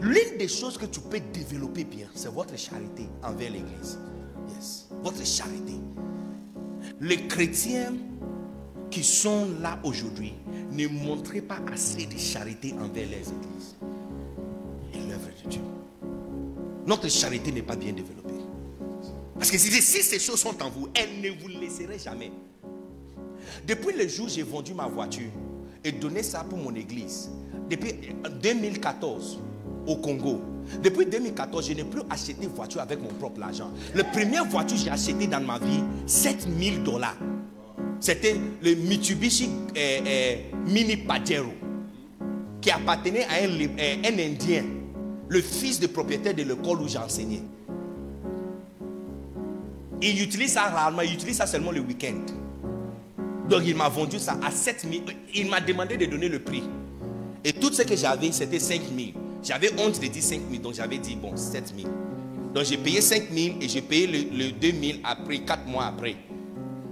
L'une 0.00 0.38
des 0.38 0.48
choses 0.48 0.76
que 0.76 0.86
tu 0.86 1.00
peux 1.00 1.20
développer 1.32 1.84
bien, 1.84 2.08
c'est 2.14 2.30
votre 2.30 2.56
charité 2.56 3.08
envers 3.22 3.50
l'Église. 3.50 3.98
Yes. 4.54 4.88
Votre 5.02 5.24
charité. 5.24 5.74
Les 7.00 7.26
chrétiens 7.26 7.92
qui 8.90 9.02
sont 9.02 9.48
là 9.60 9.78
aujourd'hui 9.82 10.34
ne 10.70 10.86
montrent 10.86 11.40
pas 11.42 11.58
assez 11.72 12.06
de 12.06 12.18
charité 12.18 12.72
envers 12.74 13.08
les 13.08 13.20
églises 13.20 13.76
et 14.94 14.98
l'œuvre 15.08 15.28
de 15.44 15.50
Dieu. 15.50 15.60
Notre 16.86 17.08
charité 17.08 17.50
n'est 17.50 17.62
pas 17.62 17.76
bien 17.76 17.92
développée. 17.92 18.25
Parce 19.38 19.50
que 19.50 19.58
si, 19.58 19.70
ces 19.80 20.18
choses 20.18 20.40
sont 20.40 20.62
en 20.62 20.70
vous, 20.70 20.88
elles 20.94 21.20
ne 21.20 21.30
vous 21.30 21.48
laisseront 21.48 21.98
jamais. 22.02 22.32
Depuis 23.66 23.96
le 23.96 24.08
jour 24.08 24.26
où 24.26 24.28
j'ai 24.28 24.42
vendu 24.42 24.74
ma 24.74 24.86
voiture 24.86 25.30
et 25.84 25.92
donné 25.92 26.22
ça 26.22 26.44
pour 26.48 26.58
mon 26.58 26.74
église, 26.74 27.30
depuis 27.70 27.92
2014 28.40 29.38
au 29.86 29.96
Congo, 29.96 30.40
depuis 30.82 31.06
2014, 31.06 31.68
je 31.68 31.72
n'ai 31.74 31.84
plus 31.84 32.02
acheté 32.10 32.34
voiture 32.46 32.80
avec 32.80 33.00
mon 33.00 33.08
propre 33.08 33.42
argent. 33.42 33.70
La 33.94 34.04
première 34.04 34.44
voiture 34.44 34.76
que 34.76 34.82
j'ai 34.84 34.90
achetée 34.90 35.26
dans 35.26 35.40
ma 35.40 35.58
vie, 35.58 35.82
7000 36.06 36.82
dollars. 36.82 37.16
C'était 38.00 38.36
le 38.62 38.74
Mitsubishi 38.74 39.48
euh, 39.76 40.00
euh, 40.06 40.36
Mini 40.66 40.96
Pajero 40.98 41.52
qui 42.60 42.70
appartenait 42.70 43.24
à 43.24 43.44
un, 43.44 43.60
euh, 43.60 43.96
un 44.04 44.18
Indien, 44.18 44.64
le 45.28 45.40
fils 45.40 45.80
du 45.80 45.88
propriétaire 45.88 46.34
de 46.34 46.42
l'école 46.42 46.82
où 46.82 46.88
j'ai 46.88 46.98
enseigné. 46.98 47.42
Il 50.02 50.22
utilise 50.22 50.52
ça 50.52 50.64
rarement, 50.64 51.02
il 51.02 51.14
utilise 51.14 51.36
ça 51.36 51.46
seulement 51.46 51.72
le 51.72 51.80
week-end. 51.80 52.20
Donc 53.48 53.62
il 53.64 53.76
m'a 53.76 53.88
vendu 53.88 54.18
ça 54.18 54.38
à 54.44 54.50
7 54.50 54.86
000. 54.90 55.04
Il 55.34 55.48
m'a 55.48 55.60
demandé 55.60 55.96
de 55.96 56.06
donner 56.06 56.28
le 56.28 56.40
prix. 56.40 56.64
Et 57.44 57.52
tout 57.52 57.72
ce 57.72 57.82
que 57.82 57.96
j'avais, 57.96 58.32
c'était 58.32 58.58
5 58.58 58.80
000. 58.96 59.10
J'avais 59.42 59.70
honte 59.78 60.00
de 60.00 60.06
dire 60.06 60.22
5 60.22 60.40
000, 60.50 60.62
donc 60.62 60.74
j'avais 60.74 60.98
dit, 60.98 61.14
bon, 61.14 61.36
7 61.36 61.72
000. 61.76 61.88
Donc 62.52 62.64
j'ai 62.64 62.76
payé 62.76 63.00
5 63.00 63.28
000 63.32 63.56
et 63.60 63.68
j'ai 63.68 63.82
payé 63.82 64.06
le, 64.06 64.46
le 64.46 64.52
2 64.52 64.86
000 64.86 64.98
après, 65.04 65.38
4 65.38 65.66
mois 65.66 65.86
après. 65.86 66.16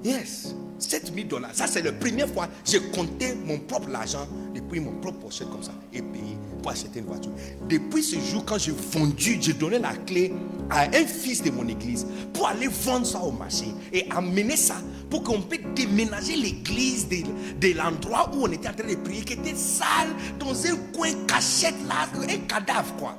Yes. 0.04 0.54
7000 0.78 1.28
dollars. 1.28 1.50
Ça, 1.54 1.66
c'est 1.66 1.82
la 1.82 1.92
première 1.92 2.28
fois 2.28 2.46
que 2.46 2.52
j'ai 2.64 2.80
compté 2.90 3.34
mon 3.34 3.58
propre 3.60 3.88
argent 3.94 4.26
depuis 4.54 4.80
mon 4.80 4.92
propre 5.00 5.18
pochette 5.20 5.48
comme 5.50 5.62
ça 5.62 5.72
et 5.92 6.02
payé 6.02 6.36
acheter 6.70 7.00
une 7.00 7.06
voiture. 7.06 7.32
Depuis 7.68 8.02
ce 8.02 8.18
jour, 8.18 8.44
quand 8.44 8.58
j'ai 8.58 8.72
vendu, 8.72 9.38
j'ai 9.40 9.52
donné 9.52 9.78
la 9.78 9.94
clé 9.94 10.32
à 10.70 10.82
un 10.82 11.06
fils 11.06 11.42
de 11.42 11.50
mon 11.50 11.66
église 11.68 12.06
pour 12.32 12.48
aller 12.48 12.68
vendre 12.68 13.06
ça 13.06 13.20
au 13.20 13.30
marché 13.30 13.66
et 13.92 14.06
amener 14.10 14.56
ça 14.56 14.76
pour 15.10 15.22
qu'on 15.22 15.40
puisse 15.42 15.62
déménager 15.74 16.36
l'église 16.36 17.08
de, 17.08 17.76
l'endroit 17.76 18.30
où 18.34 18.44
on 18.44 18.52
était 18.52 18.68
en 18.68 18.74
train 18.74 18.88
de 18.88 18.94
prier, 18.96 19.22
qui 19.22 19.34
était 19.34 19.54
sale, 19.54 20.08
dans 20.38 20.54
un 20.66 20.76
coin 20.94 21.10
cachette 21.26 21.74
là, 21.86 22.08
un 22.20 22.38
cadavre 22.46 22.96
quoi. 22.96 23.18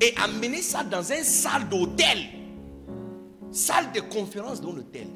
Et 0.00 0.14
amener 0.22 0.62
ça 0.62 0.82
dans 0.84 1.12
un 1.12 1.22
salle 1.22 1.68
d'hôtel 1.68 2.18
salle 3.52 3.90
de 3.92 4.00
conférence 4.00 4.60
dans 4.60 4.72
l'hôtel. 4.72 5.08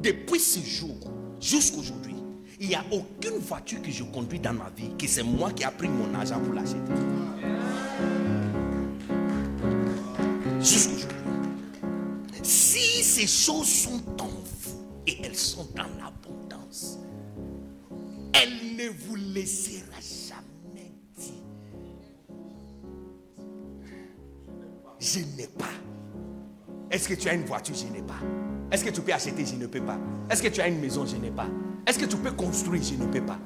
Depuis 0.00 0.40
ce 0.40 0.60
jour 0.60 0.96
jusqu'à 1.40 1.78
aujourd'hui, 1.78 2.09
il 2.60 2.68
n'y 2.68 2.74
a 2.74 2.84
aucune 2.92 3.38
voiture 3.38 3.80
que 3.80 3.90
je 3.90 4.04
conduis 4.04 4.38
dans 4.38 4.52
ma 4.52 4.68
vie 4.76 4.94
que 4.98 5.06
c'est 5.06 5.22
moi 5.22 5.50
qui 5.50 5.62
ai 5.64 5.70
pris 5.76 5.88
mon 5.88 6.14
argent 6.14 6.38
pour 6.40 6.52
l'acheter. 6.52 6.76
Si 12.42 13.02
ces 13.02 13.26
choses 13.26 13.68
sont 13.68 14.02
en 14.20 14.28
vous 14.28 14.86
et 15.06 15.16
elles 15.24 15.36
sont 15.36 15.66
dans 15.74 15.88
l'abondance, 15.98 16.98
elles 18.34 18.76
ne 18.76 18.90
vous 18.90 19.16
laissera 19.16 19.98
jamais 20.00 20.92
dire. 21.16 21.32
Je 24.98 25.20
n'ai 25.20 25.46
pas. 25.46 25.64
Est-ce 26.90 27.08
que 27.08 27.14
tu 27.14 27.28
as 27.28 27.34
une 27.34 27.44
voiture 27.44 27.74
Je 27.74 27.86
n'ai 27.86 28.02
pas? 28.02 28.20
Est-ce 28.72 28.84
que 28.84 28.90
tu 28.90 29.00
peux 29.00 29.12
acheter 29.12 29.44
Je 29.44 29.56
ne 29.56 29.66
peux 29.66 29.80
pas? 29.80 29.98
Est-ce 30.30 30.42
que 30.42 30.48
tu 30.48 30.60
as 30.60 30.68
une 30.68 30.80
maison 30.80 31.04
Je 31.04 31.16
n'ai 31.16 31.30
pas? 31.30 31.46
Est-ce 31.86 31.98
que 31.98 32.06
tu 32.06 32.16
peux 32.16 32.30
construire 32.32 32.82
Je 32.82 32.94
ne 32.94 33.06
peux 33.06 33.20
pas? 33.20 33.38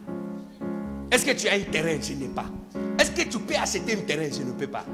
Est-ce 1.11 1.25
que 1.25 1.33
tu 1.33 1.49
as 1.49 1.55
un 1.55 1.61
terrain 1.61 1.99
Je 2.01 2.13
n'ai 2.13 2.29
pas? 2.29 2.47
Est-ce 2.99 3.11
que 3.11 3.29
tu 3.29 3.39
peux 3.39 3.55
acheter 3.55 3.95
un 3.95 4.03
terrain 4.03 4.29
Je 4.31 4.43
ne 4.43 4.53
peux 4.53 4.67
pas? 4.67 4.85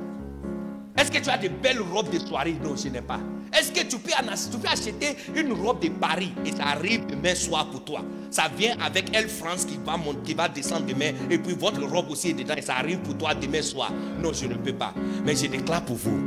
Est-ce 0.96 1.10
que 1.10 1.18
tu 1.18 1.30
as 1.30 1.38
de 1.38 1.48
belles 1.48 1.80
robes 1.80 2.10
de 2.10 2.18
soirée? 2.18 2.56
Non, 2.62 2.76
je 2.76 2.88
n'ai 2.88 3.00
pas. 3.00 3.20
Est-ce 3.58 3.72
que 3.72 3.80
tu 3.80 3.98
peux, 3.98 4.12
acheter 4.12 5.16
une 5.34 5.52
robe 5.52 5.80
de 5.80 5.88
Paris 5.88 6.32
et 6.44 6.52
ça 6.52 6.68
arrive 6.68 7.06
demain 7.06 7.34
soir 7.34 7.68
pour 7.70 7.84
toi? 7.84 8.04
Ça 8.30 8.44
vient 8.56 8.76
avec 8.80 9.06
Elle 9.12 9.28
France 9.28 9.64
qui 9.64 9.78
va, 9.84 9.96
monter, 9.96 10.20
qui 10.24 10.34
va 10.34 10.48
descendre 10.48 10.86
demain 10.86 11.12
et 11.28 11.38
puis 11.38 11.54
votre 11.54 11.82
robe 11.82 12.10
aussi 12.10 12.30
est 12.30 12.34
dedans 12.34 12.54
et 12.56 12.62
ça 12.62 12.76
arrive 12.76 12.98
pour 12.98 13.16
toi 13.18 13.34
demain 13.34 13.62
soir. 13.62 13.92
Non, 14.22 14.32
je 14.32 14.46
ne 14.46 14.54
peux 14.54 14.72
pas. 14.72 14.94
Mais 15.24 15.34
je 15.34 15.46
déclare 15.46 15.84
pour 15.84 15.96
vous, 15.96 16.20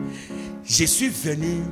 je 0.66 0.84
suis 0.84 1.10
venu 1.10 1.64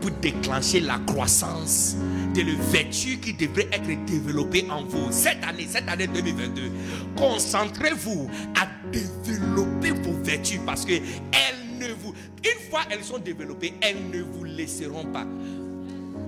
pour 0.00 0.10
déclencher 0.22 0.80
la 0.80 0.98
croissance 1.06 1.96
de 2.34 2.42
le 2.42 2.54
vertu 2.70 3.18
qui 3.18 3.34
devrait 3.34 3.68
être 3.72 4.04
développé 4.04 4.66
en 4.70 4.84
vous 4.84 5.10
cette 5.10 5.42
année, 5.44 5.66
cette 5.68 5.88
année 5.88 6.06
2022. 6.06 6.70
Concentrez-vous 7.16 8.28
à 8.60 8.66
développer 8.92 9.90
vos 9.90 10.22
vertus 10.22 10.60
parce 10.64 10.84
que 10.84 10.92
elles 10.92 11.78
ne 11.78 11.92
vous, 11.94 12.12
une 12.44 12.70
fois 12.70 12.80
elles 12.90 13.04
sont 13.04 13.18
développées, 13.18 13.74
elles 13.80 14.10
ne 14.12 14.22
vous 14.22 14.44
laisseront 14.44 15.04
pas. 15.06 15.26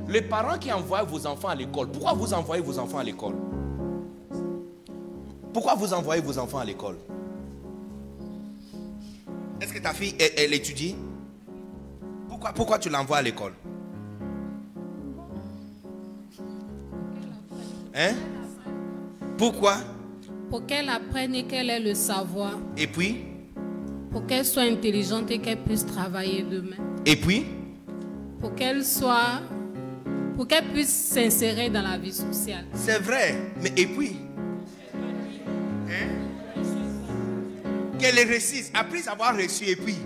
Les 0.09 0.23
parents 0.23 0.59
qui 0.59 0.73
envoient 0.73 1.05
vos 1.05 1.27
enfants 1.27 1.49
à 1.49 1.55
l'école, 1.55 1.91
pourquoi 1.93 2.15
vous 2.15 2.35
envoyez 2.35 2.63
vos 2.63 2.79
enfants 2.79 2.99
à 2.99 3.05
l'école? 3.05 3.37
Pourquoi 5.53 5.75
vous 5.75 5.93
envoyez 5.93 6.23
vos 6.23 6.39
enfants 6.39 6.59
à 6.59 6.65
l'école? 6.65 6.97
Est-ce 9.61 9.73
que 9.73 9.79
ta 9.79 9.93
fille, 9.93 10.15
elle 10.37 10.55
étudie? 10.55 10.97
Pourquoi, 12.55 12.79
tu 12.79 12.89
l'envoies 12.89 13.19
à 13.19 13.23
l'école? 13.23 13.53
Hein? 17.95 18.15
Pourquoi? 19.37 19.77
Pour 20.49 20.67
qu'elle 20.67 20.89
apprenne 20.89 21.35
et 21.35 21.45
qu'elle 21.45 21.71
ait 21.71 21.81
le 21.81 21.95
savoir. 21.95 22.59
Et 22.77 22.87
puis? 22.87 23.25
Pour 24.11 24.27
qu'elle 24.27 24.45
soit 24.45 24.63
intelligente 24.63 25.31
et 25.31 25.39
qu'elle 25.39 25.63
puisse 25.63 25.87
travailler 25.87 26.43
demain. 26.43 26.77
Et 27.07 27.17
puis? 27.17 27.47
Pour 28.41 28.55
qu'elle 28.55 28.85
soit. 28.85 29.41
Pour 30.35 30.47
qu'elle 30.47 30.69
puisse 30.69 30.89
s'insérer 30.89 31.69
dans 31.69 31.83
la 31.83 31.99
vie 31.99 32.13
sociale. 32.13 32.65
C'est 32.75 32.99
vrai, 33.01 33.53
mais 33.63 33.73
et 33.77 33.87
puis? 33.87 34.17
Hein? 35.89 36.09
Qu'elle 37.99 38.17
réussisse, 38.27 38.71
après 38.73 39.07
avoir 39.09 39.37
reçu, 39.37 39.65
et 39.65 39.77
puis? 39.77 39.97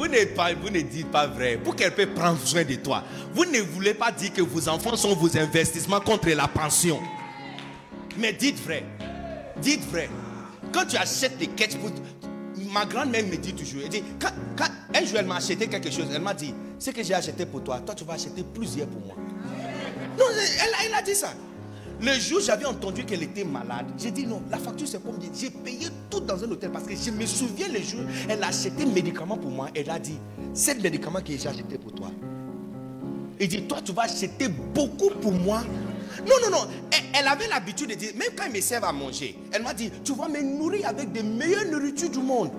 Vous 0.00 0.08
ne, 0.08 0.80
dites 0.80 1.10
pas 1.10 1.26
vrai. 1.26 1.58
Pour 1.62 1.76
qu'elle 1.76 1.94
puisse 1.94 2.08
prendre 2.14 2.40
soin 2.42 2.64
de 2.64 2.74
toi. 2.76 3.04
Vous 3.34 3.44
ne 3.44 3.60
voulez 3.60 3.92
pas 3.92 4.10
dire 4.10 4.32
que 4.32 4.40
vos 4.40 4.66
enfants 4.66 4.96
sont 4.96 5.14
vos 5.14 5.36
investissements 5.36 6.00
contre 6.00 6.30
la 6.30 6.48
pension. 6.48 6.98
Mais 8.16 8.32
dites 8.32 8.58
vrai. 8.64 8.82
Dites 9.60 9.84
vrai. 9.90 10.08
Quand 10.72 10.86
tu 10.86 10.96
achètes 10.96 11.36
des 11.36 11.48
ketchup, 11.48 11.80
ma 12.72 12.86
grand-mère 12.86 13.26
me 13.26 13.36
dit 13.36 13.52
toujours, 13.52 13.82
elle 13.84 13.90
dit, 13.90 14.02
quand, 14.18 14.30
un 14.94 15.04
jour 15.04 15.18
elle 15.18 15.26
m'a 15.26 15.36
acheté 15.36 15.66
quelque 15.66 15.90
chose, 15.90 16.06
elle 16.14 16.22
m'a 16.22 16.32
dit, 16.32 16.54
ce 16.78 16.90
que 16.92 17.02
j'ai 17.02 17.14
acheté 17.14 17.44
pour 17.44 17.62
toi, 17.62 17.80
toi 17.80 17.94
tu 17.94 18.04
vas 18.04 18.14
acheter 18.14 18.42
plusieurs 18.54 18.86
pour 18.86 19.04
moi. 19.04 19.16
Non, 20.18 20.24
elle 20.82 20.94
a 20.94 21.02
dit 21.02 21.14
ça. 21.14 21.34
Le 22.02 22.18
jour 22.18 22.40
j'avais 22.40 22.64
entendu 22.64 23.04
qu'elle 23.04 23.22
était 23.22 23.44
malade, 23.44 23.86
j'ai 23.98 24.10
dit 24.10 24.26
non, 24.26 24.42
la 24.50 24.56
facture 24.58 24.88
c'est 24.88 25.02
combien? 25.02 25.28
J'ai 25.34 25.50
payé 25.50 25.88
tout 26.08 26.20
dans 26.20 26.42
un 26.42 26.50
hôtel 26.50 26.70
parce 26.70 26.86
que 26.86 26.94
je 26.96 27.10
me 27.10 27.26
souviens 27.26 27.68
le 27.68 27.80
jour, 27.80 28.00
elle 28.28 28.42
a 28.42 28.46
acheté 28.48 28.82
un 28.82 28.86
médicament 28.86 29.36
pour 29.36 29.50
moi. 29.50 29.68
Elle 29.74 29.90
a 29.90 29.98
dit, 29.98 30.18
c'est 30.54 30.74
le 30.74 30.80
médicament 30.80 31.20
que 31.20 31.36
j'ai 31.36 31.48
acheté 31.48 31.76
pour 31.76 31.92
toi. 31.92 32.10
Il 33.38 33.48
dit, 33.48 33.62
toi 33.64 33.78
tu 33.84 33.92
vas 33.92 34.02
acheter 34.02 34.48
beaucoup 34.48 35.10
pour 35.20 35.32
moi 35.32 35.62
Non, 36.26 36.34
non, 36.42 36.50
non. 36.50 36.68
Elle, 36.90 37.20
elle 37.20 37.28
avait 37.28 37.48
l'habitude 37.48 37.90
de 37.90 37.94
dire, 37.94 38.12
même 38.16 38.30
quand 38.34 38.44
ils 38.46 38.52
me 38.52 38.60
servent 38.62 38.84
à 38.84 38.92
manger, 38.92 39.36
elle 39.52 39.62
m'a 39.62 39.74
dit, 39.74 39.90
tu 40.02 40.14
vas 40.14 40.28
me 40.28 40.40
nourrir 40.40 40.88
avec 40.88 41.12
des 41.12 41.22
meilleures 41.22 41.66
nourritures 41.66 42.10
du 42.10 42.20
monde. 42.20 42.50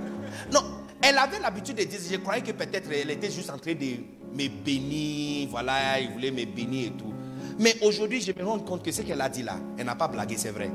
Non, 0.54 0.62
elle 1.02 1.18
avait 1.18 1.40
l'habitude 1.40 1.78
de 1.78 1.84
dire, 1.84 2.00
je 2.12 2.18
croyais 2.18 2.44
que 2.44 2.52
peut-être 2.52 2.92
elle 2.92 3.10
était 3.10 3.32
juste 3.32 3.50
en 3.50 3.58
train 3.58 3.74
de 3.74 3.96
me 4.36 4.48
bénir, 4.64 5.50
voilà, 5.50 6.00
il 6.00 6.12
voulait 6.12 6.30
me 6.32 6.46
bénir 6.46 6.88
et 6.88 6.92
tout. 6.92 7.11
Mais 7.60 7.76
aujourd'hui, 7.82 8.22
je 8.22 8.32
me 8.32 8.44
rends 8.46 8.60
compte 8.60 8.84
que 8.84 8.92
ce 8.92 9.02
qu'elle 9.02 9.22
a 9.22 9.30
dit 9.30 9.44
là, 9.44 9.58
elle 9.78 9.86
n'a 9.86 9.96
pas 9.96 10.08
blagué, 10.08 10.36
c'est 10.38 10.52
vrai. 10.52 10.72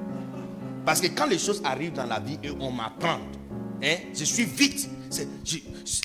Parce 0.85 1.01
que 1.01 1.09
quand 1.09 1.27
les 1.27 1.39
choses 1.39 1.61
arrivent 1.65 1.94
dans 1.94 2.07
la 2.07 2.20
vie 2.20 2.39
et 2.43 2.51
on 2.61 2.70
m'apprend, 2.70 3.19
hein, 3.82 3.97
je 4.15 4.24
suis 4.24 4.44
vite, 4.44 4.89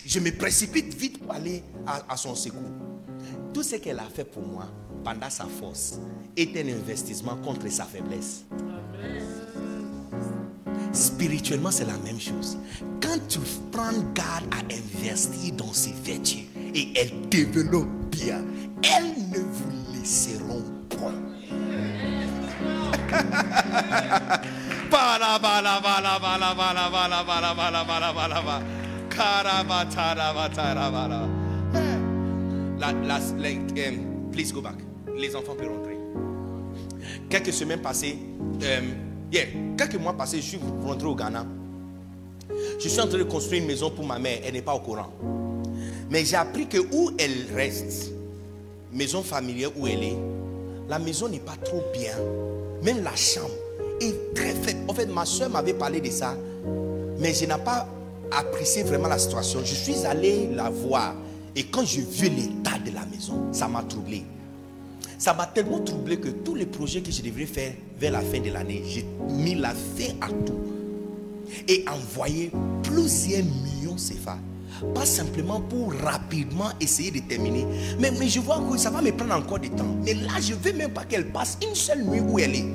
je, 0.06 0.20
me 0.20 0.32
précipite 0.32 0.94
vite 0.96 1.20
pour 1.20 1.34
aller 1.34 1.64
à, 1.86 2.18
son 2.18 2.34
secours. 2.36 2.62
Tout 3.54 3.64
ce 3.64 3.76
qu'elle 3.76 4.00
a 4.00 4.08
fait 4.14 4.26
pour 4.26 4.44
moi 4.44 4.68
pendant 5.04 5.30
sa 5.30 5.46
force 5.46 6.00
est 6.36 6.56
un 6.58 6.68
investissement 6.68 7.36
contre 7.38 7.70
sa 7.70 7.86
faiblesse. 7.86 8.46
Spirituellement, 10.94 11.72
c'est 11.72 11.86
la 11.86 11.98
même 12.00 12.20
chose. 12.20 12.58
Quand 13.02 13.20
tu 13.28 13.40
prends 13.72 13.92
garde 14.14 14.46
à 14.52 14.62
investir 14.74 15.54
dans 15.54 15.74
ses 15.74 15.94
vertus 16.04 16.46
et 16.74 16.92
elles 16.96 17.30
développent 17.30 17.88
bien, 18.10 18.44
elles 18.84 19.30
ne 19.30 19.40
vous 19.40 19.94
laisseront 19.94 20.41
Please 34.32 34.52
go 34.54 34.62
back. 34.62 34.76
Les 35.18 35.36
enfants 35.36 35.56
peuvent 35.56 35.70
rentrer. 35.70 35.98
Quelques 37.30 37.54
semaines 37.54 37.82
passées, 37.82 38.18
euh, 38.64 38.82
quelques 39.78 39.96
mois 39.96 40.14
passés, 40.14 40.38
je 40.38 40.48
suis 40.48 40.60
rentré 40.84 41.08
au 41.08 41.16
Ghana. 41.16 41.46
Je 42.80 42.88
suis 42.88 43.00
en 43.00 43.08
train 43.08 43.18
de 43.18 43.24
construire 43.24 43.62
une 43.62 43.68
maison 43.68 43.92
pour 43.92 44.06
ma 44.06 44.20
mère. 44.20 44.40
Elle 44.44 44.54
n'est 44.54 44.62
pas 44.62 44.74
au 44.74 44.80
courant. 44.80 45.12
Mais 46.10 46.26
j'ai 46.26 46.36
appris 46.36 46.68
que 46.68 46.78
où 46.78 47.12
elle 47.18 47.48
reste, 47.56 48.12
maison 48.92 49.22
familiale 49.22 49.72
où 49.78 49.88
elle 49.88 50.04
est, 50.04 50.18
la 50.90 51.00
maison 51.00 51.30
n'est 51.30 51.40
pas 51.40 51.56
trop 51.64 51.84
bien. 51.94 52.16
Même 52.84 53.04
la 53.04 53.16
chambre 53.16 53.52
est 54.00 54.34
très 54.34 54.54
faible. 54.54 54.80
En 54.88 54.94
fait, 54.94 55.06
ma 55.06 55.26
soeur 55.26 55.50
m'avait 55.50 55.74
parlé 55.74 56.02
de 56.02 56.10
ça, 56.10 56.36
mais 57.20 57.34
je 57.34 57.46
n'ai 57.46 57.64
pas 57.64 57.88
apprécié 58.32 58.84
vraiment 58.84 59.08
la 59.08 59.20
situation. 59.20 59.60
Je 59.64 59.76
suis 59.76 60.06
allé 60.06 60.50
la 60.54 60.70
voir 60.70 61.14
et 61.56 61.64
quand 61.66 61.86
j'ai 61.86 62.02
vu 62.02 62.30
l'état 62.30 62.78
de 62.84 62.92
la 62.92 63.06
maison, 63.06 63.52
ça 63.52 63.68
m'a 63.68 63.84
troublé. 63.84 64.24
Ça 65.18 65.34
m'a 65.34 65.46
tellement 65.46 65.80
troublé 65.80 66.20
que 66.20 66.30
tous 66.30 66.56
les 66.56 66.66
projets 66.66 67.02
que 67.02 67.12
je 67.12 67.22
devrais 67.22 67.46
faire 67.46 67.74
vers 68.00 68.12
la 68.12 68.22
fin 68.22 68.40
de 68.40 68.50
l'année, 68.50 68.84
j'ai 68.88 69.06
mis 69.30 69.54
la 69.54 69.70
fin 69.70 70.14
à 70.22 70.30
tout 70.30 70.60
et 71.68 71.86
envoyé 71.88 72.52
plusieurs 72.82 73.44
millions 73.44 73.96
CFA. 73.96 74.38
Pas 74.94 75.06
simplement 75.06 75.62
pour 75.62 75.94
rapidement 75.94 76.70
essayer 76.80 77.12
de 77.12 77.20
terminer. 77.20 77.66
Mais, 78.00 78.12
je 78.28 78.40
vois 78.40 78.62
que 78.70 78.78
ça 78.78 78.90
va 78.90 79.02
me 79.02 79.12
prendre 79.12 79.36
encore 79.36 79.60
du 79.60 79.70
temps. 79.70 79.96
Mais 80.04 80.14
là, 80.14 80.34
je 80.40 80.54
ne 80.54 80.60
veux 80.60 80.74
même 80.74 80.92
pas 80.92 81.04
qu'elle 81.04 81.32
passe 81.32 81.58
une 81.68 81.76
seule 81.76 82.04
nuit 82.04 82.22
où 82.22 82.40
elle 82.40 82.56
est. 82.56 82.66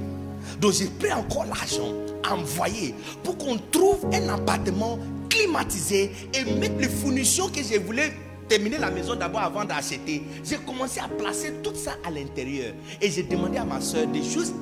Donc 0.60 0.72
j'ai 0.72 0.86
pris 0.86 1.12
encore 1.12 1.44
l'argent 1.44 1.92
envoyé 2.30 2.94
pour 3.22 3.36
qu'on 3.36 3.56
trouve 3.70 4.06
un 4.12 4.28
appartement 4.28 4.98
climatisé 5.28 6.10
et 6.34 6.44
mettre 6.54 6.78
les 6.78 6.88
fournitions 6.88 7.48
que 7.48 7.62
je 7.62 7.78
voulais 7.78 8.12
terminer 8.48 8.78
la 8.78 8.90
maison 8.90 9.14
d'abord 9.16 9.42
avant 9.42 9.64
d'acheter. 9.64 10.22
J'ai 10.44 10.56
commencé 10.56 11.00
à 11.00 11.08
placer 11.08 11.54
tout 11.62 11.74
ça 11.74 11.92
à 12.06 12.10
l'intérieur. 12.10 12.72
Et 13.00 13.10
j'ai 13.10 13.24
demandé 13.24 13.58
à 13.58 13.64
ma 13.64 13.80
soeur 13.80 14.06
de 14.06 14.22
juste... 14.22 14.54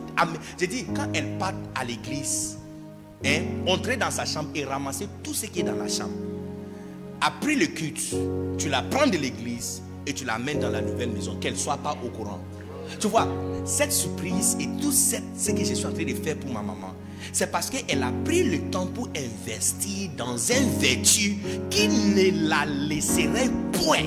J'ai 0.59 0.67
dit, 0.67 0.87
quand 0.95 1.09
elle 1.13 1.39
part 1.39 1.53
à 1.75 1.85
l'église, 1.85 2.59
hein, 3.25 3.43
entrer 3.67 3.97
dans 3.97 4.11
sa 4.11 4.25
chambre 4.25 4.49
et 4.55 4.65
ramasser 4.65 5.07
tout 5.23 5.35
ce 5.35 5.47
qui 5.47 5.61
est 5.61 5.65
dans 5.65 5.75
la 5.75 5.89
chambre. 5.89 6.13
Après 7.27 7.55
le 7.55 7.65
culte, 7.69 8.15
tu 8.59 8.69
la 8.69 8.83
prends 8.83 9.07
de 9.07 9.17
l'église 9.17 9.83
et 10.07 10.13
tu 10.13 10.27
la 10.27 10.39
mets 10.39 10.57
dans 10.57 10.69
la 10.69 10.83
nouvelle 10.83 11.09
maison, 11.09 11.37
qu'elle 11.41 11.55
ne 11.55 11.59
soit 11.59 11.79
pas 11.79 11.97
au 12.05 12.11
courant. 12.11 12.39
Tu 13.01 13.07
vois, 13.07 13.27
cette 13.65 13.93
surprise 13.93 14.59
et 14.61 14.67
tout 14.79 14.93
ce 14.93 15.51
que 15.51 15.65
je 15.65 15.73
suis 15.73 15.87
en 15.87 15.93
train 15.93 16.05
de 16.05 16.13
faire 16.13 16.37
pour 16.37 16.53
ma 16.53 16.61
maman, 16.61 16.95
c'est 17.33 17.51
parce 17.51 17.71
qu'elle 17.71 18.03
a 18.03 18.13
pris 18.27 18.43
le 18.43 18.71
temps 18.71 18.89
pour 18.89 19.09
investir 19.17 20.11
dans 20.19 20.35
un 20.35 20.79
vertu 20.79 21.39
qui 21.71 21.89
ne 21.89 22.47
la 22.47 22.67
laisserait 22.67 23.49
point 23.73 24.05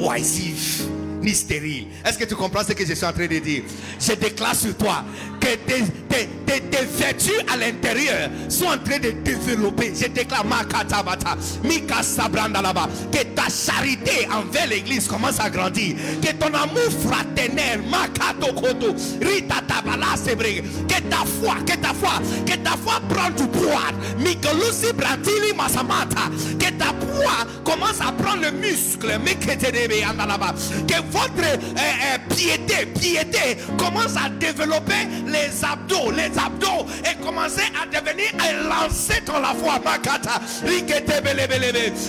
oisif 0.00 0.84
ni 1.22 1.34
stérile. 1.34 1.86
Est-ce 2.04 2.18
que 2.18 2.24
tu 2.24 2.34
comprends 2.34 2.64
ce 2.64 2.72
que 2.72 2.84
je 2.86 2.94
suis 2.94 3.04
en 3.06 3.12
train 3.12 3.26
de 3.26 3.38
dire? 3.38 3.62
Je 4.00 4.12
déclare 4.12 4.54
sur 4.54 4.76
toi 4.76 5.04
que 5.40 5.46
tes, 5.66 5.82
tes- 6.08 6.28
tes- 6.46 6.60
tes 6.60 6.84
vertus 6.98 7.32
à 7.52 7.56
l'intérieur 7.56 8.30
sont 8.48 8.66
en 8.66 8.78
train 8.78 8.98
de 8.98 9.10
développer. 9.22 9.92
Je 10.00 10.06
déclare 10.08 10.44
Makatabata, 10.44 11.36
Mika 11.64 12.02
Sabranda 12.02 12.62
là-bas, 12.62 12.88
que 13.12 13.22
ta 13.34 13.48
charité 13.48 14.28
envers 14.32 14.66
l'église 14.68 15.06
commence 15.08 15.40
à 15.40 15.50
grandir. 15.50 15.96
Que 16.22 16.32
ton 16.32 16.46
amour 16.54 16.90
fraternel, 17.06 17.80
Makato 17.90 18.52
Koto, 18.54 18.94
Rita 19.20 19.56
Tabala 19.66 20.16
Sebre, 20.16 20.62
que 20.88 21.00
ta 21.08 21.24
foi, 21.40 21.56
que 21.66 21.76
ta 21.76 21.92
foi, 21.94 22.20
que 22.46 22.56
ta 22.56 22.76
foi 22.76 23.00
prend 23.08 23.30
du 23.30 23.46
poids. 23.48 23.92
Mikelusi 24.18 24.92
Brantili 24.94 25.52
Masamata, 25.56 26.30
que 26.58 26.70
ta 26.72 26.86
foi 26.86 27.46
commence 27.64 28.00
à 28.00 28.12
prendre 28.12 28.42
le 28.42 28.50
muscle. 28.52 29.18
Miketerebe 29.24 30.04
Andalaba, 30.08 30.54
que 30.86 31.02
votre 31.10 31.42
euh, 31.42 31.56
euh, 31.76 32.34
piété, 32.34 32.86
piété 32.86 33.56
commence 33.78 34.16
à 34.16 34.28
développer 34.28 35.06
les 35.26 35.64
abdos, 35.64 36.10
les 36.10 36.36
abdos 36.38 36.86
et 37.04 37.14
commencer 37.24 37.62
à 37.80 37.86
devenir 37.86 38.28
un 38.38 38.68
lancer 38.68 39.20
dans 39.26 39.38
la 39.40 39.54
foi. 39.54 39.78
Makata. 39.84 40.40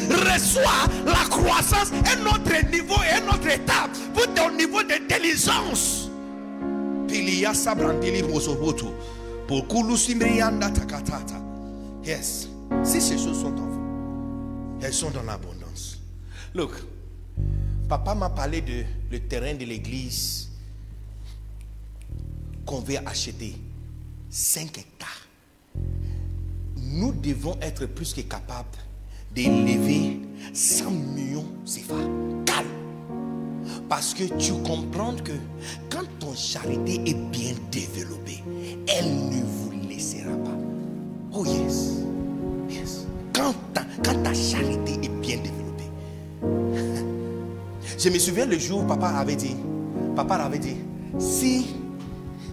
Reçois 0.10 0.88
la 1.06 1.26
croissance, 1.30 1.92
un 1.92 2.26
autre 2.26 2.72
niveau 2.72 2.96
et 3.04 3.22
un 3.22 3.28
autre 3.34 3.48
étape 3.50 3.92
pour 4.14 4.28
ton 4.34 4.52
niveau 4.52 4.84
d'intelligence. 4.84 6.10
Yes. 12.06 12.48
Si 12.84 13.02
ces 13.02 13.18
choses 13.18 13.42
sont 13.42 13.48
en 13.58 13.66
vous, 13.68 14.80
elles 14.82 14.94
sont 14.94 15.10
dans 15.10 15.24
l'abondance. 15.24 16.00
Look, 16.54 16.72
papa 17.90 18.14
m'a 18.14 18.30
parlé 18.30 18.62
de 18.62 18.86
le 19.12 19.20
terrain 19.20 19.56
de 19.56 19.66
l'église 19.66 20.50
qu'on 22.66 22.80
veut 22.82 22.98
acheter. 23.06 23.56
5 24.30 24.78
hectares. 24.78 25.28
Nous 26.78 27.12
devons 27.14 27.58
être 27.62 27.88
plus 27.88 28.14
que 28.14 28.22
capables 28.22 28.78
d'élever 29.34 30.20
100 30.54 30.92
millions 30.92 31.48
CFA. 31.66 31.96
Calme. 32.46 32.68
Parce 33.90 34.14
que 34.14 34.26
tu 34.38 34.54
comprends 34.64 35.16
que 35.16 35.32
quand 35.90 36.06
ton 36.20 36.36
charité 36.36 37.02
est 37.10 37.18
bien 37.32 37.56
développée, 37.72 38.44
elle 38.88 39.30
ne 39.30 39.42
vous 39.44 39.72
laissera 39.90 40.36
pas. 40.44 40.58
Oh 41.34 41.44
yes. 41.44 42.04
Yes. 42.70 43.08
Quand 43.34 43.56
ta, 43.74 43.82
quand 44.04 44.22
ta 44.22 44.34
charité 44.36 44.94
est 44.94 45.22
bien 45.22 45.38
développée. 45.38 45.59
Je 48.00 48.08
me 48.08 48.18
souviens 48.18 48.46
le 48.46 48.58
jour 48.58 48.84
où 48.84 48.86
papa 48.86 49.08
avait 49.08 49.36
dit, 49.36 49.58
papa 50.16 50.36
avait 50.36 50.58
dit, 50.58 50.78
si, 51.18 51.76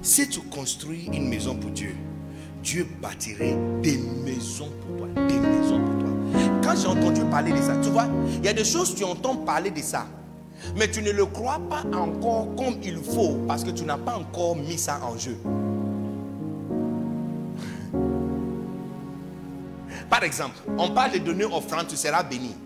si 0.03 0.29
tu 0.29 0.41
construis 0.41 1.09
une 1.13 1.29
maison 1.29 1.55
pour 1.55 1.71
Dieu, 1.71 1.95
Dieu 2.65 2.85
bâtirait 3.01 3.57
des 3.81 3.97
maisons 4.25 4.73
pour 4.81 4.97
toi, 4.97 5.07
des 5.29 5.39
maisons 5.39 5.79
pour 5.79 5.99
toi. 6.01 6.09
Quand 6.65 6.75
j'ai 6.77 6.89
entendu 6.89 7.21
parler 7.31 7.53
de 7.53 7.59
ça, 7.59 7.77
tu 7.81 7.91
vois, 7.91 8.09
il 8.39 8.45
y 8.45 8.49
a 8.49 8.53
des 8.53 8.65
choses 8.65 8.93
tu 8.97 9.05
entends 9.05 9.37
parler 9.37 9.71
de 9.71 9.81
ça, 9.81 10.09
mais 10.77 10.91
tu 10.91 11.01
ne 11.01 11.13
le 11.13 11.27
crois 11.27 11.61
pas 11.71 11.85
encore 11.97 12.49
comme 12.57 12.79
il 12.83 12.97
faut 12.97 13.37
parce 13.47 13.63
que 13.63 13.71
tu 13.71 13.85
n'as 13.85 13.99
pas 13.99 14.17
encore 14.17 14.57
mis 14.57 14.77
ça 14.77 15.01
en 15.05 15.17
jeu. 15.17 15.39
Par 20.11 20.25
exemple, 20.25 20.57
on 20.77 20.91
parle 20.91 21.13
de 21.13 21.19
donner 21.19 21.45
offrande, 21.45 21.87
tu 21.87 21.95
seras 21.95 22.25
béni. 22.25 22.57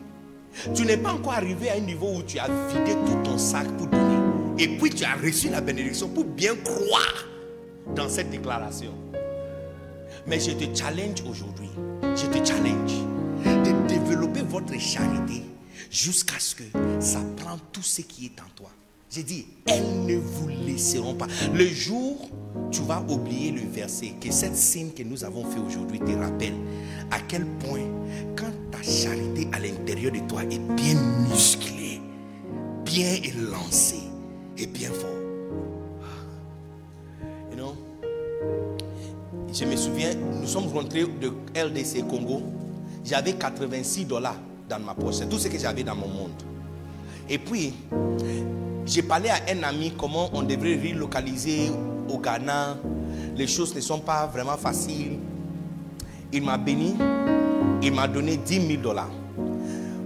Tu 0.75 0.85
n'es 0.85 0.97
pas 0.97 1.13
encore 1.13 1.35
arrivé 1.35 1.71
à 1.71 1.75
un 1.75 1.81
niveau 1.81 2.17
où 2.17 2.23
tu 2.23 2.39
as 2.39 2.49
vidé 2.69 2.95
tout 3.07 3.19
ton 3.25 3.39
sac 3.39 3.67
pour 3.77 3.87
donner. 3.87 4.19
Et 4.59 4.69
puis 4.69 4.91
tu 4.91 5.05
as 5.05 5.15
reçu 5.15 5.49
la 5.49 5.61
bénédiction 5.61 6.09
pour 6.09 6.25
bien 6.25 6.55
croire 6.57 7.27
dans 7.95 8.09
cette 8.09 8.31
déclaration. 8.31 8.93
Mais 10.27 10.39
je 10.39 10.51
te 10.51 10.79
challenge 10.79 11.23
aujourd'hui, 11.29 11.71
je 12.03 12.27
te 12.27 12.45
challenge 12.47 12.93
de 13.45 13.89
développer 13.89 14.43
votre 14.43 14.79
charité 14.79 15.45
jusqu'à 15.91 16.39
ce 16.39 16.55
que 16.55 16.65
ça 17.01 17.21
prenne 17.37 17.59
tout 17.73 17.83
ce 17.83 18.03
qui 18.03 18.27
est 18.27 18.41
en 18.41 18.49
toi. 18.55 18.71
J'ai 19.11 19.25
dit, 19.25 19.47
elles 19.67 20.05
ne 20.07 20.17
vous 20.17 20.49
laisseront 20.49 21.15
pas. 21.15 21.27
Le 21.53 21.67
jour, 21.67 22.31
tu 22.71 22.83
vas 22.83 23.03
oublier 23.09 23.51
le 23.51 23.63
verset, 23.63 24.13
que 24.21 24.31
cette 24.31 24.55
signe 24.55 24.91
que 24.91 25.03
nous 25.03 25.25
avons 25.25 25.45
fait 25.45 25.59
aujourd'hui 25.59 25.99
te 25.99 26.13
rappelle 26.13 26.55
à 27.11 27.19
quel 27.27 27.45
point, 27.45 27.89
quand 28.37 28.53
charité 28.83 29.49
à 29.53 29.59
l'intérieur 29.59 30.13
de 30.13 30.21
toi 30.29 30.43
est 30.45 30.59
bien 30.75 30.95
musclée, 31.29 32.01
bien 32.85 33.15
élancée 33.23 34.01
et 34.59 34.67
bien 34.67 34.91
fort, 34.91 35.21
je 39.53 39.65
me 39.65 39.77
souviens, 39.77 40.11
nous 40.15 40.47
sommes 40.47 40.69
rentrés 40.69 41.05
de 41.05 41.33
LDC 41.55 42.07
Congo. 42.07 42.43
J'avais 43.05 43.33
86 43.33 44.05
dollars 44.05 44.37
dans 44.69 44.79
ma 44.79 44.95
poche. 44.95 45.17
Tout 45.29 45.39
ce 45.39 45.49
que 45.49 45.59
j'avais 45.59 45.83
dans 45.83 45.97
mon 45.97 46.09
monde. 46.09 46.31
Et 47.29 47.39
puis, 47.39 47.75
j'ai 48.87 49.03
parlé 49.03 49.29
à 49.29 49.39
un 49.51 49.63
ami 49.65 49.93
comment 49.99 50.31
on 50.33 50.43
devrait 50.43 50.77
relocaliser 50.77 51.71
au 52.09 52.19
Ghana. 52.19 52.77
Les 53.37 53.47
choses 53.47 53.75
ne 53.75 53.81
sont 53.81 53.99
pas 53.99 54.27
vraiment 54.27 54.57
faciles. 54.57 55.19
Il 56.33 56.43
m'a 56.43 56.59
béni. 56.59 56.95
Il 57.83 57.93
m'a 57.93 58.07
donné 58.07 58.37
10 58.37 58.67
000 58.67 58.83
dollars. 58.83 59.11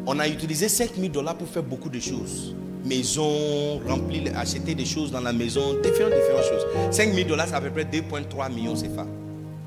On 0.06 0.18
a 0.18 0.28
utilisé 0.28 0.68
5 0.68 0.94
000 0.96 1.08
dollars 1.08 1.36
pour 1.36 1.48
faire 1.48 1.62
beaucoup 1.62 1.88
de 1.88 1.98
choses. 1.98 2.54
Maison, 2.84 3.80
remplir, 3.86 4.36
acheter 4.36 4.74
des 4.74 4.84
choses 4.84 5.10
dans 5.10 5.20
la 5.20 5.32
maison, 5.32 5.74
différentes, 5.82 6.12
différentes 6.14 6.44
choses. 6.44 6.66
5 6.94 7.14
000 7.14 7.28
dollars, 7.28 7.48
c'est 7.48 7.54
à 7.54 7.60
peu 7.60 7.70
près 7.70 7.84
2,3 7.84 8.52
millions 8.52 8.74
CFA. 8.74 9.06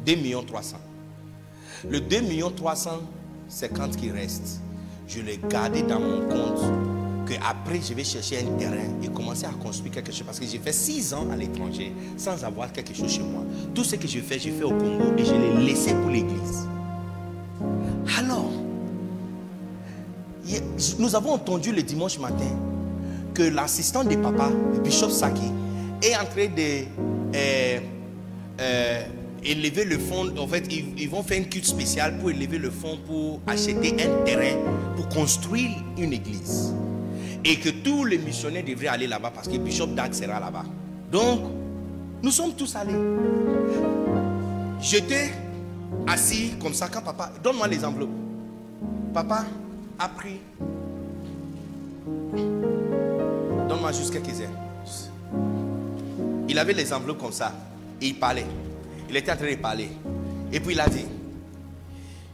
2 0.05 0.15
millions 0.15 0.43
300. 0.43 0.77
Le 1.89 1.99
2 1.99 2.21
millions 2.21 2.51
350 2.51 3.97
qui 3.97 4.11
reste, 4.11 4.61
je 5.07 5.21
l'ai 5.21 5.39
gardé 5.49 5.81
dans 5.81 5.99
mon 5.99 6.27
compte. 6.27 6.96
Que 7.27 7.33
après, 7.45 7.81
je 7.81 7.93
vais 7.93 8.05
chercher 8.05 8.37
un 8.39 8.57
terrain 8.57 8.87
et 9.03 9.07
commencer 9.09 9.45
à 9.45 9.49
construire 9.49 9.91
quelque 9.93 10.13
chose. 10.13 10.23
Parce 10.25 10.39
que 10.39 10.45
j'ai 10.45 10.59
fait 10.59 10.71
6 10.71 11.13
ans 11.13 11.27
à 11.29 11.35
l'étranger 11.35 11.91
sans 12.15 12.41
avoir 12.45 12.71
quelque 12.71 12.93
chose 12.95 13.11
chez 13.11 13.21
moi. 13.21 13.43
Tout 13.75 13.83
ce 13.83 13.97
que 13.97 14.07
je 14.07 14.19
fais, 14.19 14.39
je 14.39 14.49
fais 14.49 14.63
au 14.63 14.69
Congo 14.69 15.13
et 15.17 15.25
je 15.25 15.33
l'ai 15.33 15.65
laissé 15.65 15.93
pour 15.93 16.09
l'église. 16.09 16.67
Alors, 18.17 18.49
nous 20.99 21.15
avons 21.15 21.31
entendu 21.33 21.73
le 21.73 21.83
dimanche 21.83 22.17
matin 22.17 22.55
que 23.33 23.43
l'assistant 23.43 24.05
de 24.05 24.15
papa, 24.15 24.49
le 24.73 24.79
Bishop 24.79 25.09
Saki, 25.09 25.51
est 26.01 26.15
en 26.15 26.25
train 26.25 26.47
de 26.47 26.85
euh, 27.35 27.79
euh, 28.61 29.03
élever 29.43 29.83
le 29.83 29.97
fonds. 29.97 30.33
En 30.37 30.47
fait, 30.47 30.65
ils, 30.71 30.93
ils 30.97 31.09
vont 31.09 31.23
faire 31.23 31.37
une 31.37 31.49
culte 31.49 31.65
spéciale 31.65 32.17
pour 32.19 32.31
élever 32.31 32.57
le 32.57 32.71
fonds 32.71 32.97
pour 33.05 33.41
acheter 33.47 33.95
un 34.01 34.23
terrain 34.23 34.55
pour 34.95 35.09
construire 35.09 35.71
une 35.97 36.13
église. 36.13 36.73
Et 37.43 37.57
que 37.57 37.69
tous 37.69 38.05
les 38.05 38.18
missionnaires 38.18 38.64
devraient 38.64 38.88
aller 38.88 39.07
là-bas 39.07 39.31
parce 39.34 39.47
que 39.47 39.57
Bishop 39.57 39.88
Dag 39.88 40.14
sera 40.14 40.39
là-bas. 40.39 40.65
Donc, 41.11 41.41
nous 42.22 42.31
sommes 42.31 42.53
tous 42.53 42.76
allés. 42.76 42.93
J'étais 44.81 45.31
assis 46.07 46.53
comme 46.61 46.73
ça 46.73 46.88
quand 46.88 47.01
papa. 47.01 47.31
Donne-moi 47.43 47.68
les 47.68 47.84
enveloppes. 47.84 48.09
Papa 49.14 49.45
a 49.99 50.09
pris. 50.09 50.39
Donne-moi 53.69 53.91
juste 53.91 54.11
quelques-uns. 54.11 54.51
Il 56.49 56.57
avait 56.59 56.73
les 56.73 56.91
enveloppes 56.93 57.19
comme 57.19 57.31
ça. 57.31 57.53
Et 58.01 58.07
il 58.07 58.15
parlait. 58.15 58.45
Il 59.09 59.15
était 59.15 59.31
en 59.31 59.38
train 59.38 59.51
de 59.51 59.55
parler. 59.55 59.89
Et 60.51 60.59
puis 60.59 60.73
il 60.73 60.80
a 60.80 60.88
dit 60.88 61.05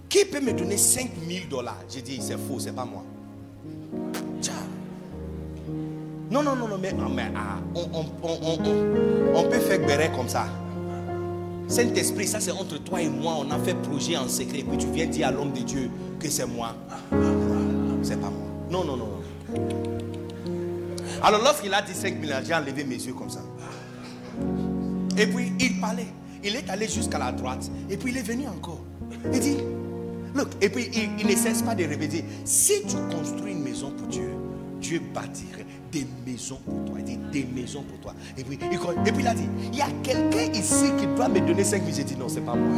Qui 0.10 0.26
peut 0.26 0.42
me 0.42 0.54
donner 0.54 0.78
5000 0.78 1.48
dollars? 1.50 1.80
J'ai 1.90 2.02
dit 2.02 2.20
C'est 2.22 2.38
faux, 2.38 2.60
c'est 2.60 2.74
pas 2.74 2.86
moi. 2.86 3.04
Non, 6.34 6.42
non, 6.42 6.56
non, 6.56 6.68
non, 6.68 6.80
mais, 6.80 6.92
mais, 7.16 7.32
ah, 7.36 7.60
on, 7.76 7.82
on- 7.94 8.06
on- 8.24 9.36
on- 9.36 9.44
peut 9.50 9.60
faire 9.60 9.86
béret 9.86 10.12
comme 10.16 10.28
ça. 10.28 10.48
Saint-Esprit, 11.68 12.26
ça 12.28 12.40
c'est 12.40 12.50
entre 12.52 12.80
toi 12.84 13.00
et 13.04 13.08
moi. 13.08 13.36
On 13.40 13.52
a 13.52 13.60
fait 13.60 13.76
projet 13.76 14.18
en 14.18 14.28
secret. 14.28 14.60
Et 14.60 14.64
puis 14.64 14.78
tu 14.80 14.88
viens 14.88 15.06
dire 15.06 15.28
à 15.28 15.32
l'homme 15.32 15.52
de 15.54 15.60
Dieu 15.60 15.92
que 16.20 16.28
c'est 16.30 16.48
moi. 16.48 16.74
C'est 18.02 18.20
pas 18.20 18.32
moi. 18.32 18.48
Non, 18.72 18.84
non, 18.84 18.98
non. 18.98 19.06
non. 19.06 19.60
Alors 21.22 21.42
lorsqu'il 21.44 21.72
a 21.74 21.84
dit 21.84 21.94
5 21.94 22.16
000, 22.26 22.40
j'ai 22.44 22.56
enlevé 22.56 22.84
mes 22.84 22.96
yeux 22.96 23.14
comme 23.14 23.30
ça. 23.30 23.42
Et 25.18 25.28
puis 25.28 25.54
il 25.60 25.80
parlait. 25.80 26.08
Il 26.44 26.56
est 26.56 26.68
allé 26.68 26.88
jusqu'à 26.88 27.20
la 27.20 27.32
droite. 27.32 27.70
Et 27.92 27.96
puis 27.98 28.12
il 28.12 28.18
est 28.18 28.24
venu 28.28 28.48
encore. 28.48 28.82
Il 29.32 29.40
dit, 29.40 29.58
look. 30.34 30.48
Et 30.62 30.70
puis 30.70 30.90
il, 30.94 31.10
il 31.22 31.28
ne 31.28 31.36
cesse 31.36 31.62
pas 31.62 31.76
de 31.76 31.84
répéter. 31.86 32.26
Si 32.44 32.82
tu 32.88 32.96
construis 33.16 33.52
une 33.52 33.62
maison 33.64 33.92
pour 33.92 34.08
Dieu, 34.08 34.32
Dieu 34.82 35.00
bâtirait 35.14 35.66
des 35.94 36.08
maisons 36.26 36.60
pour 36.66 36.86
toi. 36.86 36.96
Il 37.00 37.06
dit, 37.06 37.18
des 37.32 37.46
maisons 37.46 37.84
pour 37.84 38.00
toi. 38.00 38.14
Et 38.38 38.44
puis, 38.44 38.58
il, 38.60 39.28
a 39.28 39.34
dit, 39.34 39.48
il 39.72 39.78
y 39.78 39.82
a 39.82 39.90
quelqu'un 40.04 40.52
ici 40.52 40.92
qui 40.98 41.06
doit 41.08 41.30
me 41.30 41.40
donner 41.40 41.64
5 41.64 41.84
000. 41.84 41.96
J'ai 41.96 42.04
dit, 42.04 42.16
non, 42.16 42.28
c'est 42.28 42.42
pas 42.42 42.56
moi. 42.56 42.78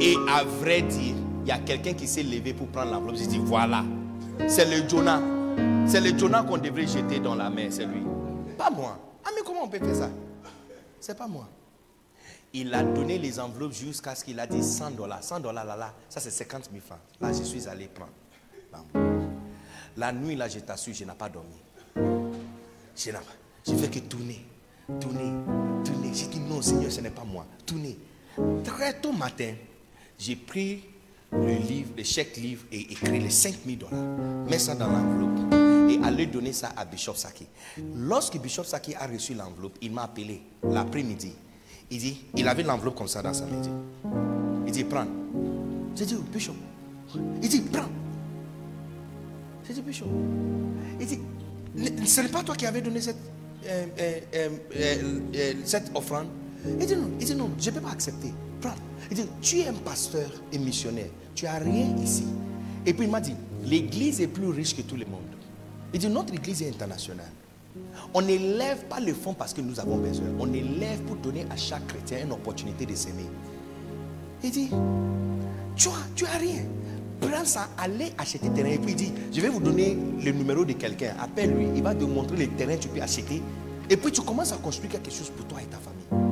Et 0.00 0.14
à 0.28 0.44
vrai 0.44 0.82
dire, 0.82 1.14
il 1.42 1.48
y 1.48 1.52
a 1.52 1.58
quelqu'un 1.58 1.94
qui 1.94 2.06
s'est 2.06 2.22
levé 2.22 2.52
pour 2.52 2.68
prendre 2.68 2.92
l'enveloppe. 2.92 3.16
J'ai 3.16 3.26
dit, 3.26 3.38
voilà. 3.38 3.84
C'est 4.46 4.66
le 4.66 4.88
Jonah. 4.88 5.20
C'est 5.86 6.00
le 6.00 6.16
Jonah 6.16 6.42
qu'on 6.42 6.58
devrait 6.58 6.86
jeter 6.86 7.18
dans 7.18 7.34
la 7.34 7.50
mer, 7.50 7.68
c'est 7.70 7.86
lui. 7.86 8.02
Pas 8.56 8.70
moi. 8.70 8.98
Ah, 9.24 9.30
mais 9.34 9.42
comment 9.44 9.64
on 9.64 9.68
peut 9.68 9.78
faire 9.78 9.96
ça? 9.96 10.10
C'est 11.00 11.16
pas 11.16 11.26
moi. 11.26 11.48
Il 12.54 12.72
a 12.74 12.82
donné 12.82 13.18
les 13.18 13.40
enveloppes 13.40 13.72
jusqu'à 13.72 14.14
ce 14.14 14.24
qu'il 14.24 14.38
a 14.38 14.46
dit 14.46 14.62
100 14.62 14.92
dollars. 14.92 15.24
100 15.24 15.40
dollars, 15.40 15.64
là, 15.64 15.76
là, 15.76 15.94
ça 16.08 16.20
c'est 16.20 16.30
50 16.30 16.68
000 16.70 16.84
francs. 16.84 16.98
Là, 17.20 17.32
je 17.32 17.42
suis 17.42 17.66
allé 17.66 17.88
prendre. 17.88 19.21
La 19.96 20.12
nuit, 20.12 20.36
là, 20.36 20.48
je 20.48 20.58
t'assure, 20.60 20.94
je 20.94 21.04
n'ai 21.04 21.12
pas 21.12 21.28
dormi. 21.28 21.56
Je 22.96 23.10
n'ai. 23.10 23.18
Je 23.66 23.74
fais 23.74 23.88
que 23.88 24.00
tourner, 24.00 24.44
tourner, 25.00 25.32
tourner. 25.84 26.10
J'ai 26.12 26.26
dit 26.26 26.40
non, 26.40 26.60
Seigneur, 26.60 26.90
ce 26.90 27.00
n'est 27.00 27.10
pas 27.10 27.24
moi. 27.24 27.46
Tourner. 27.64 27.96
Très 28.64 29.00
tôt 29.00 29.12
matin, 29.12 29.54
j'ai 30.18 30.36
pris 30.36 30.82
le 31.30 31.54
livre, 31.54 31.90
le 31.96 32.02
chèque 32.02 32.36
livre 32.36 32.64
et 32.72 32.92
écrit 32.92 33.20
les 33.20 33.30
5 33.30 33.54
000 33.64 33.76
dollars. 33.76 34.04
Mets 34.48 34.58
ça 34.58 34.74
dans 34.74 34.88
l'enveloppe 34.90 35.52
et 35.90 36.00
allez 36.04 36.26
donner 36.26 36.52
ça 36.52 36.72
à 36.76 36.84
Bishop 36.84 37.14
Saki. 37.14 37.46
Lorsque 37.94 38.38
Bishop 38.38 38.64
Saki 38.64 38.94
a 38.94 39.06
reçu 39.06 39.34
l'enveloppe, 39.34 39.76
il 39.80 39.92
m'a 39.92 40.04
appelé 40.04 40.42
l'après-midi. 40.62 41.32
Il 41.90 41.98
dit, 41.98 42.24
il 42.34 42.48
avait 42.48 42.62
l'enveloppe 42.62 42.96
comme 42.96 43.08
ça 43.08 43.22
dans 43.22 43.34
sa 43.34 43.44
main. 43.46 43.56
Il 43.56 43.60
dit, 43.60 43.70
il 44.66 44.72
dit 44.72 44.84
prends. 44.84 45.06
J'ai 45.94 46.06
dit, 46.06 46.16
oh, 46.18 46.24
Bishop. 46.32 46.54
Il 47.42 47.48
dit, 47.48 47.60
prends. 47.60 47.88
J'ai 49.66 49.74
dit, 49.74 49.82
Bishop. 49.82 50.06
Il 51.00 51.06
dit, 51.06 51.18
ce 52.06 52.20
n'est 52.20 52.28
pas 52.28 52.42
toi 52.42 52.54
qui 52.54 52.66
avais 52.66 52.80
donné 52.80 53.00
cette, 53.00 53.16
euh, 53.66 53.86
euh, 54.00 54.48
euh, 54.76 55.52
cette 55.64 55.90
offrande. 55.94 56.26
Il 56.78 56.86
dit 56.86 56.96
non, 56.96 57.10
il 57.18 57.26
dit 57.26 57.34
non, 57.34 57.50
je 57.58 57.70
ne 57.70 57.74
peux 57.74 57.80
pas 57.80 57.90
accepter. 57.90 58.32
Prends. 58.60 58.74
Il 59.10 59.16
dit, 59.16 59.26
tu 59.40 59.60
es 59.60 59.66
un 59.68 59.72
pasteur 59.72 60.30
et 60.52 60.58
missionnaire. 60.58 61.08
Tu 61.34 61.44
n'as 61.44 61.58
rien 61.58 61.96
ici. 61.96 62.24
Et 62.86 62.92
puis 62.92 63.06
il 63.06 63.10
m'a 63.10 63.20
dit, 63.20 63.34
l'église 63.64 64.20
est 64.20 64.28
plus 64.28 64.48
riche 64.48 64.76
que 64.76 64.82
tout 64.82 64.96
le 64.96 65.06
monde. 65.06 65.20
Il 65.92 66.00
dit, 66.00 66.08
notre 66.08 66.34
église 66.34 66.62
est 66.62 66.68
internationale. 66.68 67.30
On 68.14 68.20
n'élève 68.20 68.84
pas 68.84 69.00
le 69.00 69.14
fonds 69.14 69.34
parce 69.34 69.54
que 69.54 69.60
nous 69.60 69.80
avons 69.80 69.96
besoin. 69.96 70.26
On 70.38 70.52
élève 70.52 71.00
pour 71.02 71.16
donner 71.16 71.46
à 71.50 71.56
chaque 71.56 71.86
chrétien 71.86 72.24
une 72.24 72.32
opportunité 72.32 72.84
de 72.84 72.94
s'aimer. 72.94 73.26
Il 74.44 74.50
dit, 74.50 74.70
tu 75.76 75.88
as, 75.88 75.92
tu 76.14 76.26
as 76.26 76.38
rien. 76.38 76.62
Prends 77.22 77.44
ça, 77.44 77.68
allez 77.78 78.12
acheter 78.18 78.50
terrain. 78.50 78.70
Et 78.70 78.78
puis 78.78 78.90
il 78.92 78.96
dit, 78.96 79.12
je 79.32 79.40
vais 79.40 79.48
vous 79.48 79.60
donner 79.60 79.96
le 80.22 80.32
numéro 80.32 80.64
de 80.64 80.72
quelqu'un. 80.72 81.14
Appelle-lui, 81.20 81.68
il 81.76 81.82
va 81.82 81.94
te 81.94 82.04
montrer 82.04 82.36
le 82.36 82.48
terrain 82.48 82.76
que 82.76 82.82
tu 82.82 82.88
peux 82.88 83.00
acheter. 83.00 83.40
Et 83.88 83.96
puis 83.96 84.10
tu 84.10 84.20
commences 84.22 84.52
à 84.52 84.56
construire 84.56 84.92
quelque 84.92 85.10
chose 85.10 85.30
pour 85.30 85.46
toi 85.46 85.58
et 85.62 85.66
ta 85.66 85.78
famille. 85.78 86.26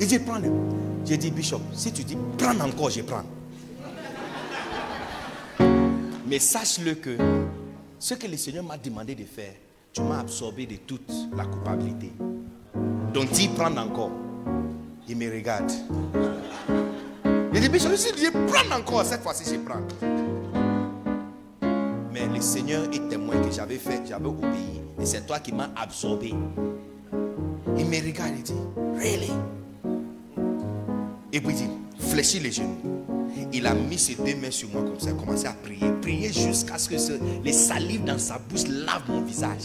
Il 0.00 0.06
dit, 0.06 0.18
prends-le. 0.18 0.50
J'ai 1.06 1.16
dit, 1.16 1.30
Bishop, 1.30 1.60
si 1.72 1.92
tu 1.92 2.02
dis, 2.02 2.16
prends 2.36 2.58
encore, 2.60 2.90
je 2.90 3.02
prends. 3.02 3.22
Mais 6.26 6.38
sache-le 6.38 6.94
que 6.94 7.16
ce 7.98 8.14
que 8.14 8.26
le 8.26 8.36
Seigneur 8.36 8.64
m'a 8.64 8.76
demandé 8.76 9.14
de 9.14 9.24
faire, 9.24 9.52
tu 9.92 10.02
m'as 10.02 10.20
absorbé 10.20 10.66
de 10.66 10.76
toute 10.76 11.10
la 11.36 11.44
culpabilité. 11.44 12.12
Donc 13.12 13.30
dis, 13.30 13.48
prends 13.48 13.76
encore. 13.76 14.12
Il 15.08 15.16
me 15.16 15.30
regarde. 15.30 15.70
Il 17.60 17.64
dit, 17.64 17.68
Bishop, 17.68 17.94
si 17.94 18.08
je 18.08 18.30
prends 18.30 18.74
encore, 18.74 19.04
cette 19.04 19.20
fois-ci, 19.20 19.44
je 19.44 19.58
prends. 19.60 19.82
Mais 22.10 22.26
le 22.26 22.40
Seigneur 22.40 22.84
est 22.84 23.06
témoin 23.10 23.36
que 23.36 23.50
j'avais 23.52 23.76
fait, 23.76 24.00
j'avais 24.08 24.28
obéi. 24.28 24.80
Et 24.98 25.04
c'est 25.04 25.26
toi 25.26 25.38
qui 25.40 25.52
m'as 25.52 25.68
absorbé. 25.76 26.32
Il 27.76 27.84
me 27.84 28.06
regarde 28.06 28.32
et 28.38 28.42
dit, 28.42 28.54
Really? 28.96 29.30
Et 31.34 31.40
puis 31.42 31.50
il 31.50 31.54
dit, 31.54 31.68
fléchis 31.98 32.40
les 32.40 32.50
genoux. 32.50 32.78
Il 33.52 33.66
a 33.66 33.74
mis 33.74 33.98
ses 33.98 34.14
deux 34.14 34.36
mains 34.36 34.50
sur 34.50 34.70
moi 34.70 34.82
comme 34.82 34.98
ça, 34.98 35.10
il 35.10 35.16
a 35.16 35.20
commencé 35.20 35.46
à 35.46 35.52
prier. 35.52 35.92
Prier 36.00 36.32
jusqu'à 36.32 36.78
ce 36.78 36.88
que 36.88 37.44
les 37.44 37.52
salives 37.52 38.04
dans 38.04 38.18
sa 38.18 38.38
bouche 38.38 38.68
lavent 38.68 39.02
mon 39.06 39.20
visage. 39.20 39.64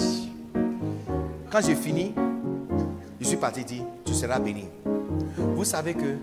Quand 1.49 1.61
j'ai 1.65 1.75
fini, 1.75 2.13
je 3.21 3.25
suis 3.25 3.37
parti 3.37 3.63
dire, 3.63 3.83
tu 4.03 4.13
seras 4.13 4.39
béni. 4.39 4.65
Vous 5.55 5.63
savez 5.63 5.93
que 5.93 6.17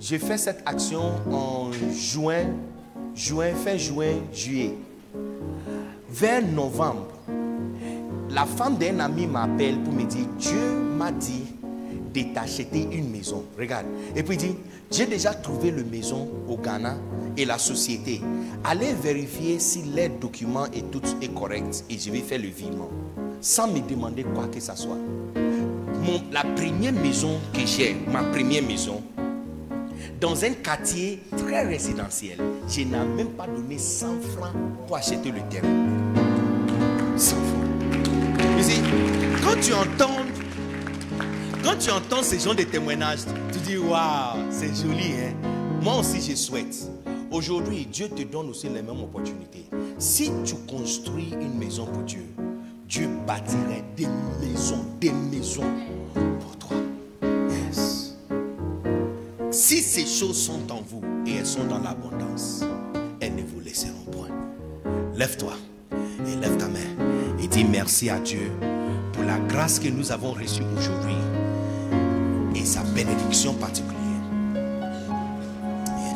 j'ai 0.00 0.18
fait 0.18 0.38
cette 0.38 0.62
action 0.66 1.12
en 1.30 1.70
juin, 1.92 2.46
juin, 3.14 3.54
fin 3.54 3.76
juin, 3.76 4.14
juillet. 4.32 4.74
Vers 6.10 6.42
novembre, 6.46 7.08
la 8.30 8.44
femme 8.44 8.76
d'un 8.76 9.00
ami 9.00 9.26
m'appelle 9.26 9.78
pour 9.80 9.92
me 9.92 10.04
dire 10.04 10.26
Dieu 10.38 10.72
m'a 10.96 11.10
dit 11.12 11.44
de 12.14 12.34
t'acheter 12.34 12.88
une 12.92 13.10
maison. 13.10 13.44
Regarde. 13.58 13.86
Et 14.14 14.22
puis 14.22 14.36
il 14.36 14.38
dit 14.38 14.56
J'ai 14.90 15.06
déjà 15.06 15.34
trouvé 15.34 15.70
la 15.70 15.82
maison 15.82 16.28
au 16.48 16.56
Ghana 16.56 16.96
et 17.36 17.44
la 17.44 17.58
société. 17.58 18.20
Allez 18.64 18.94
vérifier 18.94 19.58
si 19.58 19.82
les 19.82 20.08
documents 20.08 20.66
et 20.66 20.82
tout 20.82 21.02
est 21.20 21.32
correct 21.34 21.84
et 21.90 21.98
je 21.98 22.10
vais 22.10 22.20
faire 22.20 22.40
le 22.40 22.48
virement 22.48 22.88
sans 23.40 23.68
me 23.68 23.80
demander 23.80 24.24
quoi 24.24 24.46
que 24.48 24.60
ce 24.60 24.74
soit. 24.74 24.98
La 26.32 26.42
première 26.42 26.92
maison 26.92 27.38
que 27.52 27.66
j'ai, 27.66 27.96
ma 28.12 28.22
première 28.22 28.62
maison, 28.62 29.02
dans 30.20 30.44
un 30.44 30.52
quartier 30.52 31.20
très 31.36 31.66
résidentiel, 31.66 32.38
je 32.68 32.80
n'ai 32.80 32.96
même 32.96 33.30
pas 33.30 33.46
donné 33.46 33.78
100 33.78 34.20
francs 34.36 34.54
pour 34.86 34.96
acheter 34.96 35.30
le 35.30 35.40
terrain. 35.50 35.68
100 37.16 37.36
francs. 37.36 38.58
Ici, 38.58 38.80
quand 39.42 39.60
tu 39.60 39.72
entends, 39.74 40.22
quand 41.62 41.76
tu 41.78 41.90
entends 41.90 42.22
ce 42.22 42.36
genre 42.36 42.54
de 42.54 42.62
témoignages, 42.62 43.20
tu 43.52 43.58
dis 43.58 43.76
waouh, 43.76 44.38
c'est 44.50 44.74
joli, 44.74 45.12
hein. 45.12 45.34
Moi 45.82 45.98
aussi, 45.98 46.20
je 46.20 46.34
souhaite. 46.34 46.90
Aujourd'hui, 47.30 47.86
Dieu 47.86 48.08
te 48.08 48.22
donne 48.22 48.48
aussi 48.48 48.68
les 48.68 48.82
mêmes 48.82 49.02
opportunités. 49.02 49.68
Si 49.98 50.30
tu 50.44 50.54
construis 50.68 51.34
une 51.40 51.58
maison 51.58 51.84
pour 51.86 52.02
Dieu, 52.02 52.24
Dieu 52.88 53.08
bâtirait 53.26 53.84
des 53.96 54.06
maisons, 54.40 54.84
des 55.00 55.10
maisons 55.10 55.64
Si 59.56 59.80
ces 59.80 60.04
choses 60.04 60.36
sont 60.36 60.70
en 60.70 60.82
vous 60.86 61.00
et 61.26 61.36
elles 61.36 61.46
sont 61.46 61.64
dans 61.64 61.78
l'abondance, 61.78 62.62
elles 63.20 63.34
ne 63.34 63.40
vous 63.40 63.58
laisseront 63.60 64.04
point. 64.12 64.28
Lève-toi 65.16 65.54
et 65.92 66.36
lève 66.42 66.58
ta 66.58 66.68
main 66.68 66.78
et 67.42 67.48
dis 67.48 67.64
merci 67.64 68.10
à 68.10 68.18
Dieu 68.18 68.52
pour 69.14 69.24
la 69.24 69.38
grâce 69.38 69.78
que 69.78 69.88
nous 69.88 70.12
avons 70.12 70.32
reçue 70.32 70.60
aujourd'hui 70.76 71.16
et 72.54 72.66
sa 72.66 72.82
bénédiction 72.82 73.54
particulière. 73.54 73.96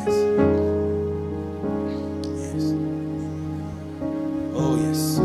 Yes. 0.05 0.15
Yes. 2.37 2.75
Oh 4.55 4.77
yes. 4.87 5.19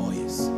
Oh 0.00 0.12
yes. 0.12 0.48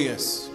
glorious. 0.00 0.48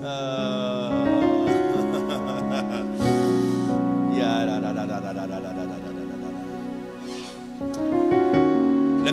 yeah, 4.12 4.44
da, 4.44 4.60
da, 4.60 4.72
da, 4.72 4.86
da, 4.86 5.00
da, 5.12 5.26
da, 5.26 5.40
da. 5.40 5.59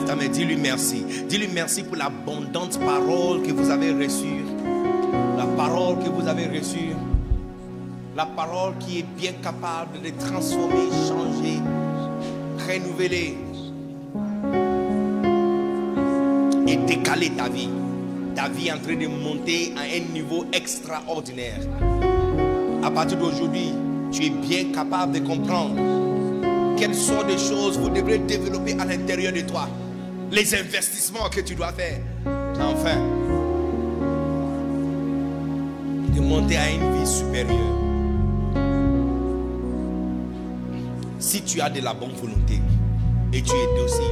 Ta 0.08 0.16
main, 0.16 0.30
dis-lui 0.30 0.56
merci. 0.56 1.04
Dis-lui 1.28 1.50
merci 1.54 1.84
pour 1.84 1.98
l'abondante 1.98 2.80
parole 2.80 3.42
que 3.44 3.52
vous 3.52 3.70
avez 3.70 3.92
reçue. 3.92 4.46
La 5.38 5.46
parole 5.46 6.00
que 6.00 6.10
vous 6.10 6.26
avez 6.28 6.48
reçue. 6.48 6.96
La 8.16 8.26
parole 8.26 8.74
qui 8.80 9.00
est 9.00 9.06
bien 9.18 9.34
capable 9.44 10.02
de 10.02 10.10
transformer, 10.18 10.88
changer, 11.08 11.60
renouveler 12.68 13.38
et 16.68 16.78
décaler 16.78 17.30
ta 17.32 17.50
vie. 17.50 17.70
Ta 18.34 18.48
vie 18.48 18.70
est 18.70 18.72
en 18.72 18.80
train 18.80 18.96
de 18.96 19.08
monter 19.08 19.74
à 19.76 19.82
un 19.82 20.14
niveau 20.14 20.46
extraordinaire. 20.54 21.60
À 22.82 22.90
partir 22.90 23.18
d'aujourd'hui, 23.18 23.74
tu 24.12 24.26
es 24.26 24.30
bien 24.30 24.72
capable 24.74 25.20
de 25.20 25.20
comprendre 25.20 25.76
quelles 26.78 26.96
sont 26.96 27.26
les 27.28 27.38
choses 27.38 27.76
que 27.76 27.82
vous 27.82 27.90
devrez 27.90 28.20
développer 28.20 28.78
à 28.80 28.86
l'intérieur 28.86 29.34
de 29.34 29.42
toi. 29.42 29.68
Les 30.32 30.56
investissements 30.56 31.30
que 31.30 31.42
tu 31.42 31.56
dois 31.56 31.72
faire. 31.72 32.00
Enfin, 32.60 32.98
de 36.16 36.22
monter 36.22 36.58
à 36.58 36.70
une 36.72 36.94
vie 36.94 37.08
supérieure. 37.08 37.78
Si 41.20 41.42
tu 41.42 41.62
as 41.62 41.70
de 41.70 41.82
la 41.82 41.94
bonne 41.94 42.14
volonté 42.14 42.60
et 43.34 43.42
tu 43.42 43.52
es 43.52 43.78
docile, 43.78 44.04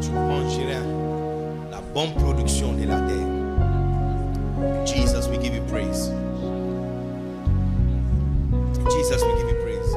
tu 0.00 0.10
mangeras 0.10 0.82
la 1.70 1.80
bonne 1.94 2.12
production 2.14 2.72
de 2.72 2.84
la 2.84 3.00
terre. 3.00 3.34
Jesus, 4.86 5.28
we 5.28 5.38
give 5.38 5.54
you 5.54 5.62
praise. 5.62 6.10
Jesus, 8.90 9.22
we 9.22 9.32
give 9.38 9.48
you 9.48 9.56
praise. 9.62 9.94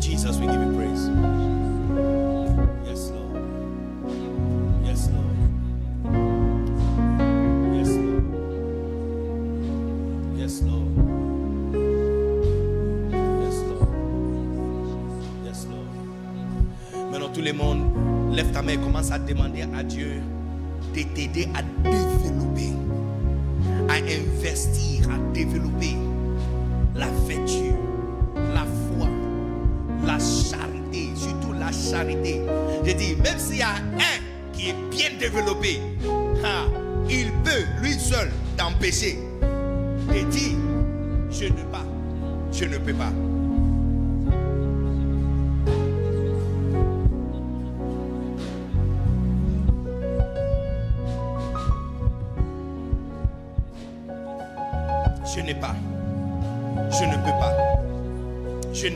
Jesus, 0.00 0.38
we 0.38 0.46
give 0.46 0.60
you 0.60 0.63
et 19.10 19.12
à 19.12 19.18
demander 19.18 19.62
à 19.62 19.82
Dieu 19.82 20.20
de 20.94 21.02
t'aider 21.02 21.48
à 21.54 21.62
développer, 21.88 22.72
à 23.88 23.94
investir, 23.94 25.08
à 25.10 25.32
développer 25.32 25.96
la 26.94 27.06
vertu, 27.26 27.72
la 28.54 28.64
foi, 28.64 29.08
la 30.06 30.18
charité, 30.18 31.10
surtout 31.16 31.52
la 31.52 31.72
charité. 31.72 32.40
Je 32.84 32.92
dis, 32.92 33.16
même 33.16 33.38
s'il 33.38 33.58
y 33.58 33.62
a 33.62 33.70
un 33.70 34.52
qui 34.52 34.70
est 34.70 34.76
bien 34.90 35.10
développé, 35.18 35.80
il 37.08 37.30
peut 37.42 37.64
lui 37.82 37.94
seul 37.94 38.30
t'empêcher 38.56 39.18
de 39.42 40.30
dire, 40.30 40.58
je 41.30 41.46
ne 41.46 41.64
pas, 41.70 41.84
je 42.52 42.64
ne 42.64 42.78
peux 42.78 42.94
pas. 42.94 43.12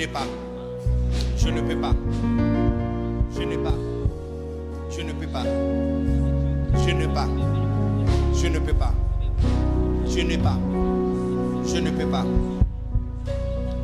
Pas. 0.08 0.26
Je 1.36 1.48
ne 1.48 1.60
peux 1.60 1.76
pas. 1.76 1.94
Je 3.36 3.42
n'ai 3.42 3.56
pas. 3.56 3.74
Je 4.90 5.02
ne 5.02 5.12
peux 5.12 5.26
pas. 5.26 5.44
Je 6.86 6.90
n'ai 6.92 7.08
pas. 7.08 7.28
Je 8.34 8.46
ne 8.48 8.58
peux 8.58 8.72
pas. 8.74 8.92
Je 10.06 10.20
n'ai 10.20 10.38
pas. 10.38 10.58
Je 11.66 11.78
ne 11.78 11.90
peux 11.90 12.06
pas. 12.06 12.24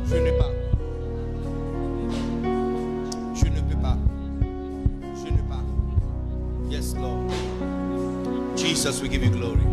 Je 0.07 0.15
n'ai 0.17 0.31
pas. 0.37 0.51
Je 3.35 3.45
ne 3.45 3.61
peux 3.61 3.77
pas. 3.81 3.97
Je 5.15 5.29
n'ai 5.31 5.43
pas. 5.49 5.63
Yes, 6.69 6.95
Lord. 6.95 7.29
Jesus, 8.55 9.01
we 9.01 9.09
give 9.09 9.23
you 9.23 9.31
glory. 9.31 9.64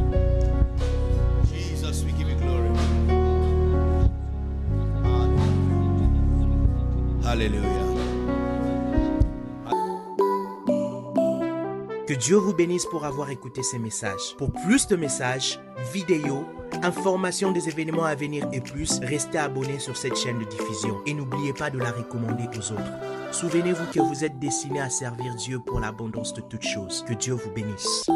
Dieu 12.23 12.36
vous 12.36 12.55
bénisse 12.55 12.86
pour 12.86 13.05
avoir 13.05 13.31
écouté 13.31 13.65
ces 13.65 13.81
messages. 13.81 14.36
Pour 14.39 14.53
plus 14.53 14.86
de 14.86 14.94
messages, 14.94 15.59
vidéos, 15.93 16.47
informations 16.85 17.51
des 17.51 17.69
événements 17.69 18.05
à 18.05 18.15
venir 18.15 18.47
et 18.53 18.61
plus, 18.61 19.01
restez 19.01 19.39
abonnés 19.39 19.81
sur 19.81 19.97
cette 19.97 20.16
chaîne 20.16 20.39
de 20.39 20.44
diffusion 20.44 21.01
et 21.05 21.15
n'oubliez 21.15 21.53
pas 21.53 21.69
de 21.70 21.81
la 21.81 21.90
recommander 21.90 22.44
aux 22.57 22.73
autres. 22.73 23.32
Souvenez-vous 23.32 23.90
que 23.93 23.99
vous 23.99 24.23
êtes 24.23 24.39
destiné 24.39 24.81
à 24.81 24.89
servir 24.89 25.35
Dieu 25.35 25.59
pour 25.59 25.81
l'abondance 25.81 26.32
de 26.32 26.43
toutes 26.43 26.62
choses. 26.62 27.05
Que 27.09 27.15
Dieu 27.15 27.32
vous 27.32 27.51
bénisse. 27.51 28.09